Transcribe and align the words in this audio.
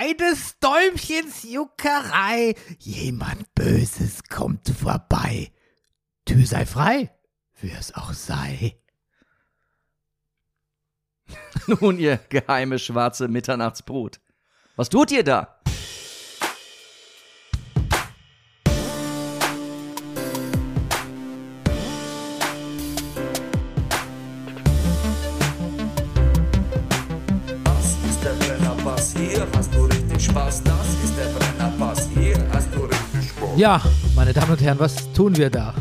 bei 0.00 0.14
des 0.14 0.58
Däumchens 0.60 1.42
Juckerei. 1.42 2.54
Jemand 2.78 3.54
Böses 3.54 4.22
kommt 4.24 4.68
vorbei. 4.70 5.52
Tür 6.24 6.46
sei 6.46 6.64
frei, 6.64 7.10
wie 7.60 7.70
es 7.72 7.94
auch 7.94 8.14
sei. 8.14 8.80
Nun, 11.66 11.98
ihr 11.98 12.18
geheime 12.30 12.78
schwarze 12.78 13.28
Mitternachtsbrut. 13.28 14.20
Was 14.76 14.88
tut 14.88 15.10
ihr 15.12 15.22
da? 15.22 15.59
Ja, 33.60 33.82
meine 34.16 34.32
Damen 34.32 34.52
und 34.52 34.62
Herren, 34.62 34.78
was 34.78 35.12
tun 35.12 35.36
wir 35.36 35.50
da? 35.50 35.74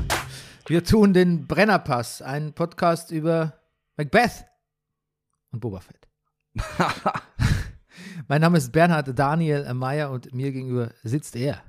Wir 0.67 0.83
tun 0.83 1.13
den 1.13 1.47
Brennerpass, 1.47 2.21
einen 2.21 2.51
Podcast 2.51 3.09
über 3.09 3.57
Macbeth 3.95 4.45
und 5.53 5.61
Boba 5.61 5.79
Fett. 5.79 6.09
mein 8.27 8.41
Name 8.41 8.57
ist 8.57 8.73
Bernhard 8.73 9.17
Daniel 9.17 9.73
Meyer 9.73 10.11
und 10.11 10.33
mir 10.33 10.51
gegenüber 10.51 10.91
sitzt 11.03 11.37
er. 11.37 11.63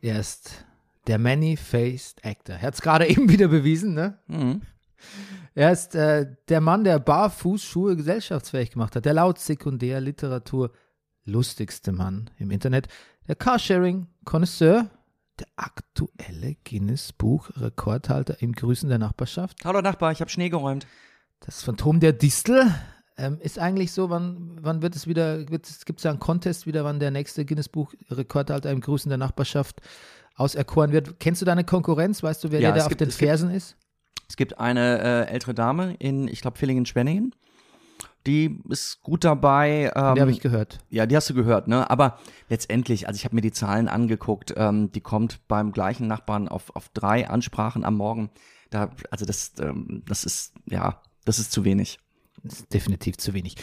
Er 0.00 0.20
ist 0.20 0.64
der 1.08 1.18
Many-Faced 1.18 2.24
Actor. 2.24 2.54
Er 2.54 2.62
hat 2.62 2.74
es 2.74 2.80
gerade 2.80 3.06
eben 3.08 3.28
wieder 3.28 3.48
bewiesen, 3.48 3.94
ne? 3.94 4.20
Mhm. 4.28 4.62
Er 5.56 5.72
ist 5.72 5.96
äh, 5.96 6.36
der 6.48 6.60
Mann, 6.60 6.84
der 6.84 7.00
Barfußschuhe 7.00 7.96
gesellschaftsfähig 7.96 8.70
gemacht 8.70 8.94
hat, 8.94 9.04
der 9.04 9.14
laut 9.14 9.40
Sekundärliteratur 9.40 10.70
lustigste 11.24 11.90
Mann 11.90 12.30
im 12.38 12.52
Internet, 12.52 12.86
der 13.26 13.34
Carsharing-Konnoisseur, 13.34 14.88
der 15.38 15.46
aktuelle 15.56 16.56
Guinness-Buch-Rekordhalter 16.68 18.40
im 18.40 18.52
Grüßen 18.52 18.88
der 18.88 18.98
Nachbarschaft, 18.98 19.64
Hallo 19.64 19.80
Nachbar, 19.82 20.12
ich 20.12 20.20
habe 20.20 20.30
Schnee 20.30 20.48
geräumt. 20.48 20.86
das 21.40 21.62
Phantom 21.62 22.00
der 22.00 22.12
Distel. 22.12 22.72
Ähm, 23.18 23.38
ist 23.40 23.58
eigentlich 23.58 23.92
so, 23.92 24.10
wann, 24.10 24.58
wann 24.60 24.82
wird 24.82 24.94
es 24.94 25.06
wieder, 25.06 25.42
gibt 25.44 25.66
es 25.66 25.84
da 26.02 26.10
einen 26.10 26.20
Contest 26.20 26.66
wieder, 26.66 26.84
wann 26.84 27.00
der 27.00 27.10
nächste 27.10 27.44
Guinness-Buch-Rekordhalter 27.46 28.70
im 28.70 28.80
Grüßen 28.82 29.08
der 29.08 29.16
Nachbarschaft 29.16 29.80
auserkoren 30.34 30.92
wird? 30.92 31.18
Kennst 31.18 31.40
du 31.40 31.46
deine 31.46 31.64
Konkurrenz? 31.64 32.22
Weißt 32.22 32.44
du, 32.44 32.50
wer 32.50 32.60
Ja, 32.60 32.68
dir 32.70 32.74
da 32.74 32.78
es 32.80 32.84
auf 32.84 32.88
gibt- 32.90 33.00
den 33.00 33.08
es 33.08 33.16
gibt- 33.16 33.28
Fersen 33.28 33.50
ist? 33.50 33.76
Es 34.28 34.36
gibt 34.36 34.58
eine 34.58 35.00
äh, 35.28 35.32
ältere 35.32 35.54
Dame 35.54 35.94
in, 35.94 36.28
ich 36.28 36.40
glaube, 36.42 36.58
Villingen-Schwenningen. 36.58 37.34
Die 38.26 38.60
ist 38.68 39.02
gut 39.02 39.24
dabei. 39.24 39.92
Ähm, 39.94 40.14
Die 40.16 40.20
habe 40.20 40.30
ich 40.30 40.40
gehört. 40.40 40.80
Ja, 40.90 41.06
die 41.06 41.16
hast 41.16 41.30
du 41.30 41.34
gehört, 41.34 41.68
ne? 41.68 41.88
Aber 41.88 42.18
letztendlich, 42.48 43.06
also 43.06 43.16
ich 43.16 43.24
habe 43.24 43.36
mir 43.36 43.40
die 43.40 43.52
Zahlen 43.52 43.88
angeguckt, 43.88 44.52
ähm, 44.56 44.90
die 44.90 45.00
kommt 45.00 45.46
beim 45.46 45.70
gleichen 45.72 46.08
Nachbarn 46.08 46.48
auf, 46.48 46.74
auf 46.74 46.88
drei 46.88 47.28
Ansprachen 47.28 47.84
am 47.84 47.94
Morgen. 47.96 48.30
Da, 48.70 48.90
also 49.10 49.24
das, 49.24 49.52
ähm, 49.60 50.02
das 50.08 50.24
ist, 50.24 50.54
ja, 50.68 51.00
das 51.24 51.38
ist 51.38 51.52
zu 51.52 51.64
wenig. 51.64 52.00
Das 52.42 52.60
ist 52.60 52.74
definitiv 52.74 53.16
zu 53.16 53.32
wenig. 53.32 53.56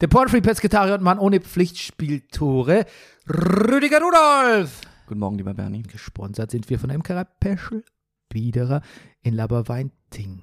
Der 0.00 0.06
Pornfree 0.08 0.40
Pesketarier 0.40 0.94
und 0.94 1.02
Mann 1.02 1.18
ohne 1.18 1.40
Pflichtspieltore, 1.40 2.86
Rüdiger 3.28 4.00
Rudolf. 4.00 4.80
Guten 5.06 5.20
Morgen, 5.20 5.36
lieber 5.36 5.54
Bernie. 5.54 5.82
Gesponsert 5.82 6.50
sind 6.50 6.70
wir 6.70 6.78
von 6.78 6.90
MKR 6.90 7.24
Peschel, 7.24 7.84
Biederer 8.28 8.80
in 9.22 9.34
Laberweinting. 9.34 10.33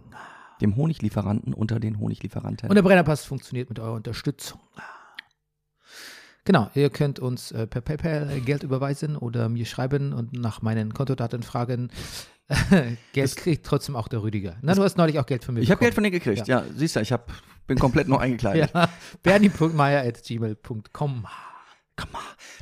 Dem 0.61 0.75
Honiglieferanten 0.75 1.53
unter 1.53 1.79
den 1.79 1.99
Honiglieferanten. 1.99 2.69
Und 2.69 2.75
der 2.75 2.81
Brennerpass 2.83 3.23
funktioniert 3.25 3.69
mit 3.69 3.79
eurer 3.79 3.93
Unterstützung. 3.93 4.59
Genau, 6.45 6.69
ihr 6.73 6.89
könnt 6.89 7.19
uns 7.19 7.51
äh, 7.51 7.67
per 7.67 7.81
PayPal 7.81 8.41
Geld 8.41 8.63
überweisen 8.63 9.15
oder 9.15 9.47
mir 9.49 9.65
schreiben 9.65 10.13
und 10.13 10.33
nach 10.33 10.61
meinen 10.63 10.93
Kontodaten 10.93 11.43
fragen. 11.43 11.91
Geld 13.13 13.35
kriegt 13.37 13.63
trotzdem 13.65 13.95
auch 13.95 14.07
der 14.07 14.23
Rüdiger. 14.23 14.57
Na, 14.61 14.73
du 14.73 14.81
hast 14.83 14.97
neulich 14.97 15.19
auch 15.19 15.25
Geld 15.27 15.43
von 15.45 15.53
mir 15.53 15.61
ich 15.61 15.69
habe 15.71 15.79
Geld 15.79 15.93
von 15.93 16.03
dir 16.03 16.09
gekriegt, 16.11 16.47
ja. 16.47 16.63
siehst 16.75 16.95
du, 16.95 16.99
ich 17.01 17.11
hab, 17.11 17.31
bin 17.67 17.77
komplett 17.77 18.07
noch 18.07 18.19
eingekleidet. 18.21 18.71
Ja, 18.73 18.89
bernie.meier.gmail.com. 19.23 21.27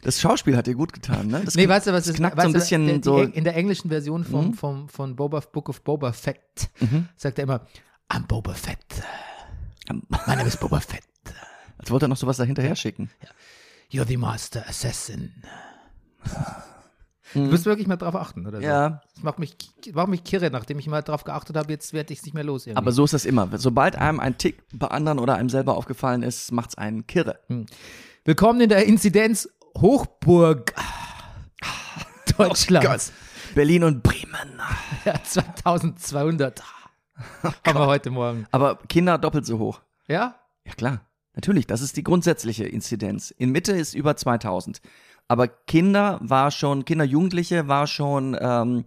Das 0.04 0.20
Schauspiel 0.20 0.58
hat 0.58 0.68
dir 0.68 0.76
gut 0.76 0.92
getan, 0.92 1.28
ne? 1.28 1.42
Das 1.46 1.56
Nee, 1.56 1.70
weißt 1.70 1.88
du, 1.88 1.92
was 1.94 2.04
das 2.04 2.10
ist? 2.14 2.18
knackt 2.18 2.42
so 2.42 2.48
ein 2.48 2.52
bisschen 2.54 2.86
der, 2.88 3.02
so. 3.02 3.22
In 3.22 3.46
der 3.46 3.56
englischen 3.56 3.90
Version 3.90 4.26
vom, 4.26 4.48
Mhm. 4.48 4.54
vom, 4.54 4.90
von 4.90 5.16
Boba, 5.16 5.40
Book 5.40 5.70
of 5.70 5.82
Boba 5.84 6.12
Fett 6.12 6.70
sagt 7.16 7.40
er 7.40 7.44
immer, 7.44 7.62
I'm 8.12 8.26
Boba 8.28 8.54
Fett. 8.54 9.04
My 9.88 10.36
name 10.36 10.48
is 10.48 10.58
Boba 10.58 10.80
Fett. 10.82 11.04
Als 11.78 11.92
wollte 11.92 12.06
er 12.06 12.10
noch 12.10 12.18
sowas 12.18 12.38
dahinterher 12.38 12.76
schicken. 12.76 13.10
You're 13.92 14.06
the 14.06 14.18
Master 14.18 14.68
Assassin. 14.68 15.44
Du 17.36 17.42
musst 17.42 17.68
wirklich 17.68 17.86
mal 17.86 17.96
drauf 17.96 18.16
achten, 18.16 18.48
oder 18.48 18.58
so. 18.58 18.64
Mhm. 18.66 18.72
Ja. 18.72 19.02
Das 19.14 19.24
macht 19.24 19.38
mich, 19.38 19.56
macht 19.94 20.08
mich 20.08 20.24
kirre, 20.24 20.50
nachdem 20.50 20.80
ich 20.80 20.88
mal 20.88 21.04
drauf 21.04 21.24
geachtet 21.24 21.58
habe, 21.58 21.72
jetzt 21.72 21.94
werde 21.94 22.12
ich 22.12 22.18
es 22.18 22.26
nicht 22.26 22.34
mehr 22.34 22.44
los. 22.44 22.66
Irgendwie. 22.66 22.80
Aber 22.80 22.92
so 22.92 23.06
ist 23.06 23.14
das 23.14 23.26
immer. 23.26 23.48
Sobald 23.60 23.96
einem 23.96 24.20
ein 24.20 24.40
Tick 24.40 24.64
bei 24.74 24.88
anderen 24.88 25.20
oder 25.20 25.36
einem 25.36 25.50
selber 25.50 25.78
aufgefallen 25.78 26.24
ist, 26.24 26.52
macht's 26.52 26.74
einen 26.74 27.06
kirre. 27.06 27.40
Willkommen 28.26 28.62
in 28.62 28.70
der 28.70 28.84
Inzidenz 28.88 29.48
Hochburg 29.78 30.74
Deutschlands. 32.38 33.14
Berlin 33.54 33.84
und 33.84 34.02
Bremen. 34.02 34.60
Ja, 35.06 35.24
2200 35.24 36.64
haben 37.66 37.80
wir 37.80 37.88
heute 37.88 38.10
Morgen. 38.10 38.46
Aber 38.52 38.78
Kinder 38.88 39.18
doppelt 39.18 39.46
so 39.46 39.60
hoch. 39.60 39.82
Ja? 40.08 40.36
Ja 40.66 40.74
klar, 40.74 41.02
natürlich. 41.36 41.68
Das 41.68 41.82
ist 41.82 41.98
die 41.98 42.04
grundsätzliche 42.04 42.66
Inzidenz. 42.66 43.32
In 43.32 43.52
Mitte 43.52 43.72
ist 43.74 43.94
über 43.94 44.16
2000. 44.16 44.82
Aber 45.28 45.48
Kinder 45.48 46.20
war 46.22 46.52
schon, 46.52 46.86
Kinder, 46.86 47.06
Jugendliche 47.06 47.68
war 47.68 47.86
schon 47.88 48.36
ähm, 48.40 48.86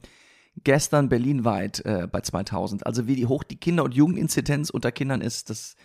gestern 0.65 1.09
berlinweit 1.09 1.85
äh, 1.85 2.09
bei 2.11 2.21
2000. 2.21 2.87
Also 2.87 3.07
wie 3.07 3.27
hoch 3.27 3.45
die 3.45 3.57
Kinder- 3.57 3.85
und 3.85 3.95
Jugendinzidenz 3.95 4.71
unter 4.71 4.93
Kindern 4.93 5.21
ist, 5.21 5.51
das 5.51 5.77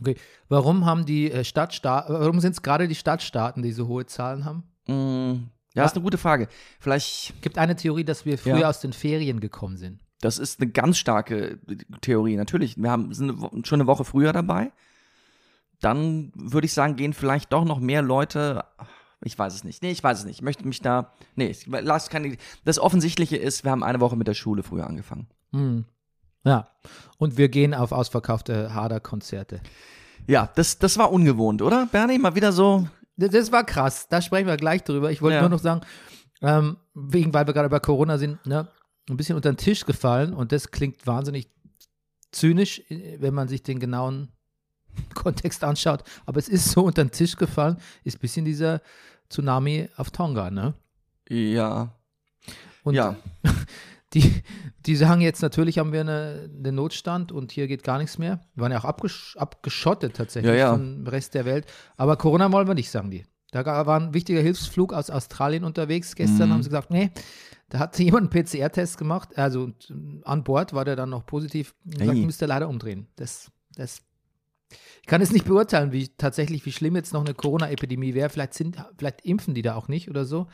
Okay. 0.00 0.16
Warum 0.48 0.86
haben 0.86 1.06
die 1.06 1.30
äh, 1.30 1.44
Stadtstaaten, 1.44 2.12
warum 2.12 2.40
sind 2.40 2.50
es 2.52 2.62
gerade 2.62 2.88
die 2.88 2.96
Stadtstaaten, 2.96 3.62
die 3.62 3.70
so 3.70 3.86
hohe 3.86 4.04
Zahlen 4.06 4.44
haben? 4.44 4.64
mh, 4.88 5.38
ja, 5.76 5.84
ist 5.84 5.94
eine 5.94 6.02
gute 6.02 6.18
Frage. 6.18 6.48
Vielleicht 6.80 7.40
Gibt 7.42 7.58
eine 7.58 7.76
Theorie, 7.76 8.02
dass 8.04 8.24
wir 8.26 8.36
früher 8.36 8.58
Ja. 8.58 8.68
aus 8.68 8.80
den 8.80 8.92
Ferien 8.92 9.38
gekommen 9.38 9.76
sind. 9.76 10.00
Das 10.20 10.38
ist 10.38 10.60
eine 10.60 10.70
ganz 10.70 10.96
starke 10.98 11.58
Theorie. 12.00 12.36
Natürlich, 12.36 12.76
wir 12.76 12.90
haben, 12.90 13.12
sind 13.12 13.66
schon 13.66 13.80
eine 13.80 13.86
Woche 13.86 14.04
früher 14.04 14.32
dabei. 14.32 14.72
Dann 15.80 16.32
würde 16.34 16.66
ich 16.66 16.72
sagen, 16.72 16.96
gehen 16.96 17.12
vielleicht 17.12 17.52
doch 17.52 17.64
noch 17.64 17.80
mehr 17.80 18.00
Leute. 18.02 18.64
Ich 19.22 19.38
weiß 19.38 19.54
es 19.54 19.64
nicht. 19.64 19.82
Nee, 19.82 19.90
ich 19.90 20.02
weiß 20.02 20.20
es 20.20 20.24
nicht. 20.24 20.36
Ich 20.38 20.42
möchte 20.42 20.66
mich 20.66 20.80
da. 20.80 21.12
Nee, 21.34 21.48
ich 21.48 21.66
lass 21.66 22.08
keine. 22.08 22.36
Das 22.64 22.78
Offensichtliche 22.78 23.36
ist, 23.36 23.64
wir 23.64 23.70
haben 23.70 23.82
eine 23.82 24.00
Woche 24.00 24.16
mit 24.16 24.26
der 24.26 24.34
Schule 24.34 24.62
früher 24.62 24.86
angefangen. 24.86 25.26
Hm. 25.52 25.84
Ja. 26.44 26.68
Und 27.18 27.36
wir 27.36 27.48
gehen 27.48 27.74
auf 27.74 27.92
ausverkaufte 27.92 28.74
Hader-Konzerte. 28.74 29.60
Ja, 30.26 30.50
das, 30.54 30.78
das 30.78 30.96
war 30.96 31.10
ungewohnt, 31.12 31.60
oder? 31.60 31.86
Bernie, 31.90 32.18
mal 32.18 32.34
wieder 32.34 32.52
so. 32.52 32.88
Das, 33.16 33.30
das 33.30 33.52
war 33.52 33.64
krass. 33.64 34.08
Da 34.08 34.22
sprechen 34.22 34.46
wir 34.46 34.56
gleich 34.56 34.84
drüber. 34.84 35.10
Ich 35.10 35.20
wollte 35.22 35.36
Ja. 35.36 35.40
nur 35.42 35.50
noch 35.50 35.58
sagen, 35.58 35.82
ähm, 36.42 36.76
wegen, 36.94 37.32
weil 37.34 37.46
wir 37.46 37.52
gerade 37.54 37.68
bei 37.68 37.80
Corona 37.80 38.16
sind, 38.18 38.44
ne, 38.46 38.68
ein 39.08 39.16
bisschen 39.16 39.36
unter 39.36 39.52
den 39.52 39.56
Tisch 39.58 39.84
gefallen 39.84 40.32
und 40.32 40.52
das 40.52 40.70
klingt 40.70 41.06
wahnsinnig 41.06 41.48
zynisch, 42.32 42.80
äh, 42.90 43.18
wenn 43.20 43.34
man 43.34 43.48
sich 43.48 43.62
den 43.62 43.78
genauen 43.80 44.28
Kontext 45.14 45.64
anschaut. 45.64 46.02
Aber 46.26 46.38
es 46.38 46.48
ist 46.48 46.70
so 46.70 46.84
unter 46.84 47.04
den 47.04 47.10
Tisch 47.10 47.36
gefallen, 47.36 47.76
ist 48.04 48.16
ein 48.16 48.20
bisschen 48.20 48.44
dieser 48.44 48.80
Tsunami 49.30 49.88
auf 49.96 50.10
Tonga, 50.10 50.50
ne? 50.50 50.74
Ja. 51.28 51.94
Und 52.82 52.94
Ja. 52.94 53.16
die, 54.14 54.42
die 54.86 54.96
sagen 54.96 55.20
jetzt, 55.20 55.42
natürlich 55.42 55.78
haben 55.78 55.92
wir 55.92 56.02
eine, 56.02 56.50
einen 56.56 56.74
Notstand 56.76 57.32
und 57.32 57.50
hier 57.50 57.66
geht 57.66 57.82
gar 57.82 57.98
nichts 57.98 58.18
mehr. 58.18 58.40
Wir 58.54 58.62
waren 58.62 58.72
ja 58.72 58.78
auch 58.78 58.84
abgesch 58.84 59.36
abgeschottet 59.36 60.14
tatsächlich 60.16 60.52
Ja, 60.52 60.56
ja. 60.58 60.72
vom 60.72 61.06
Rest 61.06 61.34
der 61.34 61.44
Welt. 61.44 61.66
Aber 61.96 62.16
Corona 62.16 62.50
wollen 62.52 62.68
wir 62.68 62.74
nicht, 62.74 62.90
sagen 62.90 63.10
die. 63.10 63.24
Da 63.62 63.86
war 63.86 64.00
ein 64.00 64.12
wichtiger 64.14 64.40
Hilfsflug 64.40 64.92
aus 64.92 65.10
Australien 65.10 65.64
unterwegs. 65.64 66.14
Gestern 66.16 66.48
Mhm. 66.48 66.52
haben 66.54 66.62
sie 66.62 66.70
gesagt, 66.70 66.90
nee, 66.90 67.10
da 67.68 67.78
hat 67.78 67.98
jemand 67.98 68.34
einen 68.34 68.44
PCR-Test 68.44 68.98
gemacht. 68.98 69.36
Also 69.38 69.70
an 70.24 70.44
Bord 70.44 70.72
war 70.72 70.84
der 70.84 70.96
dann 70.96 71.10
noch 71.10 71.24
positiv. 71.24 71.74
Und 71.84 71.98
Gesagt, 71.98 72.18
Ei. 72.18 72.24
müsst 72.24 72.42
ihr 72.42 72.48
leider 72.48 72.68
umdrehen. 72.68 73.06
Das, 73.16 73.50
das 73.76 74.02
ich 75.02 75.06
kann 75.06 75.20
es 75.20 75.30
nicht 75.30 75.44
beurteilen, 75.44 75.92
wie 75.92 76.08
tatsächlich, 76.08 76.64
wie 76.66 76.72
schlimm 76.72 76.96
jetzt 76.96 77.12
noch 77.12 77.24
eine 77.24 77.34
Corona-Epidemie 77.34 78.14
wäre. 78.14 78.28
Vielleicht 78.30 78.54
sind, 78.54 78.76
vielleicht 78.96 79.20
impfen 79.24 79.54
die 79.54 79.62
da 79.62 79.74
auch 79.76 79.86
nicht 79.86 80.08
oder 80.10 80.24
so. 80.24 80.48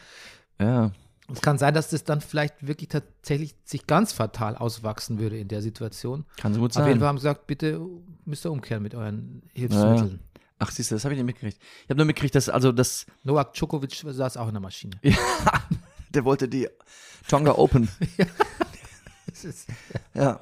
Ja. 0.61 0.91
Es 1.33 1.41
kann 1.41 1.57
sein, 1.59 1.73
dass 1.73 1.89
das 1.91 2.03
dann 2.03 2.21
vielleicht 2.21 2.67
wirklich 2.67 2.89
tatsächlich 2.89 3.55
sich 3.65 3.87
ganz 3.87 4.13
fatal 4.13 4.57
auswachsen 4.57 5.21
würde 5.21 5.39
in 5.39 5.47
der 5.47 5.63
Situation. 5.63 6.25
Kann 6.37 6.53
so 6.53 6.61
gut 6.61 6.73
Auf 6.73 6.79
jeden 6.79 6.89
sein. 6.95 6.99
Fall 6.99 7.09
haben 7.09 7.19
sie 7.19 7.23
gesagt, 7.23 7.47
bitte 7.47 7.81
müsst 8.25 8.45
ihr 8.45 8.51
umkehren 8.51 8.83
mit 8.83 8.95
euren 8.97 9.43
Hilfsmitteln. 9.55 10.19
Ach, 10.63 10.71
siehst 10.71 10.91
du, 10.91 10.95
das 10.95 11.05
habe 11.05 11.15
ich 11.15 11.19
nicht 11.19 11.27
mitgekriegt. 11.27 11.59
Ich 11.85 11.91
habe 11.91 11.97
nur 11.97 12.05
mitgekriegt, 12.05 12.35
dass, 12.35 12.51
also 12.51 12.71
das, 12.71 13.07
Novak 13.25 13.55
Djokovic 13.55 14.05
saß 14.07 14.37
auch 14.37 14.47
in 14.47 14.53
der 14.53 14.61
Maschine. 14.61 15.01
der 16.11 16.25
wollte 16.27 16.49
die 16.49 16.69
Tonga 17.29 17.53
Open. 17.53 17.89
Ja. 20.13 20.39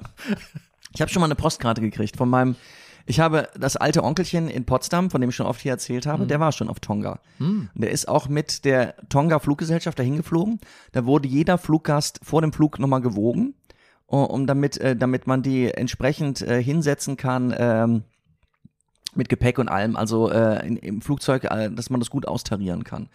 Ich 0.93 0.99
habe 0.99 1.09
schon 1.09 1.21
mal 1.21 1.27
eine 1.27 1.35
Postkarte 1.35 1.79
gekriegt 1.79 2.17
von 2.17 2.27
meinem 2.27 2.57
Ich 3.05 3.21
habe 3.21 3.47
das 3.57 3.77
alte 3.77 4.03
Onkelchen 4.03 4.49
in 4.49 4.65
Potsdam, 4.65 5.09
von 5.09 5.21
dem 5.21 5.29
ich 5.29 5.37
schon 5.37 5.45
oft 5.45 5.61
hier 5.61 5.71
erzählt 5.71 6.05
habe, 6.05 6.25
der 6.27 6.41
war 6.41 6.51
schon 6.51 6.67
auf 6.67 6.81
Tonga. 6.81 7.19
Und 7.75 7.81
der 7.81 7.91
ist 7.91 8.09
auch 8.09 8.27
mit 8.27 8.65
der 8.65 8.95
Tonga 9.07 9.39
Fluggesellschaft 9.39 9.97
dahin 9.99 10.17
geflogen. 10.17 10.59
Da 10.91 11.05
wurde 11.05 11.29
jeder 11.29 11.57
Fluggast 11.57 12.19
vor 12.23 12.41
dem 12.41 12.51
Flug 12.51 12.77
nochmal 12.79 12.99
gewogen, 12.99 13.53
um 14.05 14.25
um 14.25 14.47
damit, 14.47 14.77
äh, 14.79 14.97
damit 14.97 15.27
man 15.27 15.43
die 15.43 15.71
entsprechend 15.71 16.41
äh, 16.41 16.61
hinsetzen 16.61 17.15
kann. 17.15 17.55
Ähm, 17.57 18.03
mit 19.15 19.29
Gepäck 19.29 19.57
und 19.59 19.67
allem, 19.69 19.95
also 19.95 20.29
äh, 20.31 20.65
in, 20.67 20.77
im 20.77 21.01
Flugzeug, 21.01 21.43
äh, 21.45 21.69
dass 21.71 21.89
man 21.89 21.99
das 21.99 22.09
gut 22.09 22.27
austarieren 22.27 22.83
kann, 22.83 23.09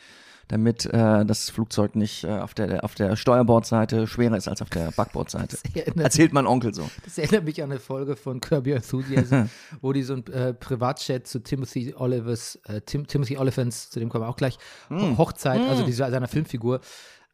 damit 0.48 0.84
äh, 0.86 1.24
das 1.24 1.48
Flugzeug 1.48 1.96
nicht 1.96 2.24
äh, 2.24 2.28
auf 2.28 2.52
der 2.52 2.84
auf 2.84 2.94
der 2.94 3.16
Steuerbordseite 3.16 4.06
schwerer 4.06 4.36
ist 4.36 4.46
als 4.46 4.60
auf 4.60 4.68
der 4.68 4.90
Backbordseite. 4.90 5.56
Erzählt 5.96 6.32
mein 6.34 6.46
Onkel 6.46 6.74
so. 6.74 6.88
Das 7.04 7.16
erinnert 7.16 7.44
mich 7.44 7.62
an 7.62 7.70
eine 7.70 7.80
Folge 7.80 8.14
von 8.16 8.40
Kirby 8.40 8.72
Enthusiasm, 8.72 9.48
wo 9.80 9.92
die 9.94 10.02
so 10.02 10.14
ein 10.14 10.26
äh, 10.26 10.52
Privatchat 10.52 11.26
zu 11.26 11.38
Timothy 11.42 11.94
Olivers, 11.96 12.58
äh, 12.68 12.80
Tim, 12.82 13.06
Timothy 13.06 13.38
Oliphants, 13.38 13.88
zu 13.90 14.00
dem 14.00 14.10
kommen 14.10 14.24
wir 14.24 14.28
auch 14.28 14.36
gleich, 14.36 14.58
Ho- 14.90 15.16
Hochzeit, 15.16 15.60
also 15.62 15.84
dieser, 15.84 16.10
seiner 16.10 16.28
Filmfigur, 16.28 16.80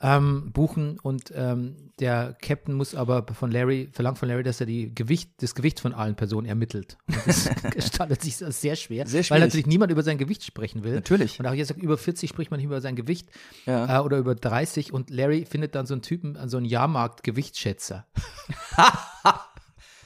ähm, 0.02 0.50
buchen 0.52 0.98
und 0.98 1.30
ähm, 1.34 1.90
der 1.98 2.34
Captain 2.40 2.74
muss 2.74 2.94
aber 2.94 3.26
von 3.34 3.50
Larry, 3.50 3.90
verlangt 3.92 4.16
von 4.18 4.28
Larry, 4.30 4.42
dass 4.42 4.58
er 4.60 4.66
die 4.66 4.94
Gewicht, 4.94 5.30
das 5.42 5.54
Gewicht 5.54 5.78
von 5.80 5.92
allen 5.92 6.16
Personen 6.16 6.46
ermittelt. 6.46 6.96
Und 7.06 7.18
das 7.26 7.50
gestaltet 7.72 8.22
sich 8.22 8.42
als 8.42 8.62
sehr 8.62 8.76
schwer, 8.76 9.06
Sehr 9.06 9.28
weil 9.28 9.40
natürlich 9.40 9.66
niemand 9.66 9.92
über 9.92 10.02
sein 10.02 10.16
Gewicht 10.16 10.42
sprechen 10.44 10.84
will. 10.84 10.94
Natürlich. 10.94 11.38
Und 11.38 11.46
auch 11.46 11.52
jetzt 11.52 11.70
über 11.72 11.98
40 11.98 12.30
spricht 12.30 12.50
man 12.50 12.58
nicht 12.58 12.66
über 12.66 12.80
sein 12.80 12.96
Gewicht 12.96 13.28
Ja. 13.66 13.98
äh, 13.98 14.02
oder 14.02 14.16
über 14.16 14.34
30 14.34 14.92
und 14.94 15.10
Larry 15.10 15.44
findet 15.44 15.74
dann 15.74 15.84
so 15.84 15.92
einen 15.92 16.02
Typen, 16.02 16.38
so 16.48 16.56
einen 16.56 16.66
Jahrmarkt-Gewichtsschätzer. 16.66 18.06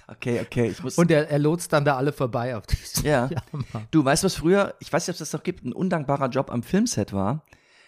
Okay, 0.07 0.41
okay, 0.43 0.67
ich 0.69 0.83
muss. 0.83 0.99
Und 0.99 1.11
er, 1.11 1.31
er 1.31 1.39
lotst 1.39 1.73
dann 1.73 1.85
da 1.87 1.97
alle 1.97 2.13
vorbei 2.13 2.57
auf 2.57 2.67
diesen 2.67 3.07
Ja. 3.07 3.31
Du 3.91 4.05
weißt, 4.05 4.23
was 4.25 4.35
früher, 4.35 4.75
ich 4.79 4.93
weiß 4.93 5.07
nicht, 5.07 5.15
ob 5.17 5.21
es 5.23 5.31
das 5.31 5.33
noch 5.33 5.43
gibt, 5.43 5.65
ein 5.65 5.73
undankbarer 5.73 6.29
Job 6.29 6.51
am 6.53 6.63
Filmset 6.63 7.13
war. 7.15 7.47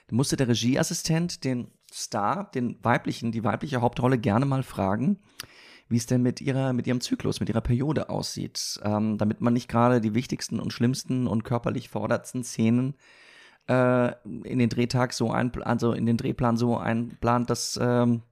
Da 0.09 0.17
musste 0.17 0.37
der 0.37 0.49
Regieassistent 0.49 1.45
den 1.45 1.69
Star, 1.97 2.51
den 2.51 2.79
weiblichen, 2.83 3.33
die 3.33 3.45
weibliche 3.45 3.81
Hauptrolle 3.81 4.19
gerne 4.19 4.45
mal 4.45 4.63
fragen, 4.63 5.19
wie 5.89 5.97
es 5.97 6.07
denn 6.07 6.23
mit 6.23 6.41
ihrer, 6.41 6.73
mit 6.73 6.87
ihrem 6.87 7.01
Zyklus, 7.01 7.41
mit 7.41 7.49
ihrer 7.49 7.61
Periode 7.61 8.11
aussieht, 8.11 8.81
ähm, 8.83 9.19
damit 9.19 9.41
man 9.41 9.53
nicht 9.53 9.69
gerade 9.69 10.01
die 10.01 10.15
wichtigsten 10.15 10.61
und 10.61 10.73
schlimmsten 10.73 11.27
und 11.27 11.45
körperlich 11.45 11.89
forderndsten 11.89 12.45
Szenen 12.45 12.97
äh, 13.69 14.13
in 14.25 14.59
den 14.59 14.69
Drehtag 14.69 15.13
so 15.13 15.31
ein, 15.31 15.53
also 15.63 15.93
in 15.93 16.07
den 16.07 16.17
Drehplan 16.17 16.57
so 16.57 16.77
einplant, 16.77 17.51
dass 17.51 17.79
ähm, 17.81 18.23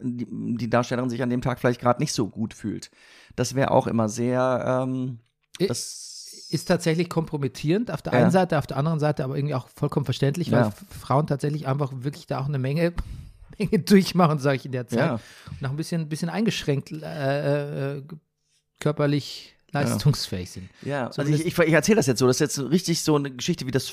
die, 0.00 0.26
die 0.56 0.70
Darstellerin 0.70 1.10
sich 1.10 1.22
an 1.22 1.30
dem 1.30 1.42
Tag 1.42 1.58
vielleicht 1.58 1.80
gerade 1.80 2.00
nicht 2.00 2.12
so 2.12 2.28
gut 2.28 2.54
fühlt. 2.54 2.90
Das 3.36 3.54
wäre 3.54 3.70
auch 3.70 3.86
immer 3.86 4.08
sehr, 4.08 4.82
ähm, 4.84 5.20
das 5.58 6.19
Ist 6.50 6.66
tatsächlich 6.66 7.08
kompromittierend 7.08 7.90
auf 7.90 8.02
der 8.02 8.12
Ja. 8.12 8.18
einen 8.22 8.30
Seite, 8.30 8.58
auf 8.58 8.66
der 8.66 8.76
anderen 8.76 8.98
Seite 9.00 9.22
aber 9.24 9.36
irgendwie 9.36 9.54
auch 9.54 9.68
vollkommen 9.68 10.04
verständlich, 10.04 10.50
weil 10.50 10.62
Ja. 10.64 10.72
Frauen 11.00 11.26
tatsächlich 11.26 11.66
einfach 11.68 11.92
wirklich 11.94 12.26
da 12.26 12.40
auch 12.40 12.46
eine 12.48 12.58
Menge, 12.58 12.92
Menge 13.58 13.78
durchmachen, 13.78 14.38
sage 14.38 14.56
ich 14.56 14.66
in 14.66 14.72
der 14.72 14.86
Zeit. 14.88 14.98
Ja. 14.98 15.20
Und 15.60 15.66
auch 15.66 15.70
ein 15.70 15.76
bisschen, 15.76 16.08
bisschen 16.08 16.28
eingeschränkt 16.28 16.90
äh, 16.92 17.96
äh, 17.98 18.02
körperlich 18.80 19.54
leistungsfähig 19.72 20.50
sind. 20.50 20.68
Ja, 20.82 21.06
also 21.06 21.22
Zumindest- 21.22 21.46
ich, 21.46 21.58
ich, 21.58 21.66
ich 21.68 21.72
erzähle 21.72 21.96
das 21.96 22.06
jetzt 22.06 22.18
so. 22.18 22.26
Das 22.26 22.36
ist 22.36 22.56
jetzt 22.56 22.58
richtig 22.70 23.02
so 23.02 23.16
eine 23.16 23.30
Geschichte, 23.30 23.66
wie 23.66 23.70
das. 23.70 23.92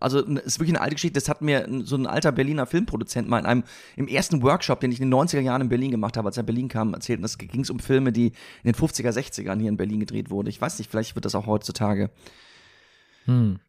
Also 0.00 0.26
es 0.26 0.42
ist 0.44 0.58
wirklich 0.58 0.74
eine 0.76 0.80
alte 0.80 0.96
Geschichte. 0.96 1.20
Das 1.20 1.28
hat 1.28 1.40
mir 1.40 1.68
so 1.84 1.96
ein 1.96 2.06
alter 2.06 2.32
Berliner 2.32 2.66
Filmproduzent 2.66 3.28
mal 3.28 3.38
in 3.38 3.46
einem 3.46 3.64
im 3.96 4.08
ersten 4.08 4.42
Workshop, 4.42 4.80
den 4.80 4.90
ich 4.90 5.00
in 5.00 5.08
den 5.10 5.18
90er 5.18 5.40
Jahren 5.40 5.62
in 5.62 5.68
Berlin 5.68 5.90
gemacht 5.92 6.16
habe, 6.16 6.26
als 6.28 6.36
er 6.36 6.40
in 6.40 6.46
Berlin 6.46 6.68
kam, 6.68 6.94
erzählt. 6.94 7.18
Und 7.18 7.22
das 7.22 7.38
ging 7.38 7.60
es 7.60 7.70
um 7.70 7.78
Filme, 7.78 8.12
die 8.12 8.26
in 8.62 8.72
den 8.72 8.74
50er, 8.74 9.10
60ern 9.10 9.58
hier 9.60 9.68
in 9.68 9.76
Berlin 9.76 10.00
gedreht 10.00 10.30
wurden. 10.30 10.48
Ich 10.48 10.60
weiß 10.60 10.78
nicht, 10.78 10.90
vielleicht 10.90 11.14
wird 11.14 11.24
das 11.24 11.34
auch 11.34 11.46
heutzutage. 11.46 12.10
Hm. 13.26 13.60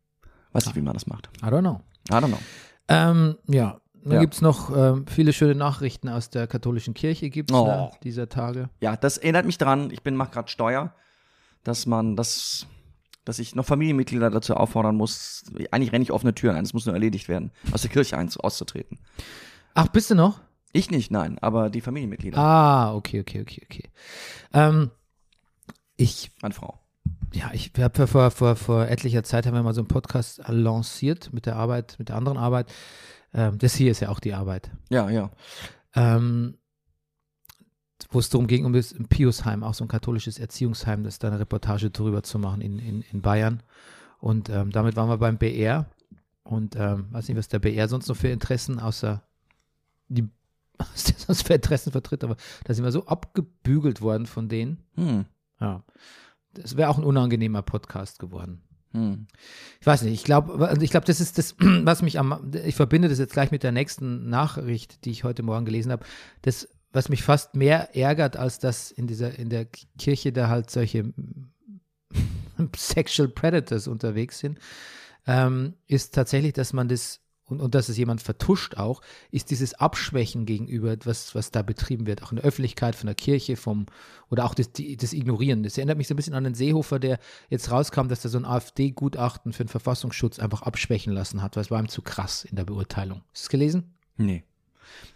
Weiß 0.51 0.65
nicht, 0.65 0.75
wie 0.75 0.81
man 0.81 0.93
das 0.93 1.05
macht. 1.07 1.29
I 1.43 1.45
don't 1.45 1.59
know. 1.61 1.81
I 2.09 2.13
don't 2.15 2.27
know. 2.27 2.39
Ähm, 2.87 3.37
ja, 3.47 3.79
dann 4.03 4.13
Ja. 4.13 4.19
gibt 4.21 4.33
es 4.33 4.41
noch 4.41 4.75
ähm, 4.75 5.05
viele 5.07 5.31
schöne 5.33 5.53
Nachrichten 5.55 6.09
aus 6.09 6.29
der 6.31 6.47
katholischen 6.47 6.93
Kirche, 6.95 7.29
gibt 7.29 7.51
es 7.51 7.55
Oh. 7.57 7.65
ne, 7.67 7.91
dieser 8.03 8.29
Tage. 8.29 8.69
Ja, 8.81 8.95
das 8.97 9.17
erinnert 9.19 9.45
mich 9.45 9.57
dran. 9.59 9.91
Ich 9.91 10.01
bin 10.01 10.15
mache 10.15 10.31
gerade 10.31 10.49
Steuer, 10.49 10.95
dass 11.63 11.85
man 11.85 12.15
das, 12.15 12.65
dass 13.29 13.37
ich 13.37 13.53
noch 13.53 13.65
Familienmitglieder 13.65 14.31
dazu 14.31 14.55
auffordern 14.55 14.95
muss. 14.95 15.43
Eigentlich 15.69 15.91
renne 15.91 16.01
ich 16.01 16.11
offene 16.11 16.33
Türen 16.33 16.55
ein. 16.55 16.63
Es 16.63 16.73
muss 16.73 16.87
nur 16.87 16.95
erledigt 16.95 17.29
werden, 17.29 17.51
aus 17.71 17.83
der 17.83 17.91
Kirche 17.91 18.17
ein, 18.17 18.27
auszutreten. 18.39 18.97
Ach, 19.75 19.87
bist 19.87 20.09
du 20.09 20.15
noch? 20.15 20.41
Ich 20.73 20.89
nicht, 20.89 21.11
nein, 21.11 21.37
aber 21.37 21.69
die 21.69 21.81
Familienmitglieder. 21.81 22.39
Ah, 22.39 22.95
okay, 22.95 23.19
okay, 23.21 23.41
okay, 23.41 23.61
okay. 23.65 23.89
Ähm, 24.51 24.89
ich 25.95 26.31
Meine 26.41 26.55
Frau. 26.55 26.79
Ja, 27.31 27.51
ich 27.53 27.71
habe 27.77 28.07
vor, 28.07 28.31
vor, 28.31 28.55
vor 28.55 28.87
etlicher 28.87 29.23
Zeit 29.23 29.45
haben 29.45 29.53
wir 29.53 29.61
mal 29.61 29.75
so 29.75 29.81
einen 29.81 29.87
Podcast 29.87 30.41
lanciert 30.47 31.31
mit 31.31 31.45
der 31.45 31.55
Arbeit, 31.55 31.97
mit 31.99 32.09
der 32.09 32.15
anderen 32.15 32.39
Arbeit. 32.39 32.71
Ähm, 33.31 33.59
das 33.59 33.75
hier 33.75 33.91
ist 33.91 33.99
ja 33.99 34.09
auch 34.09 34.19
die 34.19 34.33
Arbeit. 34.33 34.71
Ja, 34.89 35.07
ja. 35.11 35.29
Ähm, 35.93 36.57
wo 38.11 38.19
es 38.19 38.29
darum 38.29 38.47
ging, 38.47 38.65
um 38.65 38.73
das 38.73 38.95
Piusheim, 39.09 39.63
auch 39.63 39.73
so 39.73 39.83
ein 39.83 39.89
katholisches 39.89 40.39
Erziehungsheim, 40.39 41.03
das 41.03 41.19
da 41.19 41.27
eine 41.27 41.39
Reportage 41.39 41.89
drüber 41.89 42.23
zu 42.23 42.39
machen 42.39 42.61
in, 42.61 42.79
in, 42.79 43.01
in 43.01 43.21
Bayern. 43.21 43.61
Und 44.19 44.49
ähm, 44.49 44.71
damit 44.71 44.95
waren 44.95 45.09
wir 45.09 45.17
beim 45.17 45.37
BR. 45.37 45.85
Und 46.43 46.75
ähm, 46.75 47.07
weiß 47.11 47.27
nicht, 47.27 47.37
was 47.37 47.47
der 47.47 47.59
BR 47.59 47.87
sonst 47.87 48.07
noch 48.07 48.15
für 48.17 48.29
Interessen 48.29 48.79
außer 48.79 49.21
die, 50.07 50.27
was 50.77 51.03
der 51.05 51.15
sonst 51.17 51.47
für 51.47 51.53
Interessen 51.53 51.91
vertritt, 51.91 52.23
aber 52.23 52.37
da 52.63 52.73
sind 52.73 52.83
wir 52.83 52.91
so 52.91 53.05
abgebügelt 53.05 54.01
worden 54.01 54.25
von 54.25 54.49
denen. 54.49 54.83
Hm. 54.95 55.25
Ja. 55.59 55.83
Das 56.53 56.75
wäre 56.75 56.89
auch 56.89 56.97
ein 56.97 57.03
unangenehmer 57.03 57.61
Podcast 57.61 58.17
geworden. 58.19 58.63
Hm. 58.93 59.27
Ich 59.79 59.85
weiß 59.85 60.01
nicht, 60.01 60.13
ich 60.13 60.23
glaube, 60.23 60.67
also 60.67 60.81
ich 60.81 60.89
glaube, 60.89 61.05
das 61.05 61.21
ist 61.21 61.37
das, 61.37 61.55
was 61.59 62.01
mich 62.01 62.17
am, 62.17 62.51
ich 62.65 62.75
verbinde 62.75 63.07
das 63.07 63.19
jetzt 63.19 63.33
gleich 63.33 63.51
mit 63.51 63.61
der 63.61 63.71
nächsten 63.71 64.29
Nachricht, 64.29 65.05
die 65.05 65.11
ich 65.11 65.23
heute 65.23 65.43
Morgen 65.43 65.65
gelesen 65.65 65.91
habe. 65.91 66.03
Das, 66.41 66.67
was 66.91 67.09
mich 67.09 67.23
fast 67.23 67.55
mehr 67.55 67.95
ärgert, 67.95 68.37
als 68.37 68.59
dass 68.59 68.91
in 68.91 69.07
dieser, 69.07 69.37
in 69.37 69.49
der 69.49 69.65
Kirche 69.97 70.31
da 70.31 70.47
halt 70.49 70.69
solche 70.69 71.13
Sexual 72.75 73.29
Predators 73.29 73.87
unterwegs 73.87 74.39
sind, 74.39 74.59
ähm, 75.27 75.75
ist 75.87 76.15
tatsächlich, 76.15 76.53
dass 76.53 76.73
man 76.73 76.87
das 76.87 77.21
und, 77.49 77.61
und 77.61 77.75
dass 77.75 77.89
es 77.89 77.97
jemand 77.97 78.21
vertuscht 78.21 78.77
auch, 78.77 79.01
ist 79.31 79.49
dieses 79.49 79.73
Abschwächen 79.73 80.45
gegenüber, 80.45 80.95
was, 81.05 81.35
was 81.35 81.51
da 81.51 81.61
betrieben 81.61 82.05
wird, 82.05 82.23
auch 82.23 82.31
in 82.31 82.37
der 82.37 82.45
Öffentlichkeit, 82.45 82.95
von 82.95 83.07
der 83.07 83.15
Kirche, 83.15 83.55
vom, 83.55 83.87
oder 84.29 84.45
auch 84.45 84.53
das, 84.53 84.71
die, 84.71 84.95
das 84.97 85.13
Ignorieren. 85.13 85.63
Das 85.63 85.77
erinnert 85.77 85.97
mich 85.97 86.07
so 86.07 86.13
ein 86.13 86.17
bisschen 86.17 86.35
an 86.35 86.43
den 86.43 86.53
Seehofer, 86.53 86.99
der 86.99 87.19
jetzt 87.49 87.71
rauskam, 87.71 88.07
dass 88.07 88.23
er 88.23 88.29
so 88.29 88.37
ein 88.37 88.45
AfD-Gutachten 88.45 89.53
für 89.53 89.63
den 89.63 89.69
Verfassungsschutz 89.69 90.39
einfach 90.39 90.61
abschwächen 90.61 91.13
lassen 91.13 91.41
hat, 91.41 91.55
weil 91.55 91.63
es 91.63 91.71
war 91.71 91.79
ihm 91.79 91.89
zu 91.89 92.01
krass 92.01 92.45
in 92.45 92.55
der 92.55 92.65
Beurteilung. 92.65 93.23
Hast 93.31 93.43
du 93.43 93.45
es 93.45 93.49
gelesen? 93.49 93.95
Nee. 94.17 94.43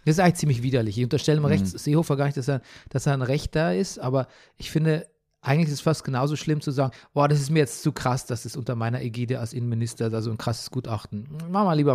Das 0.04 0.16
ist 0.16 0.20
eigentlich 0.20 0.36
ziemlich 0.36 0.62
widerlich. 0.62 0.98
Ich 0.98 1.04
unterstelle 1.04 1.40
mal 1.40 1.48
rechts 1.48 1.70
Seehofer 1.70 2.16
gar 2.16 2.26
nicht, 2.26 2.36
dass 2.36 2.48
er, 2.48 2.60
dass 2.90 3.06
er 3.06 3.14
ein 3.14 3.22
Rechter 3.22 3.74
ist, 3.74 3.98
aber 3.98 4.28
ich 4.56 4.70
finde, 4.70 5.06
eigentlich 5.40 5.68
ist 5.68 5.74
es 5.74 5.80
fast 5.82 6.04
genauso 6.04 6.36
schlimm 6.36 6.60
zu 6.60 6.70
sagen, 6.70 6.92
boah, 7.12 7.28
das 7.28 7.40
ist 7.40 7.50
mir 7.50 7.60
jetzt 7.60 7.82
zu 7.82 7.92
krass, 7.92 8.26
dass 8.26 8.44
es 8.44 8.56
unter 8.56 8.74
meiner 8.74 9.02
Ägide 9.02 9.40
als 9.40 9.52
Innenminister 9.52 10.10
da 10.10 10.22
so 10.22 10.30
ein 10.30 10.38
krasses 10.38 10.70
Gutachten. 10.70 11.28
Mach 11.50 11.64
mal 11.64 11.74
lieber, 11.74 11.94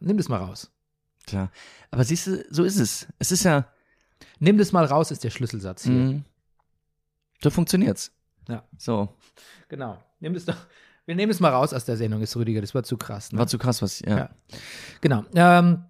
nimm 0.00 0.16
das 0.16 0.28
mal 0.28 0.38
raus. 0.38 0.70
Tja. 1.26 1.50
Aber 1.90 2.04
siehst 2.04 2.26
du, 2.26 2.44
so 2.50 2.64
ist 2.64 2.78
es. 2.78 3.06
Es 3.18 3.32
ist 3.32 3.44
ja. 3.44 3.66
Nimm 4.38 4.58
das 4.58 4.72
mal 4.72 4.84
raus, 4.84 5.10
ist 5.10 5.24
der 5.24 5.30
Schlüsselsatz 5.30 5.84
hier. 5.84 5.92
Hm. 5.92 6.24
So 7.42 7.50
funktioniert's. 7.50 8.12
Ja. 8.48 8.64
So. 8.76 9.08
Genau. 9.68 10.02
Nimm 10.20 10.34
das 10.34 10.44
doch. 10.44 10.56
Wir 11.06 11.14
nehmen 11.14 11.30
es 11.30 11.40
mal 11.40 11.50
raus 11.50 11.72
aus 11.72 11.84
der 11.84 11.96
Sendung, 11.96 12.20
ist 12.20 12.36
Rüdiger. 12.36 12.60
Das 12.60 12.74
war 12.74 12.82
zu 12.82 12.96
krass. 12.96 13.32
Ne? 13.32 13.38
War 13.38 13.46
zu 13.46 13.58
krass, 13.58 13.80
was. 13.82 14.00
Ja. 14.00 14.16
Ja. 14.16 14.30
Genau. 15.00 15.24
Ähm, 15.34 15.84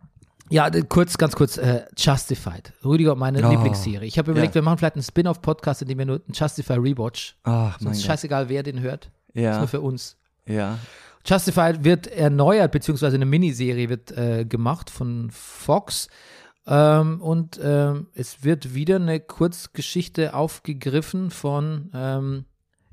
ja, 0.50 0.68
kurz, 0.88 1.16
ganz 1.18 1.34
kurz, 1.34 1.56
äh, 1.56 1.84
Justified. 1.96 2.72
Rüdiger, 2.84 3.14
meine 3.14 3.46
Oh. 3.46 3.50
Lieblingsserie. 3.50 4.06
Ich 4.06 4.18
habe 4.18 4.30
überlegt, 4.32 4.54
Ja. 4.54 4.60
wir 4.60 4.62
machen 4.62 4.78
vielleicht 4.78 4.96
einen 4.96 5.02
Spin-off-Podcast, 5.02 5.82
in 5.82 5.88
dem 5.88 5.98
wir 5.98 6.06
nur 6.06 6.16
einen 6.16 6.34
Justify 6.34 6.74
Rewatch. 6.74 7.36
Ach, 7.44 7.72
Sonst 7.72 7.82
mein 7.84 7.92
ist 7.92 7.98
Gott. 8.00 8.06
scheißegal, 8.06 8.48
wer 8.48 8.62
den 8.62 8.80
hört. 8.80 9.10
Ist 9.32 9.42
Ja. 9.42 9.58
nur 9.58 9.68
für 9.68 9.80
uns. 9.80 10.16
Ja. 10.46 10.78
Justified 11.24 11.84
wird 11.84 12.06
erneuert, 12.06 12.72
beziehungsweise 12.72 13.16
eine 13.16 13.26
Miniserie 13.26 13.88
wird 13.88 14.10
äh, 14.12 14.44
gemacht 14.44 14.90
von 14.90 15.30
Fox. 15.30 16.08
Ähm, 16.66 17.20
und 17.20 17.58
ähm, 17.62 18.08
es 18.14 18.42
wird 18.44 18.74
wieder 18.74 18.96
eine 18.96 19.20
Kurzgeschichte 19.20 20.34
aufgegriffen 20.34 21.30
von 21.30 21.90
ähm, 21.94 22.44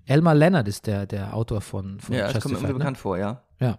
Elmar 0.06 0.36
Leonard, 0.36 0.68
ist 0.68 0.88
der, 0.88 1.06
der 1.06 1.34
Autor 1.34 1.62
von, 1.62 2.00
von 2.00 2.16
Ja, 2.16 2.32
das 2.32 2.44
kommt 2.44 2.62
mir 2.62 2.68
ne? 2.68 2.74
bekannt 2.74 2.98
vor, 2.98 3.18
ja. 3.18 3.44
Ja. 3.60 3.78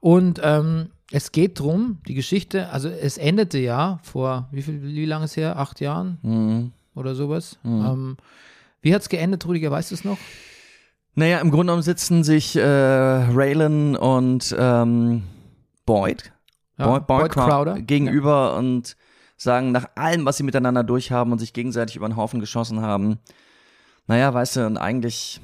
Und 0.00 0.40
ähm, 0.42 0.90
es 1.10 1.32
geht 1.32 1.58
drum, 1.58 1.98
die 2.06 2.14
Geschichte, 2.14 2.68
also 2.70 2.88
es 2.88 3.16
endete 3.18 3.58
ja 3.58 3.98
vor, 4.02 4.48
wie 4.52 4.62
viel, 4.62 4.82
wie 4.82 5.06
lange 5.06 5.24
ist 5.24 5.36
her? 5.36 5.58
Acht 5.58 5.80
Jahren 5.80 6.18
Mhm. 6.22 6.72
oder 6.94 7.14
sowas. 7.14 7.58
Ähm, 7.64 8.16
wie 8.82 8.94
hat 8.94 9.02
es 9.02 9.08
geendet, 9.08 9.46
Rüdiger, 9.46 9.70
weißt 9.70 9.90
du 9.90 9.94
es 9.94 10.04
noch? 10.04 10.18
Naja, 11.14 11.38
im 11.38 11.50
Grunde 11.50 11.66
genommen 11.66 11.82
sitzen 11.82 12.22
sich 12.24 12.54
äh, 12.56 12.62
Raylan 12.62 13.96
und 13.96 14.54
ähm, 14.58 15.24
Boyd, 15.86 16.30
Ja, 16.78 16.86
Boyd, 16.86 17.06
Boyd, 17.06 17.20
Boyd 17.22 17.32
Crow- 17.32 17.48
Crowder. 17.48 17.80
gegenüber 17.80 18.56
und 18.56 18.96
sagen, 19.36 19.72
nach 19.72 19.86
allem, 19.96 20.24
was 20.26 20.36
sie 20.36 20.42
miteinander 20.44 20.84
durchhaben 20.84 21.32
und 21.32 21.38
sich 21.38 21.52
gegenseitig 21.52 21.96
über 21.96 22.08
den 22.08 22.16
Haufen 22.16 22.38
geschossen 22.40 22.82
haben, 22.82 23.18
naja, 24.06 24.32
weißt 24.32 24.56
du, 24.56 24.66
und 24.66 24.76
eigentlich, 24.76 25.40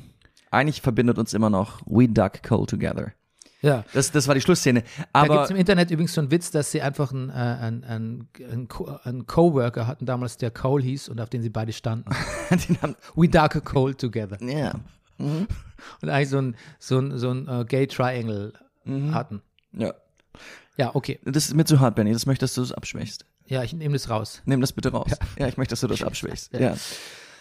eigentlich 0.50 0.80
verbindet 0.83 1.18
uns 1.18 1.35
immer 1.35 1.50
noch 1.50 1.80
We 1.87 2.09
Duck 2.09 2.42
Cold 2.42 2.71
Together. 2.71 3.12
Ja. 3.64 3.85
Das, 3.92 4.12
das 4.12 4.28
war 4.28 4.35
die 4.35 4.40
Schlussszene. 4.40 4.83
Da 4.83 4.87
gibt 4.87 5.09
Aber 5.12 5.44
es 5.44 5.50
im 5.50 5.56
Internet 5.56 5.90
übrigens 5.90 6.12
so 6.14 6.21
einen 6.21 6.30
Witz, 6.30 6.50
dass 6.50 6.71
sie 6.71 6.83
einfach 6.83 7.12
einen, 7.12 7.30
äh, 7.30 7.33
einen, 7.33 7.85
einen, 7.85 8.28
einen, 8.50 8.68
Co 8.68 8.99
einen 9.04 9.26
Coworker 9.26 9.87
hatten 9.87 10.06
damals, 10.06 10.37
der 10.37 10.50
Cole 10.50 10.85
hieß 10.85 11.09
und 11.09 11.21
auf 11.21 11.30
den 11.30 11.42
sie 11.42 11.50
beide 11.50 11.73
standen. 11.73 12.11
den 12.50 12.80
haben, 12.83 12.94
We 13.14 13.28
a 13.40 13.49
Cole 13.49 13.97
together. 13.97 14.37
ja. 14.42 14.75
Und 15.18 16.09
eigentlich 16.09 16.28
so 16.28 16.38
ein, 16.38 16.56
so 16.78 16.99
ein, 16.99 17.18
so 17.18 17.30
ein 17.30 17.49
äh, 17.49 17.64
Gay 17.64 17.87
Triangle 17.87 18.52
Mhm. 18.85 19.14
hatten. 19.14 19.42
ja. 19.73 19.94
Ja, 20.76 20.92
okay. 20.94 21.21
Das 21.25 21.47
ist 21.47 21.54
mir 21.54 21.64
zu 21.64 21.78
hart, 21.78 21.94
Benny. 21.94 22.12
Das 22.12 22.26
möchte, 22.26 22.42
dass 22.42 22.54
du 22.54 22.61
das 22.61 22.73
abschwächst. 22.73 23.25
Ja, 23.47 23.62
ich 23.62 23.73
nehme 23.73 23.92
das 23.92 24.11
raus. 24.11 24.42
Nimm 24.44 24.61
das 24.61 24.73
bitte 24.73 24.90
raus. 24.90 25.12
Ja, 25.38 25.47
ich 25.47 25.56
möchte, 25.56 25.73
dass 25.73 25.80
du 25.80 25.87
das 25.87 26.02
abschwächst. 26.02 26.52
Ja. 26.52 26.75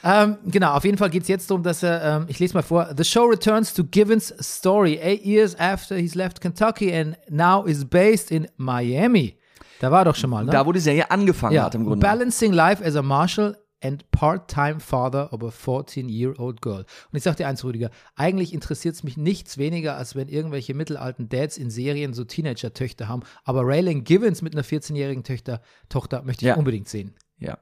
Ähm, 0.03 0.37
genau, 0.45 0.73
auf 0.73 0.83
jeden 0.83 0.97
Fall 0.97 1.09
geht 1.09 1.23
es 1.23 1.29
jetzt 1.29 1.49
darum, 1.49 1.63
dass 1.63 1.81
er, 1.81 2.03
ähm, 2.03 2.25
ich 2.27 2.39
lese 2.39 2.53
mal 2.55 2.61
vor, 2.61 2.93
The 2.95 3.03
show 3.05 3.23
returns 3.23 3.73
to 3.73 3.83
Givens' 3.85 4.33
story 4.41 4.99
eight 5.01 5.23
years 5.25 5.57
after 5.57 5.95
he's 5.95 6.13
left 6.15 6.41
Kentucky 6.41 6.93
and 6.93 7.17
now 7.29 7.65
is 7.65 7.85
based 7.85 8.29
in 8.31 8.47
Miami. 8.57 9.37
Da 9.79 9.91
war 9.91 10.01
er 10.01 10.05
doch 10.05 10.15
schon 10.15 10.29
mal, 10.29 10.43
ne? 10.45 10.51
Da, 10.51 10.65
wo 10.65 10.71
die 10.71 10.79
Serie 10.79 11.09
angefangen 11.09 11.55
ja, 11.55 11.63
hat 11.65 11.75
im 11.75 11.85
Grunde. 11.85 12.05
Balancing 12.05 12.51
life 12.53 12.83
as 12.83 12.95
a 12.95 13.01
marshal 13.01 13.57
and 13.81 14.09
part-time 14.11 14.79
father 14.79 15.31
of 15.33 15.43
a 15.43 15.47
14-year-old 15.47 16.61
girl. 16.61 16.79
Und 17.11 17.17
ich 17.17 17.23
sag 17.23 17.35
dir 17.35 17.47
eins, 17.47 17.63
Rüdiger, 17.65 17.89
eigentlich 18.15 18.53
interessiert 18.53 18.95
es 18.95 19.03
mich 19.03 19.17
nichts 19.17 19.57
weniger, 19.57 19.97
als 19.97 20.15
wenn 20.15 20.29
irgendwelche 20.29 20.73
mittelalten 20.73 21.27
Dads 21.27 21.57
in 21.57 21.69
Serien 21.69 22.13
so 22.13 22.23
Teenager-Töchter 22.23 23.09
haben. 23.09 23.23
Aber 23.43 23.61
Raylan 23.65 24.03
Givens 24.05 24.41
mit 24.41 24.53
einer 24.53 24.63
14-jährigen 24.63 25.23
Tochter, 25.25 25.61
Tochter 25.89 26.23
möchte 26.23 26.45
ich 26.45 26.49
Ja. 26.49 26.55
unbedingt 26.55 26.87
sehen. 26.87 27.13
Ja. 27.39 27.57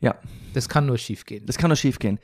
Ja, 0.00 0.14
Das 0.54 0.68
kann 0.68 0.86
nur 0.86 0.98
schief 0.98 1.26
gehen. 1.26 1.44
das 1.46 1.56
kann 1.58 1.70
doch 1.70 1.76
schief 1.76 1.98
gehen. 1.98 2.18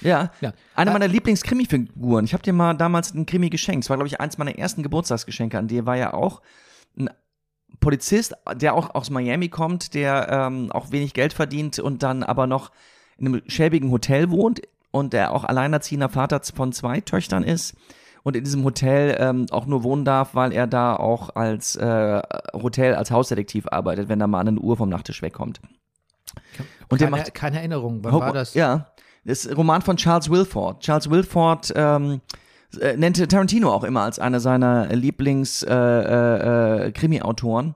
Ja, 0.00 0.30
Ja. 0.40 0.52
eine 0.74 0.90
meiner 0.90 1.06
Lieblings-Krimi-Figuren. 1.08 2.24
Ich 2.24 2.32
habe 2.32 2.42
dir 2.42 2.52
mal 2.52 2.74
damals 2.74 3.12
einen 3.12 3.26
Krimi 3.26 3.50
geschenkt. 3.50 3.84
Es 3.84 3.90
war, 3.90 3.96
glaube 3.96 4.08
ich, 4.08 4.20
eins 4.20 4.36
meiner 4.38 4.56
ersten 4.58 4.82
Geburtstagsgeschenke 4.82 5.56
an 5.58 5.68
dir. 5.68 5.86
War 5.86 5.96
ja 5.96 6.12
auch 6.12 6.42
ein 6.98 7.08
Polizist, 7.80 8.34
der 8.56 8.74
auch 8.74 8.94
aus 8.94 9.10
Miami 9.10 9.48
kommt, 9.48 9.94
der 9.94 10.28
ähm, 10.30 10.72
auch 10.72 10.90
wenig 10.92 11.14
Geld 11.14 11.32
verdient 11.32 11.78
und 11.78 12.02
dann 12.02 12.22
aber 12.22 12.46
noch 12.46 12.70
in 13.18 13.26
einem 13.28 13.42
schäbigen 13.46 13.90
Hotel 13.90 14.30
wohnt 14.30 14.60
und 14.90 15.12
der 15.12 15.32
auch 15.32 15.44
alleinerziehender 15.44 16.08
Vater 16.08 16.40
von 16.54 16.72
zwei 16.72 17.00
Töchtern 17.00 17.44
ist 17.44 17.74
und 18.22 18.34
in 18.36 18.44
diesem 18.44 18.64
Hotel 18.64 19.16
ähm, 19.20 19.46
auch 19.50 19.66
nur 19.66 19.82
wohnen 19.84 20.04
darf, 20.04 20.34
weil 20.34 20.52
er 20.52 20.66
da 20.66 20.96
auch 20.96 21.36
als 21.36 21.76
äh, 21.76 22.22
Hotel 22.54 22.94
als 22.94 23.10
Hausdetektiv 23.10 23.66
arbeitet, 23.70 24.08
wenn 24.08 24.18
da 24.18 24.26
mal 24.26 24.40
eine 24.40 24.58
Uhr 24.58 24.76
vom 24.76 24.88
Nachttisch 24.88 25.22
wegkommt. 25.22 25.60
Und 26.88 27.00
der 27.00 27.08
keine, 27.10 27.22
macht 27.22 27.34
keine 27.34 27.56
Erinnerung. 27.58 28.02
Wann 28.04 28.12
Ho- 28.12 28.20
war 28.20 28.32
das? 28.32 28.54
Ja, 28.54 28.92
das 29.24 29.40
ist 29.44 29.50
ein 29.50 29.56
Roman 29.56 29.82
von 29.82 29.96
Charles 29.96 30.30
Wilford. 30.30 30.82
Charles 30.82 31.10
Wilford 31.10 31.72
ähm, 31.74 32.20
äh, 32.80 32.96
nannte 32.96 33.26
Tarantino 33.26 33.72
auch 33.72 33.84
immer 33.84 34.02
als 34.02 34.18
einer 34.18 34.38
seiner 34.40 34.86
Lieblings-Krimi-Autoren. 34.94 36.84
Äh, 36.84 36.86
äh, 36.88 36.92
Krimi-Autoren. 36.92 37.74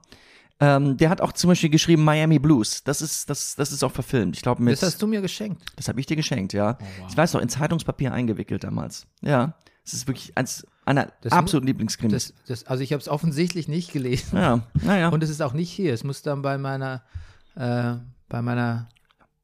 ähm, 0.59 0.97
der 0.97 1.09
hat 1.09 1.21
auch 1.21 1.33
zum 1.33 1.49
Beispiel 1.49 1.69
geschrieben 1.69 2.03
Miami 2.03 2.39
Blues. 2.39 2.83
Das 2.83 3.01
ist, 3.01 3.29
das, 3.29 3.55
das 3.55 3.71
ist 3.71 3.83
auch 3.83 3.91
verfilmt. 3.91 4.35
Ich 4.35 4.41
glaube, 4.43 4.61
mit. 4.63 4.73
Das 4.73 4.83
hast 4.83 5.01
du 5.01 5.07
mir 5.07 5.21
geschenkt. 5.21 5.61
Das 5.75 5.87
habe 5.87 5.99
ich 5.99 6.05
dir 6.05 6.15
geschenkt, 6.15 6.53
ja. 6.53 6.77
Oh, 6.79 6.83
wow. 6.99 7.07
Ich 7.09 7.17
weiß 7.17 7.33
noch, 7.33 7.41
in 7.41 7.49
Zeitungspapier 7.49 8.13
eingewickelt 8.13 8.63
damals. 8.63 9.07
Ja. 9.21 9.55
Es 9.83 9.93
ist 9.93 10.07
wirklich 10.07 10.37
eins 10.37 10.65
einer 10.85 11.07
Das- 11.21 11.33
absoluten 11.33 11.65
Lieblingskrimis. 11.67 12.33
Also 12.65 12.83
ich 12.83 12.93
habe 12.93 13.01
es 13.01 13.09
offensichtlich 13.09 13.67
nicht 13.67 13.91
gelesen. 13.91 14.37
ja, 14.37 14.59
naja. 14.83 15.09
Und 15.09 15.23
es 15.23 15.29
ist 15.31 15.41
auch 15.41 15.53
nicht 15.53 15.71
hier. 15.71 15.93
Es 15.93 16.03
muss 16.03 16.21
dann 16.21 16.41
bei 16.43 16.57
meiner, 16.59 17.01
äh, 17.55 17.95
bei 18.31 18.41
meiner 18.41 18.87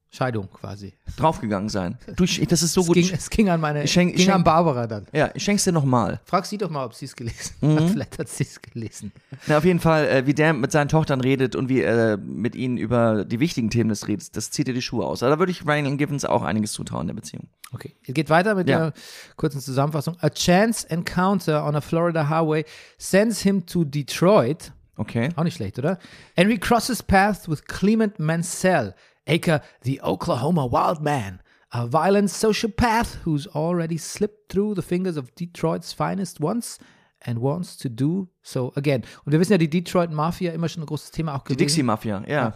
Scheidung 0.09 0.49
quasi. 0.49 0.93
draufgegangen 1.17 1.67
sein. 1.67 1.97
Du, 2.15 2.23
ich- 2.23 2.39
das 2.47 2.63
ist 2.63 2.71
so 2.73 2.79
es, 2.81 2.87
gut. 2.87 2.93
ging, 2.95 3.09
es 3.13 3.29
ging 3.29 3.49
an 3.49 3.59
meine, 3.59 3.83
Ich 3.83 3.91
schenk- 3.91 4.11
ging 4.11 4.19
ich 4.19 4.23
schenk- 4.23 4.35
an 4.35 4.43
Barbara 4.45 4.87
dann. 4.87 5.05
ja, 5.11 5.29
ich 5.33 5.43
schenk's 5.43 5.65
dir 5.65 5.73
nochmal. 5.73 6.21
Frag 6.23 6.45
sie 6.45 6.57
doch 6.57 6.69
mal, 6.69 6.85
ob 6.85 6.93
sie 6.93 7.05
es 7.05 7.15
gelesen 7.15 7.55
Mhm. 7.59 7.75
hat. 7.75 7.89
Vielleicht 7.89 8.17
hat 8.19 8.29
sie 8.29 8.43
es 8.45 8.61
gelesen. 8.61 9.11
Na, 9.47 9.57
auf 9.57 9.65
jeden 9.65 9.81
Fall, 9.81 10.07
äh, 10.07 10.25
wie 10.25 10.33
der 10.33 10.53
mit 10.53 10.71
seinen 10.71 10.87
Tochtern 10.87 11.19
redet 11.19 11.57
und 11.57 11.67
wie 11.67 11.81
er 11.81 12.15
mit 12.17 12.55
ihnen 12.55 12.77
über 12.77 13.25
die 13.25 13.41
wichtigen 13.41 13.69
Themen 13.69 13.89
des 13.89 14.07
Redens, 14.07 14.31
das 14.31 14.49
zieht 14.49 14.67
dir 14.69 14.73
die 14.73 14.81
Schuhe 14.81 15.05
aus. 15.05 15.21
Also 15.21 15.35
da 15.35 15.39
würde 15.39 15.51
ich 15.51 15.67
Ryan 15.67 15.97
Givens 15.97 16.23
auch 16.23 16.41
einiges 16.43 16.71
zutrauen 16.71 17.01
in 17.01 17.07
der 17.07 17.15
Beziehung. 17.15 17.49
Okay, 17.73 17.93
es 18.07 18.13
geht 18.13 18.29
weiter 18.29 18.55
mit 18.55 18.69
Ja. 18.69 18.77
der 18.79 18.93
kurzen 19.35 19.59
Zusammenfassung. 19.59 20.15
A 20.21 20.29
chance 20.29 20.89
encounter 20.89 21.65
on 21.67 21.75
a 21.75 21.81
Florida 21.81 22.29
highway 22.29 22.63
sends 22.97 23.41
him 23.41 23.65
to 23.65 23.83
Detroit. 23.83 24.71
Okay. 24.97 25.29
Auch 25.35 25.43
nicht 25.43 25.55
schlecht, 25.55 25.79
oder? 25.79 25.99
And 26.35 26.49
recrosses 26.49 27.01
paths 27.03 27.47
with 27.47 27.65
Clement 27.65 28.19
Mansell, 28.19 28.93
aka 29.27 29.61
the 29.83 30.01
Oklahoma 30.01 30.65
Wild 30.71 31.01
Man, 31.01 31.39
a 31.69 31.87
violent 31.91 32.29
sociopath 32.29 33.19
who's 33.25 33.47
already 33.47 33.97
slipped 33.97 34.49
through 34.49 34.75
the 34.75 34.81
fingers 34.81 35.17
of 35.17 35.33
Detroit's 35.35 35.93
finest 35.93 36.41
once 36.41 36.79
and 37.21 37.39
wants 37.41 37.77
to 37.77 37.89
do 37.89 38.27
so 38.41 38.71
again. 38.75 39.03
Und 39.25 39.31
wir 39.31 39.39
wissen 39.39 39.53
ja, 39.53 39.57
die 39.57 39.69
Detroit 39.69 40.11
Mafia 40.11 40.51
immer 40.51 40.69
schon 40.69 40.83
ein 40.83 40.87
großes 40.87 41.11
Thema 41.11 41.35
auch 41.35 41.43
Die 41.43 41.53
gewesen. 41.53 41.59
Dixie 41.59 41.83
Mafia, 41.83 42.23
ja. 42.27 42.53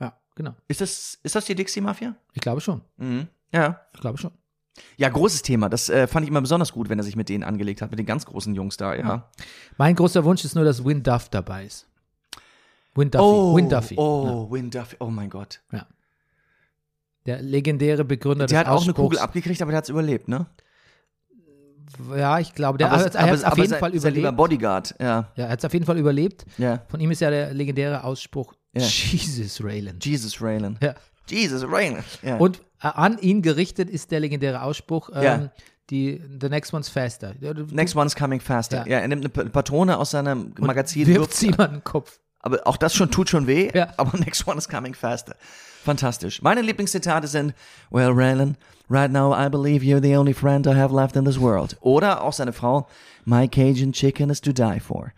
Ja, 0.00 0.18
genau. 0.34 0.54
Ist 0.68 0.80
das, 0.80 1.18
ist 1.22 1.34
das 1.34 1.44
die 1.44 1.54
Dixie 1.54 1.80
Mafia? 1.80 2.14
Ich 2.32 2.40
glaube 2.40 2.60
schon. 2.60 2.82
Mhm. 2.96 3.28
Ja. 3.52 3.80
Ich 3.94 4.00
glaube 4.00 4.18
schon. 4.18 4.32
Ja, 4.96 5.08
großes 5.08 5.42
Thema. 5.42 5.68
Das 5.68 5.88
äh, 5.90 6.06
fand 6.06 6.24
ich 6.24 6.30
immer 6.30 6.40
besonders 6.40 6.72
gut, 6.72 6.88
wenn 6.88 6.98
er 6.98 7.04
sich 7.04 7.16
mit 7.16 7.28
denen 7.28 7.44
angelegt 7.44 7.82
hat, 7.82 7.90
mit 7.90 7.98
den 7.98 8.06
ganz 8.06 8.24
großen 8.24 8.54
Jungs 8.54 8.76
da, 8.76 8.94
ja. 8.94 9.28
Mein 9.76 9.94
großer 9.94 10.24
Wunsch 10.24 10.44
ist 10.44 10.54
nur, 10.54 10.64
dass 10.64 10.84
Win 10.84 11.02
Duff 11.02 11.28
dabei 11.28 11.66
ist. 11.66 11.86
Win 12.94 13.10
Duffy. 13.10 13.24
Oh, 13.24 13.56
Win 13.56 13.68
Duffy. 13.68 13.94
oh, 13.96 14.50
Win 14.50 14.70
Duffy. 14.70 14.96
Oh 15.00 15.06
mein 15.06 15.30
Gott. 15.30 15.60
Der 17.26 17.40
legendäre 17.40 18.04
Begründer 18.04 18.46
Der 18.46 18.60
des 18.64 18.68
hat 18.68 18.74
auch 18.76 18.82
eine. 18.82 18.92
Kugel 18.94 19.18
abgekriegt, 19.18 19.62
aber 19.62 19.70
der 19.70 19.78
hat's 19.78 19.88
überlebt, 19.88 20.28
ne? 20.28 20.46
Ja, 22.16 22.38
ich 22.38 22.54
glaube, 22.54 22.78
der 22.78 22.90
hat 22.90 23.14
es 23.14 23.44
auf 23.44 23.56
jeden 23.58 23.68
sein, 23.70 23.78
Fall 23.80 23.90
sein 23.98 24.14
lieber 24.14 24.28
überlebt. 24.30 24.36
Bodyguard, 24.36 24.94
ja. 24.98 25.06
Ja, 25.36 25.44
er 25.44 25.48
hat 25.50 25.58
es 25.58 25.64
auf 25.64 25.72
jeden 25.74 25.84
Fall 25.84 25.98
überlebt. 25.98 26.44
Ja. 26.58 26.82
Von 26.88 27.00
ihm 27.00 27.10
ist 27.10 27.20
ja 27.20 27.30
der 27.30 27.52
legendäre 27.52 28.02
Ausspruch 28.04 28.54
Ja. 28.72 28.82
Jesus 28.82 29.62
Raylan. 29.62 29.98
Jesus 30.00 30.40
Raylan. 30.40 30.78
Ja. 30.82 30.94
Jesus 31.28 31.62
Raylan. 31.70 32.02
Ja. 32.22 32.36
Und 32.38 32.62
an 32.90 33.18
ihn 33.18 33.42
gerichtet 33.42 33.88
ist 33.90 34.10
der 34.10 34.20
legendäre 34.20 34.62
Ausspruch, 34.62 35.10
ähm, 35.14 35.22
Ja. 35.22 35.50
die 35.90 36.20
The 36.40 36.48
next 36.48 36.72
one's 36.74 36.88
faster. 36.88 37.34
Next 37.70 37.94
one's 37.96 38.14
coming 38.16 38.40
faster. 38.40 38.78
Ja. 38.86 38.94
Ja, 38.94 38.98
er 39.00 39.08
nimmt 39.08 39.22
eine 39.22 39.28
Pa- 39.28 39.44
Patrone 39.50 39.96
aus 39.98 40.10
seinem 40.12 40.52
und 40.58 40.60
Magazin. 40.60 41.06
wirft 41.06 41.34
sie 41.34 41.52
an 41.58 41.72
den 41.72 41.84
Kopf. 41.84 42.18
Aber 42.40 42.66
auch 42.66 42.76
das 42.76 42.94
schon 42.94 43.10
tut 43.10 43.28
schon 43.28 43.46
weh. 43.46 43.70
Ja. 43.72 43.92
Aber 43.96 44.18
next 44.18 44.46
one 44.48 44.58
is 44.58 44.68
coming 44.68 44.94
faster. 44.94 45.36
Fantastisch. 45.84 46.42
Meine 46.42 46.60
Lieblingszitate 46.62 47.26
sind, 47.26 47.54
Well, 47.90 48.10
Raylan, 48.12 48.56
right 48.88 49.10
now 49.10 49.32
I 49.34 49.48
believe 49.48 49.84
you're 49.84 50.00
the 50.02 50.16
only 50.16 50.32
friend 50.34 50.66
I 50.66 50.74
have 50.76 50.94
left 50.94 51.16
in 51.16 51.24
this 51.24 51.40
world. 51.40 51.76
Oder 51.80 52.22
auch 52.22 52.32
seine 52.32 52.52
Frau, 52.52 52.88
My 53.24 53.46
Cajun 53.48 53.92
chicken 53.92 54.30
is 54.30 54.40
to 54.40 54.52
die 54.52 54.80
for. 54.80 55.12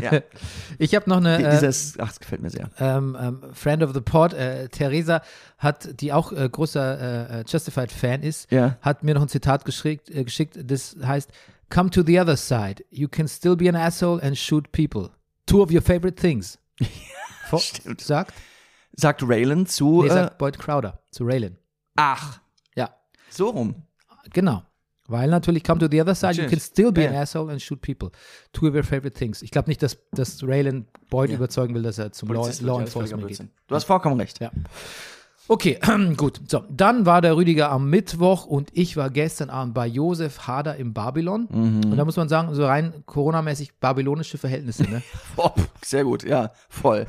Ja, 0.00 0.20
Ich 0.78 0.94
habe 0.94 1.08
noch 1.08 1.18
eine 1.18 1.38
die- 1.38 1.44
äh, 1.44 1.50
dieses, 1.50 1.98
ach, 1.98 2.08
das 2.08 2.20
gefällt 2.20 2.42
mir 2.42 2.50
sehr. 2.50 2.70
ähm, 2.78 3.16
ähm, 3.20 3.42
Friend 3.52 3.82
of 3.82 3.92
the 3.94 4.00
Pod, 4.00 4.32
äh, 4.32 4.68
Theresa, 4.68 5.22
hat, 5.58 6.00
die 6.00 6.12
auch 6.12 6.32
äh, 6.32 6.48
großer 6.48 7.40
äh, 7.40 7.44
Justified-Fan 7.46 8.22
ist, 8.22 8.50
Ja. 8.50 8.76
hat 8.80 9.02
mir 9.04 9.14
noch 9.14 9.22
ein 9.22 9.28
Zitat 9.28 9.64
geschickt, 9.64 10.10
äh, 10.10 10.24
geschickt, 10.24 10.58
das 10.62 10.96
heißt, 11.02 11.30
Come 11.70 11.88
to 11.88 12.02
the 12.04 12.20
other 12.20 12.36
side. 12.36 12.84
You 12.90 13.08
can 13.08 13.26
still 13.28 13.56
be 13.56 13.66
an 13.68 13.76
asshole 13.76 14.22
and 14.22 14.36
shoot 14.36 14.70
people. 14.72 15.08
Two 15.46 15.62
of 15.62 15.70
your 15.72 15.80
favorite 15.80 16.16
things. 16.20 16.58
Vor- 17.48 17.60
stimmt. 17.60 18.00
Sagt? 18.02 18.34
Sagt 18.94 19.22
Raylan 19.26 19.64
zu, 19.66 20.02
Nee, 20.02 20.08
äh, 20.08 20.12
sagt 20.12 20.36
Boyd 20.38 20.58
Crowder 20.58 21.00
zu 21.10 21.24
Raylan. 21.24 21.56
ach, 21.96 22.40
Ja, 22.76 22.90
so 23.30 23.48
rum. 23.48 23.74
genau. 24.34 24.62
Weil 25.08 25.28
natürlich 25.30 25.64
come 25.64 25.80
to 25.80 25.88
the 25.90 26.00
other 26.00 26.14
side, 26.14 26.40
you 26.40 26.48
can 26.48 26.60
still 26.60 26.92
be 26.92 27.02
Ja, 27.02 27.10
an 27.10 27.16
asshole 27.16 27.50
and 27.50 27.60
shoot 27.60 27.80
people. 27.82 28.10
Two 28.52 28.68
of 28.68 28.74
your 28.74 28.84
favorite 28.84 29.16
things. 29.18 29.42
Ich 29.42 29.50
glaube 29.50 29.68
nicht, 29.68 29.82
dass, 29.82 29.98
dass 30.12 30.42
Raylan 30.42 30.86
Boyd 31.10 31.30
Ja. 31.30 31.36
überzeugen 31.36 31.74
will, 31.74 31.82
dass 31.82 31.98
er 31.98 32.12
zum 32.12 32.28
Law, 32.28 32.40
Polizist 32.42 32.62
Law 32.62 32.80
Enforcement 32.80 33.26
geht. 33.26 33.40
Du 33.66 33.74
hast 33.74 33.84
vollkommen 33.84 34.18
recht. 34.20 34.40
Ja. 34.40 34.50
Okay, 35.48 35.78
gut. 36.16 36.40
So, 36.48 36.62
dann 36.70 37.04
war 37.04 37.20
der 37.20 37.36
Rüdiger 37.36 37.70
am 37.70 37.90
Mittwoch 37.90 38.46
und 38.46 38.70
ich 38.74 38.96
war 38.96 39.10
gestern 39.10 39.50
Abend 39.50 39.74
bei 39.74 39.86
Josef 39.88 40.46
Hader 40.46 40.76
im 40.76 40.94
Babylon. 40.94 41.48
Mhm. 41.50 41.90
Und 41.90 41.96
da 41.96 42.04
muss 42.04 42.16
man 42.16 42.28
sagen, 42.28 42.54
so 42.54 42.64
rein 42.64 43.02
Corona-mäßig 43.06 43.74
babylonische 43.80 44.38
Verhältnisse. 44.38 44.84
Ne? 44.84 45.02
Oh, 45.36 45.50
sehr 45.84 46.04
gut, 46.04 46.22
ja, 46.22 46.52
voll. 46.68 47.06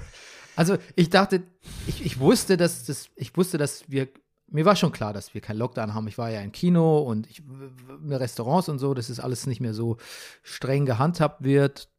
Also 0.55 0.77
ich 0.95 1.09
dachte, 1.09 1.43
ich, 1.87 2.05
ich 2.05 2.19
wusste, 2.19 2.57
dass 2.57 2.85
das, 2.85 3.07
ich 3.15 3.35
wusste, 3.37 3.57
dass 3.57 3.83
wir, 3.87 4.07
mir 4.53 4.65
war 4.65 4.75
schon 4.75 4.91
klar, 4.91 5.13
dass 5.13 5.33
wir 5.33 5.41
keinen 5.41 5.57
Lockdown 5.57 5.93
haben. 5.93 6.07
Ich 6.07 6.17
war 6.17 6.29
ja 6.29 6.41
im 6.41 6.51
Kino 6.51 6.99
und 6.99 7.27
ich, 7.29 7.41
in 7.41 8.13
Restaurants 8.13 8.69
und 8.69 8.79
so, 8.79 8.93
dass 8.93 9.07
das 9.07 9.19
alles 9.19 9.47
nicht 9.47 9.59
mehr 9.61 9.73
so 9.73 9.97
streng 10.43 10.85
gehandhabt 10.85 11.43
wird. 11.43 11.89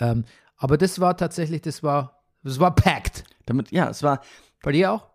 Ähm, 0.00 0.24
aber 0.56 0.78
das 0.78 1.00
war 1.00 1.16
tatsächlich, 1.16 1.60
das 1.62 1.82
war, 1.82 2.22
das 2.42 2.58
war 2.60 2.74
packed. 2.74 3.24
Damit, 3.46 3.70
ja, 3.72 3.88
es 3.90 4.02
war, 4.02 4.20
Bei 4.62 4.72
dir 4.72 4.92
auch? 4.92 5.08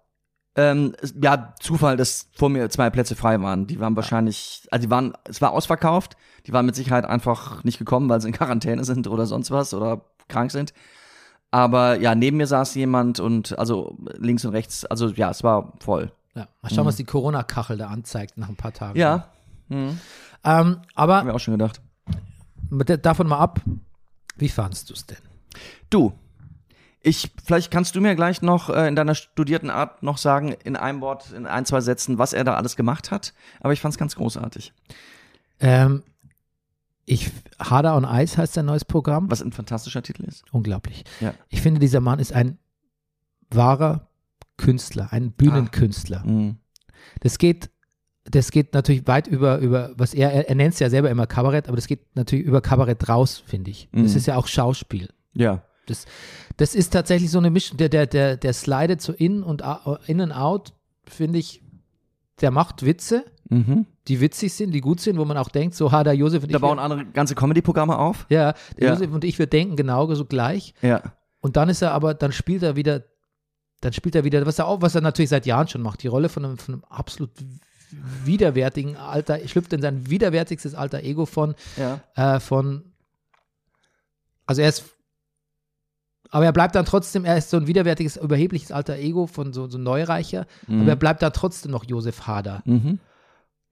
Ähm, 0.55 0.93
es- 1.01 1.13
ja, 1.21 1.53
Zufall, 1.61 1.97
dass 1.97 2.29
vor 2.35 2.49
mir 2.49 2.69
zwei 2.69 2.89
Plätze 2.89 3.15
frei 3.15 3.39
waren. 3.41 3.67
Die 3.67 3.79
waren 3.79 3.95
wahrscheinlich, 3.95 4.67
also 4.71 4.85
die 4.85 4.89
waren, 4.91 5.13
es 5.25 5.41
war 5.41 5.51
ausverkauft. 5.51 6.17
Die 6.47 6.53
waren 6.53 6.65
mit 6.65 6.75
Sicherheit 6.75 7.05
einfach 7.05 7.63
nicht 7.63 7.77
gekommen, 7.79 8.09
weil 8.09 8.19
sie 8.21 8.27
in 8.27 8.33
Quarantäne 8.33 8.83
sind 8.83 9.07
oder 9.07 9.25
sonst 9.25 9.51
was 9.51 9.73
oder 9.73 10.01
krank 10.27 10.51
sind. 10.51 10.73
Aber 11.51 11.97
ja, 11.99 12.13
neben 12.15 12.37
mir 12.37 12.47
saß 12.47 12.75
jemand 12.75 13.19
und 13.21 13.57
also 13.57 13.97
links 14.17 14.43
und 14.43 14.51
rechts, 14.51 14.83
also 14.85 15.07
ja, 15.09 15.29
es 15.29 15.43
war 15.43 15.73
voll. 15.79 16.11
Ja. 16.37 16.47
Mal 16.61 16.69
schauen, 16.73 16.85
was 16.85 16.95
die 16.95 17.03
Corona-Kachel 17.03 17.77
da 17.77 17.87
anzeigt 17.87 18.37
nach 18.37 18.49
ein 18.49 18.55
paar 18.55 18.73
Tagen. 18.73 18.93
Mhm. 18.93 18.99
Ja, 18.99 19.29
Mhm. 19.69 19.99
Ähm, 20.45 20.77
aber 20.95 21.17
Haben 21.17 21.27
wir 21.27 21.35
auch 21.35 21.39
schon 21.39 21.53
gedacht. 21.57 21.81
mit 22.69 22.87
der- 22.87 22.97
davon 22.97 23.27
mal 23.27 23.39
ab, 23.39 23.59
wie 24.37 24.47
fandst 24.49 24.89
du 24.89 24.93
es 24.93 25.05
denn? 25.05 25.17
Du, 25.89 26.13
ich, 27.01 27.31
vielleicht 27.43 27.69
kannst 27.71 27.95
du 27.95 27.99
mir 28.01 28.15
gleich 28.15 28.41
noch 28.41 28.69
äh, 28.69 28.87
in 28.87 28.95
deiner 28.95 29.13
studierten 29.15 29.69
Art 29.69 30.03
noch 30.03 30.17
sagen, 30.17 30.53
in 30.63 30.75
einem 30.77 31.01
Wort, 31.01 31.31
in 31.33 31.45
ein, 31.47 31.65
zwei 31.65 31.81
Sätzen, 31.81 32.17
was 32.17 32.31
er 32.33 32.43
da 32.45 32.53
alles 32.55 32.75
gemacht 32.77 33.11
hat. 33.11 33.33
Aber 33.59 33.73
ich 33.73 33.81
fand 33.81 33.93
es 33.93 33.97
ganz 33.97 34.15
großartig. 34.15 34.71
Ähm, 35.59 36.03
ich, 37.05 37.31
Harder 37.59 37.95
on 37.97 38.03
Ice 38.05 38.37
heißt 38.37 38.53
sein 38.53 38.65
neues 38.65 38.85
Programm. 38.85 39.29
Was 39.31 39.41
ein 39.41 39.51
fantastischer 39.51 40.03
Titel 40.03 40.23
ist. 40.23 40.43
Unglaublich. 40.53 41.03
Ja. 41.19 41.33
Ich 41.49 41.61
finde, 41.61 41.79
dieser 41.79 41.99
Mann 42.01 42.19
ist 42.19 42.31
ein 42.33 42.57
wahrer 43.49 44.06
Künstler, 44.57 45.07
ein 45.11 45.31
Bühnenkünstler. 45.31 46.23
Mhm. 46.25 46.57
Das 47.21 47.37
geht, 47.37 47.69
das 48.25 48.51
geht 48.51 48.73
natürlich 48.73 49.07
weit 49.07 49.27
über, 49.27 49.59
über 49.59 49.91
was 49.95 50.13
er, 50.13 50.31
er, 50.33 50.49
er 50.49 50.55
nennt 50.55 50.73
es 50.73 50.79
ja 50.79 50.89
selber 50.89 51.09
immer 51.09 51.27
Kabarett, 51.27 51.67
aber 51.67 51.75
das 51.77 51.87
geht 51.87 52.15
natürlich 52.15 52.45
über 52.45 52.61
Kabarett 52.61 53.07
raus, 53.07 53.41
finde 53.45 53.71
ich. 53.71 53.87
Das 53.91 54.11
Mhm. 54.11 54.17
ist 54.17 54.25
ja 54.27 54.35
auch 54.35 54.47
Schauspiel. 54.47 55.09
Ja. 55.33 55.63
Das 56.57 56.75
ist 56.75 56.91
tatsächlich 56.91 57.31
so 57.31 57.37
eine 57.37 57.49
Mischung, 57.49 57.77
der, 57.77 57.87
der, 57.87 58.07
der, 58.07 58.35
der 58.35 58.51
slidet 58.53 59.01
so 59.01 59.13
in 59.13 59.41
und 59.43 59.63
in 60.07 60.19
und 60.19 60.31
out, 60.33 60.73
finde 61.05 61.39
ich, 61.39 61.61
der 62.41 62.51
macht 62.51 62.85
Witze, 62.85 63.23
Mhm. 63.49 63.85
die 64.09 64.19
witzig 64.19 64.53
sind, 64.53 64.71
die 64.73 64.81
gut 64.81 64.99
sind, 64.99 65.17
wo 65.17 65.23
man 65.23 65.37
auch 65.37 65.47
denkt, 65.47 65.73
so 65.75 65.93
Hader 65.93 66.11
Josef 66.11 66.43
und 66.43 66.51
Da 66.51 66.57
ich. 66.57 66.61
bauen 66.61 66.77
wir- 66.77 66.81
andere 66.83 67.05
ganze 67.05 67.33
Comedy-Programme 67.35 67.97
auf. 67.97 68.25
ja, 68.29 68.53
Ja. 68.77 68.89
Josef 68.89 69.09
und 69.13 69.23
ich, 69.23 69.39
wir 69.39 69.47
denken 69.47 69.77
genau 69.77 70.13
so 70.15 70.25
gleich. 70.25 70.73
Ja. 70.81 71.01
Und 71.39 71.55
dann 71.55 71.69
ist 71.69 71.81
er 71.81 71.93
aber, 71.93 72.13
dann 72.13 72.33
spielt 72.33 72.63
er 72.63 72.75
wieder, 72.75 73.03
dann 73.81 73.93
spielt 73.93 74.15
er 74.15 74.23
wieder, 74.23 74.45
was 74.45 74.59
er 74.59 74.67
auch, 74.67 74.81
was 74.81 74.95
er 74.95 75.01
natürlich 75.01 75.29
seit 75.29 75.45
Jahren 75.45 75.67
schon 75.67 75.81
macht, 75.81 76.01
die 76.03 76.07
Rolle 76.07 76.29
von 76.29 76.43
einem, 76.45 76.57
von 76.57 76.75
einem 76.75 76.83
absolut 76.85 77.29
widerwärtigen 78.25 78.97
Alter, 78.97 79.39
schlüpft 79.47 79.71
in 79.73 79.81
sein 79.81 80.09
widerwärtigstes 80.09 80.75
alter 80.75 81.03
Ego 81.03 81.25
von, 81.25 81.55
Ja. 81.77 82.01
äh, 82.15 82.39
von, 82.39 82.83
also 84.45 84.61
er 84.61 84.69
ist, 84.69 84.85
aber 86.29 86.45
er 86.45 86.51
bleibt 86.53 86.75
dann 86.75 86.85
trotzdem, 86.85 87.23
er 87.23 87.37
ist 87.37 87.49
so 87.49 87.57
ein 87.57 87.67
widerwärtiges, 87.67 88.17
überhebliches 88.17 88.71
alter 88.71 88.97
Ego 88.97 89.27
von 89.27 89.53
so, 89.53 89.67
so 89.69 89.77
Neureicher, 89.77 90.45
aber 90.67 90.89
er 90.89 90.95
bleibt 90.97 91.21
dann 91.21 91.31
trotzdem 91.33 91.71
noch 91.71 91.85
Josef 91.85 92.27
Hader. 92.27 92.61
Mhm. 92.65 92.99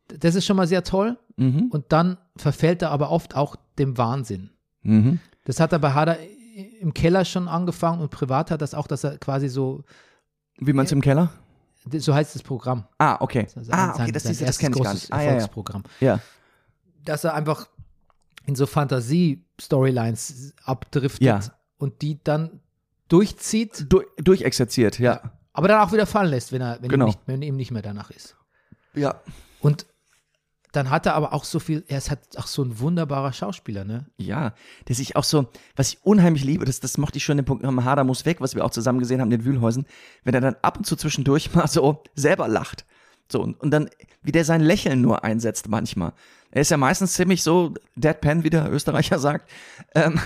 Das 0.08 0.36
ist 0.36 0.46
schon 0.46 0.56
mal 0.58 0.68
sehr 0.68 0.84
toll 0.84 1.18
Mhm. 1.38 1.68
und 1.72 1.86
dann 1.92 2.18
verfällt 2.38 2.82
er 2.82 2.92
aber 2.92 3.10
oft 3.12 3.36
auch 3.36 3.58
dem 3.78 3.98
Wahnsinn. 3.98 4.52
Mhm. 4.84 5.20
Das 5.44 5.60
hat 5.60 5.74
er 5.74 5.80
bei 5.80 5.92
Hader 5.92 6.18
im 6.56 6.94
Keller 6.94 7.26
schon 7.26 7.48
angefangen 7.48 8.02
und 8.02 8.10
privat 8.12 8.50
hat 8.52 8.62
das 8.62 8.74
auch, 8.74 8.88
dass 8.88 9.04
er 9.04 9.18
quasi 9.18 9.50
so, 9.50 9.84
Wie 10.58 10.74
meinst 10.74 10.92
du 10.92 10.96
im 10.96 11.02
Keller? 11.02 11.30
so 11.98 12.14
heißt 12.16 12.34
das 12.34 12.42
Programm. 12.44 12.86
Ah, 12.98 13.18
okay. 13.20 13.46
Sein- 13.54 13.66
ah, 13.72 13.90
okay, 13.90 13.98
sein- 14.06 14.14
das, 14.14 14.24
sein 14.24 14.32
ist, 14.34 14.42
das 14.42 14.58
kenne 14.58 14.76
ich 14.76 14.82
gar 14.84 14.94
nicht. 14.94 15.12
Ah, 15.14 15.18
ja, 15.18 15.24
ja. 15.24 15.32
Erfolgsprogramm. 15.34 15.84
ja. 16.00 16.20
Dass 17.04 17.24
er 17.24 17.34
einfach 17.36 17.68
in 18.48 18.56
so 18.56 18.66
Fantasie-Storylines 18.66 20.54
abdriftet 20.64 21.22
Ja. 21.22 21.40
und 21.78 22.02
die 22.02 22.24
dann 22.24 22.60
durchzieht, 23.08 23.86
Du, 23.90 24.02
durchexerziert, 24.18 24.98
ja. 25.00 25.22
aber 25.54 25.68
dann 25.68 25.82
auch 25.82 25.92
wieder 25.92 26.06
fallen 26.06 26.30
lässt, 26.32 26.52
wenn, 26.52 26.62
er, 26.62 26.82
wenn, 26.82 26.90
Genau. 26.90 27.06
ihm, 27.06 27.08
nicht, 27.10 27.20
wenn 27.28 27.42
ihm 27.42 27.56
nicht 27.56 27.72
mehr 27.72 27.82
danach 27.82 28.10
ist. 28.12 28.36
Ja. 28.94 29.22
Und 29.62 29.86
dann 30.76 30.90
hat 30.90 31.06
er 31.06 31.16
aber 31.16 31.34
auch 31.34 31.44
so 31.44 31.60
viel, 31.60 31.84
er 31.88 31.98
ist 31.98 32.10
halt 32.10 32.20
auch 32.38 32.48
so 32.48 32.64
ein 32.64 32.80
wunderbarer 32.80 33.34
Schauspieler, 33.34 33.86
ne? 33.86 34.06
Ja, 34.18 34.54
der 34.88 34.96
sich 34.96 35.16
auch 35.16 35.24
so, 35.24 35.48
was 35.76 35.94
ich 35.94 36.00
unheimlich 36.04 36.44
liebe, 36.44 36.66
das, 36.66 36.80
das 36.80 36.98
mochte 36.98 37.18
ich 37.18 37.24
schon 37.24 37.40
im 37.40 37.46
Programm 37.46 37.84
Hader 37.84 38.04
muss 38.04 38.26
weg, 38.26 38.42
was 38.42 38.56
wir 38.56 38.66
auch 38.66 38.72
zusammen 38.72 39.00
gesehen 39.00 39.22
haben 39.22 39.30
den 39.30 39.46
Wühlhäusern, 39.46 39.86
wenn 40.24 40.34
er 40.34 40.42
dann 40.42 40.56
ab 40.62 40.78
und 40.78 40.86
zu 40.86 40.96
zwischendurch 40.96 41.52
mal 41.56 41.68
so 41.68 42.04
selber 42.16 42.48
lacht. 42.48 42.86
So, 43.32 43.42
und, 43.42 43.60
und 43.60 43.72
dann, 43.72 43.90
wie 44.22 44.32
der 44.32 44.46
sein 44.46 44.62
Lächeln 44.62 45.02
nur 45.02 45.24
einsetzt 45.24 45.68
manchmal. 45.68 46.14
Er 46.52 46.62
ist 46.62 46.72
ja 46.72 46.78
meistens 46.78 47.14
ziemlich 47.14 47.42
so 47.42 47.74
deadpan, 47.96 48.44
wie 48.44 48.50
der 48.50 48.72
Österreicher 48.72 49.20
sagt. 49.20 49.50
Ähm, 49.96 50.20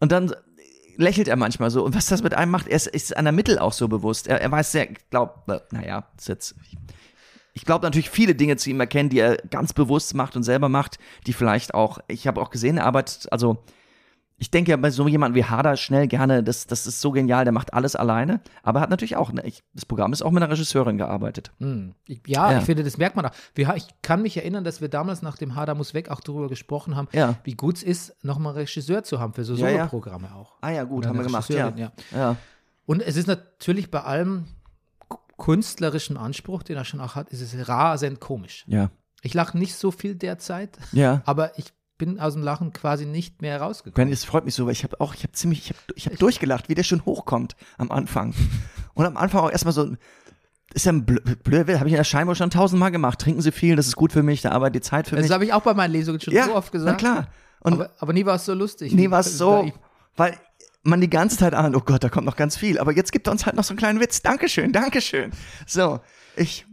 und 0.00 0.12
dann 0.12 0.32
lächelt 0.96 1.28
er 1.28 1.36
manchmal 1.36 1.70
so. 1.70 1.84
Und 1.84 1.94
was 1.94 2.06
das 2.06 2.22
mit 2.22 2.34
einem 2.34 2.50
macht, 2.50 2.68
er 2.68 2.76
ist, 2.76 2.86
ist 2.88 3.16
an 3.16 3.24
der 3.24 3.32
Mittel 3.32 3.58
auch 3.58 3.72
so 3.72 3.88
bewusst. 3.88 4.26
Er, 4.26 4.40
er 4.40 4.50
weiß 4.50 4.72
sehr, 4.72 4.86
glaubt, 5.10 5.48
naja, 5.72 6.06
das 6.16 6.24
ist 6.24 6.28
jetzt, 6.28 6.54
ich 7.58 7.64
glaube 7.64 7.84
natürlich 7.84 8.08
viele 8.08 8.36
Dinge 8.36 8.56
zu 8.56 8.70
ihm 8.70 8.78
erkennen, 8.78 9.08
die 9.08 9.18
er 9.18 9.36
ganz 9.50 9.72
bewusst 9.72 10.14
macht 10.14 10.36
und 10.36 10.44
selber 10.44 10.68
macht, 10.68 10.98
die 11.26 11.32
vielleicht 11.32 11.74
auch, 11.74 11.98
ich 12.06 12.28
habe 12.28 12.40
auch 12.40 12.50
gesehen, 12.50 12.76
er 12.78 12.86
arbeitet, 12.86 13.32
also 13.32 13.64
ich 14.40 14.52
denke 14.52 14.70
ja 14.70 14.76
bei 14.76 14.90
so 14.92 15.08
jemandem 15.08 15.34
wie 15.34 15.44
Hader 15.44 15.76
schnell 15.76 16.06
gerne, 16.06 16.44
das, 16.44 16.68
das 16.68 16.86
ist 16.86 17.00
so 17.00 17.10
genial, 17.10 17.42
der 17.44 17.52
macht 17.52 17.74
alles 17.74 17.96
alleine, 17.96 18.40
aber 18.62 18.78
er 18.78 18.82
hat 18.82 18.90
natürlich 18.90 19.16
auch, 19.16 19.32
ne, 19.32 19.42
ich, 19.44 19.64
das 19.74 19.84
Programm 19.84 20.12
ist 20.12 20.22
auch 20.22 20.30
mit 20.30 20.40
einer 20.40 20.52
Regisseurin 20.52 20.96
gearbeitet. 20.98 21.50
Hm. 21.58 21.96
Ich, 22.06 22.20
ja, 22.28 22.52
Ja. 22.52 22.58
ich 22.60 22.64
finde, 22.64 22.84
das 22.84 22.96
merkt 22.98 23.16
man 23.16 23.26
auch. 23.26 23.32
Wir, 23.56 23.74
ich 23.74 23.88
kann 24.02 24.22
mich 24.22 24.36
erinnern, 24.36 24.62
dass 24.62 24.80
wir 24.80 24.88
damals 24.88 25.22
nach 25.22 25.36
dem 25.36 25.56
Hader 25.56 25.74
muss 25.74 25.92
weg 25.94 26.08
auch 26.10 26.20
darüber 26.20 26.48
gesprochen 26.48 26.94
haben, 26.94 27.08
Ja. 27.12 27.34
wie 27.42 27.54
gut 27.54 27.78
es 27.78 27.82
ist, 27.82 28.24
nochmal 28.24 28.52
Regisseur 28.52 29.02
zu 29.02 29.18
haben 29.18 29.32
für 29.32 29.42
so 29.42 29.54
Ja, 29.56 29.70
ja. 29.70 29.76
Soloprogramme 29.88 30.32
auch. 30.36 30.54
Ah 30.60 30.70
ja, 30.70 30.84
gut, 30.84 30.98
Oder 30.98 31.08
haben 31.08 31.18
wir 31.18 31.24
gemacht, 31.24 31.50
ja. 31.50 32.36
Und 32.86 33.02
es 33.02 33.16
ist 33.16 33.26
natürlich 33.26 33.90
bei 33.90 34.02
allem 34.04 34.44
künstlerischen 35.38 36.16
Anspruch, 36.16 36.62
den 36.62 36.76
er 36.76 36.84
schon 36.84 37.00
auch 37.00 37.14
hat, 37.14 37.30
ist 37.30 37.40
es 37.40 37.68
rasend 37.68 38.20
komisch. 38.20 38.64
Ja. 38.66 38.90
Ich 39.22 39.34
lache 39.34 39.56
nicht 39.56 39.74
so 39.74 39.90
viel 39.90 40.14
derzeit, 40.14 40.78
Ja. 40.92 41.22
aber 41.24 41.58
ich 41.58 41.72
bin 41.96 42.20
aus 42.20 42.34
dem 42.34 42.42
Lachen 42.42 42.72
quasi 42.72 43.06
nicht 43.06 43.42
mehr 43.42 43.60
rausgekommen. 43.60 43.94
Ben, 44.08 44.12
es 44.12 44.24
freut 44.24 44.44
mich 44.44 44.54
so, 44.54 44.66
weil 44.66 44.72
ich 44.72 44.84
habe 44.84 45.00
auch, 45.00 45.14
ich 45.14 45.22
habe 45.24 45.32
ziemlich, 45.32 45.60
ich 45.60 45.70
habe 45.70 45.80
ich 45.96 46.06
hab 46.06 46.16
durchgelacht, 46.18 46.68
wie 46.68 46.74
der 46.76 46.84
schon 46.84 47.04
hochkommt 47.04 47.56
am 47.76 47.90
Anfang. 47.90 48.34
Und 48.94 49.04
am 49.06 49.16
Anfang 49.16 49.40
auch 49.40 49.50
erstmal 49.50 49.72
so, 49.72 49.96
ist 50.74 50.86
ja 50.86 50.92
ein 50.92 51.04
blöd, 51.06 51.42
blöd 51.42 51.66
habe 51.68 51.88
ich 51.88 51.92
in 51.94 51.96
der 51.96 52.04
Scheinbar 52.04 52.36
schon 52.36 52.50
tausendmal 52.50 52.90
gemacht. 52.92 53.18
Trinken 53.20 53.40
Sie 53.40 53.50
viel, 53.52 53.74
das 53.74 53.86
ist 53.88 53.96
gut 53.96 54.12
für 54.12 54.22
mich, 54.22 54.42
da 54.42 54.50
arbeitet 54.52 54.76
die 54.84 54.88
Zeit 54.88 55.08
für 55.08 55.16
Das 55.16 55.24
mich. 55.24 55.32
habe 55.32 55.44
ich 55.44 55.52
auch 55.52 55.62
bei 55.62 55.74
meinen 55.74 55.92
Lesungen 55.92 56.20
schon 56.20 56.34
ja, 56.34 56.44
so 56.44 56.54
oft 56.54 56.70
gesagt. 56.70 56.98
klar. 56.98 57.28
Und 57.60 57.72
aber, 57.72 57.90
aber 57.98 58.12
nie 58.12 58.24
war 58.26 58.36
es 58.36 58.44
so 58.44 58.54
lustig. 58.54 58.92
Nee, 58.92 59.10
war 59.10 59.20
es 59.20 59.36
so, 59.36 59.64
Ich- 59.66 59.72
weil 60.16 60.36
man 60.88 61.00
die 61.00 61.10
ganze 61.10 61.36
Zeit 61.38 61.54
ahnt, 61.54 61.74
oh 61.76 61.80
Gott, 61.80 62.02
da 62.04 62.08
kommt 62.08 62.26
noch 62.26 62.36
ganz 62.36 62.56
viel. 62.56 62.78
Aber 62.78 62.92
jetzt 62.92 63.12
gibt 63.12 63.26
er 63.28 63.32
uns 63.32 63.46
halt 63.46 63.56
noch 63.56 63.64
so 63.64 63.70
einen 63.72 63.78
kleinen 63.78 64.00
Witz. 64.00 64.22
Dankeschön, 64.22 64.72
Dankeschön. 64.72 65.32
So, 65.66 66.00
ich, 66.36 66.66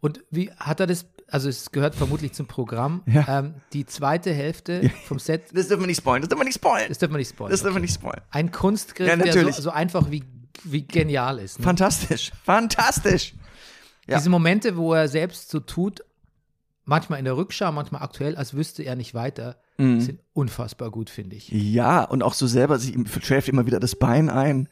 Und 0.00 0.22
wie 0.30 0.50
hat 0.52 0.80
er 0.80 0.86
das, 0.86 1.06
also 1.28 1.48
es 1.48 1.70
gehört 1.70 1.94
vermutlich 1.94 2.32
zum 2.32 2.46
Programm, 2.46 3.02
Ja. 3.06 3.38
ähm, 3.40 3.54
die 3.72 3.86
zweite 3.86 4.32
Hälfte 4.32 4.90
vom 5.06 5.18
Set, 5.18 5.44
das 5.54 5.68
dürfen 5.68 5.82
wir 5.82 5.86
nicht 5.86 5.98
spoilen, 5.98 6.22
das 6.22 6.28
dürfen 6.28 6.40
wir 6.40 6.46
nicht 6.46 6.54
spoilen. 6.56 6.88
das 6.88 6.98
dürfen 6.98 7.14
wir 7.14 7.18
nicht 7.18 7.30
spoilern. 7.30 7.50
Das 7.52 7.62
dürfen 7.62 7.76
wir 7.76 7.80
nicht 7.80 7.94
spoilen. 7.94 8.20
Ein 8.30 8.50
Kunstgriff, 8.52 9.08
Ja, 9.08 9.16
der 9.16 9.52
so, 9.52 9.62
so 9.62 9.70
einfach 9.70 10.10
wie, 10.10 10.24
wie 10.64 10.86
genial 10.86 11.38
ist. 11.38 11.58
Ne? 11.58 11.64
Fantastisch, 11.64 12.32
fantastisch. 12.44 13.34
Diese 14.08 14.30
Momente, 14.30 14.76
wo 14.76 14.92
er 14.94 15.06
selbst 15.06 15.50
so 15.50 15.60
tut, 15.60 16.00
manchmal 16.90 17.18
in 17.20 17.24
der 17.24 17.36
Rückschau, 17.36 17.72
manchmal 17.72 18.02
aktuell, 18.02 18.36
als 18.36 18.52
wüsste 18.54 18.82
er 18.82 18.96
nicht 18.96 19.14
weiter, 19.14 19.56
Mhm. 19.78 20.00
sind 20.00 20.20
unfassbar 20.34 20.90
gut, 20.90 21.08
finde 21.08 21.36
ich. 21.36 21.48
Ja, 21.48 22.04
und 22.04 22.22
auch 22.22 22.34
so 22.34 22.46
selber, 22.46 22.78
sie 22.78 22.92
ihm 22.92 23.06
schläft 23.06 23.48
immer 23.48 23.64
wieder 23.64 23.80
das 23.80 23.96
Bein 23.96 24.28
ein. 24.28 24.68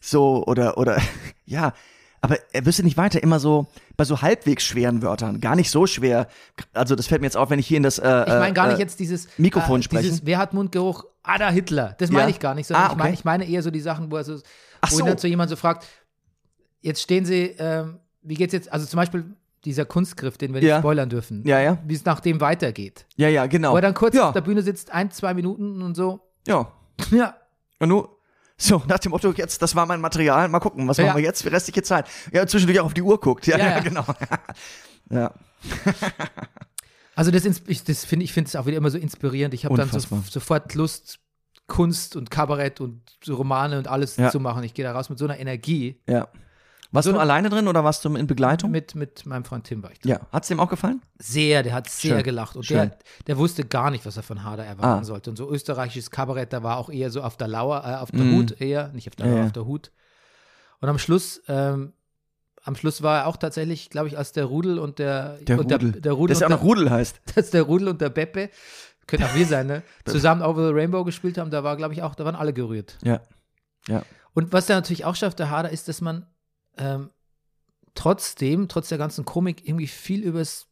So, 0.00 0.46
oder, 0.46 0.78
oder, 0.78 0.96
ja. 1.44 1.74
Aber 2.22 2.38
er 2.52 2.64
wüsste 2.64 2.82
nicht 2.82 2.96
weiter, 2.96 3.22
immer 3.22 3.38
so, 3.38 3.66
bei 3.96 4.04
so 4.04 4.22
halbwegs 4.22 4.64
schweren 4.64 5.02
Wörtern, 5.02 5.40
gar 5.40 5.54
nicht 5.54 5.70
so 5.70 5.86
schwer. 5.86 6.28
Also, 6.72 6.94
das 6.94 7.06
fällt 7.08 7.20
mir 7.20 7.26
jetzt 7.26 7.36
auf, 7.36 7.50
wenn 7.50 7.58
ich 7.58 7.66
hier 7.66 7.76
in 7.76 7.82
das, 7.82 7.98
äh, 7.98 8.22
Ich 8.22 8.28
meine 8.32 8.54
gar 8.54 8.66
äh, 8.66 8.70
nicht 8.70 8.78
jetzt 8.78 8.98
dieses 8.98 9.28
Mikrofon 9.36 9.80
äh, 9.80 9.82
sprechen. 9.82 10.02
Dieses, 10.04 10.24
wer 10.24 10.38
hat 10.38 10.54
Mundgeruch? 10.54 11.04
Ah, 11.22 11.36
da 11.38 11.50
Hitler. 11.50 11.94
Das 11.98 12.08
Ja. 12.10 12.16
meine 12.16 12.30
ich 12.30 12.38
gar 12.40 12.54
nicht, 12.54 12.66
sondern 12.68 12.84
Ah, 12.84 12.86
ich, 12.86 12.92
okay. 12.94 13.02
meine, 13.02 13.14
ich 13.14 13.24
meine 13.24 13.44
eher 13.48 13.62
so 13.62 13.70
die 13.70 13.80
Sachen, 13.80 14.10
wo 14.10 14.16
er 14.16 14.24
so, 14.24 14.38
Ach 14.80 14.90
wo 14.92 14.96
so. 14.96 15.04
dann 15.04 15.18
so 15.18 15.28
jemand 15.28 15.50
so 15.50 15.56
fragt, 15.56 15.86
jetzt 16.80 17.02
stehen 17.02 17.24
Sie, 17.26 17.54
ähm, 17.58 17.98
wie 18.22 18.34
geht's 18.34 18.52
jetzt, 18.54 18.72
also 18.72 18.86
zum 18.86 18.96
Beispiel 18.98 19.24
dieser 19.66 19.84
Kunstgriff, 19.84 20.38
den 20.38 20.54
wir 20.54 20.60
nicht 20.60 20.68
Ja. 20.70 20.78
spoilern 20.78 21.08
dürfen, 21.10 21.42
Ja, 21.46 21.60
ja. 21.60 21.76
wie 21.84 21.94
es 21.94 22.04
nach 22.06 22.20
dem 22.20 22.40
weitergeht. 22.40 23.04
Ja, 23.16 23.28
ja, 23.28 23.46
genau. 23.46 23.72
Wo 23.72 23.76
er 23.76 23.82
dann 23.82 23.92
kurz 23.94 24.14
ja, 24.14 24.28
auf 24.28 24.32
der 24.32 24.40
Bühne 24.40 24.62
sitzt, 24.62 24.90
ein, 24.92 25.10
zwei 25.10 25.34
Minuten 25.34 25.82
und 25.82 25.94
so, 25.94 26.20
ja. 26.46 26.72
ja, 27.10 27.36
Und 27.78 27.88
nu, 27.90 28.08
so, 28.56 28.82
nach 28.88 28.98
dem 29.00 29.10
Motto, 29.10 29.32
jetzt, 29.32 29.60
das 29.60 29.74
war 29.76 29.84
mein 29.84 30.00
Material, 30.00 30.48
mal 30.48 30.60
gucken, 30.60 30.88
was 30.88 30.96
Ja. 30.96 31.06
machen 31.06 31.18
wir 31.18 31.24
jetzt 31.24 31.42
für 31.42 31.52
restliche 31.52 31.82
Zeit? 31.82 32.06
Ja, 32.32 32.46
zwischendurch 32.46 32.80
auch 32.80 32.86
auf 32.86 32.94
die 32.94 33.02
Uhr 33.02 33.20
guckt. 33.20 33.46
Ja, 33.46 33.58
Ja, 33.58 33.68
ja, 33.68 33.80
genau. 33.88 34.04
ja. 35.10 35.34
Also 37.14 37.30
das, 37.30 37.44
ich, 37.44 37.84
das 37.84 38.04
finde 38.04 38.24
ich 38.24 38.32
finde 38.32 38.48
es 38.48 38.56
auch 38.56 38.66
wieder 38.66 38.76
immer 38.76 38.90
so 38.90 38.98
inspirierend. 38.98 39.54
Ich 39.54 39.64
habe 39.64 39.74
dann 39.76 39.88
so, 39.90 40.22
sofort 40.28 40.74
Lust, 40.74 41.18
Kunst 41.66 42.14
und 42.14 42.30
Kabarett 42.30 42.80
und 42.80 43.02
so 43.24 43.34
Romane 43.36 43.78
und 43.78 43.88
alles 43.88 44.16
zu 44.16 44.38
machen. 44.40 44.62
Ich 44.64 44.74
gehe 44.74 44.84
da 44.84 44.92
raus 44.92 45.08
mit 45.10 45.18
so 45.18 45.24
einer 45.24 45.38
Energie. 45.38 46.00
ja. 46.08 46.28
Warst 46.96 47.06
So 47.06 47.12
du 47.12 47.18
eine- 47.18 47.22
alleine 47.22 47.48
drin 47.50 47.68
oder 47.68 47.84
warst 47.84 48.04
du 48.04 48.14
in 48.16 48.26
Begleitung? 48.26 48.70
Mit, 48.72 48.94
mit 48.96 49.24
meinem 49.26 49.44
Freund 49.44 49.64
Tim 49.64 49.82
war 49.82 49.92
ich 49.92 50.00
da. 50.00 50.08
ja. 50.08 50.20
Hat's 50.32 50.48
dem 50.48 50.58
auch 50.58 50.68
gefallen? 50.68 51.00
Sehr, 51.18 51.62
der 51.62 51.72
hat 51.74 51.88
sehr 51.88 52.16
Schön. 52.16 52.24
gelacht. 52.24 52.56
Und 52.56 52.64
Schön. 52.64 52.76
der, 52.78 52.98
der 53.28 53.38
wusste 53.38 53.64
gar 53.64 53.90
nicht, 53.90 54.04
was 54.06 54.16
er 54.16 54.22
von 54.24 54.42
Hader 54.42 54.64
erwarten 54.64 55.02
Ah. 55.02 55.04
sollte. 55.04 55.30
Und 55.30 55.36
so 55.36 55.50
österreichisches 55.50 56.10
Kabarett, 56.10 56.52
da 56.52 56.62
war 56.62 56.78
auch 56.78 56.90
eher 56.90 57.10
so 57.10 57.22
auf 57.22 57.36
der 57.36 57.48
Lauer, 57.48 57.84
äh, 57.86 57.94
auf 57.96 58.10
der 58.10 58.24
Mhm. 58.24 58.36
Hut 58.36 58.60
eher, 58.60 58.88
nicht 58.88 59.08
auf 59.08 59.14
der 59.16 59.26
Lauer, 59.26 59.36
ja. 59.38 59.44
auf 59.46 59.52
der 59.52 59.64
Hut. 59.66 59.92
Und 60.80 60.88
am 60.88 60.98
Schluss, 60.98 61.42
ähm, 61.48 61.92
am 62.64 62.74
Schluss 62.76 63.02
war 63.02 63.20
er 63.20 63.26
auch 63.28 63.36
tatsächlich, 63.36 63.90
glaube 63.90 64.08
ich, 64.08 64.18
als 64.18 64.32
der 64.32 64.44
Rudel 64.46 64.78
und 64.78 64.98
der, 64.98 65.38
Der 65.38 65.58
und 65.58 65.70
Rudel. 65.72 65.92
der, 65.92 66.00
der 66.00 66.12
Rudel 66.12 66.34
das 66.34 66.40
ja 66.40 66.46
auch 66.46 66.50
noch 66.50 66.62
Rudel 66.62 66.90
heißt. 66.90 67.20
dass 67.36 67.50
der 67.50 67.62
Rudel 67.62 67.88
und 67.88 68.00
der 68.00 68.10
Beppe, 68.10 68.50
können 69.06 69.22
auch 69.22 69.34
wir 69.34 69.46
sein, 69.46 69.66
ne, 69.68 69.82
zusammen 70.04 70.42
Over 70.42 70.68
the 70.68 70.72
Rainbow 70.74 71.04
gespielt 71.04 71.38
haben, 71.38 71.50
da 71.50 71.62
war, 71.62 71.76
glaube 71.76 71.94
ich, 71.94 72.02
auch, 72.02 72.14
da 72.14 72.24
waren 72.24 72.34
alle 72.34 72.52
gerührt. 72.52 72.98
Ja. 73.04 73.20
Ja. 73.86 74.02
Und 74.34 74.52
was 74.52 74.66
der 74.66 74.76
natürlich 74.76 75.04
auch 75.04 75.14
schafft, 75.14 75.38
der 75.38 75.48
Hader, 75.50 75.70
ist, 75.70 75.86
dass 75.88 76.00
man 76.00 76.26
ähm, 76.76 77.10
trotzdem, 77.94 78.68
trotz 78.68 78.88
der 78.88 78.98
ganzen 78.98 79.24
Komik, 79.24 79.66
irgendwie 79.66 79.86
viel 79.86 80.22
übers 80.22 80.66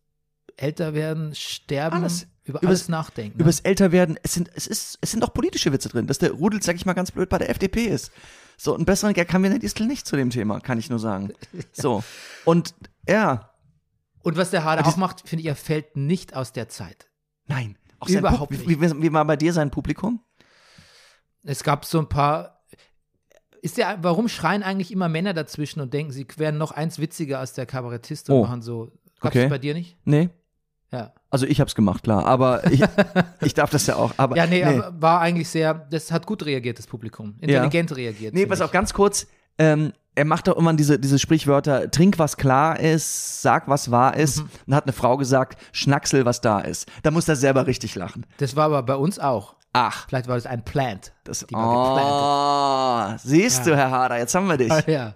älter 0.57 0.95
werden, 0.95 1.35
sterben, 1.35 1.97
Alles. 1.97 2.27
über 2.45 2.61
Übers- 2.61 2.67
alles 2.67 2.89
nachdenken. 2.89 3.39
ne? 3.39 3.43
Übers 3.45 3.61
Älterwerden, 3.61 4.19
es 4.23 4.35
sind, 4.35 4.51
es 4.55 4.67
ist, 4.67 4.99
es 5.01 5.11
sind 5.11 5.25
auch 5.25 5.33
politische 5.35 5.73
Witze 5.73 5.89
drin, 5.89 6.07
dass 6.07 6.19
der 6.19 6.33
Rudel, 6.33 6.63
sag 6.63 6.77
ich 6.77 6.87
mal 6.87 6.93
ganz 6.93 7.11
blöd, 7.11 7.29
bei 7.29 7.39
der 7.39 7.51
FDP 7.51 7.87
ist. 7.87 8.13
So, 8.57 8.75
einen 8.75 8.85
besseren 8.85 9.15
Gag 9.15 9.33
haben 9.33 9.43
wir 9.43 9.49
in 9.49 9.55
der 9.55 9.61
Distel 9.61 9.87
nicht 9.87 10.07
zu 10.07 10.15
dem 10.17 10.31
Thema, 10.31 10.61
kann 10.61 10.79
ich 10.79 10.91
nur 10.91 10.99
sagen. 11.01 11.33
So. 11.73 12.05
Und, 12.45 12.75
ja, 13.09 13.51
Und 14.23 14.37
was 14.37 14.51
der 14.51 14.63
Hader 14.65 14.87
auch 14.87 14.97
macht, 14.97 15.29
finde 15.29 15.41
ich, 15.43 15.49
er 15.49 15.57
fällt 15.57 15.97
nicht 15.97 16.35
aus 16.37 16.53
der 16.53 16.69
Zeit. 16.69 17.09
nein. 17.47 17.77
Auch 18.01 18.09
Überhaupt 18.09 18.53
Pub- 18.53 18.59
nicht. 18.67 18.69
Wie, 18.69 18.81
wie, 18.81 19.03
wie 19.03 19.13
war 19.15 19.25
bei 19.25 19.37
dir 19.37 19.53
sein 19.55 19.71
Publikum? 19.71 20.21
Es 21.43 21.63
gab 21.63 21.85
so 21.87 21.99
ein 21.99 22.09
paar. 22.09 22.54
Ist 23.65 23.79
der, 23.79 23.97
warum 24.03 24.29
schreien 24.29 24.63
eigentlich 24.63 24.93
immer 24.93 25.09
Männer 25.09 25.33
dazwischen 25.33 25.81
und 25.81 25.95
denken, 25.95 26.13
sie 26.13 26.27
wären 26.37 26.59
noch 26.59 26.71
eins 26.73 26.99
witziger 26.99 27.39
als 27.39 27.55
der 27.55 27.65
Kabarettist 27.65 28.29
und 28.29 28.37
Oh. 28.37 28.43
machen 28.43 28.61
so. 28.61 28.93
Gab's 29.21 29.35
Okay. 29.37 29.49
bei 29.49 29.57
dir 29.57 29.73
nicht? 29.73 29.97
Nee. 30.05 30.29
Ja. 30.93 31.15
Also 31.31 31.47
ich 31.47 31.61
hab's 31.63 31.75
gemacht, 31.75 32.03
klar, 32.05 32.27
aber 32.27 32.71
ich, 32.71 32.83
ich 33.41 33.55
darf 33.55 33.71
das 33.71 33.87
ja 33.87 33.97
auch. 33.97 34.13
Aber, 34.19 34.37
Ja, 34.37 34.47
nee, 34.47 34.63
Aber 34.63 34.95
war 35.01 35.21
eigentlich 35.21 35.49
sehr, 35.49 35.73
das 35.73 36.13
hat 36.13 36.27
gut 36.27 36.45
reagiert, 36.45 36.79
das 36.79 36.87
Publikum. 36.87 37.37
Intelligent 37.41 37.97
reagiert. 37.97 38.35
Nee, 38.35 38.45
pass 38.45 38.61
auf, 38.61 38.71
ganz 38.71 38.93
kurz. 38.93 39.27
Ähm, 39.59 39.95
er 40.15 40.27
macht 40.27 40.47
doch 40.47 40.57
immer 40.59 40.75
diese, 40.75 40.99
diese 40.99 41.19
Sprichwörter, 41.19 41.91
trink 41.91 42.19
was 42.19 42.37
klar 42.37 42.79
ist, 42.79 43.41
sag 43.41 43.67
was 43.67 43.91
wahr 43.91 44.15
ist. 44.17 44.43
Mhm. 44.43 44.49
Und 44.67 44.75
hat 44.75 44.85
eine 44.85 44.93
Frau 44.93 45.17
gesagt, 45.17 45.59
schnacksel 45.73 46.27
was 46.27 46.43
da 46.43 46.61
ist. 46.61 46.87
Da 47.03 47.11
muss 47.11 47.27
er 47.29 47.37
selber 47.37 47.67
richtig 47.67 47.95
lachen. 47.95 48.27
Das 48.37 48.55
war 48.57 48.67
aber 48.67 48.83
bei 48.83 48.95
uns 48.97 49.19
auch. 49.19 49.57
Ach, 49.77 50.07
Vielleicht 50.09 50.29
war 50.29 50.37
das 50.37 50.47
ein 50.47 50.65
Plant. 50.65 51.13
das 51.25 51.41
Die 51.49 51.55
war 51.55 53.13
oh, 53.15 53.19
siehst 53.23 53.67
du, 53.67 53.77
Herr 53.77 53.91
Hader, 53.91 54.19
jetzt 54.19 54.35
haben 54.35 54.47
wir 54.47 54.57
dich. 54.57 54.73
Ja. 54.87 55.15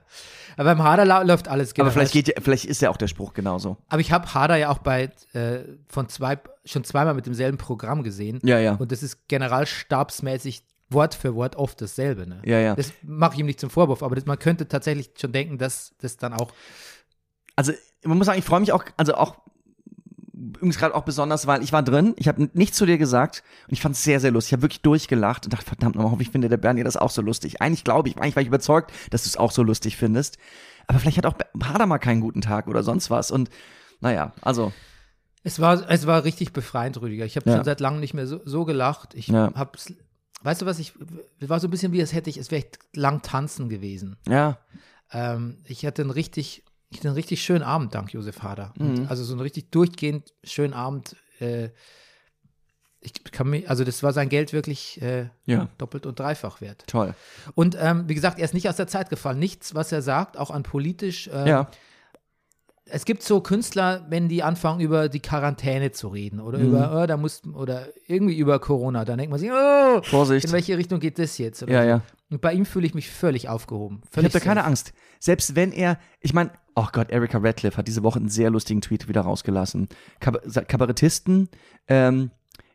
Aber 0.57 0.75
beim 0.75 0.83
Hader 0.83 1.05
lau- 1.05 1.23
läuft 1.23 1.47
alles 1.47 1.69
Aber 1.71 1.75
generell. 1.77 1.93
vielleicht 1.93 2.13
geht 2.13 2.29
ja, 2.29 2.35
vielleicht 2.43 2.65
ist 2.65 2.83
ja 2.83 2.91
auch 2.91 2.97
der 2.97 3.07
Spruch 3.07 3.33
genauso. 3.33 3.77
Aber 3.89 4.01
ich 4.01 4.11
habe 4.11 4.35
Hader 4.35 4.57
ja 4.57 4.71
auch 4.71 4.79
bei 4.79 5.13
äh, 5.33 5.61
von 5.89 6.09
zwei 6.09 6.39
schon 6.65 6.83
zweimal 6.83 7.15
mit 7.15 7.27
demselben 7.27 7.59
Programm 7.59 8.03
gesehen. 8.03 8.41
Ja, 8.43 8.59
ja. 8.59 8.75
Und 8.75 8.91
das 8.91 9.05
ist 9.05 9.29
generalstabsmäßig 9.29 10.65
Wort 10.91 11.15
für 11.15 11.37
Wort 11.37 11.55
oft 11.55 11.81
dasselbe. 11.81 12.27
Ne? 12.27 12.43
Ja, 12.45 12.59
ja. 12.59 12.75
Das 12.75 12.93
mache 13.03 13.35
ich 13.35 13.39
ihm 13.41 13.47
nicht 13.47 13.61
zum 13.61 13.71
Vorwurf, 13.71 14.03
aber 14.03 14.17
das, 14.17 14.27
man 14.27 14.39
könnte 14.41 14.67
tatsächlich 14.67 15.11
schon 15.17 15.31
denken, 15.31 15.59
dass 15.59 15.93
das 16.01 16.17
dann 16.17 16.33
auch. 16.35 16.51
Also, 17.55 17.73
man 18.05 18.19
muss 18.19 18.27
sagen, 18.27 18.39
ich 18.41 18.45
freue 18.45 18.59
mich 18.61 18.73
auch, 18.73 18.85
also 18.97 19.15
auch 19.15 19.37
übrigens 20.49 20.79
gerade 20.79 20.95
auch 20.95 21.05
besonders, 21.05 21.47
weil 21.47 21.63
ich 21.63 21.73
war 21.73 21.83
drin, 21.83 22.15
ich 22.17 22.29
habe 22.29 22.49
nichts 22.53 22.77
zu 22.77 22.87
dir 22.87 22.99
gesagt 22.99 23.43
und 23.67 23.73
ich 23.73 23.81
fand 23.81 23.95
es 23.95 24.05
sehr, 24.05 24.21
sehr 24.21 24.31
lustig. 24.31 24.51
Ich 24.51 24.53
habe 24.55 24.63
wirklich 24.63 24.83
durchgelacht 24.83 25.45
und 25.47 25.53
dachte, 25.53 25.65
verdammt 25.67 25.95
nochmal, 25.95 26.11
hoffentlich 26.11 26.31
findet 26.31 26.51
der 26.53 26.57
Bernie 26.57 26.83
das 26.85 26.97
auch 26.97 27.11
so 27.11 27.23
lustig. 27.23 27.61
Eigentlich 27.63 27.85
glaube 27.85 28.09
ich, 28.09 28.17
eigentlich 28.19 28.37
war 28.37 28.43
ich 28.43 28.49
überzeugt, 28.49 28.93
dass 29.11 29.23
du 29.25 29.29
es 29.29 29.37
auch 29.37 29.51
so 29.53 29.63
lustig 29.63 29.97
findest. 29.97 30.39
Aber 30.87 30.99
vielleicht 30.99 31.19
hat 31.19 31.27
auch 31.27 31.35
Hader 31.65 31.87
mal 31.87 31.99
keinen 31.99 32.21
guten 32.21 32.41
Tag 32.41 32.67
oder 32.67 32.83
sonst 32.83 33.11
was. 33.11 33.31
Und 33.31 33.51
naja, 34.01 34.33
also, 34.43 34.73
Es 35.45 35.61
war, 35.61 35.89
es 35.91 36.07
war 36.07 36.25
richtig 36.25 36.53
befreiend, 36.53 37.01
Rüdiger. 37.01 37.25
Ich 37.25 37.37
habe 37.37 37.49
Ja. 37.49 37.57
schon 37.57 37.65
seit 37.65 37.81
langem 37.81 38.01
nicht 38.01 38.15
mehr 38.15 38.27
so, 38.27 38.41
so 38.45 38.65
gelacht. 38.65 39.15
Ich 39.15 39.29
Ja. 39.29 39.53
hab's, 39.55 39.93
weißt 40.43 40.63
du 40.63 40.67
was, 40.67 40.79
ich 40.79 40.93
es 41.41 41.49
war 41.49 41.61
so 41.61 41.69
ein 41.69 41.71
bisschen 41.71 41.93
wie, 41.93 42.01
als 42.01 42.13
hätte 42.13 42.29
ich, 42.31 42.37
es 42.39 42.51
wäre 42.51 42.63
echt 42.63 42.79
lang 42.95 43.23
tanzen 43.23 43.69
gewesen. 43.69 44.17
ja, 44.27 44.59
Ähm, 45.13 45.59
ich 45.65 45.87
hatte 45.87 46.03
einen 46.03 46.11
richtig, 46.11 46.65
ich 46.91 46.99
hatte 46.99 47.09
einen 47.09 47.15
richtig 47.17 47.43
schönen 47.43 47.63
Abend, 47.63 47.95
dank 47.95 48.13
Josef 48.13 48.43
Hader. 48.43 48.73
Mhm. 48.77 49.07
Also 49.09 49.25
so 49.25 49.33
einen 49.35 49.41
richtig 49.43 49.71
durchgehend 49.71 50.33
schönen 50.45 50.73
Abend. 50.75 51.17
Äh, 51.41 51.69
ich 53.01 53.13
kann 53.31 53.49
mich, 53.49 53.71
also 53.71 53.85
das 53.85 54.03
war 54.03 54.13
sein 54.13 54.29
Geld 54.29 54.53
wirklich 54.53 55.01
äh, 55.03 55.29
Ja. 55.45 55.69
doppelt 55.79 56.05
und 56.07 56.19
dreifach 56.19 56.61
wert. 56.61 56.85
toll. 56.89 57.15
Und 57.55 57.77
ähm, 57.81 58.09
wie 58.09 58.15
gesagt, 58.15 58.39
er 58.39 58.45
ist 58.45 58.55
nicht 58.55 58.69
aus 58.69 58.77
der 58.77 58.89
Zeit 58.89 59.09
gefallen. 59.11 59.39
Nichts, 59.39 59.75
was 59.75 59.93
er 59.93 60.03
sagt, 60.03 60.37
auch 60.37 60.51
an 60.51 60.63
politisch. 60.65 61.29
Äh, 61.29 61.49
Ja, 61.49 61.71
Es 62.91 63.05
gibt 63.05 63.23
so 63.23 63.41
Künstler, 63.41 64.07
wenn 64.09 64.29
die 64.29 64.43
anfangen, 64.43 64.81
über 64.81 65.09
die 65.09 65.21
Quarantäne 65.21 65.93
zu 65.93 66.09
reden 66.09 66.41
oder 66.41 66.59
Mhm. 66.59 66.67
über, 66.69 67.01
oh, 67.03 67.07
da 67.07 67.17
muss, 67.17 67.43
oder 67.55 67.87
irgendwie 68.07 68.37
über 68.39 68.59
Corona, 68.59 69.05
dann 69.05 69.19
denkt 69.19 69.31
man 69.31 69.39
sich, 69.41 69.51
oh, 69.53 70.03
Vorsicht. 70.03 70.47
in 70.47 70.53
welche 70.53 70.77
Richtung 70.79 70.99
geht 71.01 71.19
das 71.19 71.39
jetzt? 71.39 71.63
Oder 71.63 71.73
Ja, 71.73 71.83
so. 71.83 71.89
ja. 71.89 72.03
Und 72.31 72.41
bei 72.41 72.53
ihm 72.53 72.67
fühle 72.67 72.87
ich 72.87 72.95
mich 72.95 73.11
völlig 73.11 73.49
aufgehoben. 73.49 74.01
Ich 74.05 74.11
Völlig 74.11 74.31
habe 74.35 74.41
da 74.41 74.45
keine. 74.45 74.65
Angst. 74.65 74.93
Selbst 75.19 75.57
wenn 75.57 75.73
er, 75.73 75.99
ich 76.21 76.35
meine, 76.35 76.51
oh 76.75 76.87
Gott, 76.93 77.11
Erika 77.11 77.39
Radcliffe 77.39 77.77
hat 77.79 77.89
diese 77.89 78.03
Woche 78.03 78.19
einen 78.19 78.29
sehr 78.29 78.51
lustigen 78.51 78.81
Tweet 78.83 79.09
wieder 79.09 79.23
rausgelassen. 79.23 79.89
Kab 80.21 80.41
Kabarettisten, 80.69 81.49
ähm, 81.89 82.31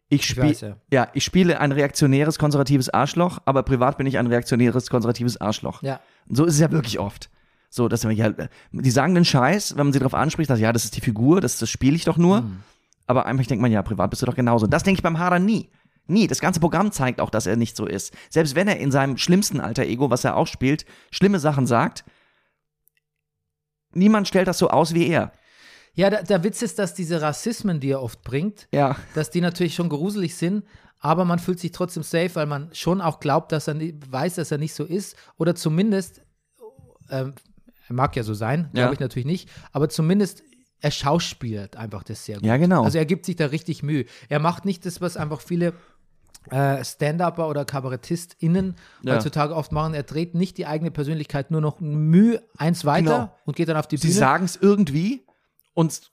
ich 0.09 0.25
spiele, 0.25 0.49
weiß, 0.49 0.61
ja. 0.61 0.77
ja, 0.91 1.07
ich 1.13 1.23
spiele 1.23 1.59
ein 1.59 1.71
reaktionäres, 1.71 2.37
konservatives 2.37 2.89
Arschloch, 2.89 3.39
aber 3.45 3.63
privat 3.63 3.97
bin 3.97 4.05
ich 4.07 4.17
ein 4.17 4.27
reaktionäres, 4.27 4.89
konservatives 4.89 5.39
Arschloch. 5.41 5.81
Ja. 5.81 5.99
Und 6.27 6.35
so 6.35 6.45
ist 6.45 6.55
es 6.55 6.59
ja 6.59 6.71
wirklich 6.71 6.99
oft. 6.99 7.29
So, 7.75 7.87
dass 7.87 8.03
ja, 8.03 8.31
die 8.71 8.91
sagen 8.91 9.15
den 9.15 9.25
Scheiß, 9.25 9.75
wenn 9.75 9.87
man 9.87 9.93
sie 9.93 9.97
darauf 9.97 10.13
anspricht, 10.13 10.47
dass 10.47 10.59
ja, 10.59 10.71
das 10.71 10.83
ist 10.83 10.95
die 10.95 11.01
Figur, 11.01 11.41
das, 11.41 11.57
das 11.57 11.71
spiele 11.71 11.95
ich 11.95 12.05
doch 12.05 12.17
nur. 12.17 12.41
Mhm. 12.41 12.59
Aber 13.07 13.25
einfach 13.25 13.47
denkt 13.47 13.63
man, 13.63 13.71
ja, 13.71 13.81
privat 13.81 14.11
bist 14.11 14.21
du 14.21 14.27
doch 14.27 14.35
genauso. 14.35 14.67
Das 14.67 14.83
denke 14.83 14.99
ich 14.99 15.03
beim 15.03 15.17
Hader 15.17 15.39
nie. 15.39 15.71
Nie. 16.05 16.27
Das 16.27 16.39
ganze 16.39 16.59
Programm 16.59 16.91
zeigt 16.91 17.19
auch, 17.19 17.31
dass 17.31 17.47
er 17.47 17.55
nicht 17.55 17.75
so 17.75 17.87
ist. 17.87 18.13
Selbst 18.29 18.53
wenn 18.53 18.67
er 18.67 18.77
in 18.77 18.91
seinem 18.91 19.17
schlimmsten 19.17 19.59
Alter 19.59 19.85
Ego, 19.85 20.11
was 20.11 20.23
er 20.23 20.37
auch 20.37 20.45
spielt, 20.45 20.85
schlimme 21.09 21.39
Sachen 21.39 21.65
sagt, 21.65 22.05
niemand 23.93 24.27
stellt 24.27 24.47
das 24.47 24.59
so 24.59 24.69
aus 24.69 24.93
wie 24.93 25.07
er. 25.07 25.31
Ja, 25.95 26.11
der, 26.11 26.21
der 26.21 26.43
Witz 26.43 26.61
ist, 26.61 26.77
dass 26.77 26.93
diese 26.93 27.23
Rassismen, 27.23 27.79
die 27.79 27.89
er 27.89 28.03
oft 28.03 28.21
bringt, 28.21 28.67
Ja. 28.71 28.97
dass 29.15 29.31
die 29.31 29.41
natürlich 29.41 29.73
schon 29.73 29.89
gruselig 29.89 30.35
sind, 30.35 30.63
aber 30.99 31.25
man 31.25 31.39
fühlt 31.39 31.59
sich 31.59 31.71
trotzdem 31.71 32.03
safe, 32.03 32.35
weil 32.35 32.45
man 32.45 32.69
schon 32.73 33.01
auch 33.01 33.19
glaubt, 33.19 33.51
dass 33.51 33.67
er 33.67 33.75
weiß, 33.79 34.35
dass 34.35 34.51
er 34.51 34.59
nicht 34.59 34.75
so 34.75 34.83
ist. 34.85 35.15
Oder 35.37 35.55
zumindest, 35.55 36.21
ähm, 37.09 37.33
mag 37.93 38.15
ja 38.15 38.23
so 38.23 38.33
sein, 38.33 38.69
glaube 38.73 38.87
Ja. 38.87 38.91
ich 38.93 38.99
natürlich 38.99 39.25
nicht, 39.25 39.49
aber 39.71 39.89
zumindest 39.89 40.43
er 40.81 40.91
schauspielert 40.91 41.77
einfach 41.77 42.03
das 42.03 42.25
sehr 42.25 42.35
gut. 42.37 42.45
Ja, 42.45 42.57
genau. 42.57 42.83
Also 42.83 42.97
er 42.97 43.05
gibt 43.05 43.25
sich 43.25 43.37
da 43.37 43.45
richtig 43.47 43.83
Mühe. 43.83 44.05
Er 44.27 44.39
macht 44.39 44.65
nicht 44.65 44.85
das, 44.85 44.99
was 44.99 45.15
einfach 45.15 45.39
viele 45.41 45.73
äh, 46.51 46.83
Stand-Upper 46.83 47.47
oder 47.47 47.63
KabarettistInnen 47.63 48.75
Ja. 49.01 49.15
heutzutage 49.15 49.55
oft 49.55 49.71
machen. 49.71 49.93
Er 49.93 50.03
dreht 50.03 50.35
nicht 50.35 50.57
die 50.57 50.65
eigene 50.65 50.91
Persönlichkeit 50.91 51.51
nur 51.51 51.61
noch 51.61 51.79
Mühe 51.79 52.43
eins 52.57 52.83
weiter 52.83 53.01
Genau. 53.17 53.35
und 53.45 53.55
geht 53.55 53.69
dann 53.69 53.77
auf 53.77 53.87
die 53.87 53.95
Sie 53.95 54.07
Bühne. 54.07 54.19
sagen 54.19 54.43
es 54.43 54.57
irgendwie 54.57 55.25
und 55.73 56.11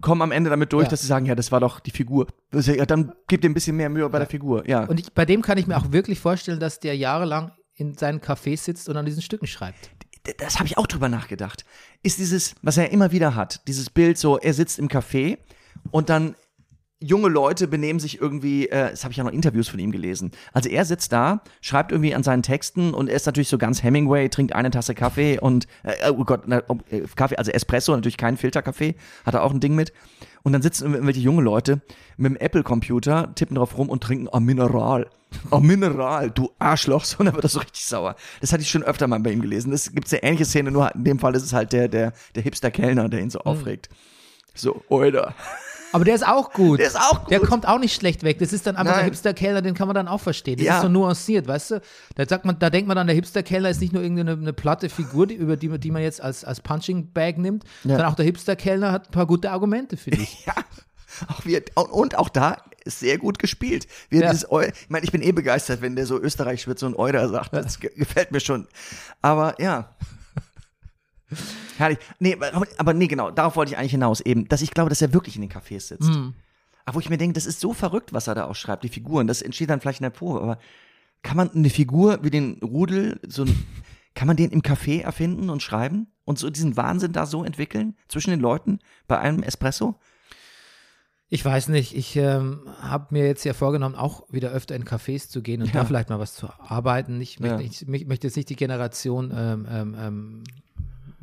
kommen 0.00 0.22
am 0.22 0.32
Ende 0.32 0.48
damit 0.48 0.72
durch, 0.72 0.84
Ja. 0.84 0.90
dass 0.90 1.02
sie 1.02 1.06
sagen, 1.06 1.26
ja, 1.26 1.34
das 1.34 1.52
war 1.52 1.60
doch 1.60 1.80
die 1.80 1.90
Figur. 1.90 2.26
Ist 2.52 2.68
Ja, 2.68 2.86
dann 2.86 3.12
gibt 3.28 3.44
ihr 3.44 3.50
ein 3.50 3.54
bisschen 3.54 3.76
mehr 3.76 3.90
Mühe 3.90 4.08
bei 4.08 4.18
der 4.18 4.28
Figur. 4.28 4.66
Ja. 4.66 4.84
Und 4.84 4.98
ich, 4.98 5.12
bei 5.12 5.26
dem 5.26 5.42
kann 5.42 5.58
ich 5.58 5.66
mir 5.66 5.76
auch 5.76 5.92
wirklich 5.92 6.20
vorstellen, 6.20 6.58
dass 6.60 6.80
der 6.80 6.96
jahrelang 6.96 7.52
in 7.74 7.92
seinen 7.98 8.20
Cafés 8.20 8.58
sitzt 8.62 8.88
und 8.88 8.96
an 8.96 9.04
diesen 9.04 9.20
Stücken 9.20 9.46
schreibt. 9.46 9.90
Das 10.38 10.56
habe 10.58 10.66
ich 10.66 10.78
auch 10.78 10.86
drüber 10.86 11.08
nachgedacht. 11.08 11.64
Ist 12.02 12.18
dieses, 12.18 12.54
was 12.62 12.76
er 12.76 12.90
immer 12.90 13.12
wieder 13.12 13.34
hat, 13.34 13.66
dieses 13.68 13.90
Bild 13.90 14.18
so, 14.18 14.38
er 14.38 14.54
sitzt 14.54 14.78
im 14.78 14.88
Café 14.88 15.38
und 15.90 16.08
dann 16.08 16.36
junge 17.00 17.28
Leute 17.28 17.68
benehmen 17.68 18.00
sich 18.00 18.20
irgendwie, 18.20 18.68
äh, 18.68 18.90
das 18.90 19.04
habe 19.04 19.12
ich 19.12 19.18
ja 19.18 19.24
noch 19.24 19.32
Interviews 19.32 19.68
von 19.68 19.78
ihm 19.78 19.92
gelesen. 19.92 20.30
Also 20.52 20.68
er 20.68 20.84
sitzt 20.84 21.12
da, 21.12 21.42
schreibt 21.60 21.92
irgendwie 21.92 22.14
an 22.14 22.22
seinen 22.22 22.42
Texten 22.42 22.94
und 22.94 23.08
er 23.08 23.16
ist 23.16 23.26
natürlich 23.26 23.48
so 23.48 23.58
ganz 23.58 23.82
Hemingway, 23.82 24.28
trinkt 24.28 24.54
eine 24.54 24.70
Tasse 24.70 24.94
Kaffee 24.94 25.38
und, 25.38 25.66
äh, 25.82 26.10
oh 26.10 26.24
Gott, 26.24 26.42
na, 26.46 26.62
äh, 26.90 27.02
Kaffee, 27.14 27.36
also 27.36 27.50
Espresso, 27.50 27.94
natürlich 27.94 28.16
kein 28.16 28.36
Filterkaffee, 28.36 28.94
hat 29.24 29.34
er 29.34 29.42
auch 29.42 29.52
ein 29.52 29.60
Ding 29.60 29.74
mit. 29.74 29.92
Und 30.42 30.52
dann 30.52 30.62
sitzen 30.62 30.92
irgendwelche 30.92 31.20
junge 31.20 31.42
Leute 31.42 31.80
mit 32.16 32.30
dem 32.30 32.36
Apple-Computer, 32.36 33.34
tippen 33.34 33.56
drauf 33.56 33.76
rum 33.76 33.88
und 33.88 34.02
trinken 34.02 34.28
am 34.32 34.44
Mineral. 34.44 35.10
Am 35.50 35.66
Mineral, 35.66 36.30
du 36.30 36.50
Arschloch. 36.58 37.04
So, 37.04 37.18
und 37.18 37.26
dann 37.26 37.34
wird 37.34 37.44
er 37.44 37.50
so 37.50 37.58
richtig 37.58 37.84
sauer. 37.84 38.14
Das 38.40 38.52
hatte 38.52 38.62
ich 38.62 38.70
schon 38.70 38.84
öfter 38.84 39.06
mal 39.06 39.18
bei 39.20 39.32
ihm 39.32 39.42
gelesen. 39.42 39.72
Das 39.72 39.92
gibt 39.92 40.10
eine 40.12 40.22
ähnliche 40.22 40.44
Szene, 40.44 40.70
nur 40.70 40.94
in 40.94 41.04
dem 41.04 41.18
Fall 41.18 41.34
ist 41.34 41.42
es 41.42 41.52
halt 41.52 41.72
der, 41.72 41.88
der, 41.88 42.12
der 42.36 42.42
Hipster-Kellner, 42.42 43.08
der 43.08 43.20
ihn 43.20 43.30
so 43.30 43.40
aufregt. 43.40 43.88
So, 44.54 44.82
Oida. 44.88 45.34
Aber 45.96 46.04
der 46.04 46.14
ist 46.14 46.26
auch 46.26 46.52
gut. 46.52 46.78
Der 46.78 46.86
ist 46.86 46.96
auch 47.00 47.20
gut. 47.22 47.30
Der 47.30 47.40
kommt 47.40 47.66
auch 47.66 47.78
nicht 47.78 47.94
schlecht 47.94 48.22
weg. 48.22 48.38
Das 48.38 48.52
ist 48.52 48.66
dann 48.66 48.76
einfach 48.76 48.92
Nein. 48.94 49.04
der 49.06 49.12
Hipster-Kellner, 49.12 49.62
den 49.62 49.74
kann 49.74 49.88
man 49.88 49.94
dann 49.94 50.06
auch 50.06 50.20
verstehen. 50.20 50.56
Das 50.58 50.66
Ja. 50.66 50.76
ist 50.76 50.82
so 50.82 50.88
nuanciert, 50.88 51.48
weißt 51.48 51.70
du? 51.72 51.80
Da, 52.14 52.26
sagt 52.28 52.44
man, 52.44 52.58
da 52.58 52.70
denkt 52.70 52.86
man 52.86 52.96
dann, 52.96 53.06
der 53.06 53.16
Hipster-Kellner 53.16 53.70
ist 53.70 53.80
nicht 53.80 53.92
nur 53.92 54.02
irgendeine 54.02 54.32
eine 54.32 54.52
platte 54.52 54.88
Figur, 54.88 55.26
die, 55.26 55.34
über 55.34 55.56
die, 55.56 55.76
die 55.78 55.90
man 55.90 56.02
jetzt 56.02 56.20
als, 56.20 56.44
als 56.44 56.60
Punching-Bag 56.60 57.38
nimmt, 57.38 57.64
sondern 57.82 58.04
auch 58.06 58.14
der 58.14 58.24
Hipster-Kellner 58.26 58.92
hat 58.92 59.08
ein 59.08 59.10
paar 59.12 59.26
gute 59.26 59.50
Argumente 59.50 59.96
für 59.96 60.10
dich. 60.10 60.44
Ja. 60.46 60.54
Auch 61.28 61.46
wir, 61.46 61.62
und 61.74 62.18
auch 62.18 62.28
da 62.28 62.58
ist 62.84 63.00
sehr 63.00 63.16
gut 63.16 63.38
gespielt. 63.38 63.86
Wie 64.10 64.18
Ja. 64.20 64.30
dieses 64.30 64.50
Eu, 64.52 64.60
ich 64.60 64.90
meine, 64.90 65.02
ich 65.04 65.12
bin 65.12 65.22
eh 65.22 65.32
begeistert, 65.32 65.80
wenn 65.80 65.96
der 65.96 66.04
so 66.04 66.20
österreichisch 66.20 66.66
wird, 66.66 66.78
so 66.78 66.84
ein 66.86 66.94
Euder 66.94 67.28
sagt. 67.30 67.54
Das 67.54 67.80
ge- 67.80 67.90
gefällt 67.96 68.32
mir 68.32 68.40
schon. 68.40 68.66
Aber 69.22 69.58
ja. 69.60 69.94
Herrlich. 71.78 71.98
Nee, 72.18 72.36
aber, 72.78 72.94
nee, 72.94 73.06
genau, 73.06 73.30
darauf 73.30 73.56
wollte 73.56 73.72
ich 73.72 73.78
eigentlich 73.78 73.90
hinaus 73.92 74.20
eben, 74.20 74.48
dass 74.48 74.62
ich 74.62 74.70
glaube, 74.72 74.88
dass 74.90 75.02
er 75.02 75.12
wirklich 75.12 75.36
in 75.36 75.42
den 75.42 75.50
Cafés 75.50 75.80
sitzt. 75.80 76.10
Aber 76.84 76.94
wo 76.96 77.00
ich 77.00 77.10
mir 77.10 77.18
denke, 77.18 77.34
das 77.34 77.46
ist 77.46 77.60
so 77.60 77.72
verrückt, 77.72 78.12
was 78.12 78.28
er 78.28 78.34
da 78.34 78.44
auch 78.46 78.54
schreibt, 78.54 78.84
die 78.84 78.88
Figuren. 78.88 79.26
Das 79.26 79.42
entsteht 79.42 79.70
dann 79.70 79.80
vielleicht 79.80 80.00
in 80.00 80.04
der 80.04 80.10
Probe, 80.10 80.40
aber 80.40 80.58
kann 81.22 81.36
man 81.36 81.50
eine 81.50 81.70
Figur 81.70 82.20
wie 82.22 82.30
den 82.30 82.58
Rudel, 82.62 83.18
so 83.26 83.42
ein, 83.42 83.66
kann 84.14 84.28
man 84.28 84.36
den 84.36 84.50
im 84.50 84.62
Café 84.62 85.02
erfinden 85.02 85.50
und 85.50 85.62
schreiben 85.62 86.06
und 86.24 86.38
so 86.38 86.48
diesen 86.48 86.76
Wahnsinn 86.76 87.12
da 87.12 87.26
so 87.26 87.42
entwickeln 87.44 87.96
zwischen 88.08 88.30
den 88.30 88.40
Leuten 88.40 88.78
bei 89.08 89.18
einem 89.18 89.42
Espresso? 89.42 89.96
Ich 91.28 91.44
weiß 91.44 91.68
nicht, 91.68 91.96
ich 91.96 92.14
ähm, 92.14 92.60
habe 92.80 93.08
mir 93.10 93.26
jetzt 93.26 93.44
ja 93.44 93.52
vorgenommen, 93.52 93.96
auch 93.96 94.22
wieder 94.32 94.50
öfter 94.52 94.76
in 94.76 94.84
Cafés 94.84 95.28
zu 95.28 95.42
gehen 95.42 95.60
und 95.60 95.68
Ja. 95.74 95.80
da 95.80 95.84
vielleicht 95.84 96.08
mal 96.08 96.20
was 96.20 96.34
zu 96.34 96.48
arbeiten. 96.60 97.20
Ich 97.20 97.40
möchte, 97.40 97.62
Ja. 97.62 97.68
ich, 97.68 97.82
ich 97.82 98.06
möchte 98.06 98.28
jetzt 98.28 98.36
nicht 98.36 98.48
die 98.48 98.54
Generation 98.54 99.32
ähm, 99.36 99.66
ähm, 99.98 100.44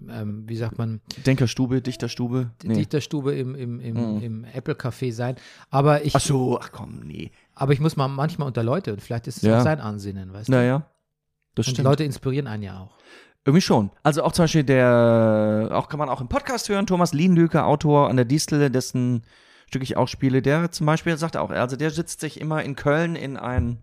ähm, 0.09 0.43
wie 0.47 0.55
sagt 0.57 0.77
man, 0.77 1.01
Denkerstube, 1.25 1.81
Dichterstube. 1.81 2.51
Nee. 2.63 2.75
Dichterstube 2.75 3.33
im, 3.35 3.55
im, 3.55 3.79
im, 3.79 4.15
Mhm. 4.17 4.21
im 4.21 4.43
Apple-Café 4.45 5.11
sein. 5.13 5.35
Aber 5.69 6.03
ich, 6.05 6.15
Ach 6.15 6.19
so, 6.21 6.59
ach 6.59 6.71
komm, 6.71 7.01
nee. 7.05 7.31
aber 7.55 7.73
ich 7.73 7.79
muss 7.79 7.95
mal 7.95 8.07
manchmal 8.07 8.47
unter 8.47 8.63
Leute 8.63 8.93
und 8.93 9.01
vielleicht 9.01 9.27
ist 9.27 9.37
es 9.37 9.43
Ja. 9.43 9.59
auch 9.59 9.63
sein 9.63 9.79
Ansinnen, 9.79 10.33
weißt 10.33 10.47
du? 10.49 10.51
Naja, 10.53 10.85
das 11.55 11.67
Und 11.67 11.73
stimmt. 11.73 11.87
Leute 11.87 12.03
inspirieren 12.03 12.47
einen 12.47 12.63
ja 12.63 12.79
auch. 12.79 12.97
Irgendwie 13.45 13.61
schon. 13.61 13.91
Also 14.03 14.23
auch 14.23 14.31
zum 14.31 14.43
Beispiel 14.43 14.63
der, 14.63 15.69
auch 15.71 15.89
kann 15.89 15.99
man 15.99 16.07
auch 16.09 16.21
im 16.21 16.29
Podcast 16.29 16.69
hören, 16.69 16.85
Thomas 16.87 17.13
Lienlüke, 17.13 17.63
Autor 17.65 18.09
an 18.09 18.15
der 18.15 18.25
Distel, 18.25 18.69
dessen 18.69 19.23
Stück 19.67 19.83
ich 19.83 19.97
auch 19.97 20.07
spiele, 20.07 20.41
der 20.41 20.71
zum 20.71 20.85
Beispiel 20.85 21.17
sagt 21.17 21.35
auch, 21.35 21.49
also 21.49 21.75
der 21.75 21.89
sitzt 21.91 22.19
sich 22.21 22.39
immer 22.39 22.63
in 22.63 22.75
Köln 22.75 23.15
in 23.15 23.37
ein 23.37 23.79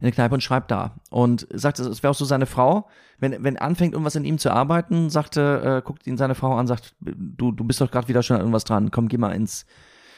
in 0.00 0.04
eine 0.06 0.12
Kneipe 0.12 0.34
und 0.34 0.42
schreibt 0.42 0.70
da. 0.70 0.96
Und 1.10 1.46
sagt, 1.52 1.78
es 1.78 2.02
wäre 2.02 2.10
auch 2.10 2.16
so 2.16 2.24
seine 2.24 2.46
Frau, 2.46 2.88
wenn, 3.18 3.42
wenn 3.42 3.56
anfängt, 3.56 3.92
irgendwas 3.94 4.14
in 4.16 4.24
ihm 4.24 4.38
zu 4.38 4.50
arbeiten, 4.50 5.08
sagte, 5.10 5.80
äh, 5.82 5.86
guckt 5.86 6.06
ihn 6.06 6.16
seine 6.18 6.34
Frau 6.34 6.54
an, 6.56 6.66
sagt, 6.66 6.94
du, 7.00 7.52
du 7.52 7.64
bist 7.64 7.80
doch 7.80 7.90
gerade 7.90 8.08
wieder 8.08 8.22
schon 8.22 8.36
an 8.36 8.40
irgendwas 8.42 8.64
dran, 8.64 8.90
komm, 8.90 9.08
geh 9.08 9.16
mal 9.16 9.30
ins, 9.32 9.64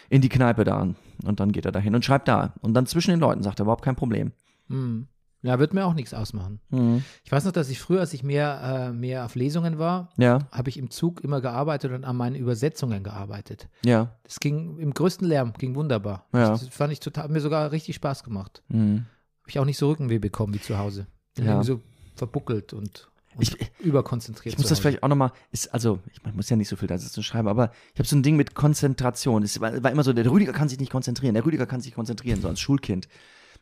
in 0.09 0.21
die 0.21 0.29
Kneipe 0.29 0.65
da. 0.65 0.81
Und 1.25 1.41
dann 1.41 1.53
geht 1.53 1.65
er 1.65 1.73
dahin 1.73 1.95
und 1.95 2.05
schreibt 2.05 2.29
da. 2.29 2.55
Und 2.61 2.75
dann 2.75 2.87
zwischen 2.87 3.11
den 3.13 3.21
Leuten 3.21 3.43
sagt 3.43 3.61
er, 3.61 3.65
überhaupt 3.65 3.85
kein 3.85 3.97
Problem. 3.97 4.33
Hm. 4.69 5.07
Ja, 5.43 5.61
wird 5.61 5.73
mir 5.73 5.87
auch 5.87 5.95
nichts 5.95 6.15
ausmachen. 6.15 6.59
Mhm. 6.71 7.05
Ich 7.23 7.31
weiß 7.31 7.45
noch, 7.45 7.53
dass 7.53 7.71
ich 7.71 7.79
früher, 7.79 8.01
als 8.01 8.13
ich 8.13 8.25
mehr, 8.25 8.89
äh, 8.89 8.93
mehr 8.93 9.25
auf 9.25 9.37
Lesungen 9.37 9.79
war, 9.79 10.09
Ja, 10.17 10.41
habe 10.51 10.69
ich 10.69 10.77
im 10.77 10.91
Zug 10.91 11.21
immer 11.23 11.41
gearbeitet 11.41 11.93
und 11.93 12.05
an 12.05 12.17
meinen 12.17 12.35
Übersetzungen 12.35 13.05
gearbeitet. 13.05 13.69
ja. 13.85 14.17
Das 14.25 14.41
ging 14.41 14.79
im 14.79 14.93
größten 14.93 15.29
Lärm, 15.29 15.53
ging 15.57 15.77
wunderbar. 15.77 16.27
Ja. 16.33 16.51
Das 16.51 16.67
fand 16.69 16.93
ich 16.93 16.99
total, 16.99 17.23
hat 17.25 17.31
mir 17.31 17.41
sogar 17.41 17.71
richtig 17.71 17.95
Spaß 17.95 18.25
gemacht. 18.25 18.65
Mhm. 18.69 19.07
Habe 19.49 19.53
ich 19.53 19.59
auch 19.61 19.65
nicht 19.65 19.79
so 19.79 19.89
Rückenweh 19.89 20.19
bekommen 20.19 20.53
wie 20.53 20.61
zu 20.61 20.77
Hause. 20.77 21.07
Bin 21.35 21.47
Ja. 21.47 21.53
irgendwie 21.53 21.67
so 21.69 21.81
verbuckelt 22.17 22.75
und, 22.75 23.09
und 23.35 23.43
Ich- 23.43 23.57
überkonzentriert. 23.81 24.53
Ich 24.53 24.59
muss 24.59 24.69
das 24.69 24.79
vielleicht 24.79 25.03
auch 25.03 25.09
nochmal, 25.09 25.33
ist, 25.53 25.73
also, 25.73 26.01
ich 26.13 26.23
man 26.23 26.37
muss 26.37 26.51
ja 26.51 26.57
nicht 26.57 26.69
so 26.69 26.77
viel 26.77 26.87
da 26.87 26.99
sitzen 26.99 27.21
und 27.21 27.25
schreiben, 27.25 27.49
aber 27.49 27.73
ich 27.95 27.99
habe 27.99 28.07
so 28.07 28.15
ein 28.15 28.23
Ding 28.23 28.37
mit 28.37 28.55
Konzentration. 28.55 29.43
Es 29.43 29.59
war, 29.59 29.83
war 29.83 29.91
immer 29.91 30.05
so, 30.05 30.13
der 30.13 30.31
Rüdiger 30.31 30.53
kann 30.53 30.69
sich 30.69 30.79
nicht 30.79 30.93
konzentrieren, 30.93 31.33
der 31.33 31.47
Rüdiger 31.47 31.65
kann 31.65 31.81
sich 31.81 31.95
konzentrieren, 31.95 32.43
so 32.43 32.49
als 32.49 32.61
Schulkind. 32.61 33.09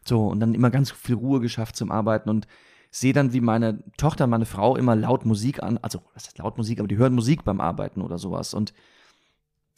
So, 0.05 0.27
und 0.27 0.41
dann 0.41 0.55
immer 0.57 0.71
ganz 0.71 0.91
viel 0.91 1.15
Ruhe 1.15 1.39
geschafft 1.39 1.77
zum 1.77 1.93
Arbeiten 1.93 2.31
und 2.31 2.49
sehe 2.91 3.13
dann, 3.13 3.33
wie 3.33 3.41
meine 3.41 3.85
Tochter, 3.97 4.27
meine 4.27 4.45
Frau 4.47 4.75
immer 4.77 4.97
laut 4.97 5.25
Musik 5.25 5.63
an, 5.63 5.79
also, 5.79 6.03
was 6.15 6.27
heißt 6.27 6.39
laut 6.39 6.57
Musik, 6.57 6.81
aber 6.81 6.89
die 6.89 6.97
hören 6.97 7.15
Musik 7.15 7.45
beim 7.45 7.61
Arbeiten 7.61 8.01
oder 8.03 8.19
sowas. 8.19 8.55
Und 8.55 8.75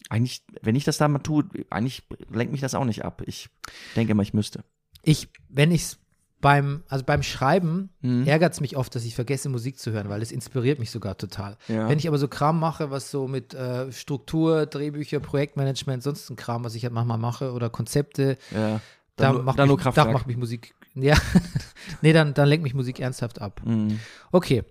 eigentlich, 0.08 0.42
wenn 0.62 0.74
ich 0.74 0.84
das 0.84 0.96
da 0.96 1.06
mal 1.06 1.18
tue, 1.18 1.44
eigentlich 1.68 2.02
lenkt 2.30 2.52
mich 2.52 2.62
das 2.62 2.74
auch 2.74 2.84
nicht 2.86 3.04
ab. 3.04 3.20
Ich 3.26 3.50
denke 3.94 4.12
immer, 4.12 4.22
ich 4.22 4.32
müsste. 4.32 4.64
Ich, 5.08 5.28
wenn 5.48 5.70
ich 5.72 5.82
es 5.82 5.98
beim, 6.40 6.82
also 6.88 7.04
beim 7.04 7.22
Schreiben 7.22 7.88
Mhm. 8.00 8.26
ärgert 8.26 8.52
es 8.52 8.60
mich 8.60 8.76
oft, 8.76 8.94
dass 8.94 9.04
ich 9.04 9.14
vergesse, 9.14 9.48
Musik 9.48 9.78
zu 9.78 9.90
hören, 9.90 10.08
weil 10.08 10.22
es 10.22 10.30
inspiriert 10.30 10.78
mich 10.78 10.90
sogar 10.90 11.16
total. 11.16 11.56
Ja. 11.66 11.88
Wenn 11.88 11.98
ich 11.98 12.06
aber 12.06 12.18
so 12.18 12.28
Kram 12.28 12.60
mache, 12.60 12.90
was 12.90 13.10
so 13.10 13.26
mit 13.26 13.54
äh, 13.54 13.90
Struktur, 13.90 14.66
Drehbücher, 14.66 15.18
Projektmanagement, 15.20 16.02
sonst 16.02 16.30
ein 16.30 16.36
Kram, 16.36 16.62
was 16.64 16.74
ich 16.74 16.84
halt 16.84 16.92
manchmal 16.92 17.18
mache 17.18 17.52
oder 17.52 17.70
Konzepte, 17.70 18.36
Ja. 18.52 18.80
da 19.16 19.24
Dann, 19.24 19.34
nur- 19.34 19.42
macht 19.44 19.58
dann 19.58 19.68
mich, 19.68 19.80
da 19.94 20.04
macht 20.12 20.26
mich 20.28 20.36
Musik, 20.36 20.74
ja, 20.94 21.16
nee, 22.02 22.12
dann, 22.12 22.34
dann 22.34 22.48
lenkt 22.48 22.62
mich 22.62 22.74
Musik 22.74 23.00
ernsthaft 23.00 23.40
ab. 23.40 23.60
Mhm. 23.64 23.98
Okay. 24.30 24.62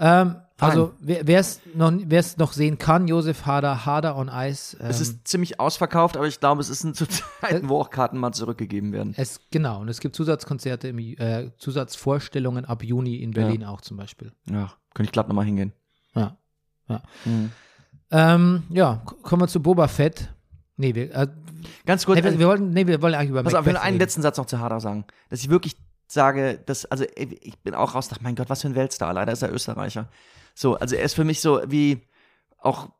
Ähm, 0.00 0.36
also, 0.58 0.92
wer 1.00 1.40
es 1.40 1.60
noch, 1.74 1.90
wer's 2.06 2.36
noch 2.36 2.52
sehen 2.52 2.76
kann, 2.76 3.08
Josef 3.08 3.46
Hader, 3.46 3.86
Hader 3.86 4.16
on 4.16 4.28
Ice. 4.32 4.76
Ähm, 4.78 4.86
Es 4.88 5.00
ist 5.00 5.26
ziemlich 5.26 5.58
ausverkauft, 5.58 6.16
aber 6.18 6.26
ich 6.26 6.38
glaube, 6.40 6.60
es 6.60 6.68
ist 6.68 6.84
ein 6.84 6.92
zu 6.94 7.04
Äh, 7.06 7.08
Zeiten, 7.40 7.68
wo 7.70 7.80
auch 7.80 7.88
Karten 7.90 8.18
mal 8.18 8.32
zurückgegeben 8.32 8.92
werden. 8.92 9.14
es, 9.16 9.40
genau, 9.50 9.80
und 9.80 9.88
es 9.88 10.00
gibt 10.00 10.14
Zusatzkonzerte, 10.16 10.88
im, 10.88 10.98
äh, 10.98 11.50
Zusatzvorstellungen 11.56 12.64
ab 12.66 12.82
Juni 12.84 13.16
in 13.16 13.30
Berlin 13.30 13.64
auch 13.64 13.80
zum 13.80 13.96
Beispiel. 13.96 14.32
Ja, 14.50 14.72
könnte 14.94 15.08
ich 15.08 15.12
glatt 15.12 15.28
nochmal 15.28 15.46
hingehen. 15.46 15.72
Ja. 16.14 16.36
Mhm. 17.24 17.52
Ähm, 18.10 18.62
ja, 18.70 19.02
kommen 19.22 19.42
wir 19.42 19.48
zu 19.48 19.62
Boba 19.62 19.86
Fett. 19.88 20.34
Nee, 20.76 20.94
wir, 20.94 21.14
äh, 21.14 21.28
Ganz 21.86 22.04
kurz, 22.06 22.16
nee, 22.16 22.22
wir, 22.24 22.28
also, 22.30 22.38
wir, 22.40 22.48
wollten, 22.48 22.70
nee, 22.70 22.86
wir 22.86 23.00
wollen 23.02 23.14
eigentlich 23.14 23.30
über 23.30 23.42
pass 23.42 23.54
auf, 23.54 23.60
ich 23.60 23.66
will 23.66 23.76
einen 23.76 23.86
reden. 23.94 23.98
letzten 24.00 24.22
Satz 24.22 24.36
noch 24.38 24.46
zu 24.46 24.58
Hader 24.60 24.80
sagen. 24.80 25.04
Dass 25.28 25.40
ich 25.40 25.50
wirklich 25.50 25.76
sage, 26.12 26.60
dass, 26.66 26.84
also 26.86 27.04
ey, 27.04 27.38
ich 27.42 27.58
bin 27.60 27.74
auch 27.74 27.94
raus, 27.94 28.08
dachte, 28.08 28.24
mein 28.24 28.34
Gott, 28.34 28.50
was 28.50 28.62
für 28.62 28.68
ein 28.68 28.74
Weltstar. 28.74 29.12
Leider 29.12 29.32
ist 29.32 29.42
er 29.42 29.52
Österreicher. 29.52 30.08
So, 30.54 30.76
also 30.76 30.96
er 30.96 31.04
ist 31.04 31.14
für 31.14 31.24
mich 31.24 31.40
so 31.40 31.60
wie 31.66 32.02
auch 32.58 32.90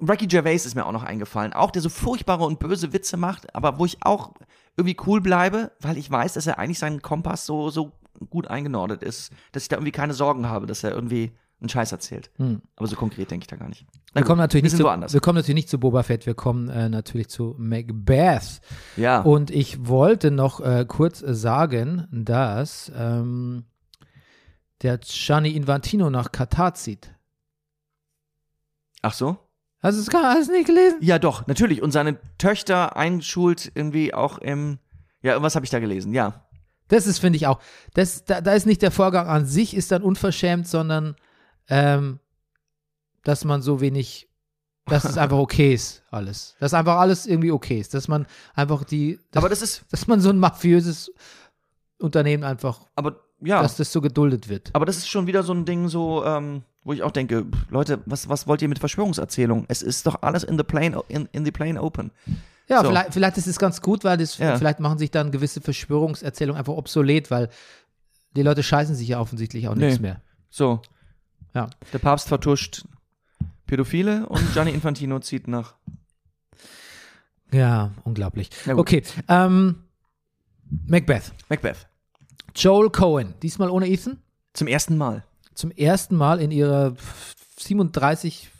Ricky 0.00 0.26
Gervais 0.26 0.64
ist 0.66 0.74
mir 0.74 0.86
auch 0.86 0.92
noch 0.92 1.02
eingefallen. 1.02 1.52
Auch 1.52 1.70
der 1.70 1.82
so 1.82 1.88
furchtbare 1.88 2.44
und 2.44 2.58
böse 2.58 2.92
Witze 2.92 3.16
macht, 3.16 3.54
aber 3.54 3.78
wo 3.78 3.84
ich 3.84 3.98
auch 4.02 4.32
irgendwie 4.76 4.96
cool 5.06 5.20
bleibe, 5.20 5.72
weil 5.80 5.98
ich 5.98 6.10
weiß, 6.10 6.34
dass 6.34 6.46
er 6.46 6.58
eigentlich 6.58 6.78
seinen 6.78 7.02
Kompass 7.02 7.44
so, 7.44 7.70
so 7.70 7.92
gut 8.30 8.48
eingenordet 8.48 9.02
ist, 9.02 9.32
dass 9.52 9.64
ich 9.64 9.68
da 9.68 9.76
irgendwie 9.76 9.92
keine 9.92 10.14
Sorgen 10.14 10.48
habe, 10.48 10.66
dass 10.66 10.84
er 10.84 10.90
irgendwie 10.90 11.32
einen 11.60 11.68
Scheiß 11.68 11.92
erzählt. 11.92 12.30
Hm. 12.36 12.62
Aber 12.76 12.86
so 12.86 12.96
konkret 12.96 13.30
denke 13.30 13.44
ich 13.44 13.48
da 13.48 13.56
gar 13.56 13.68
nicht. 13.68 13.86
Na 13.90 14.14
Wir 14.14 14.22
gut, 14.22 14.26
kommen, 14.28 14.38
natürlich 14.38 14.64
nicht 14.64 14.76
zu, 14.76 14.84
woanders. 14.84 15.12
wir 15.12 15.20
kommen 15.20 15.36
natürlich 15.36 15.54
nicht 15.56 15.68
zu 15.68 15.78
Boba 15.78 16.02
Fett, 16.02 16.26
wir 16.26 16.34
kommen 16.34 16.68
äh, 16.68 16.88
natürlich 16.88 17.28
zu 17.28 17.54
Macbeth. 17.58 18.60
Ja. 18.96 19.20
Und 19.20 19.50
ich 19.50 19.86
wollte 19.86 20.30
noch 20.30 20.60
äh, 20.60 20.84
kurz 20.88 21.22
äh, 21.22 21.34
sagen, 21.34 22.08
dass 22.10 22.90
ähm, 22.96 23.64
der 24.82 24.98
Gianni 24.98 25.50
Infantino 25.50 26.08
nach 26.10 26.32
Katar 26.32 26.74
zieht. 26.74 27.14
Ach 29.02 29.12
so? 29.14 29.38
Hast 29.82 29.96
du 29.96 30.02
es 30.02 30.10
gar- 30.10 30.38
nicht 30.38 30.66
gelesen? 30.66 30.98
Ja, 31.00 31.18
doch, 31.18 31.46
natürlich. 31.46 31.80
Und 31.82 31.90
seine 31.90 32.18
Töchter 32.38 32.96
einschult 32.96 33.72
irgendwie 33.74 34.12
auch 34.12 34.38
im. 34.38 34.78
Ja, 35.22 35.32
irgendwas 35.32 35.54
habe 35.54 35.64
ich 35.64 35.70
da 35.70 35.78
gelesen, 35.80 36.12
ja. 36.12 36.46
Das 36.88 37.06
ist, 37.06 37.18
finde 37.18 37.36
ich 37.36 37.46
auch. 37.46 37.60
Das, 37.94 38.24
da, 38.24 38.40
da 38.40 38.52
ist 38.52 38.66
nicht 38.66 38.82
der 38.82 38.90
Vorgang 38.90 39.28
an 39.28 39.46
sich, 39.46 39.74
ist 39.76 39.92
dann 39.92 40.02
unverschämt, 40.02 40.66
sondern 40.66 41.14
ähm, 41.70 42.18
dass 43.24 43.44
man 43.44 43.62
so 43.62 43.80
wenig, 43.80 44.28
dass 44.86 45.04
es 45.04 45.16
einfach 45.16 45.38
okay 45.46 45.72
ist, 45.74 46.02
alles. 46.10 46.56
Dass 46.60 46.74
einfach 46.74 46.96
alles 46.98 47.26
irgendwie 47.26 47.52
okay 47.52 47.78
ist. 47.80 47.94
Dass 47.94 48.08
man 48.08 48.26
einfach 48.54 48.84
die, 48.84 49.18
dass, 49.30 49.42
Aber 49.42 49.48
das 49.48 49.62
ist. 49.62 49.84
dass 49.90 50.06
man 50.06 50.20
so 50.20 50.30
ein 50.30 50.38
mafiöses 50.38 51.12
Unternehmen 51.98 52.44
einfach, 52.44 52.80
Aber 52.94 53.16
ja. 53.40 53.62
dass 53.62 53.76
das 53.76 53.92
so 53.92 54.00
geduldet 54.00 54.48
wird. 54.48 54.70
aber 54.74 54.86
das 54.86 54.96
ist 54.98 55.08
schon 55.08 55.26
wieder 55.26 55.42
so 55.42 55.52
ein 55.52 55.64
Ding, 55.64 55.88
so, 55.88 56.24
ähm, 56.24 56.62
wo 56.82 56.92
ich 56.94 57.02
auch 57.02 57.10
denke, 57.10 57.44
Leute, 57.68 58.00
was, 58.06 58.28
was 58.28 58.46
wollt 58.46 58.62
ihr 58.62 58.68
mit 58.68 58.78
Verschwörungserzählungen? 58.78 59.66
Es 59.68 59.82
ist 59.82 60.06
doch 60.06 60.22
alles 60.22 60.44
in 60.44 60.56
the 60.56 60.64
plain, 60.64 60.96
in, 61.08 61.28
in 61.32 61.44
the 61.44 61.50
plain 61.52 61.76
open. 61.78 62.10
Ja, 62.68 62.80
So. 62.82 62.88
vielleicht, 62.88 63.12
vielleicht 63.12 63.36
ist 63.36 63.46
es 63.48 63.58
ganz 63.58 63.82
gut, 63.82 64.02
weil 64.04 64.16
das, 64.16 64.38
Ja. 64.38 64.56
vielleicht 64.56 64.80
machen 64.80 64.96
sich 64.98 65.10
dann 65.10 65.30
gewisse 65.30 65.60
Verschwörungserzählungen 65.60 66.58
einfach 66.58 66.72
obsolet, 66.72 67.30
weil 67.30 67.50
die 68.34 68.42
Leute 68.42 68.62
scheißen 68.62 68.94
sich 68.94 69.08
ja 69.08 69.20
offensichtlich 69.20 69.68
auch 69.68 69.74
Nee. 69.74 69.86
nichts 69.86 70.00
mehr. 70.00 70.22
So. 70.48 70.80
Ja. 71.54 71.68
Der 71.92 71.98
Papst 71.98 72.28
vertuscht 72.28 72.84
Pädophile 73.66 74.26
und 74.28 74.52
Gianni 74.52 74.70
Infantino 74.72 75.18
zieht 75.20 75.48
nach. 75.48 75.74
Ja, 77.52 77.90
unglaublich. 78.04 78.50
Okay, 78.68 79.02
ähm, 79.28 79.84
Macbeth. 80.86 81.32
Macbeth. 81.48 81.88
Joel 82.54 82.90
Cohen, 82.90 83.34
diesmal 83.42 83.70
ohne 83.70 83.88
Ethan. 83.88 84.18
Zum 84.52 84.66
ersten 84.68 84.96
Mal. 84.96 85.24
Zum 85.54 85.70
ersten 85.72 86.16
Mal 86.16 86.40
in 86.40 86.50
ihrer 86.50 86.94
37 87.58 88.50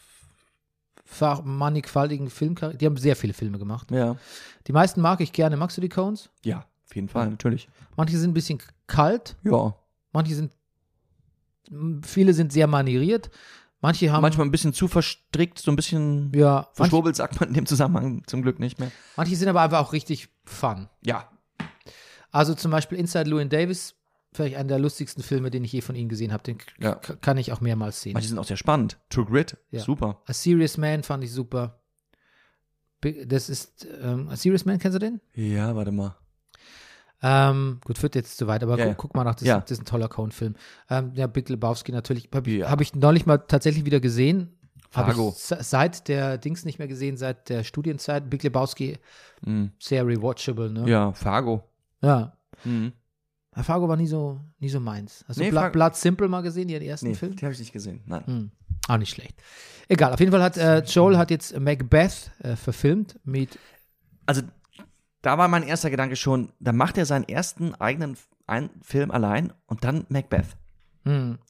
fach- 1.04 1.42
mannigfaltigen 1.44 2.30
Filmkarriere. 2.30 2.78
Die 2.78 2.86
haben 2.86 2.96
sehr 2.96 3.16
viele 3.16 3.32
Filme 3.32 3.58
gemacht. 3.58 3.90
Ja. 3.90 4.16
Die 4.66 4.72
meisten 4.72 5.00
mag 5.00 5.20
ich 5.20 5.32
gerne. 5.32 5.56
Magst 5.56 5.76
du 5.76 5.80
die 5.80 5.88
Coens? 5.88 6.30
Ja, 6.44 6.66
auf 6.86 6.94
jeden 6.94 7.08
Fall, 7.08 7.30
natürlich. 7.30 7.68
Manche 7.96 8.18
sind 8.18 8.30
ein 8.30 8.34
bisschen 8.34 8.60
kalt, 8.86 9.36
Ja. 9.44 9.74
manche 10.12 10.34
sind, 10.34 10.52
viele 12.02 12.32
sind 12.34 12.52
sehr 12.52 12.66
manieriert. 12.66 13.30
Manche 13.82 14.12
haben, 14.12 14.20
Manchmal 14.22 14.46
ein 14.46 14.50
bisschen 14.50 14.74
zu 14.74 14.88
verstrickt, 14.88 15.58
so 15.58 15.70
ein 15.72 15.76
bisschen 15.76 16.30
ja, 16.34 16.68
verschwurbelt, 16.74 17.16
sagt 17.16 17.40
man 17.40 17.48
in 17.48 17.54
dem 17.54 17.66
Zusammenhang 17.66 18.22
zum 18.26 18.42
Glück 18.42 18.58
nicht 18.60 18.78
mehr. 18.78 18.90
manche 19.16 19.34
sind 19.36 19.48
aber 19.48 19.62
einfach 19.62 19.80
auch 19.80 19.92
richtig 19.94 20.28
fun. 20.44 20.88
Ja. 21.02 21.30
Also 22.30 22.54
zum 22.54 22.70
Beispiel 22.70 22.98
Inside 22.98 23.28
Llewyn 23.30 23.48
Davis, 23.48 23.94
vielleicht 24.32 24.56
einer 24.56 24.68
der 24.68 24.78
lustigsten 24.78 25.22
Filme, 25.24 25.50
den 25.50 25.64
ich 25.64 25.72
je 25.72 25.80
von 25.80 25.94
ihnen 25.96 26.10
gesehen 26.10 26.32
habe. 26.32 26.42
Den 26.42 26.58
Ja. 26.78 26.96
kann 26.96 27.38
ich 27.38 27.52
auch 27.52 27.60
mehrmals 27.62 28.02
sehen. 28.02 28.12
Manche 28.12 28.28
sind 28.28 28.38
auch 28.38 28.44
sehr 28.44 28.58
spannend. 28.58 28.98
True 29.08 29.24
Grit, 29.24 29.56
Ja. 29.70 29.80
super. 29.80 30.20
A 30.26 30.32
Serious 30.34 30.76
Man 30.76 31.02
fand 31.02 31.24
ich 31.24 31.32
super. 31.32 31.80
Das 33.26 33.48
ist, 33.48 33.88
ähm, 34.02 34.28
A 34.28 34.36
Serious 34.36 34.66
Man, 34.66 34.78
kennst 34.78 34.94
du 34.94 34.98
den? 34.98 35.20
Ja, 35.34 35.74
warte 35.74 35.90
mal. 35.90 36.16
Ähm, 37.22 37.80
gut, 37.84 37.98
führt 37.98 38.14
jetzt 38.14 38.38
zu 38.38 38.46
weit, 38.46 38.62
aber 38.62 38.78
Ja, 38.78 38.84
gu 38.84 38.88
ja. 38.90 38.94
guck 38.94 39.14
mal 39.14 39.24
nach, 39.24 39.34
das, 39.34 39.46
Ja. 39.46 39.60
das 39.60 39.72
ist 39.72 39.80
ein 39.80 39.84
toller 39.84 40.08
Coen-Film. 40.08 40.54
Ähm, 40.88 41.12
ja, 41.14 41.26
Big 41.26 41.48
Lebowski 41.48 41.92
natürlich. 41.92 42.28
Habe 42.34 42.50
Ja. 42.50 42.70
hab 42.70 42.80
ich 42.80 42.94
neulich 42.94 43.26
mal 43.26 43.38
tatsächlich 43.38 43.84
wieder 43.84 44.00
gesehen. 44.00 44.56
Fargo. 44.92 45.32
seit 45.36 46.08
der 46.08 46.36
Dings 46.36 46.64
nicht 46.64 46.80
mehr 46.80 46.88
gesehen, 46.88 47.16
seit 47.16 47.48
der 47.48 47.62
Studienzeit. 47.62 48.28
Big 48.28 48.42
Lebowski, 48.42 48.98
Mhm. 49.46 49.70
sehr 49.78 50.04
rewatchable, 50.04 50.68
ne? 50.68 50.88
Ja, 50.90 51.12
Fargo. 51.12 51.62
Ja. 52.02 52.32
Mhm. 52.64 52.92
Fargo 53.54 53.88
war 53.88 53.96
nie 53.96 54.08
so, 54.08 54.40
nie 54.58 54.68
so 54.68 54.80
meins. 54.80 55.24
Hast 55.28 55.38
du 55.38 55.44
Nee, 55.44 55.50
Bla 55.50 55.68
Blood 55.68 55.94
Simple 55.94 56.26
mal 56.28 56.40
gesehen, 56.40 56.68
ihren 56.68 56.82
ersten 56.82 57.06
Nee, 57.08 57.14
Film? 57.14 57.36
den 57.36 57.42
habe 57.42 57.52
ich 57.52 57.60
nicht 57.60 57.72
gesehen. 57.72 58.00
Nein. 58.06 58.26
Hm. 58.26 58.50
Auch 58.88 58.96
nicht 58.96 59.10
schlecht. 59.10 59.36
Egal, 59.88 60.12
auf 60.12 60.18
jeden 60.18 60.32
Fall 60.32 60.42
hat 60.42 60.56
äh, 60.56 60.80
Joel 60.80 61.18
hat 61.18 61.30
jetzt 61.30 61.56
Macbeth 61.60 62.32
äh, 62.42 62.56
verfilmt 62.56 63.18
mit 63.24 63.58
Also, 64.26 64.42
da 65.22 65.38
war 65.38 65.48
mein 65.48 65.62
erster 65.62 65.90
Gedanke 65.90 66.16
schon, 66.16 66.52
da 66.60 66.72
macht 66.72 66.98
er 66.98 67.06
seinen 67.06 67.28
ersten 67.28 67.74
eigenen 67.74 68.16
Film 68.82 69.10
allein 69.10 69.52
und 69.66 69.84
dann 69.84 70.06
Macbeth. 70.08 70.56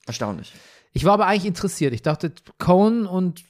Erstaunlich. 0.07 0.53
Ich 0.93 1.05
war 1.05 1.15
aber 1.15 1.27
eigentlich 1.27 1.47
interessiert. 1.47 1.95
Ich 1.95 2.03
dachte, 2.03 2.33
Cohen 2.59 3.07
und 3.07 3.45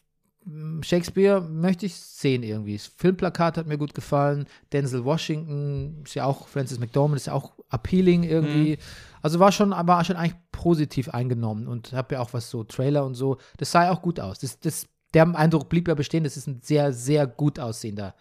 mm, 0.44 0.82
Shakespeare 0.82 1.40
möchte 1.40 1.86
ich 1.86 1.96
sehen 1.96 2.42
irgendwie. 2.42 2.76
Das 2.76 2.86
Filmplakat 2.86 3.56
hat 3.56 3.66
mir 3.66 3.78
gut 3.78 3.94
gefallen. 3.94 4.46
Denzel 4.72 5.04
Washington 5.04 6.02
ist 6.04 6.14
ja 6.14 6.24
auch, 6.24 6.48
Francis 6.48 6.78
McDormand 6.78 7.16
ist 7.16 7.26
ja 7.26 7.32
auch 7.32 7.52
appealing 7.70 8.24
irgendwie. 8.24 8.78
Also 9.22 9.38
war 9.40 9.52
schon, 9.52 9.70
war 9.70 10.04
schon 10.04 10.16
eigentlich 10.16 10.36
positiv 10.52 11.08
eingenommen 11.10 11.66
und 11.66 11.92
habe 11.92 12.14
ja 12.14 12.20
auch 12.20 12.32
was 12.32 12.50
so 12.50 12.64
Trailer 12.64 13.04
und 13.04 13.14
so. 13.14 13.38
Das 13.56 13.70
sah 13.70 13.84
ja 13.84 13.90
auch 13.92 14.02
gut 14.02 14.20
aus. 14.20 14.38
Das, 14.38 14.60
das, 14.60 14.86
der 15.14 15.34
Eindruck 15.34 15.68
blieb 15.68 15.88
ja 15.88 15.94
bestehen. 15.94 16.24
Das 16.24 16.36
ist 16.36 16.46
ein 16.46 16.60
sehr, 16.62 16.92
sehr 16.92 17.26
gut 17.26 17.58
aussehender 17.58 18.14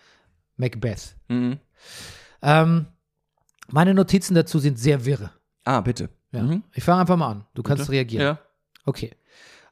Macbeth. 0.55 1.15
Mhm. 1.27 1.59
Ähm, 2.41 2.87
meine 3.67 3.93
Notizen 3.93 4.33
dazu 4.35 4.59
sind 4.59 4.79
sehr 4.79 5.05
wirre. 5.05 5.31
Ah, 5.65 5.81
bitte. 5.81 6.09
Ja. 6.31 6.43
Mhm. 6.43 6.63
Ich 6.73 6.83
fange 6.83 7.01
einfach 7.01 7.17
mal 7.17 7.31
an. 7.31 7.45
Du 7.53 7.63
kannst 7.63 7.83
Bitte? 7.83 7.91
reagieren. 7.93 8.23
Ja. 8.23 8.39
Okay. 8.85 9.11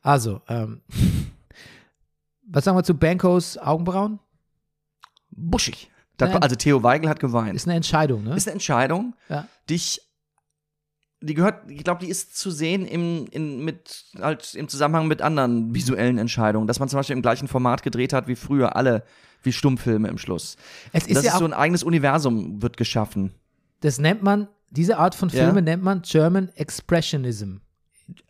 Also, 0.02 0.42
ähm, 0.48 0.82
was 2.44 2.64
sagen 2.66 2.78
wir 2.78 2.84
zu 2.84 2.94
Bankos 2.94 3.58
Augenbrauen? 3.58 4.20
Buschig. 5.32 5.90
Das, 6.18 6.34
also 6.42 6.56
Theo 6.56 6.82
Weigel 6.82 7.10
hat 7.10 7.20
geweint. 7.20 7.56
Ist 7.56 7.68
eine 7.68 7.76
Entscheidung, 7.76 8.24
ne? 8.24 8.36
ist 8.36 8.48
eine 8.48 8.54
Entscheidung, 8.54 9.16
Ja. 9.30 9.48
die 9.70 9.76
ich, 9.76 10.02
die 11.22 11.36
gehört, 11.36 11.70
ich 11.70 11.84
glaube, 11.84 12.04
die 12.04 12.10
ist 12.10 12.36
zu 12.36 12.50
sehen 12.50 12.86
im, 12.86 13.28
in, 13.30 13.64
mit, 13.64 14.06
halt 14.20 14.56
im 14.56 14.68
Zusammenhang 14.68 15.08
mit 15.08 15.22
anderen 15.22 15.76
visuellen 15.76 16.18
Entscheidungen, 16.18 16.66
dass 16.66 16.80
man 16.80 16.90
zum 16.90 16.98
Beispiel 16.98 17.16
im 17.16 17.22
gleichen 17.22 17.48
Format 17.48 17.84
gedreht 17.84 18.14
hat 18.14 18.28
wie 18.28 18.36
früher 18.36 18.76
alle, 18.76 19.04
wie 19.48 19.52
Stummfilme 19.54 20.08
im 20.10 20.20
Schluss. 20.20 20.56
Es 20.94 21.08
ist 21.08 21.16
das 21.18 21.24
ja 21.26 21.32
ist 21.34 21.40
so 21.40 21.46
ein 21.46 21.54
eigenes 21.54 21.82
Universum 21.84 22.62
wird 22.62 22.78
geschaffen. 22.78 23.34
das 23.82 23.98
nennt 23.98 24.22
man, 24.22 24.48
diese 24.70 24.98
Art 25.00 25.16
von 25.16 25.30
Ja. 25.30 25.46
Filme 25.46 25.62
nennt 25.64 25.82
man 25.82 26.02
German 26.04 26.50
Expressionism. 26.56 27.56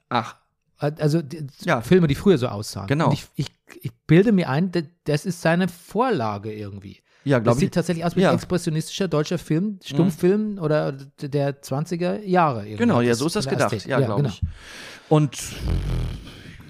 Ach, 0.09 0.35
Also 0.77 1.21
die, 1.23 1.47
Ja. 1.65 1.81
Filme, 1.81 2.07
die 2.07 2.15
früher 2.15 2.37
so 2.37 2.47
aussahen. 2.47 2.87
Genau. 2.87 3.07
Und 3.07 3.13
ich, 3.13 3.25
ich, 3.35 3.47
ich 3.81 3.91
bilde 4.05 4.31
mir 4.31 4.47
ein, 4.49 4.71
das 5.05 5.25
ist 5.25 5.41
seine 5.41 5.67
Vorlage 5.67 6.53
irgendwie. 6.53 7.01
ja, 7.25 7.39
Das 7.39 7.43
glaube 7.43 7.59
sieht 7.59 7.69
ich. 7.69 7.71
tatsächlich 7.73 8.05
aus 8.05 8.15
wie 8.15 8.21
Ja. 8.21 8.29
ein 8.29 8.35
expressionistischer 8.35 9.07
deutscher 9.07 9.37
Film, 9.39 9.79
Stummfilm 9.83 10.59
oder 10.59 10.91
d- 10.93 11.27
der 11.27 11.61
20er 11.63 12.21
Jahre. 12.23 12.59
irgendwie. 12.61 12.77
Genau, 12.77 13.01
ja, 13.01 13.15
so 13.15 13.25
ist 13.27 13.35
das 13.35 13.47
gedacht. 13.49 13.73
Ästhetik. 13.73 13.89
Ja, 13.89 13.97
glaube 13.99 14.21
genau. 14.21 14.29
ich. 14.33 14.41
Und 15.09 15.37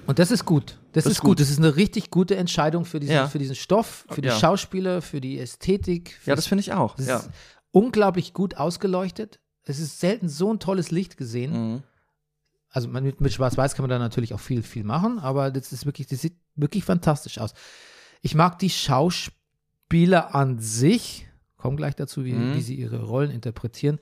Und 0.07 0.19
das 0.19 0.31
ist 0.31 0.45
gut. 0.45 0.77
Das, 0.97 1.03
Das 1.05 1.13
ist 1.13 1.21
gut. 1.21 1.29
gut. 1.31 1.39
Das 1.39 1.49
ist 1.49 1.57
eine 1.59 1.75
richtig 1.75 2.09
gute 2.11 2.35
Entscheidung 2.35 2.85
für 2.85 2.99
diesen, 2.99 3.13
Ja. 3.15 3.27
für 3.27 3.39
diesen 3.39 3.55
Stoff, 3.55 4.05
für 4.09 4.21
die 4.21 4.27
Ja. 4.29 4.37
Schauspieler, 4.39 5.01
für 5.01 5.21
die 5.21 5.39
Ästhetik. 5.39 6.19
ja, 6.25 6.35
das 6.35 6.47
finde 6.47 6.61
ich 6.61 6.73
auch. 6.73 6.95
das 6.95 7.07
Ja. 7.07 7.17
ist 7.17 7.29
unglaublich 7.71 8.33
gut 8.33 8.57
ausgeleuchtet. 8.57 9.39
Es 9.63 9.79
ist 9.79 9.99
selten 9.99 10.29
so 10.29 10.51
ein 10.53 10.59
tolles 10.59 10.91
Licht 10.91 11.17
gesehen. 11.17 11.51
Mhm. 11.73 11.83
Also 12.69 12.87
mit, 12.89 13.21
mit 13.21 13.33
Schwarz-Weiß 13.33 13.75
kann 13.75 13.83
man 13.83 13.89
da 13.89 13.99
natürlich 13.99 14.33
auch 14.33 14.39
viel, 14.39 14.61
viel 14.63 14.83
machen, 14.83 15.19
aber 15.19 15.51
das 15.51 15.71
ist 15.71 15.85
wirklich, 15.85 16.07
das 16.07 16.21
sieht 16.21 16.35
wirklich 16.55 16.83
fantastisch 16.83 17.37
aus. 17.39 17.53
Ich 18.21 18.35
mag 18.35 18.59
die 18.59 18.69
Schauspieler 18.69 20.35
an 20.35 20.59
sich, 20.59 21.27
komme 21.57 21.75
gleich 21.75 21.95
dazu, 21.95 22.25
wie, 22.25 22.33
Mhm. 22.33 22.55
wie 22.55 22.61
sie 22.61 22.75
ihre 22.75 23.03
Rollen 23.03 23.31
interpretieren. 23.31 23.99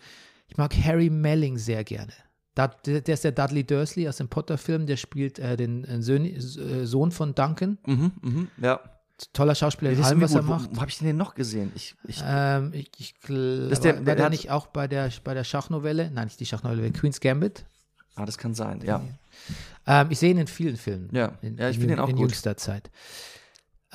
Ich 0.47 0.57
mag 0.57 0.75
Harry 0.75 1.09
Melling 1.09 1.57
sehr 1.57 1.83
gerne. 1.83 2.13
Der, 2.57 3.07
ist 3.07 3.23
der 3.23 3.31
Dudley 3.33 3.65
Dursley 3.65 4.07
aus 4.07 4.17
dem 4.17 4.29
Potter-Film, 4.29 4.85
der 4.85 4.95
spielt 4.97 5.39
äh, 5.39 5.57
den 5.57 5.83
äh, 5.83 6.01
Söhn, 6.01 6.25
äh, 6.25 6.85
Sohn 6.85 7.11
von 7.11 7.35
Duncan. 7.35 7.77
Mhm, 7.85 8.11
mhm, 8.21 8.47
ja. 8.61 8.79
Toller 9.33 9.55
Schauspieler 9.55 9.91
Wissen 9.91 10.03
allem, 10.03 10.21
was 10.21 10.33
er 10.33 10.41
gut, 10.41 10.49
macht. 10.49 10.69
Wo, 10.71 10.75
wo 10.77 10.81
habe 10.81 10.89
ich 10.89 10.97
den 10.97 11.07
denn 11.07 11.17
noch 11.17 11.35
gesehen? 11.35 11.71
Ich, 11.75 11.95
ich, 12.05 12.21
Ähm, 12.25 12.71
ich 12.73 12.91
ich 12.97 13.19
glaube, 13.21 13.69
der- 13.81 13.95
war 13.97 14.03
der 14.03 14.15
der 14.15 14.29
nicht 14.29 14.51
auch 14.51 14.67
bei 14.67 14.87
der, 14.87 15.09
bei 15.23 15.33
der 15.33 15.43
Schachnovelle? 15.45 16.11
Nein, 16.11 16.25
nicht 16.25 16.39
die 16.39 16.45
Schachnovelle, 16.45 16.91
Queen's 16.91 17.19
Gambit. 17.21 17.65
ah, 18.15 18.25
das 18.25 18.37
kann 18.37 18.53
sein, 18.53 18.81
ja. 18.85 19.01
Ähm, 19.87 20.07
ich 20.09 20.19
sehe 20.19 20.31
ihn 20.31 20.37
in 20.37 20.47
vielen 20.47 20.75
Filmen. 20.77 21.09
Ja. 21.13 21.33
in, 21.41 21.57
Ja, 21.57 21.69
ich 21.69 21.75
in, 21.77 21.81
finde 21.81 21.95
ihn 21.95 21.99
auch 22.01 22.09
in 22.09 22.15
gut. 22.15 22.23
jüngster 22.31 22.57
Zeit. 22.57 22.89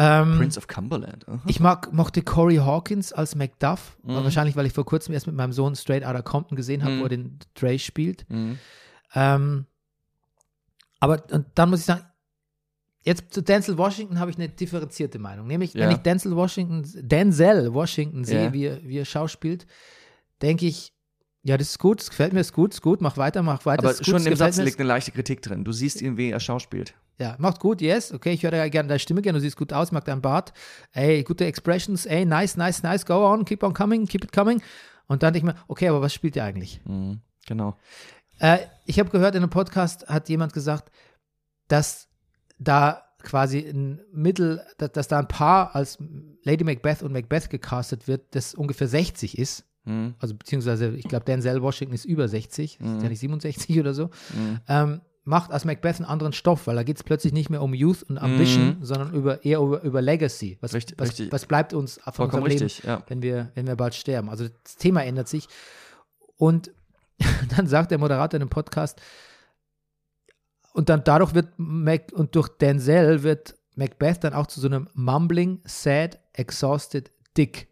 Ähm, 0.03 0.39
Prince 0.39 0.59
of 0.59 0.67
Cumberland. 0.67 1.29
aha. 1.29 1.41
ich 1.47 1.61
mag, 1.61 1.93
mochte 1.93 2.23
Corey 2.23 2.57
Hawkins 2.57 3.13
als 3.13 3.35
Macduff. 3.35 3.99
Mhm. 4.03 4.15
Wahrscheinlich, 4.15 4.57
weil 4.57 4.65
ich 4.67 4.73
vor 4.73 4.87
kurzem 4.87 5.13
erst 5.13 5.27
mit 5.27 5.37
meinem 5.37 5.53
Sohn 5.53 5.75
Straight 5.77 6.05
Outta 6.05 6.23
Compton 6.23 6.57
gesehen 6.57 6.83
habe, 6.83 6.99
wo 7.01 7.03
er 7.05 7.09
den 7.11 7.39
Dre 7.55 7.79
spielt. 7.79 8.25
Mhm. 8.31 8.59
Ähm, 9.15 9.67
aber 11.01 11.23
und 11.33 11.47
dann 11.55 11.71
muss 11.71 11.81
ich 11.81 11.87
sagen, 11.87 12.05
jetzt 13.03 13.33
zu 13.35 13.43
Denzel 13.43 13.79
Washington 13.79 14.19
habe 14.19 14.31
ich 14.31 14.37
eine 14.39 14.49
differenzierte 14.49 15.19
Meinung. 15.19 15.47
Nämlich, 15.47 15.75
wenn 15.75 15.83
Ja. 15.83 15.91
ich 15.93 15.99
Denzel 15.99 16.35
Washington, 16.37 16.83
Denzel 17.07 17.73
Washington 17.75 18.25
sehe, 18.25 18.45
Ja. 18.45 18.53
wie, 18.53 18.65
er, 18.65 18.83
wie 18.83 18.99
er 18.99 19.05
schauspielt, 19.05 19.67
denke 20.43 20.67
ich, 20.67 20.93
ja, 21.43 21.57
das 21.57 21.71
ist 21.71 21.79
gut, 21.79 22.03
es 22.03 22.11
gefällt 22.11 22.35
mir, 22.35 22.41
ist 22.41 22.53
gut, 22.53 22.75
ist 22.75 22.83
gut, 22.83 23.01
mach 23.01 23.17
weiter, 23.17 23.43
mach 23.43 23.65
weiter. 23.65 23.85
Aber 23.85 23.95
gut, 23.95 24.05
schon 24.07 24.25
im 24.27 24.37
Satz 24.37 24.59
liegt 24.59 24.79
eine 24.79 24.89
leichte 24.89 25.11
Kritik 25.11 25.41
drin. 25.41 25.65
Du 25.65 25.73
siehst 25.73 26.03
ihn, 26.03 26.17
wie 26.19 26.31
er 26.31 26.41
schauspielt. 26.41 26.95
Ja, 27.21 27.37
macht 27.39 27.61
gut, 27.61 27.83
yes. 27.83 28.13
Okay, 28.13 28.33
ich 28.33 28.43
höre 28.43 28.71
gerne 28.71 28.89
deine 28.89 28.99
Stimme 28.99 29.21
gerne, 29.21 29.39
du 29.39 29.43
siehst 29.43 29.57
gut 29.59 29.73
aus, 29.75 29.93
mag 29.93 30.05
deinen 30.07 30.23
Bart. 30.23 30.53
Ey, 30.93 31.23
gute 31.23 31.45
Expressions, 31.45 32.07
ey, 32.07 32.25
nice, 32.25 32.57
nice, 32.57 32.83
nice, 32.83 33.05
go 33.05 33.27
on, 33.31 33.45
keep 33.45 33.63
on 33.63 33.75
coming, 33.75 34.07
keep 34.07 34.25
it 34.25 34.33
coming. 34.33 34.63
Und 35.07 35.23
dann 35.23 35.35
denke 35.35 35.49
ich 35.49 35.55
mir, 35.55 35.61
okay, 35.69 35.89
aber 35.89 36.01
was 36.01 36.15
spielt 36.15 36.37
ihr 36.37 36.45
eigentlich? 36.45 36.81
Mhm. 36.87 37.21
Genau. 37.47 37.77
Äh, 38.39 38.59
ich 38.87 38.99
habe 38.99 39.11
gehört, 39.11 39.35
in 39.35 39.43
einem 39.43 39.51
Podcast 39.51 40.09
hat 40.09 40.29
jemand 40.31 40.55
gesagt, 40.55 40.91
dass 41.69 42.09
da 42.59 43.03
quasi 43.23 43.59
ein 43.59 44.01
Mittel, 44.13 44.65
dass, 44.79 44.93
dass 44.93 45.09
da 45.09 45.19
ein 45.19 45.29
Paar 45.29 45.75
als 45.77 45.99
Lady 46.43 46.65
Macbeth 46.65 47.03
und 47.03 47.13
Macbeth 47.13 47.51
gecastet 47.51 48.09
wird, 48.09 48.35
das 48.35 48.55
ungefähr 48.55 48.89
60 48.89 49.37
ist. 49.37 49.65
Mhm. 49.85 50.15
Also 50.19 50.35
beziehungsweise, 50.35 50.95
ich 50.97 51.05
glaube, 51.05 51.27
Denzel 51.27 51.61
Washington 51.61 51.95
ist 51.95 52.07
über 52.07 52.29
60, 52.29 52.81
ist 52.81 52.81
Mhm. 52.81 53.01
ja 53.03 53.09
nicht 53.11 53.21
67 53.21 53.79
oder 53.79 53.93
so. 53.93 54.07
Mhm. 54.35 54.61
ähm, 54.69 55.01
macht 55.25 55.51
als 55.53 55.65
Macbeth 55.65 55.97
einen 55.97 56.07
anderen 56.07 56.33
Stoff, 56.33 56.67
weil 56.67 56.77
da 56.77 56.83
geht 56.83 56.97
es 56.97 57.03
plötzlich 57.05 57.33
nicht 57.33 57.51
mehr 57.51 57.63
um 57.63 57.75
Youth 57.75 58.03
und 58.05 58.19
Ambition, 58.19 58.79
sondern 58.81 59.13
über, 59.13 59.45
eher 59.45 59.59
über, 59.61 59.83
über 59.83 60.01
Legacy. 60.03 60.57
Was, 60.61 60.73
Mhm. 60.73 60.77
Richtig- 60.77 60.99
was, 60.99 61.09
richtig. 61.11 61.33
was 61.33 61.47
bleibt 61.47 61.73
uns 61.75 62.01
von 62.03 62.13
Vollkommen 62.15 62.43
unserem 62.45 62.63
richtig, 62.67 62.83
Leben, 62.85 62.89
ja. 62.89 63.05
wenn, 63.09 63.23
wir, 63.23 63.51
wenn 63.55 63.67
wir 63.67 63.77
bald 63.77 63.95
sterben? 63.95 64.31
Also 64.31 64.49
das 64.65 64.77
Thema 64.77 65.05
ändert 65.05 65.29
sich. 65.29 65.47
Und 66.37 66.73
dann 67.57 67.67
sagt 67.67 67.91
der 67.91 67.99
Moderator 67.99 68.39
in 68.41 68.47
dem 68.47 68.51
Podcast, 68.51 69.01
und 70.73 70.89
dann 70.89 71.03
dadurch 71.05 71.35
wird 71.35 71.49
Mac, 71.59 72.13
und 72.13 72.35
durch 72.35 72.49
Denzel 72.49 73.23
wird 73.23 73.57
Macbeth 73.75 74.25
dann 74.25 74.33
auch 74.35 74.47
zu 74.47 74.61
so 74.61 74.69
einem 74.69 74.89
mumbling, 74.95 75.61
sad, 75.65 76.19
exhausted 76.33 77.11
Dick. 77.37 77.69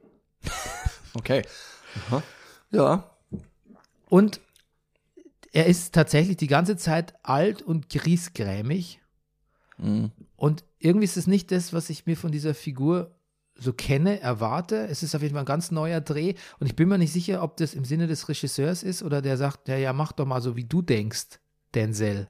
Okay. 1.14 1.42
Aha. 2.08 2.22
Ja. 2.70 3.10
Und 4.08 4.40
er 5.52 5.66
ist 5.66 5.94
tatsächlich 5.94 6.36
die 6.36 6.46
ganze 6.46 6.76
Zeit 6.76 7.14
alt 7.22 7.62
und 7.62 7.88
griesgrämig. 7.88 9.00
Mhm. 9.78 10.12
Und 10.36 10.64
irgendwie 10.78 11.04
ist 11.04 11.16
es 11.16 11.26
nicht 11.26 11.50
das, 11.50 11.72
was 11.72 11.90
ich 11.90 12.06
mir 12.06 12.16
von 12.16 12.32
dieser 12.32 12.54
Figur 12.54 13.14
so 13.54 13.72
kenne, 13.72 14.20
erwarte. 14.20 14.86
Es 14.86 15.02
ist 15.02 15.14
auf 15.14 15.22
jeden 15.22 15.34
Fall 15.34 15.42
ein 15.42 15.46
ganz 15.46 15.70
neuer 15.70 16.00
Dreh. 16.00 16.34
Und 16.60 16.66
ich 16.66 16.76
bin 16.76 16.88
mir 16.88 16.98
nicht 16.98 17.12
sicher, 17.12 17.42
ob 17.42 17.56
das 17.56 17.74
im 17.74 17.84
Sinne 17.84 18.06
des 18.06 18.28
Regisseurs 18.28 18.82
ist 18.82 19.02
oder 19.02 19.20
der 19.20 19.36
sagt, 19.36 19.68
ja, 19.68 19.76
ja, 19.76 19.92
mach 19.92 20.12
doch 20.12 20.26
mal 20.26 20.40
so, 20.40 20.56
wie 20.56 20.64
du 20.64 20.82
denkst, 20.82 21.40
Denzel. 21.74 22.28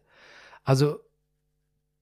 Also 0.64 1.00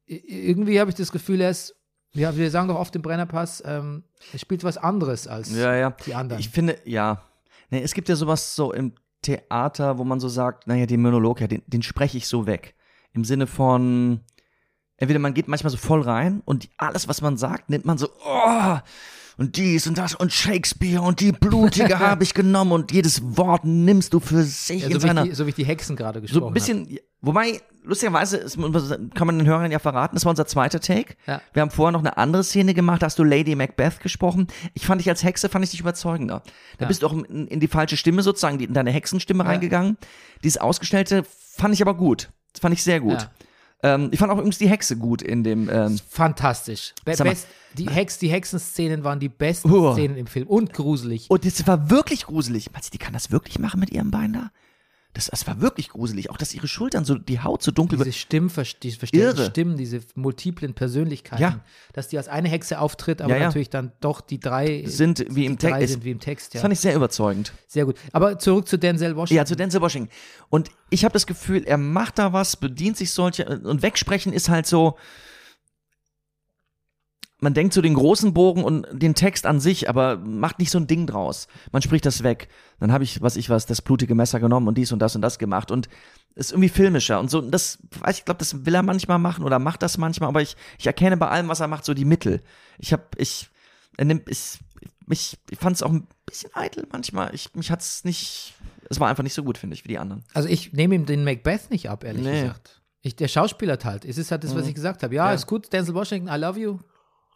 irgendwie 0.07 0.81
habe 0.81 0.91
ich 0.91 0.97
das 0.97 1.11
Gefühl, 1.11 1.41
er 1.41 1.51
ist, 1.51 1.75
ja, 2.13 2.37
wir 2.37 2.51
sagen 2.51 2.69
doch 2.69 2.79
oft 2.79 2.95
im 2.95 3.03
Brennerpass, 3.03 3.63
ähm, 3.67 4.05
er 4.33 4.39
spielt 4.39 4.63
was 4.65 4.79
anderes 4.79 5.27
als 5.27 5.51
Ja, 5.51 5.75
ja. 5.75 5.91
die 6.07 6.15
anderen. 6.15 6.41
Ich 6.41 6.51
finde, 6.51 6.79
ja. 6.85 7.23
Nee, 7.71 7.83
es 7.83 7.95
gibt 7.95 8.09
ja 8.09 8.15
sowas 8.15 8.55
so 8.55 8.73
im 8.73 8.93
Theater, 9.27 9.99
wo 9.99 10.05
man 10.05 10.21
so 10.21 10.29
sagt, 10.29 10.67
naja, 10.67 10.87
den 10.87 11.03
Monolog, 11.03 11.41
ja, 11.41 11.47
den, 11.47 11.63
den 11.67 11.83
spreche 11.83 12.17
ich 12.17 12.29
so 12.29 12.47
weg. 12.47 12.75
Im 13.13 13.25
Sinne 13.25 13.47
von, 13.47 14.21
entweder 14.97 15.19
man 15.19 15.35
geht 15.35 15.49
manchmal 15.49 15.71
so 15.71 15.77
voll 15.77 16.03
rein 16.03 16.43
und 16.45 16.69
alles, 16.77 17.09
was 17.09 17.21
man 17.21 17.37
sagt, 17.37 17.69
nimmt 17.69 17.85
man 17.85 17.99
so, 17.99 18.09
oh, 18.25 18.79
und 19.37 19.57
dies 19.57 19.87
und 19.87 19.99
das 19.99 20.15
und 20.15 20.33
Shakespeare 20.33 21.03
und 21.03 21.21
die 21.21 21.33
Blutige 21.33 21.99
habe 21.99 22.25
ich 22.25 22.35
genommen 22.35 22.73
und 22.73 22.93
jedes 22.93 23.37
Wort 23.37 23.65
nimmst 23.65 24.15
du 24.15 24.21
für 24.21 24.43
sich 24.43 24.83
ja, 24.83 24.87
in 24.89 24.95
so, 24.95 25.03
wie 25.03 25.07
seiner 25.07 25.25
ich 25.25 25.31
die, 25.31 25.35
so 25.35 25.45
wie 25.47 25.51
ich 25.51 25.55
die 25.57 25.65
Hexen 25.67 25.97
gerade 25.97 26.21
gesprochen 26.21 26.41
so 26.41 26.47
ein 26.49 26.55
bisschen, 26.55 26.99
wobei, 27.21 27.61
lustigerweise 27.85 28.39
ist, 28.39 28.57
kann 29.15 29.27
man 29.27 29.39
den 29.39 29.47
Hörern 29.47 29.71
ja 29.71 29.79
verraten, 29.79 30.17
das 30.17 30.25
war 30.25 30.31
unser 30.31 30.47
zweiter 30.47 30.81
Take. 30.81 31.17
Ja. 31.27 31.41
Wir 31.53 31.63
haben 31.63 31.71
vorher 31.71 31.93
noch 31.93 32.01
eine 32.01 32.17
andere 32.17 32.45
Szene 32.45 32.75
gemacht, 32.75 33.03
da 33.03 33.07
hast 33.07 33.19
du 33.19 33.25
Lady 33.25 33.55
Macbeth 33.55 34.01
gesprochen. 34.01 34.47
Ich 34.75 34.87
fand 34.87 35.01
dich 35.01 35.09
als 35.09 35.23
Hexe, 35.23 35.49
fand 35.49 35.65
ich 35.65 35.71
dich 35.71 35.81
überzeugender. 35.81 36.43
Da 36.79 36.85
Ja. 36.85 36.89
bist 36.89 37.03
du 37.03 37.07
auch 37.07 37.13
in, 37.13 37.47
in 37.47 37.61
die 37.61 37.69
falsche 37.69 37.97
Stimme 37.97 38.23
sozusagen, 38.23 38.59
in 38.61 38.73
deine 38.75 38.91
Hexenstimme 38.91 39.45
reingegangen. 39.45 39.99
Dieses 40.43 40.59
Ausgestellte 40.59 41.25
fand 41.29 41.75
ich 41.75 41.83
aber 41.83 41.95
gut. 41.95 42.31
Das 42.53 42.61
fand 42.63 42.73
ich 42.75 42.83
sehr 42.83 43.01
gut. 43.01 43.29
Ähm, 43.87 44.09
ich 44.13 44.19
fand 44.19 44.33
auch 44.33 44.37
übrigens 44.37 44.59
die 44.59 44.69
Hexe 44.69 44.97
gut 44.97 45.23
in 45.23 45.45
dem, 45.45 45.69
ähm, 45.71 45.99
Fantastisch. 46.09 46.95
Be 47.05 47.15
best, 47.17 47.47
die, 47.75 47.89
Hex, 47.89 48.19
die 48.19 48.29
Hexenszenen 48.29 49.05
waren 49.05 49.21
die 49.21 49.29
besten 49.29 49.71
Uah. 49.71 49.93
Szenen 49.93 50.17
im 50.17 50.27
Film 50.27 50.49
und 50.49 50.73
gruselig. 50.73 51.31
und 51.31 51.45
das 51.45 51.67
war 51.67 51.91
wirklich 51.91 52.27
gruselig. 52.27 52.73
Meinst 52.73 52.89
du, 52.89 52.99
die 52.99 52.99
kann 52.99 53.13
das 53.13 53.31
wirklich 53.31 53.59
machen 53.59 53.81
mit 53.81 53.91
ihrem 53.91 54.11
Bein 54.11 54.33
da? 54.33 54.51
Das, 55.17 55.27
das 55.27 55.47
war 55.47 55.61
wirklich 55.61 55.89
gruselig. 55.89 56.31
Auch, 56.31 56.37
dass 56.37 56.53
ihre 56.55 56.69
Schultern 56.69 57.05
so, 57.05 57.15
die 57.17 57.41
Haut 57.41 57.63
so 57.63 57.71
dunkel 57.71 57.97
Diese 57.97 58.07
wird. 58.07 58.15
Stimmen, 58.15 58.51
die 58.83 58.91
verstellten 58.93 59.39
Irre. 59.39 59.51
Stimmen, 59.51 59.77
diese 59.77 60.01
multiplen 60.15 60.75
Persönlichkeiten, 60.75 61.43
Ja. 61.43 61.61
dass 61.95 62.09
die 62.09 62.19
als 62.19 62.29
eine 62.29 62.49
Hexe 62.49 62.79
auftritt, 62.79 63.23
aber 63.23 63.33
Ja, 63.33 63.39
ja. 63.41 63.47
natürlich 63.47 63.71
dann 63.71 63.93
doch 64.01 64.21
die 64.21 64.39
drei 64.39 64.85
Sind 64.87 65.25
wie 65.31 65.47
im 65.47 65.59
Text. 65.59 65.89
sind 65.93 66.05
wie 66.05 66.11
im 66.11 66.21
Text. 66.21 66.49
Das 66.55 66.55
Ja. 66.55 66.61
fand 66.61 66.73
ich 66.75 66.81
sehr 66.81 66.95
überzeugend. 66.95 67.53
Sehr 67.67 67.85
gut. 67.87 67.97
Aber 68.13 68.39
zurück 68.39 68.69
zu 68.69 68.79
Denzel 68.79 69.17
Washington. 69.17 69.37
Ja, 69.37 69.45
zu 69.47 69.57
Denzel 69.57 69.81
Washington. 69.81 70.11
Und 70.51 70.71
ich 70.91 71.05
habe 71.05 71.13
das 71.13 71.27
Gefühl, 71.27 71.65
er 71.65 71.79
macht 71.79 72.19
da 72.19 72.33
was, 72.33 72.57
bedient 72.57 72.97
sich 72.97 73.11
solche 73.13 73.47
und 73.61 73.83
wegsprechen 73.83 74.33
ist 74.33 74.49
halt 74.49 74.67
so. 74.67 74.97
Man 77.47 77.55
denkt 77.55 77.75
so 77.75 77.81
den 77.81 77.95
großen 77.95 78.35
Bogen 78.35 78.65
und 78.65 78.89
den 78.91 79.15
Text 79.15 79.47
an 79.47 79.61
sich, 79.61 79.89
aber 79.89 80.17
macht 80.17 80.59
nicht 80.59 80.73
so 80.73 80.79
ein 80.81 80.89
Ding 80.89 81.07
draus. 81.07 81.47
Man 81.71 81.81
spricht 81.81 82.05
das 82.05 82.25
weg. 82.25 82.49
Dann 82.81 82.91
habe 82.91 83.05
ich, 83.05 83.23
was 83.23 83.37
ich 83.37 83.49
was, 83.51 83.67
das 83.67 83.83
blutige 83.83 84.17
Messer 84.17 84.41
genommen 84.41 84.67
und 84.67 84.77
dies 84.77 84.91
und 84.91 84.99
das 84.99 85.15
und 85.15 85.23
das 85.23 85.39
gemacht 85.39 85.71
und 85.71 85.89
ist 86.35 86.51
irgendwie 86.51 86.69
filmischer 86.71 87.21
und 87.21 87.31
so. 87.31 87.41
Das 87.41 87.79
weiß 88.01 88.19
ich, 88.19 88.25
glaube, 88.25 88.39
das 88.39 88.67
will 88.67 88.75
er 88.75 88.83
manchmal 88.83 89.21
machen 89.21 89.45
oder 89.45 89.61
macht 89.61 89.85
das 89.85 89.97
manchmal, 89.97 90.29
aber 90.29 90.43
ich, 90.43 90.57
ich 90.77 90.89
erkenne 90.89 91.17
bei 91.17 91.29
allem, 91.29 91.47
was 91.47 91.61
er 91.61 91.69
macht, 91.69 91.85
so 91.85 91.95
die 91.95 92.05
Mittel. 92.05 92.41
Ich 92.79 92.93
habe, 92.93 93.05
ich, 93.17 93.49
er 93.97 94.07
nimmt, 94.07 94.29
ich, 94.29 94.59
mich, 95.07 95.39
ich 95.49 95.59
fand 95.61 95.77
es 95.77 95.85
auch 95.85 95.93
ein 95.93 96.09
bisschen 96.27 96.51
eitel 96.53 96.89
manchmal. 96.91 97.33
Ich, 97.33 97.55
mich 97.55 97.71
hat's 97.71 98.03
nicht, 98.03 98.55
es 98.91 98.99
war 98.99 99.07
einfach 99.09 99.23
nicht 99.23 99.35
so 99.35 99.45
gut, 99.45 99.57
finde 99.57 99.75
ich, 99.75 99.85
wie 99.85 99.89
die 99.91 99.99
anderen. 99.99 100.25
Also 100.35 100.49
ich 100.49 100.73
nehme 100.73 100.97
ihm 100.97 101.07
den 101.07 101.23
Macbeth 101.23 101.71
nicht 101.71 101.89
ab, 101.91 102.03
ehrlich 102.03 102.25
Nee. 102.25 102.41
gesagt. 102.43 102.83
Ich, 103.03 103.15
der 103.15 103.29
Schauspieler 103.29 103.79
halt. 103.85 104.05
Es 104.05 104.19
ist 104.19 104.33
halt 104.33 104.43
das, 104.43 104.57
was 104.57 104.67
ich 104.67 104.75
gesagt 104.75 105.05
habe. 105.05 105.15
Ja, 105.15 105.29
Ja. 105.29 105.33
ist 105.35 105.47
gut, 105.47 105.73
Denzel 105.73 105.95
Washington, 105.95 106.29
I 106.29 106.37
love 106.41 106.59
you. 106.59 106.79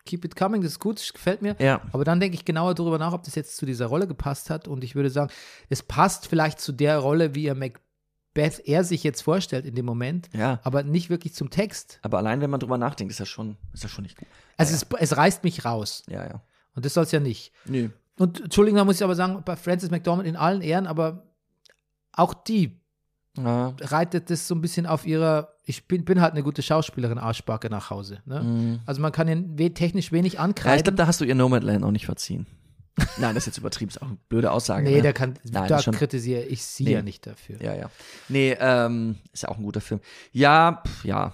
Keep 0.06 0.24
it 0.24 0.36
coming, 0.36 0.62
das 0.62 0.72
ist 0.72 0.78
gut, 0.78 0.98
das 0.98 1.12
gefällt 1.12 1.42
mir. 1.42 1.56
Ja. 1.58 1.82
Aber 1.92 2.04
dann 2.04 2.20
denke 2.20 2.34
ich 2.34 2.44
genauer 2.44 2.74
darüber 2.74 2.98
nach, 2.98 3.12
ob 3.12 3.22
das 3.22 3.34
jetzt 3.34 3.56
zu 3.56 3.66
dieser 3.66 3.86
Rolle 3.86 4.06
gepasst 4.06 4.50
hat. 4.50 4.66
Und 4.66 4.82
ich 4.84 4.94
würde 4.94 5.10
sagen, 5.10 5.30
es 5.68 5.82
passt 5.82 6.26
vielleicht 6.26 6.60
zu 6.60 6.72
der 6.72 6.98
Rolle, 6.98 7.34
wie 7.34 7.46
er 7.46 7.54
Macbeth 7.54 8.60
er 8.64 8.82
sich 8.84 9.04
jetzt 9.04 9.20
vorstellt 9.22 9.66
in 9.66 9.74
dem 9.74 9.84
Moment, 9.86 10.28
Ja. 10.32 10.60
aber 10.64 10.82
nicht 10.82 11.10
wirklich 11.10 11.34
zum 11.34 11.50
Text. 11.50 11.98
Aber 12.02 12.18
allein, 12.18 12.40
wenn 12.40 12.50
man 12.50 12.60
drüber 12.60 12.78
nachdenkt, 12.78 13.10
ist 13.10 13.20
das 13.20 13.28
schon, 13.28 13.56
ist 13.72 13.84
das 13.84 13.90
schon 13.90 14.04
nicht 14.04 14.16
gut. 14.16 14.28
Also 14.56 14.74
es, 14.74 14.86
es 14.98 15.16
reißt 15.16 15.44
mich 15.44 15.64
raus. 15.64 16.02
Ja, 16.08 16.24
ja. 16.24 16.42
Und 16.74 16.84
das 16.86 16.94
soll 16.94 17.04
es 17.04 17.12
ja 17.12 17.20
nicht. 17.20 17.52
Nö. 17.66 17.90
Und 18.18 18.40
Entschuldigung, 18.40 18.78
da 18.78 18.84
muss 18.84 18.96
ich 18.96 19.04
aber 19.04 19.14
sagen, 19.14 19.42
bei 19.44 19.56
Frances 19.56 19.90
McDormand 19.90 20.28
in 20.28 20.36
allen 20.36 20.62
Ehren, 20.62 20.86
aber 20.86 21.24
auch 22.12 22.34
die 22.34 22.80
Ja. 23.38 23.74
reitet 23.80 24.28
das 24.30 24.48
so 24.48 24.54
ein 24.54 24.60
bisschen 24.60 24.86
auf 24.86 25.06
ihrer, 25.06 25.54
ich 25.64 25.86
bin, 25.86 26.04
bin 26.04 26.20
halt 26.20 26.32
eine 26.32 26.42
gute 26.42 26.62
Schauspielerin, 26.62 27.18
Arschbacke 27.18 27.70
nach 27.70 27.90
Hause. 27.90 28.20
Ne? 28.26 28.80
Also 28.86 29.00
man 29.00 29.12
kann 29.12 29.28
ihnen 29.28 29.58
we 29.58 29.72
technisch 29.72 30.10
wenig 30.12 30.32
Mhm. 30.32 30.36
ja, 30.36 30.40
ich 30.42 30.44
ankreiden. 30.44 30.82
glaube, 30.84 30.96
da 30.96 31.06
hast 31.06 31.20
du 31.20 31.24
ihr 31.24 31.34
Nomadland 31.36 31.84
auch 31.84 31.92
nicht 31.92 32.06
verziehen. 32.06 32.46
Nein, 33.18 33.34
das 33.34 33.44
ist 33.44 33.46
jetzt 33.46 33.58
übertrieben, 33.58 33.88
ist 33.88 34.02
auch 34.02 34.08
eine 34.08 34.18
blöde 34.28 34.50
Aussage. 34.50 34.88
nee, 34.90 34.96
ne? 34.96 35.02
da, 35.02 35.12
kann, 35.12 35.38
Nein, 35.44 35.68
da 35.68 35.80
schon- 35.80 35.94
kritisiere 35.94 36.42
ich 36.42 36.62
sie 36.64 36.84
Nee. 36.84 36.92
ja 36.94 37.02
nicht 37.02 37.26
dafür. 37.26 37.62
Ja, 37.62 37.74
ja. 37.74 37.88
Nee, 38.28 38.56
ähm, 38.60 39.16
ist 39.32 39.44
ja 39.44 39.48
auch 39.48 39.56
ein 39.58 39.62
guter 39.62 39.80
Film. 39.80 40.00
Ja, 40.32 40.82
pf, 40.86 41.04
ja. 41.04 41.32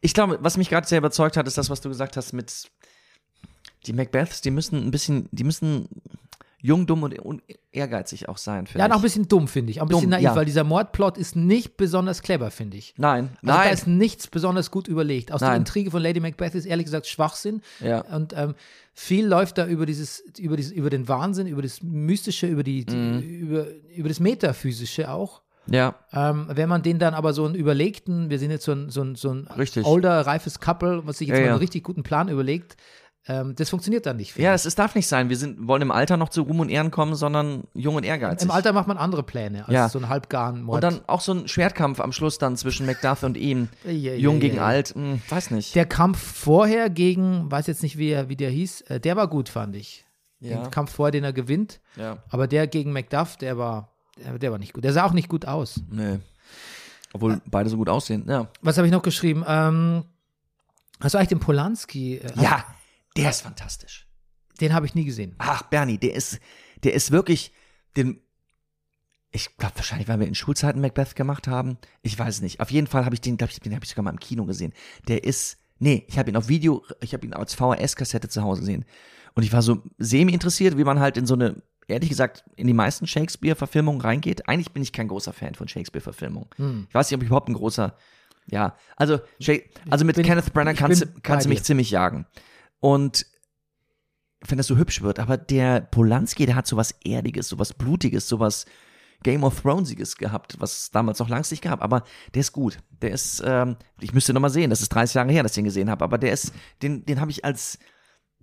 Ich 0.00 0.14
glaube, 0.14 0.38
was 0.40 0.56
mich 0.56 0.70
gerade 0.70 0.86
sehr 0.88 0.98
überzeugt 0.98 1.36
hat, 1.36 1.46
ist 1.46 1.58
das, 1.58 1.68
was 1.70 1.80
du 1.82 1.90
gesagt 1.90 2.16
hast 2.16 2.32
mit 2.32 2.64
die 3.86 3.92
Macbeths, 3.92 4.40
die 4.40 4.50
müssen 4.50 4.76
ein 4.84 4.90
bisschen, 4.90 5.28
die 5.32 5.44
müssen 5.44 5.88
jung, 6.66 6.86
dumm 6.86 7.02
und, 7.02 7.18
und 7.18 7.42
ehrgeizig 7.72 8.26
auch 8.30 8.38
sein, 8.38 8.66
finde 8.66 8.78
Ja, 8.78 8.86
ich. 8.86 8.88
noch 8.90 8.96
ein 8.96 9.02
bisschen 9.02 9.28
dumm, 9.28 9.48
finde 9.48 9.70
ich. 9.70 9.80
Auch 9.80 9.84
ein 9.84 9.88
bisschen 9.88 10.02
Dumm, 10.04 10.10
naiv, 10.12 10.22
ja. 10.24 10.34
weil 10.34 10.46
dieser 10.46 10.64
Mordplot 10.64 11.18
ist 11.18 11.36
nicht 11.36 11.76
besonders 11.76 12.22
clever, 12.22 12.50
finde 12.50 12.78
ich. 12.78 12.94
Nein, 12.96 13.28
Also 13.42 13.46
da 13.46 13.56
nein. 13.64 13.74
ist 13.74 13.86
nichts 13.86 14.28
besonders 14.28 14.70
gut 14.70 14.88
überlegt. 14.88 15.30
Aus 15.30 15.40
der 15.40 15.50
Nein. 15.50 15.58
Intrige 15.58 15.90
von 15.90 16.00
Lady 16.02 16.20
Macbeth 16.20 16.54
ist 16.54 16.64
ehrlich 16.64 16.86
gesagt 16.86 17.06
Schwachsinn. 17.06 17.60
Ja. 17.80 18.00
Und 18.00 18.32
ähm, 18.34 18.54
viel 18.94 19.26
läuft 19.26 19.58
da 19.58 19.66
über 19.66 19.84
dieses, 19.84 20.20
über 20.38 20.56
dieses, 20.56 20.72
über 20.72 20.88
den 20.88 21.06
Wahnsinn, 21.06 21.46
über 21.48 21.60
das 21.60 21.82
Mystische, 21.82 22.46
über 22.46 22.62
die, 22.62 22.86
die 22.86 22.96
Mhm. 22.96 23.18
über, 23.20 23.66
über 23.94 24.08
das 24.08 24.18
Metaphysische 24.20 25.10
auch. 25.10 25.42
ja, 25.66 25.94
Ähm, 26.12 26.46
wenn 26.50 26.68
man 26.68 26.82
den 26.82 26.98
dann 26.98 27.12
aber 27.14 27.32
so 27.34 27.44
einen 27.44 27.54
überlegten, 27.54 28.30
wir 28.30 28.38
sind 28.38 28.50
jetzt 28.50 28.64
so 28.64 28.72
ein, 28.72 28.88
so 28.90 29.02
ein, 29.02 29.14
so 29.16 29.30
ein 29.32 29.48
Richtig. 29.58 29.84
older, 29.86 30.20
reifes 30.26 30.60
Couple, 30.60 31.06
was 31.06 31.18
sich 31.18 31.28
jetzt 31.28 31.36
Ja, 31.36 31.42
mal 31.42 31.46
ja. 31.48 31.52
einen 31.52 31.60
richtig 31.60 31.82
guten 31.84 32.02
Plan 32.02 32.28
überlegt, 32.28 32.76
ähm, 33.26 33.54
das 33.56 33.70
funktioniert 33.70 34.04
dann 34.06 34.16
nicht. 34.18 34.36
ja, 34.36 34.54
ich. 34.54 34.66
es, 34.66 34.74
darf 34.74 34.94
nicht 34.94 35.06
sein. 35.06 35.30
Wir 35.30 35.36
sind, 35.36 35.66
wollen 35.66 35.80
im 35.82 35.90
Alter 35.90 36.16
noch 36.16 36.28
zu 36.28 36.42
Ruhm 36.42 36.60
und 36.60 36.68
Ehren 36.68 36.90
kommen, 36.90 37.14
sondern 37.14 37.64
jung 37.72 37.94
und 37.94 38.04
ehrgeizig. 38.04 38.46
Im 38.48 38.50
Alter 38.50 38.72
macht 38.74 38.86
man 38.86 38.98
andere 38.98 39.22
Pläne 39.22 39.64
als 39.66 39.72
Ja. 39.72 39.88
so 39.88 39.98
einen 39.98 40.08
halbgaren 40.10 40.62
Mord. 40.62 40.76
und 40.76 40.80
dann 40.84 41.00
auch 41.08 41.20
so 41.22 41.32
ein 41.32 41.48
Schwertkampf 41.48 42.00
am 42.00 42.12
Schluss 42.12 42.36
dann 42.38 42.56
zwischen 42.56 42.84
Macduff 42.86 43.22
und 43.22 43.36
ihm. 43.36 43.68
Ja, 43.84 44.14
Jung 44.14 44.34
ja, 44.36 44.40
gegen 44.40 44.56
ja. 44.56 44.64
alt, 44.66 44.94
hm, 44.94 45.22
weiß 45.28 45.50
nicht. 45.52 45.74
der 45.74 45.86
Kampf 45.86 46.18
vorher 46.18 46.90
gegen, 46.90 47.50
weiß 47.50 47.66
jetzt 47.66 47.82
nicht, 47.82 47.96
wie, 47.96 48.10
er, 48.10 48.28
wie 48.28 48.36
der 48.36 48.50
hieß, 48.50 48.82
äh, 48.82 49.00
der 49.00 49.16
war 49.16 49.28
gut, 49.28 49.48
fand 49.48 49.74
ich. 49.76 50.04
Ja. 50.40 50.62
Den 50.62 50.70
Kampf 50.70 50.92
vorher, 50.92 51.12
den 51.12 51.24
er 51.24 51.32
gewinnt. 51.32 51.80
ja, 51.96 52.18
Aber 52.28 52.46
der 52.46 52.66
gegen 52.66 52.92
Macduff, 52.92 53.36
der 53.38 53.56
war, 53.56 53.88
der, 54.22 54.38
der 54.38 54.50
war 54.52 54.58
nicht 54.58 54.74
gut. 54.74 54.84
Der 54.84 54.92
sah 54.92 55.04
auch 55.06 55.12
nicht 55.14 55.28
gut 55.28 55.46
aus. 55.46 55.80
nee. 55.90 56.18
Obwohl 57.14 57.40
beide 57.46 57.70
so 57.70 57.76
gut 57.76 57.88
aussehen, 57.88 58.24
ja. 58.28 58.48
Was 58.60 58.76
habe 58.76 58.88
ich 58.88 58.92
noch 58.92 59.00
geschrieben? 59.02 59.44
Ähm, 59.46 60.02
hast 61.00 61.14
du 61.14 61.18
eigentlich 61.18 61.28
den 61.28 61.38
Polanski? 61.38 62.16
Äh, 62.16 62.32
Ja, 62.42 62.64
der 63.16 63.30
ist 63.30 63.42
fantastisch. 63.42 64.08
Den 64.60 64.72
habe 64.72 64.86
ich 64.86 64.94
nie 64.94 65.04
gesehen. 65.04 65.34
Ach, 65.38 65.62
Bernie, 65.62 65.98
der 65.98 66.14
ist, 66.14 66.38
der 66.84 66.94
ist 66.94 67.10
wirklich, 67.10 67.52
den, 67.96 68.20
ich 69.32 69.56
glaube 69.56 69.76
wahrscheinlich, 69.76 70.06
weil 70.08 70.20
wir 70.20 70.28
in 70.28 70.34
Schulzeiten 70.34 70.80
Macbeth 70.80 71.16
gemacht 71.16 71.48
haben. 71.48 71.76
Ich 72.02 72.16
weiß 72.18 72.36
es 72.36 72.40
nicht. 72.42 72.60
Auf 72.60 72.70
jeden 72.70 72.86
Fall 72.86 73.04
habe 73.04 73.14
ich 73.14 73.20
den, 73.20 73.36
glaube 73.36 73.52
ich, 73.52 73.58
den 73.60 73.74
habe 73.74 73.84
ich 73.84 73.90
sogar 73.90 74.04
mal 74.04 74.10
im 74.10 74.20
Kino 74.20 74.44
gesehen. 74.44 74.72
Der 75.08 75.24
ist, 75.24 75.58
nee, 75.80 76.04
ich 76.08 76.18
habe 76.18 76.30
ihn 76.30 76.36
auf 76.36 76.48
Video, 76.48 76.84
ich 77.00 77.12
habe 77.14 77.26
ihn 77.26 77.32
als 77.34 77.54
VHS-Kassette 77.54 78.28
zu 78.28 78.42
Hause 78.42 78.60
gesehen. 78.60 78.84
Und 79.34 79.42
ich 79.42 79.52
war 79.52 79.62
so 79.62 79.82
semi 79.98 80.32
interessiert, 80.32 80.78
wie 80.78 80.84
man 80.84 81.00
halt 81.00 81.16
in 81.16 81.26
so 81.26 81.34
eine, 81.34 81.60
ehrlich 81.88 82.08
gesagt, 82.08 82.44
in 82.54 82.68
die 82.68 82.72
meisten 82.74 83.08
Shakespeare-Verfilmungen 83.08 84.00
reingeht. 84.00 84.48
Eigentlich 84.48 84.70
bin 84.72 84.84
ich 84.84 84.92
kein 84.92 85.08
großer 85.08 85.32
Fan 85.32 85.56
von 85.56 85.66
Shakespeare-Verfilmungen. 85.66 86.48
Ich 86.88 86.94
weiß 86.94 87.10
nicht, 87.10 87.16
ob 87.16 87.22
ich 87.22 87.26
überhaupt 87.26 87.48
ein 87.48 87.54
großer, 87.54 87.96
ja, 88.46 88.76
also, 88.94 89.18
also 89.90 90.04
mit 90.04 90.14
bin- 90.14 90.24
Kenneth 90.26 90.52
Branagh 90.52 90.74
kannst, 90.78 91.02
kannst 91.24 91.46
du 91.46 91.48
mich 91.48 91.64
ziemlich 91.64 91.90
jagen. 91.90 92.26
Und 92.80 93.26
wenn 94.46 94.58
das 94.58 94.66
so 94.66 94.76
hübsch 94.76 95.02
wird, 95.02 95.18
aber 95.18 95.36
der 95.36 95.80
Polanski, 95.80 96.46
der 96.46 96.56
hat 96.56 96.66
sowas 96.66 96.94
Erdiges, 97.04 97.48
sowas 97.48 97.72
Blutiges, 97.72 98.28
sowas 98.28 98.66
Game 99.22 99.42
of 99.42 99.60
Thronesiges 99.60 100.16
gehabt, 100.16 100.56
was 100.58 100.90
damals 100.90 101.18
noch 101.18 101.28
langs 101.28 101.50
nicht 101.50 101.62
gab, 101.62 101.82
aber 101.82 102.04
der 102.34 102.40
ist 102.40 102.52
gut. 102.52 102.78
Der 103.00 103.10
ist, 103.10 103.42
ähm, 103.44 103.76
ich 104.00 104.12
müsste 104.12 104.34
nochmal 104.34 104.50
sehen, 104.50 104.70
das 104.70 104.82
ist 104.82 104.90
30 104.90 105.14
Jahre 105.14 105.32
her, 105.32 105.42
dass 105.42 105.52
ich 105.52 105.56
den 105.56 105.64
gesehen 105.64 105.90
habe, 105.90 106.04
aber 106.04 106.18
der 106.18 106.32
ist, 106.32 106.52
den, 106.82 107.04
den 107.06 107.20
habe 107.20 107.30
ich 107.30 107.44
als, 107.44 107.78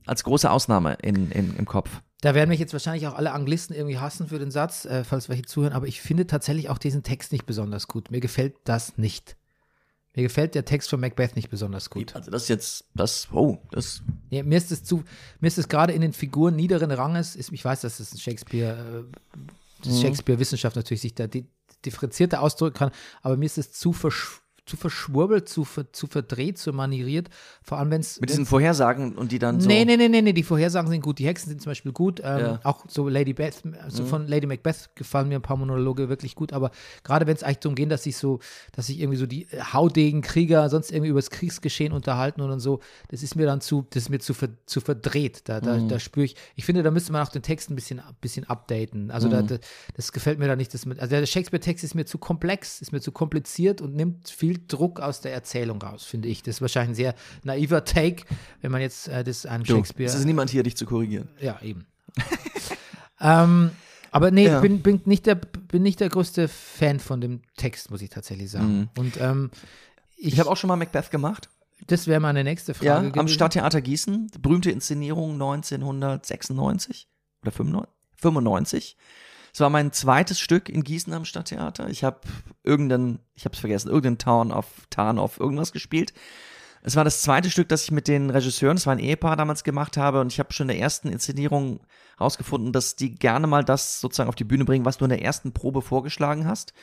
als 0.06 0.24
große 0.24 0.50
Ausnahme 0.50 0.98
in, 1.04 1.32
in, 1.32 1.56
im 1.56 1.66
Kopf. 1.66 2.02
Da 2.22 2.36
werden 2.36 2.50
mich 2.50 2.60
jetzt 2.60 2.74
wahrscheinlich 2.74 3.08
auch 3.08 3.16
alle 3.16 3.32
Anglisten 3.32 3.76
irgendwie 3.76 4.00
hassen 4.00 4.28
für 4.28 4.40
den 4.40 4.52
Satz, 4.52 4.86
äh, 4.86 5.04
falls 5.04 5.30
welche 5.30 5.44
zuhören, 5.44 5.74
aber 5.74 5.88
ich 5.88 6.02
finde 6.02 6.28
tatsächlich 6.28 6.70
auch 6.70 6.78
diesen 6.78 7.04
Text 7.04 7.32
nicht 7.32 7.46
besonders 7.46 7.88
gut. 7.88 8.12
Mir 8.12 8.20
gefällt 8.20 8.56
das 8.64 8.98
nicht. 8.98 9.38
Mir 10.14 10.24
gefällt 10.24 10.56
der 10.56 10.66
Text 10.66 10.90
von 10.90 11.00
Macbeth 11.00 11.36
nicht 11.38 11.50
besonders 11.50 11.90
gut. 11.90 12.16
Also 12.16 12.32
das 12.32 12.44
ist 12.44 12.50
jetzt, 12.50 12.86
das, 12.94 13.30
oh, 13.32 13.60
das, 13.72 14.02
Ja, 14.30 14.44
mir 14.44 14.58
ist 14.58 14.72
es 14.72 14.84
zu, 14.84 15.04
mir 15.40 15.48
ist 15.48 15.58
es 15.58 15.70
gerade 15.70 15.94
in 15.94 16.02
den 16.02 16.12
Figuren 16.12 16.56
niederen 16.56 16.92
Ranges, 16.92 17.36
ist, 17.36 17.52
ich 17.52 17.64
weiß, 17.64 17.82
dass 17.82 17.98
das 17.98 18.14
ein 18.14 18.18
Shakespeare, 18.18 19.06
äh, 19.06 19.38
das 19.84 20.02
Shakespeare-Wissenschaft 20.02 20.76
natürlich 20.76 21.02
sich 21.02 21.16
da 21.16 21.28
di 21.28 21.46
differenzierter 21.86 22.42
ausdrücken 22.42 22.78
kann, 22.78 22.92
aber 23.24 23.38
mir 23.38 23.46
ist 23.46 23.58
es 23.58 23.72
zu, 23.72 23.92
versch 23.92 24.41
zu 24.66 24.78
verschwurbelt, 24.78 25.50
zu, 25.50 25.64
ver 25.64 25.92
zu 25.92 26.08
verdreht, 26.08 26.58
zu 26.58 26.72
manieriert, 26.72 27.30
vor 27.64 27.80
allem 27.80 27.92
wenn 27.92 28.02
es 28.02 28.22
mit 28.22 28.30
diesen 28.30 28.46
Vorhersagen 28.46 29.16
und 29.16 29.32
die 29.32 29.40
dann 29.40 29.60
so. 29.60 29.68
Nee, 29.68 29.86
nee, 29.86 29.98
nee, 29.98 30.08
nee, 30.08 30.22
nee, 30.22 30.34
die 30.34 30.44
Vorhersagen 30.44 30.90
sind 30.90 31.02
gut. 31.02 31.20
Die 31.20 31.26
Hexen 31.26 31.50
sind 31.50 31.62
zum 31.62 31.72
Beispiel 31.72 31.92
gut. 31.92 32.20
Ähm, 32.24 32.40
Ja. 32.40 32.60
Auch 32.64 32.86
so 32.88 33.10
Lady 33.10 33.34
Beth, 33.34 33.64
also 33.82 34.06
von 34.06 34.28
Lady 34.28 34.48
Macbeth 34.48 34.92
gefallen 34.96 35.28
mir 35.30 35.36
ein 35.36 35.42
paar 35.42 35.58
Monologe 35.58 36.10
wirklich 36.10 36.36
gut. 36.36 36.54
Aber 36.54 36.72
gerade 37.04 37.28
wenn 37.28 37.36
es 37.36 37.44
eigentlich 37.44 37.60
darum 37.60 37.76
geht, 37.76 37.92
dass 37.92 38.04
sich 38.04 38.18
so, 38.18 38.40
dass 38.72 38.88
sich 38.88 39.00
irgendwie 39.00 39.18
so 39.18 39.26
die 39.26 39.44
äh, 39.52 39.62
haudegen 39.74 40.22
Krieger 40.22 40.70
sonst 40.70 40.92
irgendwie 40.92 41.10
über 41.10 41.20
das 41.20 41.32
Kriegsgeschehen 41.32 41.92
unterhalten 41.92 42.42
und, 42.42 42.52
und 42.52 42.60
so, 42.60 42.80
das 43.10 43.24
ist 43.24 43.36
mir 43.36 43.46
dann 43.48 43.62
zu, 43.62 43.88
das 43.90 44.04
ist 44.04 44.10
mir 44.10 44.20
zu, 44.20 44.34
ver 44.34 44.50
zu 44.68 44.80
verdreht. 44.80 45.42
Da, 45.50 45.60
da, 45.60 45.78
da 45.78 46.00
spüre 46.00 46.26
ich, 46.26 46.36
ich 46.56 46.66
finde, 46.66 46.84
da 46.84 46.92
müsste 46.92 47.12
man 47.12 47.26
auch 47.26 47.32
den 47.32 47.42
Text 47.42 47.70
ein 47.70 47.76
bisschen, 47.76 48.02
bisschen 48.22 48.46
updaten. 48.46 49.12
Also 49.12 49.28
da, 49.28 49.42
da, 49.42 49.58
das 49.96 50.12
gefällt 50.12 50.40
mir 50.40 50.48
da 50.48 50.56
nicht. 50.56 50.74
Das 50.74 50.86
mit, 50.86 51.00
also 51.00 51.16
der 51.16 51.26
Shakespeare-Text 51.26 51.84
ist 51.84 51.96
mir 51.96 52.06
zu 52.06 52.20
komplex, 52.20 52.80
ist 52.82 52.92
mir 52.92 53.02
zu 53.02 53.12
kompliziert 53.12 53.82
und 53.82 53.96
nimmt 53.96 54.30
viel 54.30 54.51
Druck 54.68 55.00
aus 55.00 55.22
der 55.22 55.34
Erzählung 55.34 55.82
raus, 55.82 56.04
finde 56.04 56.28
ich. 56.30 56.44
Das 56.44 56.56
ist 56.56 56.62
wahrscheinlich 56.62 56.92
ein 56.92 56.96
sehr 56.96 57.16
naiver 57.44 57.84
Take, 57.86 58.24
wenn 58.62 58.72
man 58.72 58.82
jetzt 58.82 59.08
äh, 59.08 59.24
das 59.24 59.46
einem 59.46 59.64
Du, 59.64 59.76
Shakespeare. 59.76 60.10
Es 60.10 60.16
ist 60.16 60.26
niemand 60.26 60.50
hier, 60.50 60.64
dich 60.64 60.78
zu 60.78 60.86
korrigieren. 60.86 61.30
Ja, 61.40 61.60
eben. 61.62 61.86
ähm, 63.20 63.72
aber 64.12 64.32
nee, 64.32 64.48
Ja. 64.48 64.60
bin, 64.60 64.82
bin, 64.82 65.02
nicht 65.06 65.26
der, 65.26 65.36
bin 65.36 65.84
nicht 65.84 66.00
der 66.00 66.10
größte 66.10 66.48
Fan 66.48 67.00
von 67.00 67.22
dem 67.22 67.42
Text, 67.58 67.92
muss 67.92 68.02
ich 68.02 68.10
tatsächlich 68.10 68.52
sagen. 68.52 68.90
Und 68.98 69.20
ähm, 69.22 69.52
ich, 70.18 70.34
Ich 70.34 70.40
habe 70.40 70.50
auch 70.50 70.58
schon 70.58 70.68
mal 70.68 70.76
Macbeth 70.76 71.12
gemacht. 71.12 71.50
das 71.88 72.08
wäre 72.08 72.20
meine 72.20 72.44
nächste 72.44 72.74
Frage. 72.74 72.86
Ja, 72.88 72.98
am 72.98 73.12
gewesen. 73.12 73.30
Stadttheater 73.30 73.82
Gießen, 73.82 74.32
berühmte 74.42 74.70
Inszenierung 74.72 75.34
1996 75.34 77.08
oder 77.42 77.52
95. 77.52 78.98
95. 79.52 79.54
Es 79.54 79.60
war 79.60 79.70
mein 79.70 79.92
zweites 79.92 80.40
Stück 80.40 80.70
in 80.70 80.84
Gießen 80.84 81.14
am 81.14 81.26
Stadttheater. 81.26 81.90
Ich 81.90 82.04
habe 82.04 82.22
irgendeinen, 82.64 83.20
ich 83.36 83.46
habe 83.46 83.54
es 83.54 83.60
vergessen, 83.60 83.90
irgendeinen 83.90 84.18
Town 84.18 84.52
of 84.52 84.66
Tarn 84.90 85.20
of 85.20 85.40
irgendwas 85.40 85.72
gespielt. 85.72 86.14
Es 86.84 86.96
war 86.96 87.04
das 87.04 87.22
zweite 87.22 87.52
Stück, 87.52 87.70
das 87.70 87.84
ich 87.84 87.92
mit 87.92 88.08
den 88.08 88.32
Regisseuren, 88.32 88.76
das 88.76 88.88
war 88.88 88.94
ein 88.94 89.00
Ehepaar 89.00 89.36
damals 89.36 89.64
gemacht 89.64 89.98
habe 89.98 90.20
und 90.20 90.32
ich 90.32 90.40
habe 90.40 90.52
schon 90.52 90.68
in 90.68 90.76
der 90.76 90.80
ersten 90.82 91.10
Inszenierung 91.10 91.82
rausgefunden, 92.20 92.74
dass 92.74 92.96
die 92.96 93.14
gerne 93.14 93.46
mal 93.46 93.64
das 93.64 94.00
sozusagen 94.00 94.30
auf 94.30 94.36
die 94.36 94.46
Bühne 94.46 94.66
bringen, 94.66 94.86
was 94.86 94.98
du 94.98 95.06
in 95.06 95.10
der 95.10 95.22
ersten 95.22 95.54
Probe 95.54 95.84
vorgeschlagen 95.84 96.48
hast. 96.48 96.74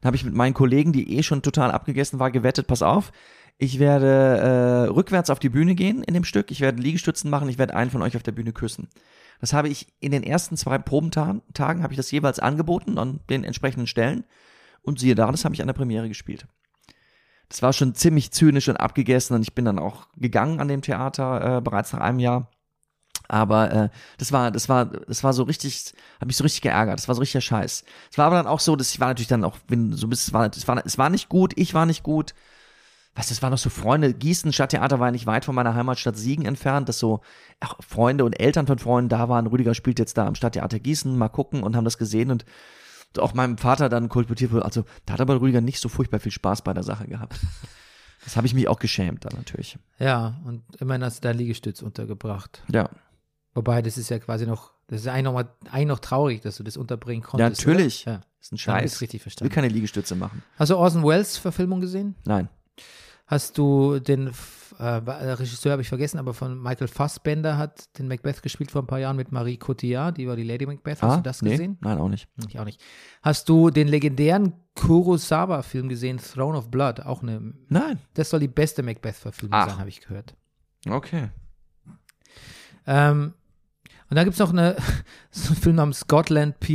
Dann 0.00 0.08
habe 0.08 0.16
ich 0.16 0.24
mit 0.24 0.34
meinen 0.34 0.54
Kollegen, 0.54 0.92
die 0.92 1.16
eh 1.16 1.22
schon 1.22 1.42
total 1.42 1.70
abgegessen 1.70 2.18
war, 2.18 2.32
gewettet, 2.32 2.66
pass 2.66 2.82
auf, 2.82 3.12
ich 3.56 3.78
werde 3.78 4.06
äh, 4.08 4.90
rückwärts 4.90 5.30
auf 5.30 5.38
die 5.38 5.48
Bühne 5.48 5.76
gehen 5.76 6.02
in 6.02 6.14
dem 6.14 6.24
Stück, 6.24 6.50
ich 6.50 6.60
werde 6.60 6.82
Liegestützen 6.82 7.30
machen, 7.30 7.48
ich 7.48 7.58
werde 7.58 7.76
einen 7.76 7.92
von 7.92 8.02
euch 8.02 8.16
auf 8.16 8.24
der 8.24 8.32
Bühne 8.32 8.52
küssen. 8.52 8.88
Das 9.44 9.52
habe 9.52 9.68
ich 9.68 9.88
in 10.00 10.10
den 10.10 10.22
ersten 10.22 10.56
zwei 10.56 10.78
Probentagen, 10.78 11.42
habe 11.82 11.92
ich 11.92 11.98
das 11.98 12.10
jeweils 12.10 12.38
angeboten 12.38 12.96
an 12.96 13.20
den 13.28 13.44
entsprechenden 13.44 13.86
Stellen 13.86 14.24
und 14.80 14.98
siehe 14.98 15.14
da, 15.14 15.30
das 15.30 15.44
habe 15.44 15.54
ich 15.54 15.60
an 15.60 15.66
der 15.66 15.74
Premiere 15.74 16.08
gespielt. 16.08 16.46
Das 17.50 17.60
war 17.60 17.74
schon 17.74 17.94
ziemlich 17.94 18.30
zynisch 18.30 18.70
und 18.70 18.78
abgegessen 18.78 19.34
und 19.36 19.42
ich 19.42 19.54
bin 19.54 19.66
dann 19.66 19.78
auch 19.78 20.08
gegangen 20.16 20.60
an 20.60 20.68
dem 20.68 20.80
Theater 20.80 21.58
äh, 21.58 21.60
bereits 21.60 21.92
nach 21.92 22.00
einem 22.00 22.20
Jahr. 22.20 22.48
Aber 23.28 23.70
äh, 23.70 23.88
das 24.16 24.32
war, 24.32 24.50
das 24.50 24.70
war, 24.70 24.86
das 24.86 25.22
war 25.22 25.34
so 25.34 25.42
richtig, 25.42 25.92
hat 26.18 26.26
mich 26.26 26.38
so 26.38 26.44
richtig 26.44 26.62
geärgert. 26.62 26.98
Das 26.98 27.08
war 27.08 27.14
so 27.14 27.20
richtiger 27.20 27.42
Scheiß. 27.42 27.84
Es 28.10 28.16
war 28.16 28.28
aber 28.28 28.36
dann 28.36 28.46
auch 28.46 28.60
so, 28.60 28.76
dass 28.76 28.94
ich 28.94 29.00
war 29.00 29.08
natürlich 29.08 29.28
dann 29.28 29.44
auch, 29.44 29.58
wenn 29.68 29.92
so 29.92 30.08
bist, 30.08 30.26
es 30.26 30.32
war, 30.32 30.48
es 30.50 30.66
war, 30.66 30.86
es 30.86 30.96
war 30.96 31.10
nicht 31.10 31.28
gut, 31.28 31.52
ich 31.56 31.74
war 31.74 31.84
nicht 31.84 32.02
gut. 32.02 32.34
Du, 33.14 33.20
es 33.32 33.42
waren 33.42 33.50
noch 33.50 33.58
so 33.58 33.70
Freunde, 33.70 34.12
Gießen 34.12 34.52
Stadttheater 34.52 34.98
war 34.98 35.08
ja 35.08 35.12
nicht 35.12 35.26
weit 35.26 35.44
von 35.44 35.54
meiner 35.54 35.74
Heimatstadt 35.74 36.16
Siegen 36.16 36.44
entfernt, 36.46 36.88
dass 36.88 36.98
so 36.98 37.20
ach, 37.60 37.76
Freunde 37.80 38.24
und 38.24 38.32
Eltern 38.40 38.66
von 38.66 38.78
Freunden 38.78 39.08
da 39.08 39.28
waren. 39.28 39.46
Rüdiger 39.46 39.74
spielt 39.74 39.98
jetzt 39.98 40.18
da 40.18 40.26
am 40.26 40.34
Stadttheater 40.34 40.80
Gießen, 40.80 41.16
mal 41.16 41.28
gucken 41.28 41.62
und 41.62 41.76
haben 41.76 41.84
das 41.84 41.98
gesehen 41.98 42.30
und 42.30 42.44
auch 43.18 43.32
meinem 43.34 43.58
Vater 43.58 43.88
dann 43.88 44.08
kolportiert 44.08 44.50
wurde. 44.50 44.64
Also 44.64 44.84
da 45.06 45.12
hat 45.12 45.20
aber 45.20 45.40
Rüdiger 45.40 45.60
nicht 45.60 45.78
so 45.80 45.88
furchtbar 45.88 46.18
viel 46.18 46.32
Spaß 46.32 46.62
bei 46.62 46.74
der 46.74 46.82
Sache 46.82 47.06
gehabt. 47.06 47.38
Das 48.24 48.38
habe 48.38 48.46
ich 48.46 48.54
mich 48.54 48.68
auch 48.68 48.78
geschämt 48.78 49.26
dann 49.26 49.34
natürlich. 49.36 49.78
Ja, 49.98 50.40
und 50.46 50.62
immerhin 50.80 51.04
hast 51.04 51.22
du 51.22 51.28
da 51.28 51.32
Liegestütz 51.32 51.82
untergebracht. 51.82 52.62
Ja. 52.72 52.88
Wobei, 53.54 53.82
das 53.82 53.98
ist 53.98 54.08
ja 54.08 54.18
quasi 54.18 54.46
noch, 54.46 54.72
das 54.86 55.02
ist 55.02 55.08
eigentlich 55.08 55.24
noch, 55.24 55.34
mal, 55.34 55.50
eigentlich 55.70 55.88
noch 55.88 55.98
traurig, 55.98 56.40
dass 56.40 56.56
du 56.56 56.62
das 56.62 56.78
unterbringen 56.78 57.22
Ja, 57.22 57.28
konntest. 57.28 57.66
natürlich. 57.66 58.06
Oder? 58.06 58.14
Ja. 58.14 58.20
Ist 58.40 58.52
ein 58.52 58.56
Scheiß. 58.56 59.02
richtig 59.02 59.08
Ich 59.08 59.12
will 59.12 59.20
verstanden. 59.20 59.52
keine 59.54 59.68
Liegestütze 59.68 60.14
machen. 60.16 60.42
Hast 60.56 60.70
du 60.70 60.76
Orson 60.78 61.04
Welles 61.04 61.36
Verfilmung 61.36 61.82
gesehen? 61.82 62.14
Nein. 62.24 62.48
Hast 63.26 63.56
du 63.56 64.00
den 64.00 64.32
äh, 64.78 64.84
Regisseur 64.84 65.72
habe 65.72 65.82
ich 65.82 65.88
vergessen, 65.88 66.18
aber 66.18 66.34
von 66.34 66.60
Michael 66.60 66.88
Fassbender 66.88 67.56
hat 67.56 67.98
den 67.98 68.08
Macbeth 68.08 68.42
gespielt 68.42 68.70
vor 68.70 68.82
ein 68.82 68.86
paar 68.86 68.98
Jahren 68.98 69.16
mit 69.16 69.32
Marie 69.32 69.56
Cotillard, 69.56 70.18
die 70.18 70.28
war 70.28 70.36
die 70.36 70.42
Lady 70.42 70.66
Macbeth. 70.66 71.00
Hast 71.00 71.10
ah, 71.10 71.16
du 71.16 71.22
das 71.22 71.40
nee? 71.42 71.52
gesehen? 71.52 71.78
Nein, 71.80 71.98
auch 71.98 72.08
nicht. 72.08 72.28
Ich 72.48 72.58
auch 72.58 72.64
nicht. 72.64 72.82
Hast 73.22 73.48
du 73.48 73.70
den 73.70 73.88
legendären 73.88 74.52
Kurosawa-Film 74.74 75.88
gesehen, 75.88 76.18
Throne 76.18 76.58
of 76.58 76.70
Blood? 76.70 77.00
Auch 77.00 77.22
eine, 77.22 77.54
Nein. 77.68 77.98
das 78.14 78.30
soll 78.30 78.40
die 78.40 78.48
beste 78.48 78.82
Macbeth-Verfilmung 78.82 79.58
sein, 79.58 79.78
habe 79.78 79.88
ich 79.88 80.00
gehört. 80.00 80.34
Okay. 80.88 81.30
Ähm, 82.86 83.32
und 84.10 84.16
dann 84.16 84.24
gibt 84.24 84.34
es 84.34 84.40
noch 84.40 84.50
eine, 84.50 84.76
so 85.30 85.48
einen 85.48 85.56
Film 85.56 85.76
namens 85.76 86.00
Scotland 86.00 86.60
PA, 86.60 86.68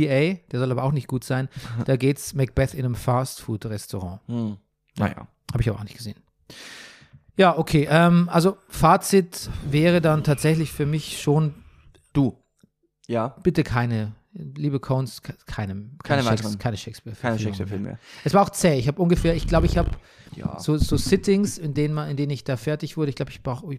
der 0.50 0.58
soll 0.58 0.72
aber 0.72 0.82
auch 0.82 0.92
nicht 0.92 1.06
gut 1.06 1.22
sein. 1.22 1.48
Da 1.84 1.96
geht's 1.96 2.34
Macbeth 2.34 2.74
in 2.74 2.84
einem 2.84 2.96
Fast-Food-Restaurant. 2.96 4.20
Hm. 4.26 4.56
Naja. 4.96 5.28
Habe 5.52 5.62
ich 5.62 5.68
aber 5.68 5.78
auch 5.78 5.84
nicht 5.84 5.96
gesehen. 5.96 6.16
Ja, 7.36 7.56
okay. 7.56 7.86
Ähm, 7.90 8.28
also 8.30 8.56
Fazit 8.68 9.48
wäre 9.68 10.00
dann 10.00 10.24
tatsächlich 10.24 10.72
für 10.72 10.86
mich 10.86 11.20
schon 11.22 11.54
Du. 12.12 12.36
Ja. 13.06 13.36
bitte 13.42 13.62
keine, 13.64 14.12
liebe 14.32 14.78
Cones, 14.80 15.22
ke- 15.22 15.34
keine, 15.46 15.90
Keine 16.02 16.22
Shakes- 16.22 16.44
weiteren. 16.44 16.58
keine 16.58 16.76
Shakespeare. 16.76 17.16
Keine 17.20 17.38
Shakespeare-Filme 17.38 17.88
mehr. 17.90 17.98
Es 18.24 18.34
war 18.34 18.42
auch 18.42 18.50
zäh. 18.50 18.78
Ich 18.78 18.88
habe 18.88 19.00
ungefähr, 19.00 19.34
ich 19.34 19.46
glaube, 19.46 19.66
ich 19.66 19.78
habe 19.78 19.90
Ja. 20.36 20.58
so, 20.60 20.76
so 20.76 20.96
Sittings, 20.96 21.56
in 21.58 21.72
denen, 21.74 21.94
man, 21.94 22.10
in 22.10 22.16
denen 22.16 22.30
ich 22.30 22.44
da 22.44 22.56
fertig 22.56 22.96
wurde. 22.96 23.10
Ich 23.10 23.16
glaube, 23.16 23.30
ich 23.30 23.42
brauche 23.42 23.78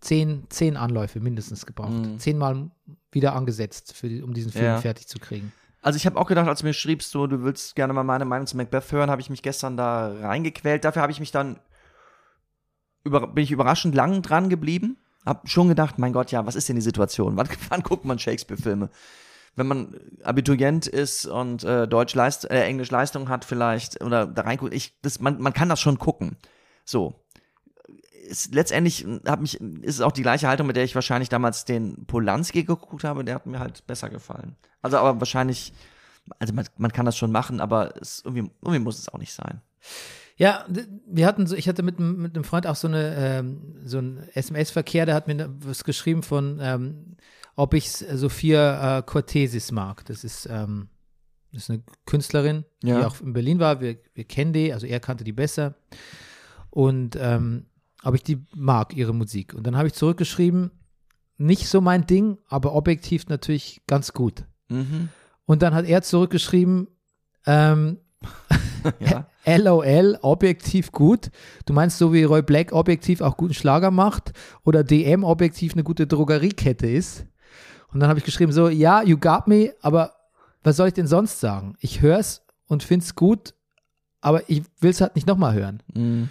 zehn, 0.00 0.44
zehn 0.48 0.76
Anläufe 0.76 1.20
mindestens 1.20 1.64
gebraucht. 1.66 1.92
Mhm. 1.92 2.18
Zehnmal 2.18 2.70
wieder 3.12 3.34
angesetzt, 3.34 3.92
für 3.94 4.24
um 4.24 4.34
diesen 4.34 4.52
Film 4.52 4.64
Ja. 4.64 4.78
fertig 4.78 5.06
zu 5.06 5.18
kriegen. 5.18 5.52
Also 5.82 5.96
ich 5.96 6.04
habe 6.06 6.18
auch 6.18 6.26
gedacht, 6.26 6.46
als 6.48 6.60
du 6.60 6.66
mir 6.66 6.74
schriebst, 6.74 7.10
so, 7.10 7.26
du 7.26 7.42
willst 7.42 7.74
gerne 7.76 7.92
mal 7.92 8.04
meine 8.04 8.24
Meinung 8.26 8.46
zu 8.46 8.56
Macbeth 8.56 8.92
hören, 8.92 9.10
habe 9.10 9.20
ich 9.22 9.30
mich 9.30 9.42
gestern 9.42 9.76
da 9.76 10.08
reingequält. 10.20 10.84
Dafür 10.84 11.00
habe 11.02 11.12
ich 11.12 11.20
mich 11.20 11.30
dann 11.30 11.58
über, 13.04 13.26
bin 13.26 13.44
ich 13.44 13.50
überraschend 13.50 13.94
lang 13.94 14.22
dran 14.22 14.48
geblieben. 14.48 14.96
Hab 15.24 15.48
schon 15.48 15.68
gedacht, 15.68 15.98
mein 15.98 16.12
Gott, 16.12 16.30
ja, 16.32 16.46
was 16.46 16.56
ist 16.56 16.68
denn 16.68 16.76
die 16.76 16.82
Situation? 16.82 17.36
Wann, 17.36 17.48
wann 17.68 17.82
guckt 17.82 18.04
man 18.04 18.18
Shakespeare-Filme? 18.18 18.90
Wenn 19.56 19.66
man 19.66 20.00
Abiturient 20.22 20.86
ist 20.86 21.26
und 21.26 21.64
äh, 21.64 21.88
Deutsch 21.88 22.14
Leist 22.14 22.48
äh, 22.50 22.64
Englisch 22.64 22.90
Leistung 22.90 23.28
hat 23.28 23.44
vielleicht 23.44 24.02
oder 24.02 24.26
da 24.26 24.42
reinguckt, 24.42 24.72
ich, 24.72 24.96
das, 25.02 25.20
man, 25.20 25.40
man 25.40 25.52
kann 25.52 25.68
das 25.68 25.80
schon 25.80 25.98
gucken. 25.98 26.36
So. 26.84 27.14
Ist, 28.28 28.54
letztendlich 28.54 29.04
hat 29.26 29.40
mich, 29.40 29.60
ist 29.60 29.96
es 29.96 30.00
auch 30.02 30.12
die 30.12 30.22
gleiche 30.22 30.46
Haltung, 30.46 30.68
mit 30.68 30.76
der 30.76 30.84
ich 30.84 30.94
wahrscheinlich 30.94 31.28
damals 31.28 31.64
den 31.64 32.06
Polanski 32.06 32.62
geguckt 32.62 33.02
habe, 33.02 33.24
der 33.24 33.34
hat 33.34 33.46
mir 33.46 33.58
halt 33.58 33.84
besser 33.88 34.08
gefallen. 34.08 34.56
Also 34.82 34.98
aber 34.98 35.18
wahrscheinlich, 35.18 35.72
also 36.38 36.54
man, 36.54 36.66
man 36.78 36.92
kann 36.92 37.06
das 37.06 37.16
schon 37.18 37.32
machen, 37.32 37.60
aber 37.60 38.00
es, 38.00 38.22
irgendwie, 38.24 38.50
irgendwie 38.62 38.78
muss 38.78 39.00
es 39.00 39.08
auch 39.08 39.18
nicht 39.18 39.32
sein. 39.32 39.60
Ja, 40.40 40.64
wir 41.06 41.26
hatten 41.26 41.46
so, 41.46 41.54
ich 41.54 41.68
hatte 41.68 41.82
mit, 41.82 41.98
einem- 41.98 42.16
mit 42.22 42.34
einem 42.34 42.44
Freund 42.44 42.66
auch 42.66 42.74
so 42.76 42.88
eine 42.88 43.14
ähm, 43.14 43.76
so 43.84 43.98
ein 43.98 44.26
SMS-Verkehr, 44.32 45.04
der 45.04 45.14
hat 45.14 45.26
mir 45.28 45.50
was 45.58 45.84
geschrieben 45.84 46.22
von, 46.22 46.58
ähm, 46.62 47.16
ob 47.56 47.74
ich 47.74 47.90
Sophia 47.90 48.98
äh, 48.98 49.02
Cortesis 49.02 49.70
mag. 49.70 50.02
Das 50.06 50.24
ist, 50.24 50.46
ähm, 50.50 50.88
das 51.52 51.64
ist 51.64 51.70
eine 51.70 51.82
Künstlerin, 52.06 52.64
die 52.82 52.88
Ja. 52.88 53.06
auch 53.06 53.20
in 53.20 53.34
Berlin 53.34 53.58
war. 53.58 53.82
Wir, 53.82 53.98
wir 54.14 54.24
kennen 54.24 54.54
die, 54.54 54.72
also 54.72 54.86
er 54.86 54.98
kannte 54.98 55.24
die 55.24 55.32
besser. 55.34 55.74
Und 56.70 57.16
ähm, 57.20 57.66
ob 58.02 58.14
ich 58.14 58.22
die 58.22 58.38
mag, 58.54 58.96
ihre 58.96 59.12
Musik. 59.12 59.52
Und 59.52 59.66
dann 59.66 59.76
habe 59.76 59.88
ich 59.88 59.94
zurückgeschrieben, 59.94 60.70
nicht 61.36 61.68
so 61.68 61.82
mein 61.82 62.06
Ding, 62.06 62.38
aber 62.48 62.74
objektiv 62.74 63.28
natürlich 63.28 63.82
ganz 63.86 64.14
gut. 64.14 64.44
Mhm. 64.68 65.10
Und 65.44 65.60
dann 65.60 65.74
hat 65.74 65.84
er 65.84 66.00
zurückgeschrieben, 66.00 66.86
ähm, 67.44 67.98
Ja. 68.98 69.26
LOL, 69.58 70.18
objektiv 70.22 70.92
gut. 70.92 71.30
Du 71.66 71.72
meinst, 71.72 71.98
so 71.98 72.12
wie 72.12 72.24
Roy 72.24 72.42
Black 72.42 72.72
objektiv 72.72 73.20
auch 73.20 73.36
guten 73.36 73.54
Schlager 73.54 73.90
macht 73.90 74.32
oder 74.64 74.84
DM 74.84 75.24
objektiv 75.24 75.72
eine 75.72 75.82
gute 75.84 76.06
Drogeriekette 76.06 76.86
ist. 76.86 77.26
Und 77.92 78.00
dann 78.00 78.08
habe 78.08 78.18
ich 78.18 78.24
geschrieben, 78.24 78.52
so, 78.52 78.68
ja, 78.68 79.02
you 79.02 79.16
got 79.18 79.46
me, 79.48 79.74
aber 79.82 80.12
was 80.62 80.76
soll 80.76 80.88
ich 80.88 80.94
denn 80.94 81.06
sonst 81.06 81.40
sagen? 81.40 81.74
Ich 81.80 82.00
hör's 82.02 82.42
und 82.68 82.82
find's 82.82 83.14
gut, 83.14 83.54
aber 84.20 84.48
ich 84.48 84.62
will's 84.80 85.00
halt 85.00 85.16
nicht 85.16 85.26
nochmal 85.26 85.54
hören. 85.54 85.82
Mhm. 85.94 86.28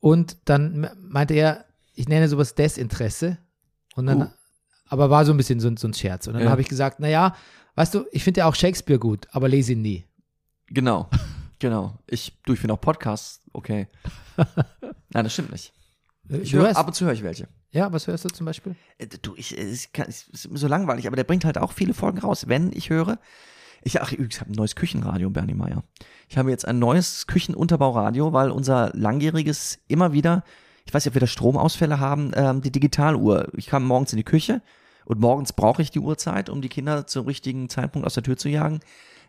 Und 0.00 0.36
dann 0.44 0.78
me- 0.80 0.92
meinte 1.00 1.34
er, 1.34 1.64
ich 1.94 2.08
nenne 2.08 2.28
sowas 2.28 2.54
Desinteresse. 2.54 3.38
Und 3.96 4.06
dann, 4.06 4.22
Uh. 4.22 4.26
aber 4.88 5.10
war 5.10 5.24
so 5.24 5.32
ein 5.32 5.36
bisschen 5.38 5.58
so, 5.58 5.68
ein- 5.68 5.78
so 5.78 5.88
ein 5.88 5.94
Scherz. 5.94 6.26
Und 6.26 6.34
dann 6.34 6.44
Ja. 6.44 6.50
habe 6.50 6.60
ich 6.60 6.68
gesagt, 6.68 7.00
naja, 7.00 7.34
weißt 7.74 7.94
du, 7.94 8.04
ich 8.12 8.22
finde 8.22 8.40
ja 8.40 8.46
auch 8.46 8.54
Shakespeare 8.54 8.98
gut, 9.00 9.26
aber 9.32 9.48
lese 9.48 9.72
ihn 9.72 9.82
nie. 9.82 10.04
Genau. 10.68 11.08
Genau. 11.58 11.98
Ich, 12.06 12.38
du, 12.44 12.52
ich 12.52 12.60
finde 12.60 12.74
auch 12.74 12.80
Podcasts 12.80 13.40
okay. 13.52 13.88
Nein, 14.36 15.24
das 15.24 15.32
stimmt 15.32 15.52
nicht. 15.52 15.72
Ich 16.28 16.50
Du 16.50 16.58
höre, 16.58 16.76
ab 16.76 16.86
und 16.88 16.92
zu 16.94 17.04
höre 17.06 17.12
ich 17.12 17.22
welche. 17.22 17.48
ja, 17.70 17.92
was 17.92 18.06
hörst 18.08 18.24
du 18.24 18.28
zum 18.28 18.46
Beispiel? 18.46 18.74
Äh, 18.98 19.06
Du, 19.22 19.34
ich, 19.36 19.56
es 19.56 19.92
kann- 19.92 20.08
es 20.08 20.28
ist 20.28 20.50
mir 20.50 20.58
so 20.58 20.66
langweilig, 20.68 21.06
aber 21.06 21.16
der 21.16 21.24
bringt 21.24 21.44
halt 21.44 21.56
auch 21.58 21.72
viele 21.72 21.94
Folgen 21.94 22.18
raus. 22.18 22.48
Wenn 22.48 22.72
ich 22.72 22.90
höre, 22.90 23.18
ich, 23.82 24.02
ach, 24.02 24.10
ich 24.12 24.40
habe 24.40 24.50
ein 24.50 24.54
neues 24.56 24.74
Küchenradio, 24.74 25.30
Bernie 25.30 25.54
Meyer. 25.54 25.84
Ich 26.28 26.36
habe 26.36 26.50
jetzt 26.50 26.66
ein 26.66 26.78
neues 26.80 27.26
Küchenunterbauradio, 27.28 28.32
weil 28.32 28.50
unser 28.50 28.90
langjähriges 28.94 29.78
immer 29.86 30.12
wieder, 30.12 30.42
ich 30.84 30.92
weiß 30.92 31.04
nicht, 31.04 31.10
ob 31.12 31.14
wir 31.14 31.20
da 31.20 31.26
Stromausfälle 31.28 32.00
haben, 32.00 32.32
ähm, 32.34 32.60
die 32.60 32.72
Digitaluhr. 32.72 33.48
Ich 33.56 33.66
kam 33.68 33.84
morgens 33.84 34.12
in 34.12 34.16
die 34.16 34.24
Küche 34.24 34.62
und 35.04 35.20
morgens 35.20 35.52
brauche 35.52 35.80
ich 35.82 35.92
die 35.92 36.00
Uhrzeit, 36.00 36.50
um 36.50 36.60
die 36.60 36.68
Kinder 36.68 37.06
zum 37.06 37.26
richtigen 37.26 37.68
Zeitpunkt 37.68 38.04
aus 38.06 38.14
der 38.14 38.24
Tür 38.24 38.36
zu 38.36 38.48
jagen. 38.48 38.80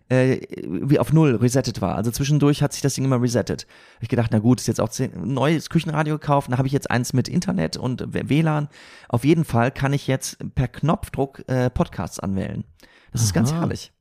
Äh, 0.09 0.39
wie 0.63 0.99
auf 0.99 1.11
Null 1.11 1.35
resettet 1.35 1.81
war. 1.81 1.95
Also 1.95 2.11
zwischendurch 2.11 2.63
hat 2.63 2.71
sich 2.71 2.81
das 2.81 2.93
Ding 2.95 3.03
immer 3.03 3.21
resettet. 3.21 3.67
Hab 3.95 4.03
Ich 4.03 4.09
gedacht, 4.09 4.29
na 4.31 4.39
gut, 4.39 4.61
ist 4.61 4.67
jetzt 4.67 4.79
auch 4.79 4.87
zehn, 4.87 5.13
ein 5.13 5.33
neues 5.33 5.69
Küchenradio 5.69 6.17
gekauft, 6.17 6.49
dann 6.49 6.57
habe 6.57 6.67
ich 6.67 6.73
jetzt 6.73 6.89
eins 6.89 7.11
mit 7.11 7.27
Internet 7.27 7.75
und 7.75 8.05
WLAN. 8.13 8.69
Auf 9.09 9.25
jeden 9.25 9.43
Fall 9.43 9.69
kann 9.71 9.91
ich 9.91 10.07
jetzt 10.07 10.37
per 10.55 10.69
Knopfdruck 10.69 11.43
äh, 11.49 11.69
Podcasts 11.69 12.19
anwählen. 12.21 12.63
Das 13.11 13.21
ist 13.21 13.33
ganz 13.33 13.51
Aha. 13.51 13.59
herrlich. 13.59 13.91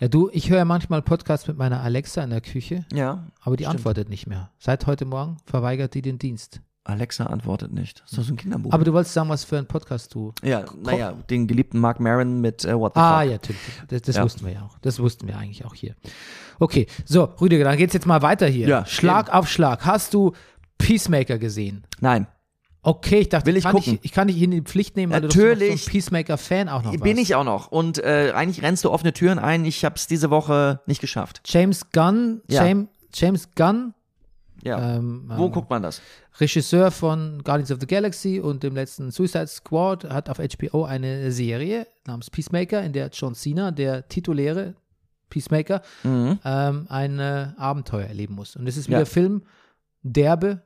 Ja, 0.00 0.08
du, 0.08 0.28
ich 0.32 0.50
höre 0.50 0.64
manchmal 0.64 1.02
Podcasts 1.02 1.46
mit 1.46 1.56
meiner 1.56 1.82
Alexa 1.82 2.22
in 2.22 2.30
der 2.30 2.40
Küche, 2.40 2.84
Ja. 2.92 3.26
aber 3.40 3.56
die 3.56 3.64
Stimmt. 3.64 3.76
antwortet 3.78 4.08
nicht 4.08 4.26
mehr. 4.26 4.50
Seit 4.58 4.86
heute 4.86 5.04
Morgen 5.04 5.36
verweigert 5.44 5.94
die 5.94 6.02
den 6.02 6.18
Dienst. 6.18 6.60
Alexa 6.88 7.24
antwortet 7.26 7.72
nicht. 7.72 8.00
Das 8.00 8.12
ist 8.12 8.18
doch 8.18 8.24
so 8.24 8.32
ein 8.32 8.36
Kinderbuch. 8.36 8.72
Aber 8.72 8.84
du 8.84 8.92
wolltest 8.92 9.14
sagen, 9.14 9.28
was 9.28 9.44
für 9.44 9.58
ein 9.58 9.66
Podcast 9.66 10.14
du. 10.14 10.32
ja, 10.42 10.64
naja, 10.82 11.12
den 11.30 11.46
geliebten 11.46 11.78
Mark 11.78 12.00
Maron 12.00 12.40
mit 12.40 12.64
äh, 12.64 12.76
What 12.78 12.94
the 12.94 13.00
Ah, 13.00 13.18
Fuck. 13.20 13.26
ja, 13.26 13.32
natürlich. 13.32 13.60
Das, 13.88 14.02
das 14.02 14.16
Ja. 14.16 14.24
wussten 14.24 14.44
wir 14.46 14.52
ja 14.54 14.62
auch. 14.62 14.78
Das 14.80 14.98
wussten 14.98 15.26
wir 15.28 15.36
eigentlich 15.38 15.64
auch 15.64 15.74
hier. 15.74 15.94
Okay, 16.58 16.86
so, 17.04 17.24
Rüdiger, 17.40 17.64
dann 17.64 17.76
geht's 17.76 17.94
jetzt 17.94 18.06
mal 18.06 18.22
weiter 18.22 18.46
hier. 18.46 18.66
Ja, 18.68 18.86
Schlag 18.86 19.32
auf 19.32 19.48
Schlag. 19.48 19.84
Hast 19.84 20.14
du 20.14 20.32
Peacemaker 20.78 21.38
gesehen? 21.38 21.84
Nein, 22.00 22.26
Okay, 22.80 23.18
ich 23.18 23.28
dachte, 23.28 23.46
Will 23.46 23.56
ich 23.56 23.64
kann, 23.64 23.74
gucken. 23.74 23.94
ich, 23.94 24.04
ich 24.04 24.12
kann 24.12 24.28
dich 24.28 24.40
in 24.40 24.52
die 24.52 24.62
Pflicht 24.62 24.96
nehmen, 24.96 25.12
weil 25.12 25.20
du 25.20 25.28
doch 25.28 25.34
so 25.34 25.40
Natürlich. 25.42 25.86
ein 25.86 25.90
Peacemaker-Fan 25.90 26.68
auch 26.68 26.84
noch 26.84 26.92
bin 26.92 27.00
warst. 27.02 27.18
ich 27.18 27.34
auch 27.34 27.44
noch. 27.44 27.66
Und 27.72 27.98
äh, 27.98 28.32
eigentlich 28.34 28.62
rennst 28.64 28.84
du 28.84 28.90
offene 28.90 29.12
Türen 29.12 29.38
ein. 29.40 29.64
Ich 29.64 29.84
habe 29.84 29.96
es 29.96 30.06
diese 30.06 30.30
Woche 30.30 30.80
nicht 30.86 31.00
geschafft. 31.00 31.40
James 31.44 31.90
Gunn, 31.90 32.40
Ja. 32.48 32.64
James, 32.64 32.88
James 33.12 33.48
Gunn 33.56 33.94
Ja. 34.64 34.96
Ähm, 34.96 35.24
Wo 35.28 35.46
ähm, 35.46 35.52
guckt 35.52 35.70
man 35.70 35.82
das? 35.82 36.02
Regisseur 36.40 36.90
von 36.90 37.42
Guardians 37.44 37.70
of 37.70 37.78
the 37.80 37.86
Galaxy 37.86 38.40
und 38.40 38.62
dem 38.62 38.74
letzten 38.74 39.10
Suicide 39.10 39.46
Squad 39.46 40.04
hat 40.04 40.28
auf 40.28 40.38
HBO 40.38 40.84
eine 40.84 41.30
Serie 41.32 41.86
namens 42.06 42.30
Peacemaker, 42.30 42.82
in 42.82 42.92
der 42.92 43.08
John 43.12 43.34
Cena, 43.34 43.70
der 43.70 44.08
tituläre 44.08 44.74
Peacemaker, 45.30 45.82
Mhm. 46.04 46.38
ähm, 46.44 46.86
ein 46.88 47.18
äh, 47.18 47.48
Abenteuer 47.56 48.06
erleben 48.06 48.34
muss. 48.34 48.56
Und 48.56 48.66
es 48.66 48.76
ist 48.76 48.88
Ja. 48.88 48.98
wieder 48.98 49.06
Film 49.06 49.42
derbe, 50.02 50.62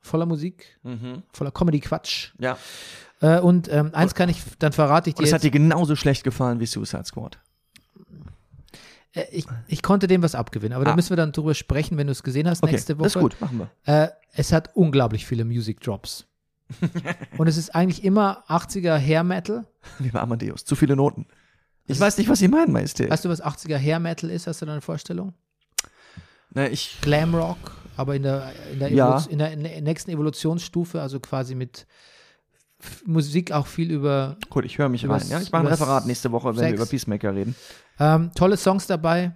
voller 0.00 0.26
Musik, 0.26 0.78
Mhm. 0.82 1.22
voller 1.32 1.50
Comedy-Quatsch. 1.52 2.32
Ja. 2.38 2.58
Äh, 3.20 3.40
und 3.40 3.72
ähm, 3.72 3.90
eins 3.94 4.14
kann 4.14 4.28
ich, 4.28 4.42
dann 4.58 4.72
verrate 4.72 5.08
ich 5.10 5.16
Und 5.16 5.22
dir 5.22 5.28
es 5.28 5.32
hat 5.32 5.42
dir 5.42 5.50
genauso 5.50 5.96
schlecht 5.96 6.22
gefallen 6.24 6.60
wie 6.60 6.66
Suicide 6.66 7.04
Squad. 7.04 7.38
Äh, 9.16 9.24
ich, 9.32 9.46
ich 9.66 9.82
konnte 9.82 10.06
dem 10.06 10.22
was 10.22 10.34
abgewinnen, 10.34 10.74
aber 10.74 10.84
da 10.84 10.92
Ah. 10.92 10.96
müssen 10.96 11.10
wir 11.10 11.16
dann 11.16 11.32
drüber 11.32 11.54
sprechen, 11.54 11.96
wenn 11.98 12.06
du 12.06 12.12
es 12.12 12.22
gesehen 12.22 12.48
hast 12.48 12.62
Okay, 12.62 12.72
nächste 12.72 12.98
Woche. 12.98 13.04
das 13.04 13.16
ist 13.16 13.20
gut, 13.22 13.40
machen 13.40 13.58
wir. 13.58 13.70
Äh, 14.04 14.08
es 14.34 14.52
hat 14.52 14.70
unglaublich 14.76 15.26
viele 15.26 15.44
Music 15.44 15.80
Drops. 15.80 16.26
und 17.38 17.46
es 17.46 17.56
ist 17.56 17.74
eigentlich 17.74 18.02
immer 18.04 18.44
80er 18.48 18.96
Hair 18.98 19.24
Metal. 19.24 19.66
Lieber 19.98 20.20
Amadeus, 20.20 20.64
zu 20.64 20.74
viele 20.76 20.96
Noten. 20.96 21.26
Ich 21.86 22.00
weiß 22.00 22.18
nicht, 22.18 22.28
was 22.28 22.40
Sie 22.40 22.48
meinen, 22.48 22.72
Majestät. 22.72 23.08
Weißt 23.10 23.24
du, 23.24 23.28
was 23.28 23.40
80er 23.42 23.78
Hair 23.78 24.00
Metal 24.00 24.28
ist? 24.30 24.46
Hast 24.48 24.60
du 24.62 24.66
da 24.66 24.72
eine 24.72 24.80
Vorstellung? 24.80 25.32
Na, 26.50 26.68
ich, 26.68 26.98
Glam 27.02 27.34
Rock, 27.34 27.56
aber 27.96 28.16
in 28.16 28.24
der, 28.24 28.52
in 28.72 28.78
der, 28.80 28.90
Ja. 28.92 29.18
In 29.30 29.38
der, 29.38 29.52
in 29.52 29.62
der 29.62 29.80
nächsten 29.82 30.10
Evolutionsstufe, 30.10 31.00
also 31.00 31.20
quasi 31.20 31.54
mit 31.54 31.86
Musik 33.04 33.52
auch 33.52 33.66
viel 33.66 33.90
über 33.90 34.36
gut, 34.50 34.64
ich 34.64 34.78
höre 34.78 34.88
mich 34.88 35.08
rein. 35.08 35.22
Ja, 35.28 35.40
ich 35.40 35.50
mache 35.52 35.62
ein 35.62 35.68
Referat 35.68 36.06
nächste 36.06 36.30
Woche, 36.32 36.48
wenn 36.48 36.56
wir 36.56 36.62
Sex. 36.68 36.74
über 36.80 36.86
Peacemaker 36.86 37.34
reden. 37.34 37.54
Ähm, 37.98 38.30
tolle 38.34 38.56
Songs 38.56 38.86
dabei, 38.86 39.32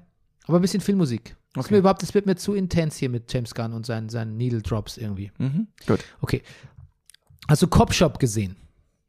aber 0.46 0.58
ein 0.58 0.62
bisschen 0.62 0.80
viel 0.80 0.96
Musik. 0.96 1.36
Das, 1.54 1.64
ist 1.64 1.66
Okay. 1.66 1.74
mir 1.74 1.78
überhaupt, 1.80 2.02
das 2.02 2.14
wird 2.14 2.26
mir 2.26 2.36
zu 2.36 2.54
intens 2.54 2.96
hier 2.96 3.08
mit 3.08 3.32
James 3.32 3.54
Gunn 3.54 3.72
und 3.72 3.84
seinen, 3.86 4.08
seinen 4.08 4.36
Needle 4.36 4.62
Drops 4.62 4.96
irgendwie. 4.96 5.32
Mhm. 5.38 5.68
Gut. 5.86 6.00
Okay. 6.20 6.42
Hast 7.48 7.62
du 7.62 7.66
Cop 7.68 7.92
Shop 7.92 8.18
gesehen? 8.18 8.56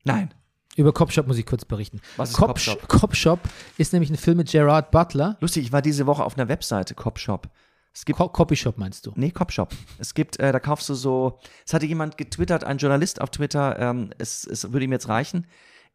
Nein. 0.03 0.33
Über 0.77 0.93
Cop 0.93 1.11
Shop 1.11 1.27
muss 1.27 1.37
ich 1.37 1.45
kurz 1.45 1.65
berichten. 1.65 1.99
Was 2.17 2.31
ist 2.31 2.37
Cop, 2.37 2.47
Cop 2.47 2.59
Shop? 2.59 2.87
Cop 2.87 3.15
Shop 3.15 3.39
ist 3.77 3.93
nämlich 3.93 4.09
ein 4.09 4.15
Film 4.17 4.37
mit 4.37 4.49
Gerard 4.49 4.89
Butler. 4.89 5.37
Lustig, 5.41 5.65
ich 5.65 5.71
war 5.71 5.81
diese 5.81 6.07
Woche 6.07 6.23
auf 6.23 6.37
einer 6.37 6.47
Webseite, 6.47 6.95
Copshop. 6.95 7.49
Es 7.93 8.05
gibt 8.05 8.17
Co 8.17 8.29
Copy 8.29 8.55
Shop 8.55 8.77
meinst 8.77 9.05
du? 9.05 9.11
Nee, 9.15 9.31
Copshop. 9.31 9.75
Es 9.99 10.13
gibt, 10.13 10.39
äh, 10.39 10.51
da 10.53 10.59
kaufst 10.61 10.87
du 10.87 10.93
so, 10.95 11.39
es 11.65 11.73
hatte 11.73 11.85
jemand 11.85 12.17
getwittert, 12.17 12.63
ein 12.63 12.77
Journalist 12.77 13.19
auf 13.19 13.29
Twitter, 13.31 13.77
ähm, 13.79 14.11
es, 14.17 14.45
es 14.45 14.71
würde 14.71 14.85
ihm 14.85 14.93
jetzt 14.93 15.09
reichen, 15.09 15.45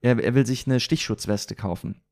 er, 0.02 0.22
er 0.22 0.34
will 0.34 0.44
sich 0.46 0.66
eine 0.66 0.78
Stichschutzweste 0.78 1.54
kaufen. 1.54 2.02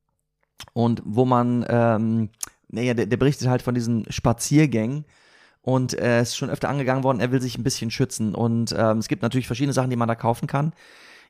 Und 0.73 1.03
wo 1.05 1.25
man, 1.25 1.65
ähm, 1.69 2.31
naja, 2.69 2.95
der, 2.95 3.07
der 3.07 3.17
berichtet 3.17 3.49
halt 3.49 3.63
von 3.63 3.75
diesen 3.75 4.11
Spaziergängen 4.11 5.05
und 5.63 5.95
äh, 5.95 6.21
es 6.21 6.31
ist 6.31 6.37
schon 6.37 6.51
öfter 6.51 6.69
angegangen 6.69 7.05
worden, 7.05 7.21
er 7.21 7.33
will 7.33 7.41
sich 7.41 7.57
ein 7.59 7.65
bisschen 7.65 7.91
schützen. 7.91 8.35
Und 8.35 8.75
ähm, 8.77 8.99
es 8.99 9.09
gibt 9.09 9.23
natürlich 9.23 9.47
verschiedene 9.47 9.73
Sachen, 9.73 9.91
die 9.91 9.97
man 9.97 10.09
da 10.09 10.15
kaufen 10.15 10.47
kann 10.47 10.73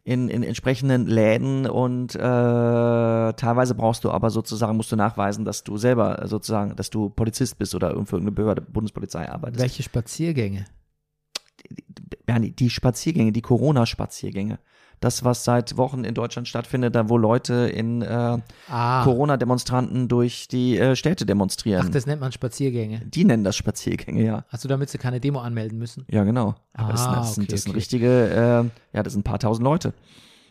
in, 0.04 0.28
in 0.28 0.42
entsprechenden 0.42 1.06
Läden 1.06 1.66
und 1.66 2.14
äh, 2.14 2.18
teilweise 2.18 3.74
brauchst 3.74 4.04
du 4.04 4.10
aber 4.10 4.28
sozusagen, 4.28 4.76
musst 4.76 4.92
du 4.92 4.96
nachweisen, 4.96 5.46
dass 5.46 5.64
du 5.64 5.78
selber 5.78 6.22
äh, 6.22 6.28
sozusagen, 6.28 6.76
dass 6.76 6.90
du 6.90 7.08
Polizist 7.08 7.58
bist 7.58 7.74
oder 7.74 7.90
für 7.90 7.96
irgendeine 7.96 8.32
Behörde, 8.32 8.60
Bundespolizei 8.60 9.30
arbeitest. 9.30 9.62
Welche 9.62 9.82
Spaziergänge? 9.82 10.66
ja, 12.28 12.38
die, 12.38 12.54
die 12.54 12.70
Spaziergänge, 12.70 13.32
die 13.32 13.42
Corona-Spaziergänge. 13.42 14.58
Das, 15.04 15.22
was 15.22 15.44
seit 15.44 15.76
Wochen 15.76 16.02
in 16.04 16.14
Deutschland 16.14 16.48
stattfindet, 16.48 16.94
da 16.94 17.08
wo 17.10 17.18
Leute 17.18 17.54
in 17.68 18.00
äh, 18.00 18.38
Ah, 18.70 19.04
Corona-Demonstranten 19.04 20.08
durch 20.08 20.48
die 20.48 20.78
äh, 20.78 20.96
Städte 20.96 21.26
demonstrieren. 21.26 21.82
ach, 21.84 21.90
das 21.90 22.06
nennt 22.06 22.20
man 22.22 22.32
Spaziergänge. 22.32 23.02
die 23.04 23.24
nennen 23.26 23.44
das 23.44 23.54
Spaziergänge, 23.56 24.24
ja. 24.24 24.44
Achso, 24.50 24.66
damit 24.66 24.88
sie 24.88 24.96
keine 24.98 25.20
Demo 25.20 25.40
anmelden 25.40 25.78
müssen. 25.78 26.06
Ja, 26.10 26.24
genau. 26.24 26.54
Aber 26.72 26.92
das, 26.92 27.02
Ah, 27.06 27.16
das, 27.16 27.34
sind, 27.34 27.44
okay, 27.44 27.52
das 27.52 27.62
sind 27.64 27.70
okay. 27.72 27.78
richtige, 27.78 28.08
äh, 28.92 28.96
ja, 28.96 29.02
das 29.02 29.12
sind 29.12 29.20
ein 29.20 29.24
paar 29.24 29.38
tausend 29.38 29.64
Leute. 29.64 29.92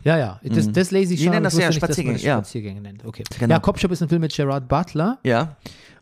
Ja, 0.03 0.17
ja, 0.17 0.39
das, 0.43 0.67
Mhm. 0.67 0.73
das 0.73 0.91
lese 0.91 1.13
ich 1.13 1.19
Die 1.19 1.25
schon. 1.25 1.31
nennen 1.33 1.45
aber 1.47 1.55
das 1.55 1.59
ja 1.59 1.67
nicht, 1.69 1.77
Spaziergänge, 1.77 2.13
das 2.17 2.23
ja. 2.23 2.35
Spaziergänge 2.37 2.81
nennt. 2.81 3.05
Okay. 3.05 3.23
Genau. 3.39 3.53
Ja, 3.55 3.59
Cop 3.59 3.79
Shop 3.79 3.89
ist 3.91 4.03
ein 4.03 4.09
Film 4.09 4.21
mit 4.21 4.35
Gerard 4.35 4.67
Butler 4.67 5.17
Ja, 5.23 5.55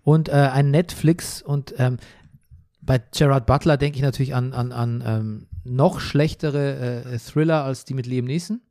und 0.04 0.28
äh, 0.28 0.32
ein 0.34 0.72
Netflix 0.72 1.42
und 1.42 1.74
ähm, 1.78 1.98
bei 2.82 3.00
Gerard 3.16 3.46
Butler 3.46 3.78
denke 3.78 3.98
ich 3.98 4.02
natürlich 4.04 4.34
an, 4.36 4.54
an, 4.54 4.72
an 4.72 5.04
ähm, 5.06 5.48
noch 5.64 6.00
schlechtere 6.00 7.04
äh, 7.04 7.18
Thriller 7.20 7.64
als 7.64 7.86
die 7.86 7.94
mit 7.94 8.08
Liam 8.08 8.26
Neeson, 8.26 8.62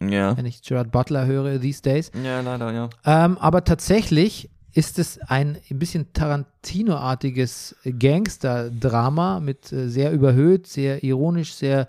ja. 0.00 0.36
wenn 0.36 0.46
ich 0.46 0.62
Gerard 0.62 0.90
Butler 0.90 1.26
höre 1.26 1.60
these 1.60 1.82
days. 1.82 2.10
Ja, 2.22 2.40
leider, 2.40 2.72
ja. 2.72 2.90
Ähm, 3.04 3.38
aber 3.38 3.64
tatsächlich 3.64 4.50
ist 4.72 4.98
es 4.98 5.18
ein 5.20 5.58
ein 5.70 5.78
bisschen 5.78 6.12
Tarantino-artiges 6.12 7.76
Gangster-Drama 7.84 9.40
mit 9.40 9.72
äh, 9.72 9.88
sehr 9.88 10.12
überhöht, 10.12 10.66
sehr 10.66 11.02
ironisch, 11.02 11.54
sehr 11.54 11.88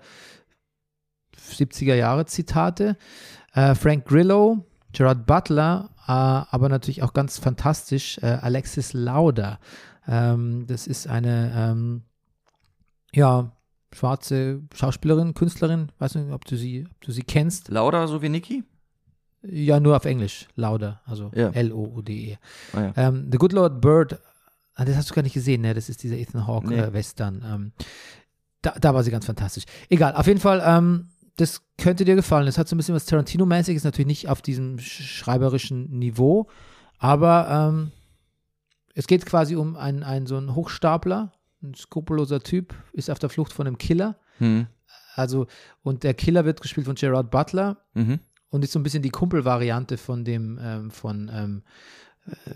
70er-Jahre-Zitate. 1.38 2.96
Äh, 3.54 3.74
Frank 3.74 4.06
Grillo, 4.06 4.64
Gerard 4.92 5.26
Butler, 5.26 5.90
äh, 6.06 6.10
aber 6.10 6.68
natürlich 6.68 7.02
auch 7.02 7.12
ganz 7.12 7.38
fantastisch 7.38 8.18
äh, 8.18 8.26
Alexis 8.26 8.92
Lauder. 8.92 9.60
Ähm, 10.08 10.66
das 10.66 10.86
ist 10.86 11.06
eine, 11.06 11.52
ähm, 11.54 12.02
ja, 13.14 13.52
schwarze 13.94 14.62
Schauspielerin, 14.74 15.34
Künstlerin, 15.34 15.90
weiß 15.98 16.14
nicht, 16.16 16.32
ob 16.32 16.44
du 16.44 16.56
sie, 16.56 16.86
ob 16.90 17.00
du 17.00 17.12
sie 17.12 17.22
kennst. 17.22 17.68
Lauda, 17.68 18.06
so 18.06 18.22
wie 18.22 18.28
Niki? 18.28 18.64
Ja, 19.42 19.80
nur 19.80 19.96
auf 19.96 20.04
Englisch, 20.04 20.46
Lauder, 20.54 21.00
also 21.04 21.30
Ja. 21.34 21.48
L-O-U-D-E. 21.50 22.36
Ah, 22.74 22.80
ja. 22.80 22.92
Ähm, 22.96 23.28
The 23.30 23.38
Good 23.38 23.52
Lord 23.52 23.80
Bird, 23.80 24.18
ah, 24.74 24.84
das 24.84 24.96
hast 24.96 25.10
du 25.10 25.14
gar 25.14 25.22
nicht 25.22 25.34
gesehen, 25.34 25.62
ne? 25.62 25.74
Das 25.74 25.88
ist 25.88 26.02
dieser 26.02 26.16
Ethan 26.16 26.46
Hawke 26.46 26.68
Nee. 26.68 26.78
äh, 26.78 26.92
Western. 26.92 27.42
Ähm, 27.44 27.72
da, 28.62 28.72
da 28.80 28.94
war 28.94 29.02
sie 29.02 29.10
ganz 29.10 29.26
fantastisch. 29.26 29.64
Egal, 29.88 30.14
auf 30.14 30.26
jeden 30.28 30.38
Fall, 30.38 30.62
ähm, 30.64 31.08
das 31.36 31.62
könnte 31.76 32.04
dir 32.04 32.14
gefallen. 32.14 32.46
Das 32.46 32.56
hat 32.58 32.68
so 32.68 32.76
ein 32.76 32.78
bisschen 32.78 32.94
was 32.94 33.06
Tarantino-mäßiges, 33.06 33.82
natürlich 33.84 34.06
nicht 34.06 34.28
auf 34.28 34.42
diesem 34.42 34.76
sch- 34.76 35.02
schreiberischen 35.02 35.90
Niveau, 35.98 36.46
aber 36.98 37.48
ähm, 37.72 37.90
es 38.94 39.06
geht 39.08 39.26
quasi 39.26 39.56
um 39.56 39.74
einen, 39.76 40.02
einen 40.04 40.26
so 40.26 40.36
einen 40.36 40.54
Hochstapler, 40.54 41.32
ein 41.62 41.74
skrupelloser 41.74 42.40
Typ, 42.40 42.74
ist 42.92 43.10
auf 43.10 43.18
der 43.18 43.28
Flucht 43.30 43.52
von 43.52 43.66
einem 43.66 43.78
Killer. 43.78 44.16
Hm. 44.38 44.66
Also, 45.14 45.46
und 45.82 46.02
der 46.02 46.14
Killer 46.14 46.44
wird 46.44 46.60
gespielt 46.60 46.86
von 46.86 46.94
Gerard 46.96 47.30
Butler 47.30 47.78
Mhm. 47.94 48.18
und 48.48 48.64
ist 48.64 48.72
so 48.72 48.78
ein 48.78 48.82
bisschen 48.82 49.02
die 49.02 49.10
Kumpelvariante 49.10 49.96
von 49.98 50.24
dem, 50.24 50.58
ähm, 50.62 50.90
von 50.90 51.30
ähm, 51.32 51.62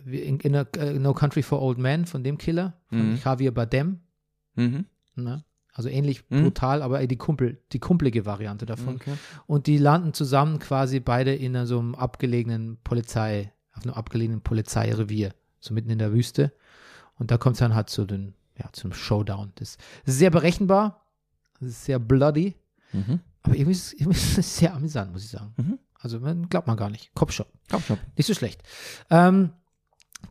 äh, 0.08 0.16
in, 0.28 0.40
in 0.40 0.56
a, 0.56 0.62
äh, 0.78 0.98
No 0.98 1.12
Country 1.12 1.42
for 1.42 1.60
Old 1.60 1.78
Men, 1.78 2.06
von 2.06 2.24
dem 2.24 2.38
Killer, 2.38 2.80
von 2.88 3.12
Mhm. 3.12 3.18
Javier 3.24 3.52
Bardem. 3.52 4.00
Mhm. 4.54 4.86
Ne? 5.16 5.44
Also 5.74 5.90
ähnlich 5.90 6.24
Mhm. 6.30 6.44
brutal, 6.44 6.80
aber 6.82 7.06
die 7.06 7.16
Kumpel, 7.18 7.60
die 7.72 7.78
kumpelige 7.78 8.24
Variante 8.24 8.64
davon. 8.64 8.94
Okay. 8.96 9.12
Und 9.46 9.66
die 9.66 9.76
landen 9.76 10.14
zusammen 10.14 10.58
quasi 10.58 11.00
beide 11.00 11.34
in 11.34 11.66
so 11.66 11.78
einem 11.78 11.94
abgelegenen 11.94 12.78
Polizei, 12.82 13.52
auf 13.74 13.82
einem 13.84 13.92
abgelegenen 13.94 14.40
Polizeirevier, 14.40 15.34
so 15.60 15.74
mitten 15.74 15.90
in 15.90 15.98
der 15.98 16.14
Wüste. 16.14 16.52
Und 17.18 17.30
da 17.30 17.36
kommt 17.36 17.56
es 17.56 17.60
dann 17.60 17.74
halt 17.74 17.90
zu 17.90 18.06
den, 18.06 18.34
ja, 18.58 18.68
zum 18.72 18.92
Showdown. 18.92 19.52
Das 19.56 19.70
ist 20.04 20.18
sehr 20.18 20.30
berechenbar, 20.30 21.06
das 21.60 21.68
ist 21.70 21.84
sehr 21.84 21.98
bloody, 21.98 22.54
Mhm. 22.92 23.20
aber 23.42 23.54
irgendwie 23.54 23.72
ist, 23.72 23.92
irgendwie 23.94 24.16
ist 24.18 24.38
es 24.38 24.56
sehr 24.58 24.74
amüsant, 24.74 25.12
muss 25.12 25.24
ich 25.24 25.30
sagen. 25.30 25.52
Mhm. 25.56 25.78
Also 25.98 26.20
man 26.20 26.48
glaubt 26.48 26.66
man 26.66 26.76
gar 26.76 26.90
nicht. 26.90 27.12
Kopfshop. 27.14 27.48
Copshop. 27.70 27.98
Nicht 28.16 28.26
so 28.26 28.34
schlecht. 28.34 28.62
Ähm, 29.10 29.50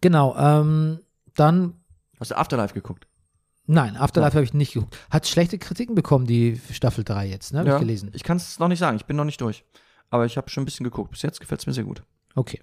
genau, 0.01 0.35
ähm, 0.37 0.99
dann, 1.35 1.73
Hast 2.19 2.31
du 2.31 2.37
Afterlife 2.37 2.73
geguckt? 2.73 3.07
nein, 3.67 3.97
Afterlife 3.97 4.35
habe 4.35 4.43
ich 4.45 4.53
nicht 4.53 4.73
geguckt. 4.73 4.97
Hat 5.09 5.27
schlechte 5.27 5.57
Kritiken 5.57 5.95
bekommen, 5.95 6.25
die 6.27 6.61
Staffel 6.71 7.03
3 7.03 7.27
jetzt, 7.27 7.51
ne? 7.51 7.59
Habe 7.59 7.71
ich 7.71 7.79
gelesen. 7.79 8.11
Ich 8.13 8.23
kann 8.23 8.37
es 8.37 8.59
noch 8.59 8.67
nicht 8.67 8.79
sagen, 8.79 8.95
ich 8.97 9.05
bin 9.05 9.17
noch 9.17 9.25
nicht 9.25 9.41
durch. 9.41 9.65
Aber 10.11 10.25
ich 10.25 10.37
habe 10.37 10.49
schon 10.49 10.61
ein 10.61 10.65
bisschen 10.65 10.83
geguckt. 10.83 11.11
Bis 11.11 11.23
jetzt 11.23 11.39
gefällt 11.39 11.59
es 11.61 11.67
mir 11.67 11.73
sehr 11.73 11.83
gut. 11.83 12.03
Okay. 12.35 12.61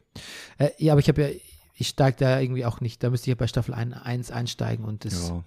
Äh, 0.59 0.71
ja, 0.79 0.93
aber 0.93 1.01
ich 1.01 1.09
habe 1.09 1.23
ja, 1.23 1.29
ich 1.75 1.89
steige 1.89 2.17
da 2.19 2.41
irgendwie 2.41 2.65
auch 2.65 2.81
nicht, 2.81 3.03
da 3.03 3.11
müsste 3.11 3.25
ich 3.27 3.35
ja 3.35 3.35
bei 3.35 3.47
Staffel 3.47 3.75
1 3.75 4.31
einsteigen 4.31 4.85
und 4.85 5.05
das 5.05 5.29
Ja, 5.31 5.43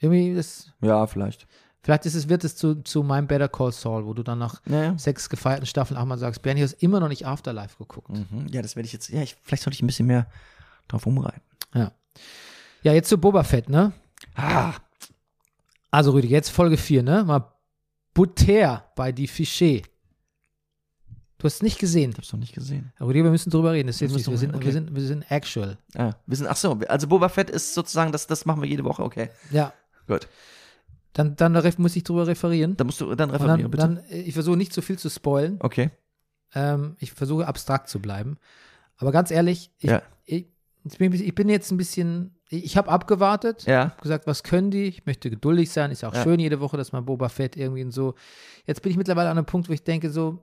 irgendwie, 0.00 0.34
das, 0.34 0.70
ja 0.80 1.06
vielleicht. 1.06 1.46
vielleicht 1.82 2.06
ist 2.06 2.14
es, 2.14 2.28
wird 2.28 2.44
es 2.44 2.54
zu, 2.56 2.82
zu 2.82 3.02
meinem 3.02 3.26
Better 3.26 3.48
Call 3.48 3.72
Saul, 3.72 4.04
wo 4.06 4.14
du 4.14 4.22
dann 4.22 4.38
nach 4.38 4.60
Naja. 4.66 4.96
sechs 4.98 5.28
gefeierten 5.28 5.66
Staffeln 5.66 5.98
auch 5.98 6.04
mal 6.04 6.18
sagst, 6.18 6.42
Bernie, 6.42 6.60
du 6.60 6.64
hast 6.66 6.82
immer 6.82 7.00
noch 7.00 7.08
nicht 7.08 7.26
Afterlife 7.26 7.76
geguckt. 7.78 8.10
Mhm. 8.10 8.46
Ja, 8.50 8.62
das 8.62 8.76
werde 8.76 8.86
ich 8.86 8.92
jetzt. 8.92 9.08
Ja, 9.08 9.22
ich, 9.22 9.36
vielleicht 9.42 9.62
sollte 9.62 9.74
ich 9.76 9.82
ein 9.82 9.86
bisschen 9.86 10.06
mehr 10.06 10.26
drauf 10.86 11.06
umreiten. 11.06 11.40
Ja. 11.74 11.92
Ja, 12.82 12.92
jetzt 12.92 13.08
zu 13.08 13.18
Boba 13.18 13.42
Fett, 13.42 13.68
ne? 13.68 13.92
Ah, 14.36 14.74
Also 15.90 16.12
Rüdiger, 16.12 16.34
jetzt 16.36 16.50
Folge 16.50 16.76
4, 16.76 17.02
ne? 17.02 17.24
Mal 17.24 17.50
Butter 18.14 18.90
bei 18.96 19.10
die 19.12 19.28
Fiché. 19.28 19.82
Du 21.38 21.44
hast 21.44 21.54
es 21.56 21.62
nicht 21.62 21.78
gesehen. 21.78 22.10
ich 22.10 22.16
hab's 22.16 22.32
noch 22.32 22.40
nicht 22.40 22.54
gesehen. 22.54 22.92
Rüdiger, 23.00 23.24
wir 23.24 23.30
müssen 23.30 23.50
drüber 23.50 23.72
reden. 23.72 23.86
Das 23.86 24.00
Wir 24.00 24.08
nicht, 24.08 24.26
wir, 24.26 24.32
müssen- 24.32 24.36
sind, 24.40 24.54
okay. 24.56 24.64
wir, 24.66 24.72
sind, 24.72 24.94
wir 24.94 25.02
sind 25.02 25.30
actual. 25.30 25.78
Ah, 25.94 26.14
wir 26.26 26.36
sind, 26.36 26.48
ach 26.48 26.56
so, 26.56 26.78
also 26.88 27.06
Boba 27.06 27.28
Fett 27.28 27.48
ist 27.48 27.74
sozusagen, 27.74 28.10
das, 28.10 28.26
das 28.26 28.44
machen 28.44 28.60
wir 28.60 28.68
jede 28.68 28.84
Woche, 28.84 29.02
okay. 29.04 29.30
Ja. 29.52 29.72
Gut. 30.08 30.26
Dann, 31.12 31.36
dann 31.36 31.52
muss 31.78 31.94
ich 31.96 32.02
drüber 32.04 32.26
referieren. 32.26 32.76
Dann 32.76 32.86
musst 32.88 33.00
du 33.00 33.14
dann 33.14 33.30
Und 33.30 33.36
referieren, 33.36 33.62
dann, 33.62 33.70
bitte. 33.70 33.82
dann, 33.82 33.96
äh, 34.10 34.20
ich 34.22 34.34
versuche 34.34 34.56
nicht 34.56 34.72
zu 34.72 34.82
viel 34.82 34.98
zu 34.98 35.08
spoilen. 35.10 35.56
okay. 35.60 35.90
Ähm, 36.54 36.96
ich 36.98 37.12
versuche 37.12 37.46
abstrakt 37.46 37.88
zu 37.88 38.00
bleiben. 38.00 38.38
Aber 38.96 39.12
ganz 39.12 39.30
ehrlich, 39.30 39.70
ich, 39.78 39.90
Ja. 39.90 40.02
ich, 40.24 40.46
ich, 40.84 41.34
bin, 41.34 41.48
jetzt 41.50 41.70
ein 41.70 41.76
bisschen 41.76 42.34
ich 42.50 42.78
habe 42.78 42.88
abgewartet, 42.88 43.64
Ja. 43.66 43.90
hab 43.90 44.00
gesagt, 44.00 44.26
was 44.26 44.42
können 44.42 44.70
die? 44.70 44.84
Ich 44.84 45.04
möchte 45.04 45.28
geduldig 45.28 45.70
sein. 45.70 45.90
Ist 45.90 46.00
ja 46.00 46.08
auch 46.08 46.14
Ja. 46.14 46.22
schön 46.22 46.40
jede 46.40 46.60
Woche, 46.60 46.78
dass 46.78 46.92
man 46.92 47.04
Boba 47.04 47.28
Fett 47.28 47.56
irgendwie 47.56 47.82
in 47.82 47.90
so. 47.90 48.14
Jetzt 48.66 48.80
bin 48.80 48.90
ich 48.90 48.96
mittlerweile 48.96 49.28
an 49.28 49.36
einem 49.36 49.44
Punkt, 49.44 49.68
wo 49.68 49.72
ich 49.74 49.84
denke 49.84 50.08
so, 50.10 50.38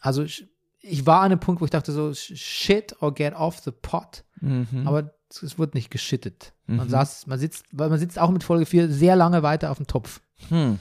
also 0.00 0.22
ich, 0.22 0.48
ich 0.80 1.06
war 1.06 1.20
an 1.20 1.32
einem 1.32 1.40
Punkt, 1.40 1.60
wo 1.60 1.64
ich 1.64 1.70
dachte 1.70 1.92
so, 1.92 2.12
shit 2.14 2.94
or 3.02 3.12
get 3.14 3.34
off 3.34 3.58
the 3.60 3.70
pot. 3.72 4.24
Mhm. 4.40 4.82
Aber 4.86 5.12
es, 5.28 5.58
wurde 5.58 5.76
nicht 5.76 5.90
geschittet. 5.90 6.52
Man 6.66 6.86
Mhm. 6.86 6.90
saß, 6.90 7.26
man 7.26 7.38
sitzt, 7.38 7.64
weil 7.72 7.88
man 7.90 7.98
sitzt 7.98 8.18
auch 8.18 8.30
mit 8.30 8.44
Folge 8.44 8.66
4 8.66 8.90
sehr 8.90 9.16
lange 9.16 9.42
weiter 9.42 9.70
auf 9.70 9.78
dem 9.78 9.86
Topf. 9.86 10.20
Hm. 10.48 10.78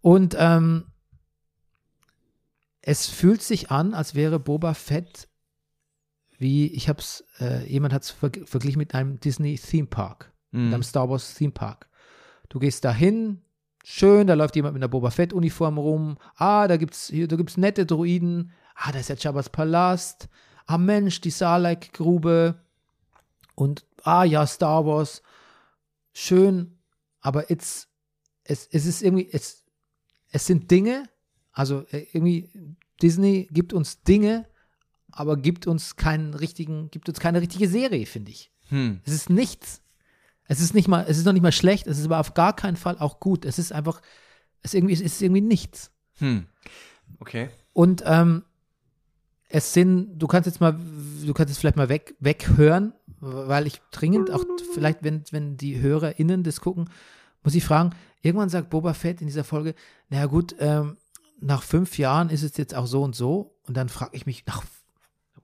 Und 0.00 0.36
ähm, 0.38 0.84
es 2.82 3.06
fühlt 3.08 3.42
sich 3.42 3.70
an, 3.70 3.94
als 3.94 4.14
wäre 4.14 4.38
Boba 4.38 4.74
Fett 4.74 5.28
wie, 6.38 6.66
ich 6.66 6.88
hab's, 6.90 7.24
äh, 7.40 7.64
jemand 7.66 7.94
hat 7.94 8.02
es 8.02 8.10
verg 8.10 8.40
verglichen 8.44 8.78
mit 8.78 8.94
einem 8.94 9.18
Disney 9.18 9.56
Theme 9.58 9.86
Park, 9.88 10.32
mit 10.50 10.66
einem 10.66 10.80
Mhm. 10.80 10.82
Star 10.82 11.08
Wars 11.08 11.34
Theme 11.34 11.52
Park. 11.52 11.88
Du 12.50 12.58
gehst 12.58 12.84
dahin, 12.84 13.40
schön, 13.88 14.26
da 14.26 14.34
läuft 14.34 14.56
jemand 14.56 14.74
mit 14.74 14.82
einer 14.82 14.88
Boba 14.88 15.10
Fett 15.10 15.32
Uniform 15.32 15.78
rum. 15.78 16.18
Ah, 16.34 16.66
da 16.66 16.76
gibt's 16.76 17.08
hier, 17.08 17.28
da 17.28 17.36
gibt's 17.36 17.56
nette 17.56 17.86
Droiden. 17.86 18.50
Ah, 18.74 18.90
da 18.90 18.98
ist 18.98 19.08
ja 19.08 19.14
Jabba's 19.14 19.48
Palast. 19.48 20.28
Ah, 20.66 20.76
Mensch, 20.76 21.20
die 21.20 21.30
Sarlacc 21.30 21.92
Grube. 21.92 22.60
Und 23.54 23.86
ah 24.02 24.24
ja, 24.24 24.44
Star 24.46 24.84
Wars. 24.84 25.22
Schön, 26.12 26.78
aber 27.20 27.50
it's, 27.50 27.88
es, 28.42 28.68
es 28.72 28.86
ist 28.86 29.02
irgendwie, 29.02 29.28
es, 29.30 29.64
es 30.30 30.46
sind 30.46 30.70
Dinge, 30.70 31.08
also 31.52 31.84
äh, 31.90 32.06
irgendwie 32.12 32.50
Disney 33.00 33.48
gibt 33.50 33.72
uns 33.72 34.02
Dinge, 34.02 34.46
aber 35.12 35.36
gibt 35.36 35.66
uns 35.66 35.96
keinen 35.96 36.34
richtigen, 36.34 36.90
gibt 36.90 37.08
uns 37.08 37.20
keine 37.20 37.40
richtige 37.40 37.68
Serie, 37.68 38.06
finde 38.06 38.32
ich. 38.32 38.50
Hm. 38.68 39.00
Es 39.04 39.12
ist 39.12 39.30
nichts. 39.30 39.82
Es 40.48 40.60
ist 40.60 40.74
nicht 40.74 40.88
mal, 40.88 41.04
es 41.08 41.18
ist 41.18 41.24
noch 41.24 41.32
nicht 41.32 41.42
mal 41.42 41.52
schlecht, 41.52 41.86
es 41.86 41.98
ist 41.98 42.06
aber 42.06 42.20
auf 42.20 42.34
gar 42.34 42.54
keinen 42.54 42.76
Fall 42.76 42.98
auch 42.98 43.20
gut. 43.20 43.44
Es 43.44 43.58
ist 43.58 43.72
einfach, 43.72 44.00
es 44.62 44.72
ist 44.72 44.74
irgendwie, 44.74 44.94
es 44.94 45.00
ist 45.00 45.22
irgendwie 45.22 45.40
nichts. 45.40 45.90
Hm. 46.18 46.46
Okay. 47.18 47.50
Und 47.72 48.02
ähm, 48.06 48.44
es 49.48 49.72
sind, 49.72 50.18
du 50.18 50.26
kannst 50.26 50.46
jetzt 50.46 50.60
mal, 50.60 50.72
du 50.72 51.34
kannst 51.34 51.50
jetzt 51.50 51.58
vielleicht 51.58 51.76
mal 51.76 51.88
weg, 51.88 52.14
weghören, 52.20 52.92
weil 53.20 53.66
ich 53.66 53.80
dringend 53.90 54.30
auch, 54.30 54.44
vielleicht, 54.74 55.02
wenn, 55.02 55.24
wenn 55.30 55.56
die 55.56 55.80
HörerInnen 55.80 56.42
das 56.42 56.60
gucken, 56.60 56.90
muss 57.42 57.54
ich 57.54 57.64
fragen, 57.64 57.90
irgendwann 58.22 58.48
sagt 58.48 58.70
Boba 58.70 58.92
Fett 58.92 59.20
in 59.20 59.28
dieser 59.28 59.44
Folge, 59.44 59.74
naja 60.08 60.26
gut, 60.26 60.56
ähm, 60.58 60.96
nach 61.40 61.62
fünf 61.62 61.98
Jahren 61.98 62.30
ist 62.30 62.42
es 62.42 62.56
jetzt 62.56 62.74
auch 62.74 62.86
so 62.86 63.02
und 63.02 63.14
so. 63.14 63.56
Und 63.66 63.76
dann 63.76 63.88
frage 63.88 64.16
ich 64.16 64.26
mich, 64.26 64.46
nach 64.46 64.64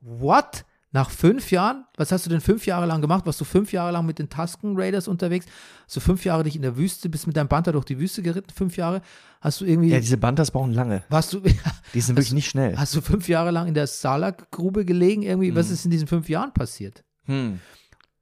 what? 0.00 0.64
Nach 0.94 1.08
fünf 1.08 1.50
Jahren? 1.50 1.86
Was 1.96 2.12
hast 2.12 2.26
du 2.26 2.30
denn 2.30 2.42
fünf 2.42 2.66
Jahre 2.66 2.84
lang 2.84 3.00
gemacht? 3.00 3.24
Warst 3.24 3.40
du 3.40 3.46
fünf 3.46 3.72
Jahre 3.72 3.92
lang 3.92 4.04
mit 4.04 4.18
den 4.18 4.28
Tusken 4.28 4.74
Raiders 4.78 5.08
unterwegs? 5.08 5.46
Hast 5.86 5.96
du 5.96 6.00
fünf 6.00 6.24
Jahre 6.26 6.44
dich 6.44 6.54
in 6.54 6.60
der 6.60 6.76
Wüste, 6.76 7.08
bist 7.08 7.26
mit 7.26 7.34
deinem 7.36 7.48
Panther 7.48 7.72
durch 7.72 7.86
die 7.86 7.98
Wüste 7.98 8.20
geritten, 8.22 8.50
fünf 8.54 8.76
Jahre? 8.76 9.00
Hast 9.40 9.62
du 9.62 9.64
irgendwie, 9.64 9.88
Ja, 9.88 10.00
diese 10.00 10.18
Bantas 10.18 10.50
brauchen 10.50 10.74
lange. 10.74 11.02
warst 11.08 11.32
du, 11.32 11.40
Die 11.94 12.00
sind 12.00 12.16
wirklich 12.16 12.34
nicht 12.34 12.48
schnell. 12.50 12.76
Hast 12.76 12.94
du 12.94 13.00
fünf 13.00 13.26
Jahre 13.28 13.50
lang 13.50 13.68
in 13.68 13.74
der 13.74 13.86
Salak-Grube 13.86 14.84
gelegen? 14.84 15.22
Irgendwie, 15.22 15.54
was 15.56 15.70
ist 15.70 15.84
in 15.86 15.90
diesen 15.90 16.06
fünf 16.08 16.28
Jahren 16.28 16.52
passiert? 16.52 17.02
Hm. 17.24 17.58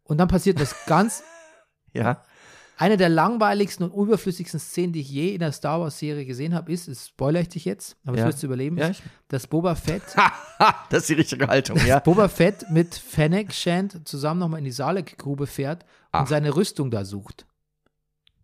Und 0.04 0.18
dann 0.18 0.28
passiert 0.28 0.60
was 0.60 0.74
ganz, 0.86 1.22
Ja. 1.92 2.22
Eine 2.80 2.96
der 2.96 3.08
langweiligsten 3.10 3.84
und 3.88 4.06
überflüssigsten 4.06 4.58
Szenen, 4.58 4.92
die 4.92 5.00
ich 5.02 5.10
je 5.10 5.34
in 5.34 5.40
der 5.40 5.52
Star 5.52 5.80
Wars-Serie 5.80 6.24
gesehen 6.24 6.54
habe, 6.54 6.72
ist, 6.72 6.88
das 6.88 7.08
spoilere 7.08 7.42
ich 7.42 7.48
dich 7.50 7.64
jetzt, 7.66 7.96
aber 8.06 8.16
Ja. 8.16 8.24
das 8.24 8.34
wirst 8.34 8.42
du 8.42 8.46
überleben, 8.46 8.78
Ja, 8.78 8.88
ich- 8.90 9.02
dass 9.28 9.46
Boba 9.46 9.74
Fett, 9.74 10.02
das 10.90 11.02
ist 11.02 11.08
die 11.10 11.14
richtige 11.14 11.46
Haltung, 11.46 11.76
ja. 11.86 11.98
Boba 12.00 12.28
Fett 12.28 12.64
mit 12.70 12.94
Fennec 12.94 13.52
Shand 13.52 14.08
zusammen 14.08 14.40
nochmal 14.40 14.58
in 14.58 14.64
die 14.64 14.70
Salak-Grube 14.72 15.46
fährt 15.46 15.82
und 15.84 15.88
Ach. 16.12 16.26
seine 16.26 16.56
Rüstung 16.56 16.90
da 16.90 17.04
sucht. 17.04 17.46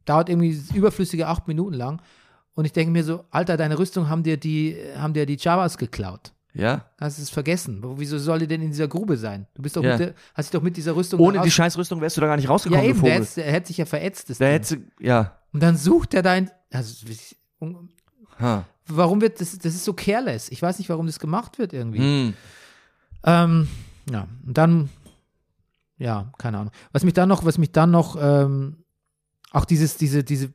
Dauert 0.04 0.28
irgendwie 0.28 0.60
überflüssige 0.74 1.26
acht 1.26 1.48
Minuten 1.48 1.74
lang. 1.74 2.00
Und 2.54 2.64
ich 2.64 2.72
denke 2.72 2.92
mir 2.92 3.04
so, 3.04 3.24
Alter, 3.30 3.56
deine 3.56 3.78
Rüstung 3.78 4.08
haben 4.08 4.22
dir 4.22 4.36
die, 4.36 4.76
haben 4.96 5.12
dir 5.14 5.26
die 5.26 5.36
Javas 5.36 5.76
geklaut. 5.78 6.32
Ja. 6.58 6.86
Hast 6.98 7.18
es 7.18 7.30
vergessen. 7.30 7.82
Wieso 7.98 8.18
soll 8.18 8.38
die 8.40 8.46
denn 8.46 8.62
in 8.62 8.68
dieser 8.70 8.88
Grube 8.88 9.16
sein? 9.16 9.46
Du 9.54 9.62
bist 9.62 9.76
doch 9.76 9.82
Ja. 9.82 9.92
mit 9.92 10.00
der, 10.00 10.14
hast 10.34 10.46
dich 10.46 10.52
doch 10.58 10.62
mit 10.62 10.76
dieser 10.76 10.96
Rüstung 10.96 11.20
Ohne 11.20 11.40
die 11.42 11.50
Scheißrüstung 11.50 12.00
wärst 12.00 12.16
du 12.16 12.20
da 12.22 12.26
gar 12.28 12.36
nicht 12.36 12.44
Ja, 12.46 12.50
rausgekommen, 12.50 12.84
eben, 12.84 12.98
du 12.98 13.04
der, 13.04 13.14
hätte- 13.16 13.34
der 13.36 13.52
hätte 13.52 13.66
sich 13.68 13.76
ja 13.76 13.84
verätzt. 13.86 14.30
Das 14.30 14.40
hättest 14.40 14.72
du, 14.72 14.76
ja. 15.00 15.38
Und 15.52 15.62
dann 15.62 15.76
sucht 15.76 16.14
er 16.14 16.22
dein. 16.22 16.50
Also, 16.70 17.06
Ha. 18.40 18.64
warum 18.86 19.20
wird 19.20 19.40
das? 19.40 19.56
Das 19.58 19.74
ist 19.74 19.84
so 19.84 19.92
careless. 19.94 20.50
Ich 20.50 20.60
weiß 20.62 20.78
nicht, 20.78 20.88
warum 20.88 21.06
das 21.06 21.18
gemacht 21.18 21.58
wird 21.58 21.72
irgendwie. 21.72 21.98
Hm. 21.98 22.34
Ähm, 23.24 23.68
ja, 24.10 24.28
und 24.46 24.56
dann, 24.58 24.88
ja, 25.98 26.32
keine 26.38 26.58
Ahnung. 26.58 26.72
Was 26.92 27.04
mich 27.04 27.14
dann 27.14 27.28
noch, 27.28 27.44
was 27.44 27.58
mich 27.58 27.72
dann 27.72 27.90
noch, 27.90 28.16
ähm, 28.20 28.84
auch 29.52 29.64
dieses, 29.64 29.96
diese, 29.96 30.22
diese 30.24 30.52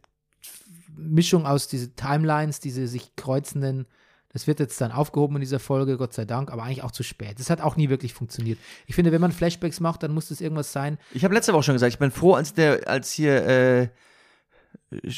Mischung 0.95 1.45
aus 1.47 1.68
diese 1.68 1.95
Timelines, 1.95 2.60
diese 2.60 2.88
sich 2.88 3.16
kreuzenden, 3.16 3.88
das 4.34 4.48
wird 4.48 4.60
jetzt 4.60 4.80
dann 4.82 4.92
aufgehoben 4.92 5.36
in 5.36 5.42
dieser 5.42 5.60
Folge, 5.60 5.98
Gott 5.98 6.14
sei 6.14 6.26
Dank, 6.26 6.52
aber 6.52 6.64
eigentlich 6.64 6.84
auch 6.84 6.92
zu 6.92 7.04
spät. 7.04 7.40
Das 7.40 7.50
hat 7.50 7.62
auch 7.62 7.76
nie 7.76 7.90
wirklich 7.90 8.14
funktioniert. 8.14 8.58
Ich 8.88 8.96
finde, 8.96 9.12
wenn 9.12 9.22
man 9.22 9.32
Flashbacks 9.32 9.80
macht, 9.80 10.04
dann 10.04 10.14
muss 10.14 10.30
das 10.30 10.40
irgendwas 10.42 10.72
sein. 10.72 10.98
Ich 11.14 11.24
habe 11.24 11.34
letzte 11.34 11.54
Woche 11.54 11.64
schon 11.64 11.76
gesagt, 11.76 11.94
ich 11.94 12.00
bin 12.00 12.12
froh, 12.12 12.34
als 12.36 12.54
der, 12.54 12.88
als 12.88 13.12
hier 13.12 13.46
äh, 13.46 13.90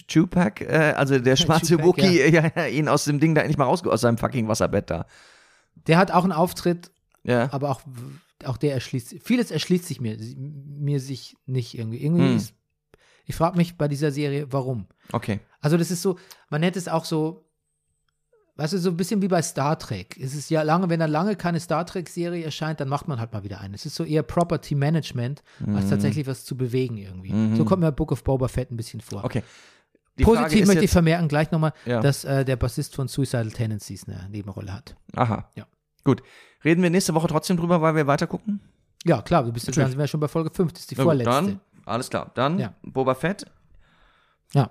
Tupac, 0.08 0.62
äh, 0.66 0.94
also 0.96 1.20
der 1.20 1.36
schwarze 1.38 1.78
Tupac, 1.78 1.86
Wookie, 1.88 2.22
ja. 2.30 2.52
Ja, 2.56 2.68
ihn 2.68 2.88
aus 2.88 3.06
dem 3.06 3.20
Ding 3.20 3.36
da 3.36 3.42
endlich 3.42 3.58
mal 3.58 3.66
raus 3.66 3.84
aus 3.86 4.02
seinem 4.02 4.18
fucking 4.18 4.48
Wasserbett 4.48 4.90
da. 4.90 5.06
Der 5.88 5.98
hat 5.98 6.12
auch 6.12 6.24
einen 6.24 6.32
Auftritt, 6.34 6.92
Ja. 7.24 7.52
aber 7.52 7.70
auch, 7.72 7.82
auch 8.46 8.58
der 8.58 8.74
erschließt, 8.74 9.16
vieles 9.24 9.52
erschließt 9.52 9.86
sich 9.86 10.00
mir, 10.02 10.18
mir 10.38 11.00
sich 11.00 11.36
nicht 11.46 11.78
irgendwie. 11.78 12.04
Irgendwie 12.04 12.30
Hm. 12.30 12.36
ist, 12.38 12.54
ich 13.26 13.36
frage 13.36 13.58
mich 13.58 13.78
bei 13.78 13.88
dieser 13.88 14.12
Serie, 14.12 14.48
warum? 14.52 14.88
Okay. 15.12 15.40
Also 15.62 15.78
das 15.78 15.92
ist 15.92 16.02
so, 16.02 16.18
man 16.50 16.62
nennt 16.62 16.76
es 16.76 16.88
auch 16.88 17.06
so, 17.06 17.46
weißt 18.56 18.74
du, 18.74 18.78
so 18.78 18.90
ein 18.90 18.98
bisschen 18.98 19.22
wie 19.22 19.28
bei 19.28 19.42
Star 19.42 19.78
Trek. 19.80 20.18
Es 20.20 20.36
ist 20.36 20.50
ja 20.50 20.62
lange, 20.62 20.90
wenn 20.90 21.00
da 21.00 21.06
lange 21.08 21.36
keine 21.36 21.60
Star 21.60 21.86
Trek-Serie 21.86 22.44
erscheint, 22.46 22.80
dann 22.80 22.88
macht 22.90 23.08
man 23.08 23.20
halt 23.20 23.34
mal 23.34 23.44
wieder 23.44 23.60
eine. 23.62 23.76
Es 23.76 23.86
ist 23.86 23.96
so 23.96 24.04
eher 24.04 24.24
Property 24.24 24.76
Management, 24.76 25.42
Mhm. 25.60 25.76
als 25.76 25.90
tatsächlich 25.90 26.28
was 26.28 26.46
zu 26.46 26.56
bewegen 26.56 26.98
irgendwie. 26.98 27.56
So 27.56 27.66
kommt 27.66 27.82
mir 27.82 27.92
Book 27.92 28.12
of 28.12 28.24
Boba 28.24 28.48
Fett 28.48 28.72
ein 28.72 28.78
bisschen 28.78 29.02
vor. 29.02 29.24
Okay. 29.24 29.44
Die 30.20 30.24
Positiv 30.24 30.68
möchte 30.68 30.86
ich 30.86 30.92
vermerken 30.92 31.28
gleich 31.28 31.50
nochmal, 31.50 31.74
Ja. 31.86 32.00
dass 32.00 32.24
äh, 32.24 32.46
der 32.46 32.56
Bassist 32.56 32.94
von 32.96 33.08
Suicidal 33.08 33.50
Tendencies 33.52 34.08
eine 34.08 34.30
Nebenrolle 34.30 34.72
hat. 34.72 34.96
Aha. 35.16 35.50
Ja. 35.56 35.66
Gut. 36.04 36.22
Reden 36.64 36.84
wir 36.84 36.92
nächste 36.92 37.16
Woche 37.16 37.28
trotzdem 37.28 37.58
drüber, 37.58 37.82
weil 37.82 37.96
wir 37.96 38.06
weiter 38.06 38.28
gucken? 38.28 38.60
Ja, 39.06 39.22
klar, 39.24 39.44
du 39.44 39.52
bist 39.52 39.68
dann 39.68 39.90
sind 39.90 39.98
wir 39.98 40.08
schon 40.08 40.20
bei 40.20 40.28
Folge 40.28 40.52
5, 40.54 40.72
das 40.74 40.82
ist 40.84 40.92
die 40.92 40.96
gut, 40.96 41.04
vorletzte. 41.06 41.32
Dann, 41.32 41.60
alles 41.86 42.10
klar. 42.10 42.30
Dann 42.36 42.60
Ja. 42.60 42.74
Boba 42.84 43.16
Fett. 43.16 43.46
Ja. 44.54 44.70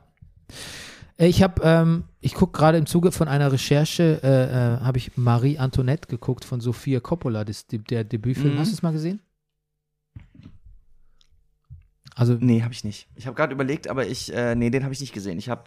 Äh, 1.23 1.29
Ich 1.29 1.43
habe, 1.43 1.63
ähm, 1.65 2.05
ich 2.21 2.35
gucke 2.35 2.59
gerade 2.59 2.79
im 2.79 2.87
Zuge 2.87 3.13
von 3.13 3.29
einer 3.29 3.53
Recherche, 3.53 4.21
äh, 4.23 4.29
äh, 4.29 4.81
habe 4.81 4.99
ich 4.99 5.17
Marie 5.17 5.59
Antoinette 5.59 6.09
geguckt 6.09 6.45
von 6.45 6.61
Sofia 6.61 7.01
Coppola, 7.01 7.45
das, 7.45 7.67
der 7.69 8.05
Debütfilm. 8.05 8.55
Mhm. 8.55 8.59
Hast 8.59 8.71
du 8.73 8.75
es 8.75 8.83
mal 8.83 8.93
gesehen? 8.93 9.21
Also, 12.15 12.35
Nee, 12.39 12.63
habe 12.63 12.75
ich 12.75 12.85
nicht. 12.85 13.09
Ich 13.15 13.27
habe 13.27 13.35
gerade 13.37 13.55
überlegt, 13.55 13.89
aber 13.89 14.07
ich, 14.07 14.33
äh, 14.35 14.55
nee, 14.55 14.69
den 14.71 14.83
habe 14.85 14.93
ich 14.93 15.01
nicht 15.01 15.15
gesehen. 15.15 15.39
Ich 15.39 15.49
habe, 15.49 15.65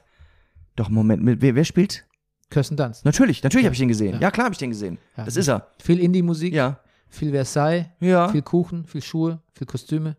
doch, 0.75 0.89
Moment, 0.89 1.23
mit, 1.23 1.41
wer, 1.41 1.55
wer 1.55 1.65
spielt? 1.65 2.05
Kirsten 2.51 2.77
Dunst. 2.77 3.03
Natürlich, 3.05 3.41
natürlich 3.41 3.63
Ja. 3.63 3.69
habe 3.69 3.73
ich 3.73 3.79
den 3.79 3.87
gesehen. 3.87 4.13
Ja. 4.15 4.21
Ja, 4.21 4.31
klar 4.31 4.45
habe 4.45 4.53
ich 4.53 4.59
den 4.59 4.69
gesehen. 4.69 4.99
Ja. 5.17 5.25
Das 5.25 5.35
ist 5.35 5.47
er. 5.47 5.71
Viel 5.81 5.99
Indie-Musik, 5.99 6.53
Ja. 6.53 6.79
viel 7.09 7.31
Versailles, 7.31 7.87
Ja. 7.99 8.29
viel 8.29 8.43
Kuchen, 8.43 8.85
viel 8.85 9.01
Schuhe, 9.01 9.41
viel 9.53 9.65
Kostüme. 9.65 10.17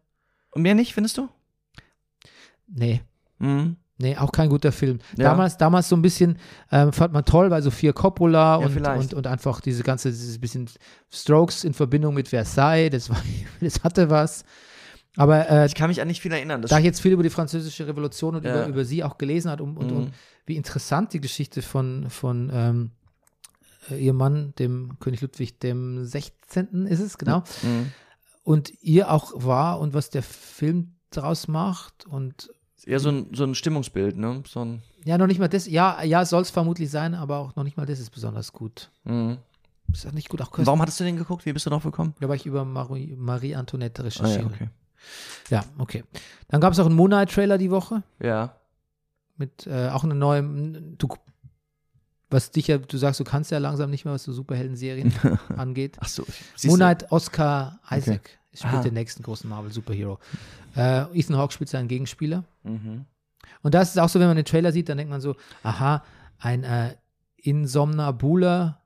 Und 0.51 0.63
mehr 0.63 0.75
nicht, 0.75 0.95
findest 0.95 1.19
du? 1.19 1.29
Nee, 2.67 3.03
Mhm. 3.39 3.77
Nee, 3.99 4.17
auch 4.17 4.33
kein 4.33 4.49
guter 4.49 4.73
Film. 4.73 4.99
Ja. 5.17 5.31
Damals, 5.31 5.57
damals 5.57 5.89
so 5.89 5.97
ein 5.97 6.03
bisschen, 6.03 6.39
ähm, 6.71 6.93
fand 6.93 7.13
man 7.13 7.25
toll, 7.25 7.51
weil 7.51 7.63
Sofia 7.63 7.93
Coppola 7.93 8.59
Ja, 8.61 8.67
und, 8.67 8.73
vielleicht. 8.73 9.13
und, 9.13 9.15
und 9.15 9.27
einfach 9.27 9.61
diese 9.61 9.83
ganze, 9.83 10.11
dieses 10.11 10.39
bisschen 10.39 10.69
Strokes 11.11 11.65
in 11.65 11.73
Verbindung 11.75 12.15
mit 12.15 12.29
Versailles, 12.29 12.91
das, 12.91 13.09
war, 13.11 13.23
das 13.61 13.83
hatte 13.83 14.11
was. 14.11 14.45
Aber 15.19 15.49
äh, 15.49 15.65
Ich 15.67 15.75
kann 15.75 15.89
mich 15.89 16.01
an 16.03 16.09
nicht 16.09 16.21
viel 16.21 16.33
erinnern. 16.33 16.61
Da 16.63 16.79
ich 16.79 16.85
jetzt 16.85 17.01
viel 17.01 17.13
über 17.13 17.23
die 17.23 17.31
französische 17.31 17.87
Revolution 17.87 18.37
und 18.37 18.45
Ja. 18.45 18.53
über, 18.55 18.67
über 18.67 18.85
sie 18.85 19.03
auch 19.03 19.17
gelesen 19.17 19.51
hat 19.51 19.61
und, 19.63 19.77
und, 19.79 19.91
Mhm. 19.91 19.97
und 19.97 20.13
wie 20.45 20.57
interessant 20.57 21.13
die 21.15 21.21
Geschichte 21.21 21.63
von, 21.63 22.11
von 22.11 22.51
ähm, 22.53 22.91
äh, 23.91 23.97
ihrem 23.97 24.17
Mann, 24.17 24.53
dem 24.59 24.99
König 25.01 25.23
Ludwig 25.23 25.59
dem 25.61 26.05
16. 26.05 26.87
ist 26.87 27.01
es, 27.01 27.17
genau, 27.17 27.45
Mhm. 27.63 27.93
und 28.43 28.73
ihr 28.83 29.11
auch 29.11 29.33
war 29.35 29.81
und 29.81 29.95
was 29.95 30.11
der 30.11 30.23
Film 30.23 30.93
draus 31.11 31.49
macht 31.49 32.05
und 32.07 32.51
Eher 32.87 33.01
so 33.01 33.11
ein, 33.11 33.27
so 33.35 33.45
ein 33.45 33.55
Stimmungsbild, 33.55 34.17
ne? 34.17 34.43
So 34.49 34.65
ein, 34.65 34.83
ja, 35.05 35.19
noch 35.19 35.27
nicht 35.27 35.39
mal 35.39 35.49
das, 35.49 35.67
ja, 35.67 36.03
ja, 36.03 36.25
soll 36.25 36.43
es 36.43 36.51
vermutlich 36.51 36.91
sein, 36.91 37.15
aber 37.15 37.39
auch 37.39 37.57
noch 37.57 37.65
nicht 37.65 37.77
mal 37.77 37.85
das 37.85 38.01
ist 38.01 38.11
besonders 38.11 38.53
gut. 38.53 38.91
mhm. 39.05 39.39
Ist 39.93 40.05
auch 40.07 40.13
nicht 40.13 40.29
gut, 40.29 40.43
auch 40.43 40.51
Kirsten. 40.51 40.67
Warum 40.67 40.83
hattest 40.83 40.99
du 40.99 41.05
den 41.05 41.17
geguckt? 41.17 41.47
Wie 41.47 41.53
bist 41.53 41.65
du 41.65 41.71
drauf 41.71 41.85
gekommen? 41.85 42.15
Da 42.19 42.29
war 42.29 42.35
ich 42.35 42.45
über 42.45 42.65
Marie, 42.65 43.15
Marie 43.17 43.55
Antoinette 43.55 44.03
Ah, 44.21 44.27
ja, 44.29 44.45
okay. 44.45 44.69
Ja, 45.49 45.65
okay. 45.79 46.03
Dann 46.49 46.61
gab 46.61 46.73
es 46.73 46.81
auch 46.81 46.87
einen 46.87 46.97
Moonlight-Trailer 46.97 47.57
die 47.57 47.71
Woche. 47.71 48.03
Ja. 48.21 48.57
mit 49.37 49.67
äh, 49.69 49.89
auch 49.91 50.03
eine 50.03 50.17
neue, 50.17 50.43
du, 50.43 51.09
was 52.31 52.51
dich 52.51 52.67
ja, 52.67 52.79
du 52.79 52.99
sagst, 52.99 53.21
du 53.21 53.25
kannst 53.25 53.53
ja 53.53 53.59
langsam 53.59 53.91
nicht 53.91 54.05
mehr, 54.05 54.15
was 54.15 54.25
so 54.25 54.33
Superhelden-Serien 54.33 55.13
angeht. 55.57 55.99
Ach 56.01 56.09
so. 56.09 56.25
Moonlight 56.65 57.13
Oscar 57.13 57.79
Isaac 57.89 58.39
spielt 58.57 58.75
Ah. 58.75 58.83
den 58.83 58.95
nächsten 58.95 59.23
großen 59.23 59.49
Marvel-Superhero. 59.49 60.19
Äh, 60.77 61.03
Ethan 61.19 61.37
Hawke 61.37 61.53
spielt 61.53 61.71
seinen 61.71 61.89
Gegenspieler. 61.89 62.45
Mhm. 62.65 63.05
Und 63.63 63.75
das 63.75 63.91
ist 63.91 63.99
auch 63.99 64.09
so, 64.09 64.19
wenn 64.21 64.27
man 64.29 64.37
den 64.37 64.45
Trailer 64.45 64.73
sieht, 64.73 64.89
dann 64.89 64.99
denkt 64.99 65.11
man 65.11 65.21
so, 65.21 65.37
aha, 65.63 66.03
ein 66.39 66.65
äh, 66.65 66.95
insomnabuler 67.37 68.81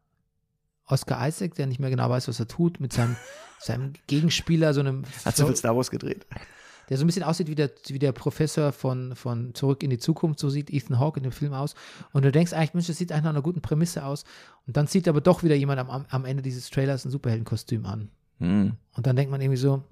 Oscar 0.87 1.27
Isaac, 1.29 1.55
der 1.55 1.67
nicht 1.67 1.81
mehr 1.81 1.91
genau 1.91 2.11
weiß, 2.11 2.29
was 2.29 2.41
er 2.41 2.49
tut, 2.49 2.81
mit 2.81 2.93
seinem, 2.93 3.17
seinem 3.61 3.93
Gegenspieler, 4.07 4.75
so 4.75 4.81
einem, 4.81 5.05
Hat 5.25 5.37
so 5.37 5.47
viel 5.47 5.57
Star 5.57 5.77
Wars 5.77 5.91
gedreht. 5.91 6.27
der 6.89 6.97
so 6.99 7.05
ein 7.05 7.07
bisschen 7.07 7.23
aussieht 7.23 7.47
wie 7.49 7.55
der, 7.55 7.71
wie 7.87 7.99
der 8.01 8.13
Professor 8.13 8.73
von, 8.73 9.15
von 9.15 9.55
Zurück 9.55 9.83
in 9.85 9.91
die 9.91 9.99
Zukunft, 9.99 10.41
so 10.41 10.51
sieht 10.51 10.71
Ethan 10.71 10.99
Hawke 10.99 11.21
in 11.21 11.23
dem 11.23 11.33
Film 11.33 11.53
aus. 11.53 11.75
Und 12.13 12.25
du 12.25 12.33
denkst 12.33 12.53
eigentlich, 12.53 12.75
Mensch, 12.75 12.87
das 12.89 12.99
sieht 12.99 13.13
eigentlich 13.13 13.25
nach 13.25 13.31
einer 13.31 13.43
guten 13.43 13.61
Prämisse 13.61 14.05
aus. 14.05 14.25
Und 14.67 14.77
dann 14.77 14.89
zieht 14.89 15.07
aber 15.07 15.21
doch 15.21 15.43
wieder 15.45 15.55
jemand 15.55 15.79
am, 15.81 16.05
am 16.09 16.25
Ende 16.25 16.43
dieses 16.43 16.69
Trailers 16.71 17.05
ein 17.05 17.11
Superheldenkostüm 17.11 17.87
an. 17.87 18.11
Mhm. 18.41 18.73
Und 18.97 19.07
dann 19.07 19.15
denkt 19.17 19.31
man 19.31 19.41
irgendwie 19.41 19.57
so, 19.59 19.83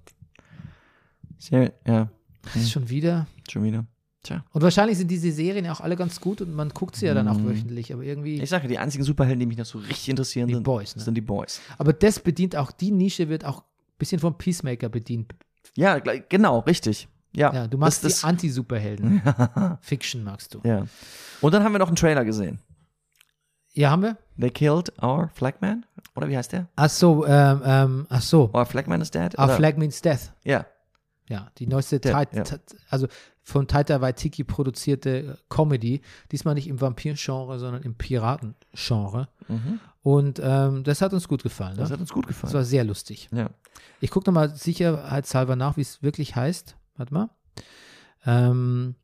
Sehr, 1.38 1.72
ja, 1.86 2.08
ist 2.54 2.70
schon 2.72 2.88
wieder. 2.88 3.26
schon 3.50 3.62
wieder. 3.62 3.84
Tja. 4.24 4.44
Und 4.52 4.62
wahrscheinlich 4.62 4.98
sind 4.98 5.08
diese 5.10 5.30
Serien 5.30 5.64
ja 5.64 5.72
auch 5.72 5.80
alle 5.80 5.94
ganz 5.94 6.20
gut 6.20 6.40
und 6.40 6.52
man 6.52 6.70
guckt 6.70 6.96
sie 6.96 7.06
ja 7.06 7.14
dann 7.14 7.28
auch 7.28 7.38
Mhm. 7.38 7.48
wöchentlich, 7.50 7.92
aber 7.92 8.02
irgendwie. 8.02 8.42
Ich 8.42 8.50
sage, 8.50 8.66
die 8.66 8.76
einzigen 8.78 9.04
Superhelden, 9.04 9.38
die 9.40 9.46
mich 9.46 9.56
noch 9.56 9.64
so 9.64 9.78
richtig 9.78 10.08
interessieren, 10.08 10.48
Die 10.48 10.54
sind, 10.54 10.64
Boys, 10.64 10.96
ne? 10.96 11.02
sind 11.02 11.14
die 11.14 11.20
Boys. 11.20 11.60
Aber 11.78 11.92
das 11.92 12.18
bedient 12.18 12.56
auch, 12.56 12.72
die 12.72 12.90
Nische 12.90 13.28
wird 13.28 13.44
auch 13.44 13.60
ein 13.60 13.98
bisschen 13.98 14.18
vom 14.18 14.36
Peacemaker 14.36 14.88
bedient. 14.88 15.34
Ja, 15.76 15.98
genau, 16.00 16.58
richtig. 16.60 17.06
Ja, 17.32 17.52
Ja, 17.54 17.66
du 17.68 17.78
magst 17.78 18.02
das, 18.02 18.14
die 18.14 18.20
das, 18.22 18.24
Anti-Superhelden. 18.24 19.22
Fiction 19.82 20.24
magst 20.24 20.54
du. 20.54 20.60
ja. 20.64 20.84
Und 21.40 21.54
dann 21.54 21.62
haben 21.62 21.72
wir 21.72 21.78
noch 21.78 21.86
einen 21.88 21.96
Trailer 21.96 22.24
gesehen. 22.24 22.58
Ja, 23.78 23.90
haben 23.92 24.02
wir? 24.02 24.16
They 24.40 24.50
killed 24.50 24.92
our 25.02 25.28
Flagman? 25.34 25.86
Oder 26.16 26.28
wie 26.28 26.36
heißt 26.36 26.52
der? 26.52 26.66
Ach 26.74 26.90
so, 26.90 27.24
ähm, 27.26 27.62
ähm, 27.64 28.06
ach 28.08 28.22
so. 28.22 28.50
Our 28.52 28.66
Flagman 28.66 29.00
is 29.00 29.10
dead? 29.12 29.38
Our 29.38 29.44
Oder- 29.44 29.54
Flag 29.56 29.76
Means 29.76 30.02
Death. 30.02 30.32
Ja. 30.44 30.66
Ja, 31.28 31.50
die 31.58 31.66
neueste, 31.66 31.98
Tait- 32.00 32.34
ja. 32.34 32.42
Tait- 32.42 32.74
also 32.90 33.06
von 33.42 33.68
Taita 33.68 34.00
Waititi 34.00 34.42
produzierte 34.44 35.10
äh, 35.18 35.34
Comedy. 35.48 36.00
Diesmal 36.32 36.54
nicht 36.54 36.66
im 36.68 36.80
Vampir-Genre, 36.80 37.58
sondern 37.58 37.82
im 37.82 37.94
Piraten-Genre. 37.94 39.28
Mhm. 39.46 39.80
Und 40.02 40.40
ähm, 40.42 40.82
das 40.84 41.00
hat 41.02 41.12
uns 41.12 41.28
gut 41.28 41.42
gefallen. 41.42 41.74
Ne? 41.76 41.82
Das 41.82 41.90
hat 41.92 42.00
uns 42.00 42.10
gut 42.12 42.24
Das 42.24 42.28
gefallen. 42.30 42.54
war 42.54 42.64
sehr 42.64 42.82
lustig. 42.84 43.28
Ja. 43.30 43.50
Ich 44.00 44.10
gucke 44.10 44.28
nochmal 44.28 44.54
sicherheitshalber 44.56 45.54
nach, 45.54 45.76
wie 45.76 45.82
es 45.82 46.02
wirklich 46.02 46.34
heißt. 46.34 46.76
Warte 46.96 47.14
mal. 47.14 47.28
Ähm, 48.26 48.94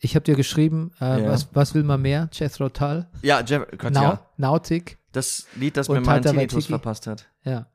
ich 0.00 0.14
habe 0.16 0.24
dir 0.24 0.34
geschrieben, 0.34 0.92
äh, 1.00 1.22
Ja. 1.22 1.28
was, 1.30 1.48
was 1.54 1.74
will 1.74 1.84
man 1.84 2.02
mehr? 2.02 2.28
Jethro 2.32 2.68
Tull, 2.68 3.06
Ja, 3.22 3.42
Jeff, 3.44 3.66
Gott, 3.78 3.92
Nau 3.92 4.02
ja. 4.02 4.26
Nautic, 4.38 4.98
Das 5.12 5.46
Lied, 5.56 5.76
das 5.76 5.88
mir 5.88 6.02
Taita 6.02 6.30
Tinnitus 6.32 6.66
verpasst 6.66 7.06
hat. 7.06 7.26
ja. 7.44 7.66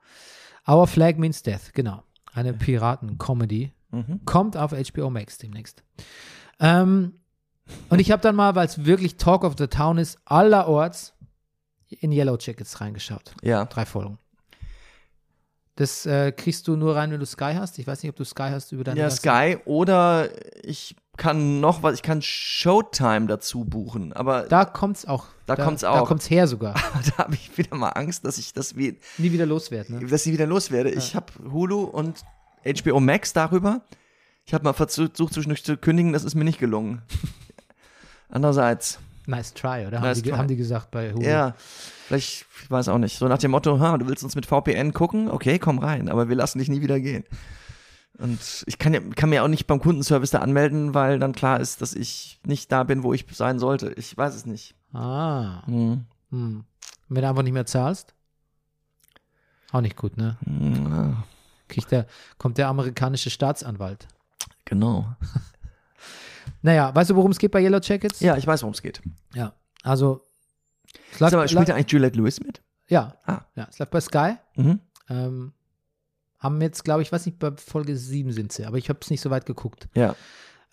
Our 0.67 0.88
Flag 0.88 1.17
Means 1.17 1.43
Death, 1.43 1.73
genau. 1.73 2.03
Eine 2.34 2.53
Piraten-Comedy. 2.53 3.71
Mhm. 3.91 4.26
Kommt 4.26 4.57
auf 4.57 4.71
HBO 4.71 5.11
Max 5.11 5.38
demnächst. 5.38 5.84
Ähm, 6.59 7.13
und 7.89 7.99
ich 7.99 8.11
habe 8.11 8.21
dann 8.23 8.36
mal, 8.36 8.55
weil 8.55 8.65
es 8.65 8.84
wirklich 8.84 9.17
Talk 9.17 9.43
of 9.43 9.53
the 9.59 9.67
Town 9.67 9.99
ist, 9.99 10.17
allerorts 10.26 11.13
in 11.88 12.11
Yellow 12.11 12.36
Jackets 12.39 12.82
reingeschaut. 12.82 13.36
Ja. 13.43 13.65
Drei 13.65 13.86
Folgen. 13.86 14.17
Das 15.76 16.05
äh, 16.05 16.32
kriegst 16.32 16.67
du 16.67 16.76
nur 16.78 16.95
rein, 16.95 17.11
wenn 17.11 17.19
du 17.19 17.26
Sky 17.26 17.53
hast. 17.55 17.78
Ich 17.80 17.86
weiß 17.86 18.01
nicht, 18.01 18.09
ob 18.09 18.15
du 18.15 18.23
Sky 18.23 18.49
hast 18.49 18.71
über 18.71 18.84
deine 18.84 18.99
Ja, 19.01 19.09
Sky. 19.09 19.57
Oder 19.65 20.30
ich 20.63 20.95
kann 21.18 21.59
noch 21.59 21.84
was, 21.84 21.95
ich 21.95 22.01
kann 22.01 22.22
Showtime 22.22 23.28
dazu 23.28 23.63
buchen. 23.66 24.13
Aber 24.13 24.43
da, 24.43 24.63
Da 24.63 24.66
kommt's 24.66 25.05
auch. 25.05 25.26
Da 25.45 25.55
kommt's 25.55 25.82
Da 25.82 25.91
auch. 25.91 26.07
kommt's 26.07 26.30
her 26.30 26.47
sogar. 26.47 26.74
da 27.18 27.24
habe 27.26 27.36
ich 27.36 27.57
wieder 27.57 27.76
mal 27.76 27.89
Angst, 27.89 28.26
dass 28.26 28.38
ich 28.38 28.53
das 28.53 28.76
wie, 28.76 28.97
Nie 29.18 29.32
wieder 29.32 29.45
loswerden. 29.45 29.99
Ne? 29.99 30.07
dass 30.07 30.26
ich 30.26 30.34
wieder 30.34 30.47
loswerde. 30.47 30.91
Ich 30.91 31.16
habe 31.16 31.32
Hulu 31.51 31.84
und 31.84 32.22
HBO 32.66 32.99
Max 32.99 33.34
darüber. 33.34 33.82
Ich 34.45 34.53
habe 34.53 34.63
mal 34.63 34.74
versucht, 34.74 35.18
zwischendurch 35.18 35.63
zu 35.63 35.78
kündigen, 35.78 36.13
das 36.13 36.24
ist 36.24 36.36
mir 36.36 36.43
nicht 36.43 36.59
gelungen. 36.59 37.01
Andererseits, 38.30 38.99
Nice 39.28 39.53
try, 39.53 39.86
oder? 39.88 39.99
Nice 40.01 40.18
haben, 40.18 40.24
die, 40.24 40.30
try. 40.30 40.38
haben 40.38 40.47
die 40.47 40.55
gesagt 40.55 40.91
bei 40.91 41.11
Hulu. 41.11 41.24
ja, 41.26 41.55
vielleicht, 42.07 42.45
ich 42.61 42.70
weiß 42.72 42.89
auch 42.89 42.99
nicht. 42.99 43.18
So 43.18 43.28
nach 43.28 43.39
dem 43.39 43.51
Motto, 43.51 43.80
ha, 43.80 43.97
du 43.97 44.07
willst 44.07 44.24
uns 44.24 44.36
mit 44.36 44.45
VPN 44.45 44.93
gucken? 44.93 45.30
Okay, 45.32 45.57
komm 45.57 45.80
rein, 45.80 46.09
aber 46.09 46.30
wir 46.30 46.36
lassen 46.36 46.59
dich 46.59 46.70
nie 46.70 46.82
wieder 46.82 46.99
gehen. 46.99 47.24
Und 48.18 48.63
ich 48.66 48.78
kann, 48.80 48.93
ja, 48.93 49.01
kann 49.16 49.30
mir 49.30 49.43
auch 49.43 49.47
nicht 49.47 49.68
beim 49.68 49.80
Kundenservice 49.80 50.32
da 50.32 50.39
anmelden, 50.39 50.93
weil 50.93 51.20
dann 51.20 51.34
klar 51.34 51.59
ist, 51.59 51.82
dass 51.82 51.93
ich 51.93 52.39
nicht 52.45 52.72
da 52.72 52.84
bin, 52.84 53.03
wo 53.03 53.13
ich 53.13 53.26
sein 53.32 53.59
sollte. 53.59 53.91
Ich 53.97 54.16
weiß 54.16 54.36
es 54.36 54.45
nicht. 54.45 54.76
Ah. 54.93 55.66
Hm. 55.66 56.05
Hm. 56.32 56.63
Wenn 57.09 57.22
du 57.22 57.30
einfach 57.30 57.43
nicht 57.43 57.53
mehr 57.53 57.66
zahlst? 57.66 58.13
Auch 59.72 59.82
nicht 59.82 59.97
gut, 59.97 60.16
ne? 60.18 60.38
Kriegt 61.68 61.91
der, 61.91 62.07
kommt 62.38 62.57
der 62.57 62.68
amerikanische 62.68 63.30
Staatsanwalt. 63.30 64.07
Genau. 64.66 65.16
Naja, 66.61 66.93
weißt 66.93 67.11
du, 67.11 67.16
worum 67.16 67.32
es 67.32 67.38
geht 67.38 67.51
bei 67.51 67.61
Yellow 67.61 67.80
Jackets? 67.82 68.20
Ja, 68.20 68.38
ich 68.38 68.45
weiß, 68.45 68.63
worum 68.63 68.74
es 68.74 68.82
geht. 68.82 69.01
Ja. 69.34 69.53
Also. 69.84 70.22
Sag 71.18 71.32
mal, 71.34 71.47
spielt 71.47 71.70
da 71.70 71.76
eigentlich 71.76 71.91
Juliette 71.91 72.18
Lewis 72.18 72.39
mit? 72.39 72.61
ja. 72.88 73.16
Ah. 73.26 73.41
ja. 73.55 73.68
Es 73.70 73.80
läuft 73.80 73.91
bei 73.91 74.01
Sky. 74.01 74.36
Mhm. 74.55 74.80
Ähm, 75.09 75.53
haben 76.39 76.61
jetzt, 76.61 76.83
glaube 76.83 77.01
ich, 77.01 77.11
weiß 77.11 77.25
nicht, 77.25 77.39
bei 77.39 77.51
Folge 77.57 77.95
7 77.95 78.31
sind 78.31 78.51
sie, 78.51 78.65
aber 78.65 78.77
ich 78.77 78.89
habe 78.89 78.99
es 79.01 79.09
nicht 79.09 79.21
so 79.21 79.29
weit 79.29 79.45
geguckt. 79.45 79.88
Ja. 79.95 80.15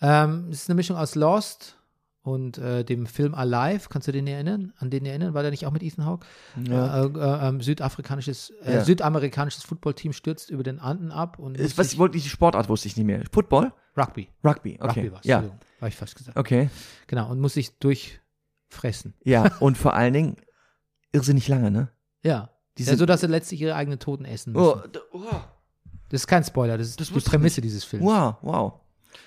Ähm, 0.01 0.49
es 0.51 0.63
ist 0.63 0.69
eine 0.71 0.75
Mischung 0.77 0.97
aus 0.97 1.15
Lost 1.15 1.79
und 2.23 2.59
äh, 2.59 2.85
dem 2.85 3.07
Film 3.07 3.35
Alive. 3.35 3.89
Kannst 3.89 4.09
du 4.09 4.13
den 4.13 4.27
erinnern? 4.27 4.73
An 4.77 4.91
den 4.91 5.05
erinnern? 5.07 5.35
War 5.35 5.43
der 5.43 5.51
nicht 5.51 5.65
auch 5.67 5.71
mit 5.73 5.83
Ethan 5.83 6.05
Hawke? 6.05 6.27
ja. 6.69 7.05
Äh, 7.05 7.07
äh, 7.07 7.49
ähm, 7.49 7.61
südafrikanisches, 7.61 8.51
äh, 8.65 8.75
Ja. 8.75 8.85
südamerikanisches 8.85 9.63
Footballteam 9.65 10.13
stürzt 10.13 10.51
über 10.51 10.63
den 10.63 10.79
Anden 10.81 11.11
ab 11.13 11.39
und 11.39 11.59
muss 11.59 11.79
was, 11.79 11.93
ich 11.93 11.99
wollte, 11.99 12.19
die 12.19 12.29
Sportart 12.29 12.69
wusste 12.69 12.89
ich 12.89 12.97
nicht 12.97 13.07
mehr. 13.07 13.23
Football? 13.33 13.73
Rugby. 13.97 14.29
Rugby, 14.45 14.79
okay. 14.81 15.01
Rugby 15.01 15.13
war 15.13 15.21
es. 15.21 15.27
ja, 15.27 15.43
Habe 15.81 15.89
ich 15.89 15.97
fast 15.97 16.17
gesagt. 16.17 16.37
okay. 16.37 16.71
Genau, 17.07 17.31
und 17.31 17.41
muss 17.41 17.55
sich 17.55 17.79
durchfressen. 17.79 19.15
Ja, 19.25 19.57
und 19.61 19.77
vor 19.79 19.95
allen 19.95 20.13
Dingen 20.13 20.37
irrsinnig 21.13 21.49
lange, 21.49 21.71
ne? 21.71 21.89
Ja. 22.25 22.51
Die 22.79 22.85
ja, 22.85 22.97
so 22.97 23.05
dass 23.07 23.21
sie 23.21 23.27
letztlich 23.27 23.61
ihre 23.61 23.75
eigenen 23.75 23.99
Toten 23.99 24.25
essen 24.25 24.53
müssen. 24.53 24.65
Oh, 24.65 24.81
oh, 25.13 25.21
Das 26.09 26.23
ist 26.23 26.27
kein 26.27 26.43
Spoiler, 26.45 26.79
das 26.79 26.89
ist 26.89 27.01
Das 27.01 27.11
die 27.13 27.21
Prämisse 27.21 27.61
dieses 27.61 27.85
Films. 27.85 28.05
wow, 28.05 28.37
wow. 28.43 28.73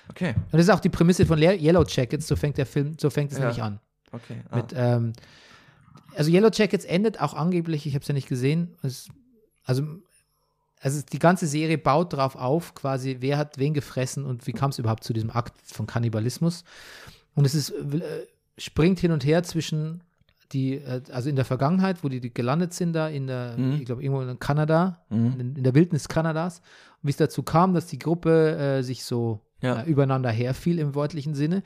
Okay, 0.08 0.34
Und 0.36 0.52
das 0.52 0.62
ist 0.62 0.70
auch 0.70 0.80
die 0.80 0.88
Prämisse 0.88 1.26
von 1.26 1.38
Yellow 1.38 1.84
Jackets, 1.86 2.26
so 2.26 2.34
fängt 2.36 2.58
der 2.58 2.66
Film, 2.66 2.96
so 2.98 3.08
fängt 3.10 3.30
es 3.32 3.38
Ja. 3.38 3.44
nämlich 3.44 3.62
an. 3.62 3.80
okay. 4.12 4.42
Ah. 4.50 4.56
Mit, 4.56 4.72
ähm, 4.76 5.12
also 6.16 6.30
Yellow 6.30 6.50
Jackets 6.52 6.84
endet 6.84 7.20
auch 7.20 7.34
angeblich, 7.34 7.86
ich 7.86 7.94
habe 7.94 8.02
es 8.02 8.08
ja 8.08 8.14
nicht 8.14 8.28
gesehen, 8.28 8.74
es, 8.82 9.08
also, 9.64 9.84
also 10.80 11.02
die 11.12 11.18
ganze 11.18 11.46
Serie 11.46 11.78
baut 11.78 12.12
darauf 12.12 12.36
auf, 12.36 12.74
quasi, 12.74 13.16
wer 13.20 13.36
hat 13.38 13.58
wen 13.58 13.74
gefressen 13.74 14.24
und 14.24 14.46
wie 14.46 14.52
kam 14.52 14.70
es 14.70 14.78
überhaupt 14.78 15.04
zu 15.04 15.12
diesem 15.12 15.30
Akt 15.30 15.54
von 15.64 15.86
Kannibalismus. 15.86 16.64
Und 17.34 17.44
es 17.44 17.54
ist, 17.54 17.70
äh, 17.70 18.26
springt 18.58 18.98
hin 19.00 19.12
und 19.12 19.24
her 19.24 19.42
zwischen 19.42 20.02
die, 20.52 20.74
äh, 20.74 21.02
also 21.12 21.28
in 21.28 21.36
der 21.36 21.44
Vergangenheit, 21.44 22.02
wo 22.04 22.08
die, 22.08 22.20
die 22.20 22.32
gelandet 22.32 22.72
sind, 22.74 22.92
da 22.92 23.08
in 23.08 23.26
der, 23.26 23.56
Mhm. 23.58 23.74
ich 23.74 23.84
glaube, 23.86 24.02
irgendwo 24.02 24.22
in 24.22 24.38
Kanada, 24.38 25.04
Mhm. 25.10 25.40
in, 25.40 25.56
in 25.56 25.64
der 25.64 25.74
Wildnis 25.74 26.08
Kanadas, 26.08 26.58
und 27.02 27.08
wie 27.08 27.10
es 27.10 27.16
dazu 27.16 27.42
kam, 27.42 27.74
dass 27.74 27.86
die 27.86 27.98
Gruppe 27.98 28.56
äh, 28.56 28.82
sich 28.82 29.04
so 29.04 29.40
Ja. 29.62 29.82
äh, 29.82 29.88
übereinander 29.90 30.30
herfiel 30.30 30.78
im 30.78 30.94
wörtlichen 30.94 31.34
Sinne 31.34 31.62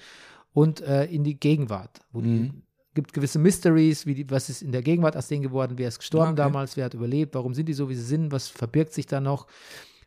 und 0.53 0.81
äh, 0.81 1.05
in 1.07 1.25
die 1.25 1.39
Gegenwart, 1.39 2.01
wo 2.13 2.21
die 2.21 2.29
Mhm. 2.29 2.63
gibt 2.95 3.13
gewisse 3.13 3.39
Mysteries, 3.39 4.05
wie 4.07 4.15
die, 4.15 4.31
was 4.31 4.49
ist 4.51 4.63
in 4.63 4.73
der 4.73 4.83
Gegenwart 4.83 5.17
aus 5.17 5.29
denen 5.29 5.43
geworden, 5.43 5.75
wer 5.77 5.89
ist 5.89 5.99
gestorben 6.01 6.33
Okay. 6.33 6.37
damals, 6.37 6.77
wer 6.77 6.85
hat 6.87 6.95
überlebt, 6.95 7.35
warum 7.35 7.55
sind 7.55 7.67
die 7.67 7.73
so, 7.75 7.89
wie 7.89 7.95
sie 7.95 8.03
sind, 8.03 8.33
was 8.33 8.49
verbirgt 8.49 8.93
sich 8.93 9.07
da 9.07 9.21
noch. 9.21 9.47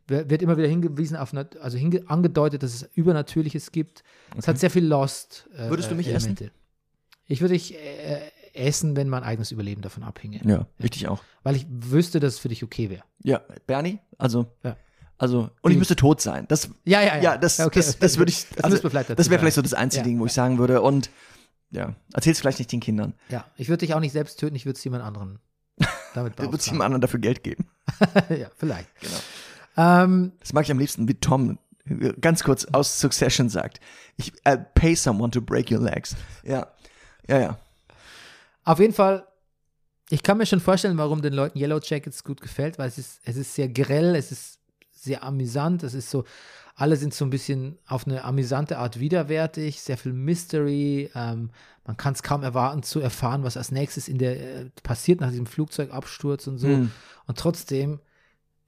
Wird 0.08 0.42
immer 0.42 0.58
wieder 0.58 0.68
hingewiesen 0.68 1.16
auf, 1.16 1.34
also 1.62 1.78
hinge, 1.78 2.04
angedeutet, 2.08 2.62
dass 2.62 2.74
es 2.76 2.90
Übernatürliches 2.94 3.72
gibt. 3.72 4.04
Es 4.38 4.50
hat 4.50 4.60
sehr 4.60 4.70
viel 4.70 4.86
Lost. 4.86 5.48
Äh, 5.56 5.70
Würdest 5.70 5.92
du 5.92 5.96
mich 5.96 6.08
äh, 6.08 6.12
Elemente. 6.12 6.52
Ich 7.26 7.40
würde 7.40 7.54
dich 7.54 7.74
äh, 7.74 8.20
essen, 8.54 8.96
wenn 8.96 9.10
mein 9.10 9.24
eigenes 9.24 9.52
Überleben 9.52 9.82
davon 9.82 10.04
abhinge. 10.04 10.40
Ja, 10.46 10.66
richtig 10.82 11.08
auch. 11.08 11.22
Weil 11.44 11.56
ich 11.56 11.66
wüsste, 11.70 12.20
dass 12.20 12.34
es 12.34 12.40
für 12.40 12.50
dich 12.50 12.64
okay 12.64 12.90
wäre. 12.90 13.04
Ja, 13.24 13.42
Bernie, 13.68 14.00
also, 14.18 14.48
Ja. 14.64 14.78
also, 15.18 15.50
und 15.62 15.72
ich 15.72 15.78
müsste 15.78 15.96
tot 15.96 16.22
sein. 16.22 16.46
Das, 16.48 16.70
Ja, 16.86 17.02
ja, 17.02 17.18
ja, 17.18 17.38
das, 17.38 17.58
Ja, 17.58 17.66
okay. 17.66 17.80
das, 17.80 17.98
das 18.00 18.18
würde 18.18 18.32
ich, 18.32 18.48
Das 18.50 18.64
also, 18.64 18.82
wir 18.84 18.90
vielleicht 18.90 19.10
das 19.18 19.30
wäre 19.30 19.40
vielleicht 19.40 19.56
so 19.56 19.62
das 19.62 19.74
einzige 19.74 20.02
Ja, 20.02 20.08
Ding, 20.08 20.20
wo 20.20 20.26
ich 20.26 20.34
sagen 20.34 20.58
würde. 20.58 20.82
Und 20.82 21.10
ja, 21.72 21.96
erzähl's 22.14 22.40
vielleicht 22.40 22.60
nicht 22.60 22.72
den 22.72 22.80
Kindern. 22.80 23.14
Ja, 23.30 23.46
ich 23.58 23.70
würde 23.70 23.80
dich 23.86 23.94
auch 23.96 24.00
nicht 24.00 24.12
selbst 24.14 24.40
töten, 24.40 24.56
ich 24.56 24.66
würde 24.66 24.78
es 24.78 24.84
jemand 24.84 25.04
anderen 25.04 25.40
damit 26.14 26.38
Du 26.38 26.44
würdest 26.44 26.68
jemand 26.68 26.84
anderen 26.86 27.02
dafür 27.02 27.20
Geld 27.20 27.44
geben. 27.44 27.68
ja, 28.30 28.50
vielleicht. 28.58 28.90
Genau. 29.02 29.18
Ähm, 30.04 30.34
Das 30.40 30.54
mag 30.54 30.66
ich 30.66 30.72
am 30.72 30.78
liebsten, 30.80 31.08
wie 31.08 31.16
Tom 31.16 31.58
ganz 32.22 32.44
kurz 32.44 32.66
aus 32.66 33.00
Succession 33.00 33.50
sagt. 33.50 33.80
Ich 34.18 34.32
pay 34.76 34.96
someone 34.96 35.32
to 35.32 35.42
break 35.42 35.72
your 35.72 35.82
legs. 35.82 36.16
Ja, 36.44 36.68
ja, 37.28 37.40
ja. 37.40 37.58
Auf 38.64 38.80
jeden 38.80 38.94
Fall, 38.94 39.28
ich 40.10 40.24
kann 40.24 40.38
mir 40.38 40.46
schon 40.46 40.60
vorstellen, 40.60 40.98
warum 40.98 41.22
den 41.22 41.34
Leuten 41.34 41.58
Yellow 41.58 41.80
Jackets 41.82 42.24
gut 42.24 42.42
gefällt, 42.42 42.78
weil 42.78 42.88
es 42.88 42.98
ist, 42.98 43.22
es 43.26 43.36
ist 43.36 43.56
sehr 43.56 43.70
grell, 43.70 44.16
es 44.16 44.32
ist 44.32 44.60
sehr 44.92 45.24
amüsant, 45.24 45.84
es 45.84 45.94
ist 45.94 46.10
so, 46.10 46.24
alle 46.76 46.96
sind 46.96 47.14
so 47.14 47.26
ein 47.26 47.30
bisschen 47.30 47.78
auf 47.86 48.08
eine 48.08 48.24
amüsante 48.24 48.78
Art 48.78 49.00
widerwärtig, 49.00 49.82
sehr 49.82 49.98
viel 49.98 50.14
Mystery, 50.14 51.12
ähm, 51.14 51.52
man 51.86 51.98
kann 51.98 52.14
es 52.14 52.24
kaum 52.24 52.44
erwarten 52.44 52.84
zu 52.84 53.00
erfahren, 53.00 53.44
was 53.44 53.58
als 53.58 53.72
nächstes 53.72 54.08
in 54.08 54.18
der 54.18 54.40
äh, 54.40 54.70
passiert 54.84 55.20
nach 55.20 55.30
diesem 55.30 55.46
Flugzeugabsturz 55.46 56.48
und 56.48 56.58
so. 56.58 56.68
Hm. 56.68 56.92
Und 57.28 57.38
trotzdem 57.38 58.00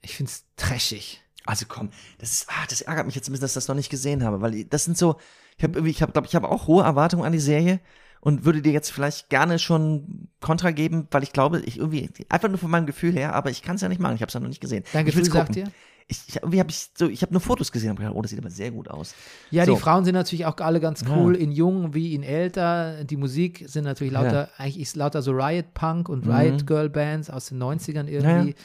Ich 0.02 0.16
finde 0.16 0.30
es 0.30 0.44
trashig. 0.56 1.22
Also 1.46 1.64
komm, 1.68 1.90
das 2.18 2.32
ist, 2.32 2.48
ah, 2.50 2.66
das 2.68 2.82
ärgert 2.82 3.06
mich 3.06 3.14
jetzt 3.14 3.28
ein 3.28 3.32
bisschen, 3.32 3.42
dass 3.42 3.52
ich 3.52 3.54
das 3.54 3.68
noch 3.68 3.76
nicht 3.76 3.90
gesehen 3.90 4.24
habe, 4.24 4.40
weil 4.40 4.64
das 4.64 4.84
sind 4.84 4.98
so, 4.98 5.16
ich 5.56 5.64
habe 5.64 5.88
ich 5.88 6.02
habe, 6.02 6.12
glaube 6.12 6.26
ich, 6.26 6.34
habe 6.34 6.48
auch 6.48 6.66
hohe 6.66 6.84
Erwartungen 6.84 7.24
an 7.24 7.32
die 7.32 7.38
Serie 7.38 7.80
und 8.20 8.44
würde 8.44 8.62
dir 8.62 8.72
jetzt 8.72 8.90
vielleicht 8.90 9.28
gerne 9.30 9.58
schon 9.58 10.28
Kontra 10.40 10.70
geben, 10.70 11.06
weil 11.10 11.22
ich 11.22 11.32
glaube, 11.32 11.60
ich 11.60 11.78
irgendwie 11.78 12.10
einfach 12.28 12.48
nur 12.48 12.58
von 12.58 12.70
meinem 12.70 12.86
Gefühl 12.86 13.12
her, 13.12 13.34
aber 13.34 13.50
ich 13.50 13.62
kann 13.62 13.76
es 13.76 13.82
ja 13.82 13.88
nicht 13.88 14.00
machen, 14.00 14.14
ich 14.16 14.20
habe 14.22 14.28
es 14.28 14.34
ja 14.34 14.40
noch 14.40 14.48
nicht 14.48 14.60
gesehen. 14.60 14.84
Dein 14.92 15.04
Gefühl 15.06 15.24
sagt 15.24 15.54
dir? 15.54 15.68
Ich, 16.08 16.22
ich, 16.28 16.36
irgendwie 16.36 16.60
habe 16.60 16.70
ich 16.70 16.90
so, 16.96 17.08
ich 17.08 17.22
habe 17.22 17.32
nur 17.32 17.40
Fotos 17.40 17.72
gesehen 17.72 17.90
und 17.90 17.96
gedacht, 17.96 18.14
oh, 18.14 18.22
das 18.22 18.30
sieht 18.30 18.38
aber 18.38 18.50
sehr 18.50 18.70
gut 18.70 18.88
aus. 18.88 19.12
Ja, 19.50 19.64
So. 19.64 19.74
die 19.74 19.80
Frauen 19.80 20.04
sind 20.04 20.14
natürlich 20.14 20.46
auch 20.46 20.56
alle 20.58 20.78
ganz 20.78 21.04
cool, 21.08 21.34
in 21.34 21.50
jung 21.50 21.94
wie 21.94 22.14
in 22.14 22.22
älter. 22.22 23.02
Die 23.02 23.16
Musik 23.16 23.64
sind 23.66 23.82
natürlich 23.84 24.12
lauter, 24.12 24.48
eigentlich 24.56 24.78
ist 24.80 24.94
lauter 24.94 25.20
so 25.20 25.32
Riot 25.32 25.74
Punk 25.74 26.08
und 26.08 26.24
Riot 26.28 26.64
Girl 26.66 26.88
Bands 26.88 27.28
aus 27.28 27.46
den 27.46 27.60
90ern 27.60 28.06
irgendwie. 28.06 28.50
Ja, 28.50 28.56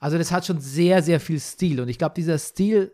Also 0.00 0.18
das 0.18 0.32
hat 0.32 0.44
schon 0.46 0.60
sehr, 0.60 1.02
sehr 1.04 1.20
viel 1.20 1.38
Stil. 1.38 1.80
Und 1.80 1.88
ich 1.88 1.98
glaube, 1.98 2.14
dieser 2.16 2.36
Stil, 2.38 2.92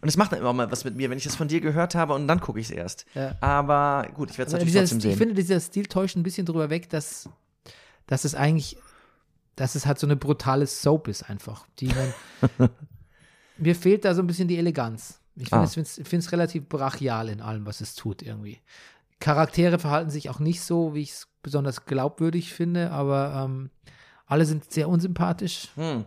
Und 0.00 0.08
es 0.08 0.16
macht 0.16 0.32
dann 0.32 0.38
immer 0.40 0.52
mal 0.52 0.70
was 0.70 0.84
mit 0.84 0.96
mir, 0.96 1.10
wenn 1.10 1.18
ich 1.18 1.24
das 1.24 1.34
von 1.36 1.48
dir 1.48 1.60
gehört 1.60 1.94
habe 1.94 2.14
und 2.14 2.26
dann 2.28 2.40
gucke 2.40 2.60
ich 2.60 2.66
es 2.66 2.72
erst. 2.72 3.06
Ja. 3.14 3.34
Aber 3.40 4.08
gut, 4.14 4.30
ich 4.30 4.38
werde 4.38 4.48
es 4.48 4.52
natürlich 4.52 4.72
dieser, 4.72 4.80
trotzdem 4.80 4.98
ich 4.98 5.02
sehen. 5.04 5.16
finde, 5.16 5.34
dieser 5.34 5.60
Stil 5.60 5.86
täuscht 5.86 6.16
ein 6.16 6.22
bisschen 6.22 6.46
drüber 6.46 6.70
weg, 6.70 6.88
dass, 6.90 7.28
dass 8.06 8.24
es 8.24 8.34
eigentlich, 8.34 8.76
dass 9.56 9.74
es 9.74 9.86
halt 9.86 9.98
so 9.98 10.06
eine 10.06 10.16
brutale 10.16 10.66
Soap 10.66 11.08
ist 11.08 11.28
einfach. 11.28 11.66
Die 11.80 11.88
man, 11.88 12.70
mir 13.58 13.74
fehlt 13.74 14.04
da 14.04 14.14
so 14.14 14.22
ein 14.22 14.26
bisschen 14.26 14.48
die 14.48 14.58
Eleganz. 14.58 15.20
Ich 15.36 15.48
finde 15.48 15.68
Ah. 15.68 15.80
es 15.80 16.00
find's 16.08 16.30
relativ 16.32 16.68
brachial 16.68 17.28
in 17.28 17.40
allem, 17.40 17.66
was 17.66 17.80
es 17.80 17.94
tut 17.96 18.22
irgendwie. 18.22 18.60
Charaktere 19.20 19.78
verhalten 19.78 20.10
sich 20.10 20.30
auch 20.30 20.38
nicht 20.38 20.60
so, 20.60 20.94
wie 20.94 21.02
ich 21.02 21.10
es 21.10 21.28
besonders 21.42 21.86
glaubwürdig 21.86 22.52
finde, 22.52 22.90
aber 22.90 23.44
ähm, 23.44 23.70
alle 24.26 24.44
sind 24.44 24.70
sehr 24.72 24.88
unsympathisch. 24.88 25.68
Hm. 25.74 26.04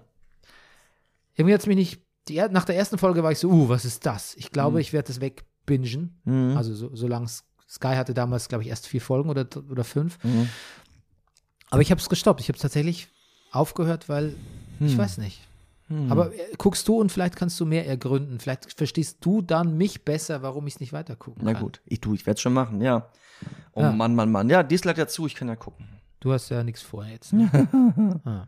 Irgendwie 1.36 1.54
hat 1.54 1.62
es 1.62 1.68
mich 1.68 1.76
nicht, 1.76 2.02
die, 2.30 2.42
nach 2.52 2.66
der 2.66 2.76
ersten 2.78 2.98
Folge 2.98 3.24
war 3.24 3.32
ich 3.32 3.40
so, 3.40 3.50
uh, 3.50 3.70
was 3.70 3.86
ist 3.86 4.06
das? 4.06 4.36
Ich 4.36 4.52
glaube, 4.52 4.82
ich 4.82 4.94
werde 4.94 5.08
das 5.08 5.22
wegbingen. 5.22 6.20
Mhm. 6.26 6.56
Also 6.58 6.74
so, 6.76 6.96
solange 6.96 7.28
Sky 7.70 7.96
hatte 7.96 8.14
damals, 8.14 8.48
glaube 8.50 8.64
ich, 8.64 8.70
erst 8.70 8.88
vier 8.88 9.02
Folgen 9.02 9.30
oder, 9.30 9.46
oder 9.70 9.84
fünf. 9.84 10.18
Mhm. 10.24 10.50
Aber 11.70 11.82
ich 11.82 11.92
habe 11.92 12.00
es 12.00 12.08
gestoppt. 12.10 12.40
Ich 12.42 12.48
habe 12.50 12.58
tatsächlich 12.58 13.08
aufgehört, 13.52 14.08
weil 14.10 14.36
ich 14.80 14.92
Hm. 14.92 14.98
weiß 14.98 15.18
nicht. 15.18 15.42
Aber 16.10 16.34
äh, 16.34 16.40
guckst 16.58 16.86
du 16.90 17.00
und 17.00 17.12
vielleicht 17.14 17.38
kannst 17.38 17.58
du 17.62 17.66
mehr 17.66 17.88
ergründen. 17.88 18.40
Vielleicht 18.40 18.74
verstehst 18.78 19.18
du 19.22 19.42
dann 19.42 19.78
mich 19.78 20.04
besser, 20.04 20.42
warum 20.42 20.68
ich 20.68 20.76
es 20.76 20.80
nicht 20.82 20.92
weiter 20.92 21.16
gucken 21.16 21.44
Na 21.46 21.54
kann. 21.54 21.64
gut, 21.64 21.82
ich 21.86 22.02
tu, 22.02 22.14
ich 22.14 22.26
werde 22.26 22.36
es 22.36 22.42
schon 22.42 22.52
machen, 22.54 22.82
ja. 22.82 23.10
Oh 23.74 23.82
Ja. 23.82 23.92
Mann, 23.94 24.14
Mann, 24.14 24.30
Mann. 24.30 24.50
Ja, 24.50 24.64
dies 24.64 24.84
leitet 24.84 24.98
ja 25.00 25.08
zu, 25.08 25.28
ich 25.28 25.36
kann 25.36 25.48
ja 25.48 25.56
gucken. 25.56 25.88
Du 26.20 26.34
hast 26.34 26.50
ja 26.50 26.62
nichts 26.64 26.82
vor 26.82 27.06
jetzt. 27.06 27.32
Ne? 27.32 27.50
ah. 28.26 28.48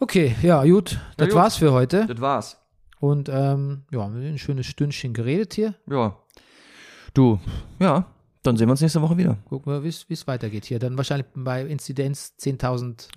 Okay, 0.00 0.34
ja, 0.42 0.64
gut. 0.64 0.98
Das 1.16 1.28
gut. 1.28 1.36
war's 1.36 1.56
für 1.56 1.72
heute. 1.72 2.06
Das 2.06 2.20
war's. 2.20 2.56
Und 3.00 3.28
ähm, 3.28 3.84
ja, 3.90 3.98
wir 3.98 4.02
haben 4.02 4.16
ein 4.16 4.38
schönes 4.38 4.66
Stündchen 4.66 5.14
geredet 5.14 5.54
hier. 5.54 5.74
Ja. 5.88 6.16
Du, 7.14 7.38
ja, 7.78 8.06
dann 8.42 8.56
sehen 8.56 8.68
wir 8.68 8.72
uns 8.72 8.80
nächste 8.80 9.02
Woche 9.02 9.16
wieder. 9.16 9.36
Gucken 9.48 9.72
wir, 9.72 9.82
wie 9.84 9.88
es 9.88 10.26
weitergeht 10.26 10.64
hier. 10.64 10.78
Dann 10.78 10.96
wahrscheinlich 10.96 11.26
bei 11.34 11.62
Inzidenz 11.66 12.34
10.000, 12.38 13.08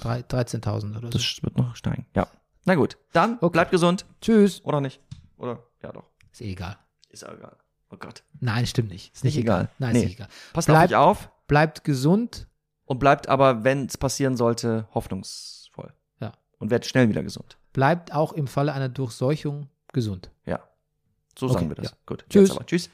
drei- 0.00 0.20
13.000 0.20 0.90
oder 0.98 1.06
so. 1.06 1.18
Das 1.18 1.42
wird 1.42 1.56
noch 1.56 1.74
steigen. 1.76 2.06
Ja. 2.14 2.28
Na 2.64 2.74
gut, 2.74 2.98
dann 3.12 3.38
Okay. 3.40 3.52
bleibt 3.52 3.70
gesund. 3.70 4.06
Tschüss. 4.20 4.60
Oder 4.64 4.80
nicht? 4.80 5.00
Oder? 5.38 5.62
Ja, 5.82 5.92
doch. 5.92 6.04
Ist 6.32 6.40
eh 6.42 6.52
egal. 6.52 6.76
Ist 7.08 7.26
auch 7.26 7.32
egal. 7.34 7.56
Oh 7.90 7.96
Gott. 7.98 8.22
Nein, 8.40 8.66
stimmt 8.66 8.90
nicht. 8.90 9.14
Ist 9.14 9.24
Nicht 9.24 9.34
nicht 9.36 9.44
egal. 9.44 9.70
Nein, 9.78 9.92
Nee. 9.94 9.98
ist 10.00 10.04
nicht 10.04 10.14
egal. 10.16 10.28
Passt 10.52 10.68
auf 10.68 10.74
Bleibt- 10.76 10.92
euch 10.92 10.98
auf 10.98 11.30
Bleibt 11.46 11.84
gesund. 11.84 12.46
und 12.84 12.98
bleibt 12.98 13.28
aber, 13.28 13.64
wenn 13.64 13.86
es 13.86 13.96
passieren 13.96 14.36
sollte, 14.36 14.86
hoffnungsvoll. 14.94 15.57
Und 16.58 16.70
werdet 16.70 16.86
schnell 16.86 17.08
wieder 17.08 17.22
gesund. 17.22 17.56
Bleibt 17.72 18.12
auch 18.12 18.32
im 18.32 18.46
Falle 18.46 18.72
einer 18.72 18.88
Durchseuchung 18.88 19.68
gesund. 19.92 20.30
Ja. 20.44 20.60
So 21.38 21.46
Okay, 21.46 21.54
sagen 21.54 21.68
wir 21.68 21.76
das. 21.76 21.90
ja. 21.90 21.96
Gut. 22.06 22.24
Tschüss. 22.28 22.56
Tschüss. 22.66 22.90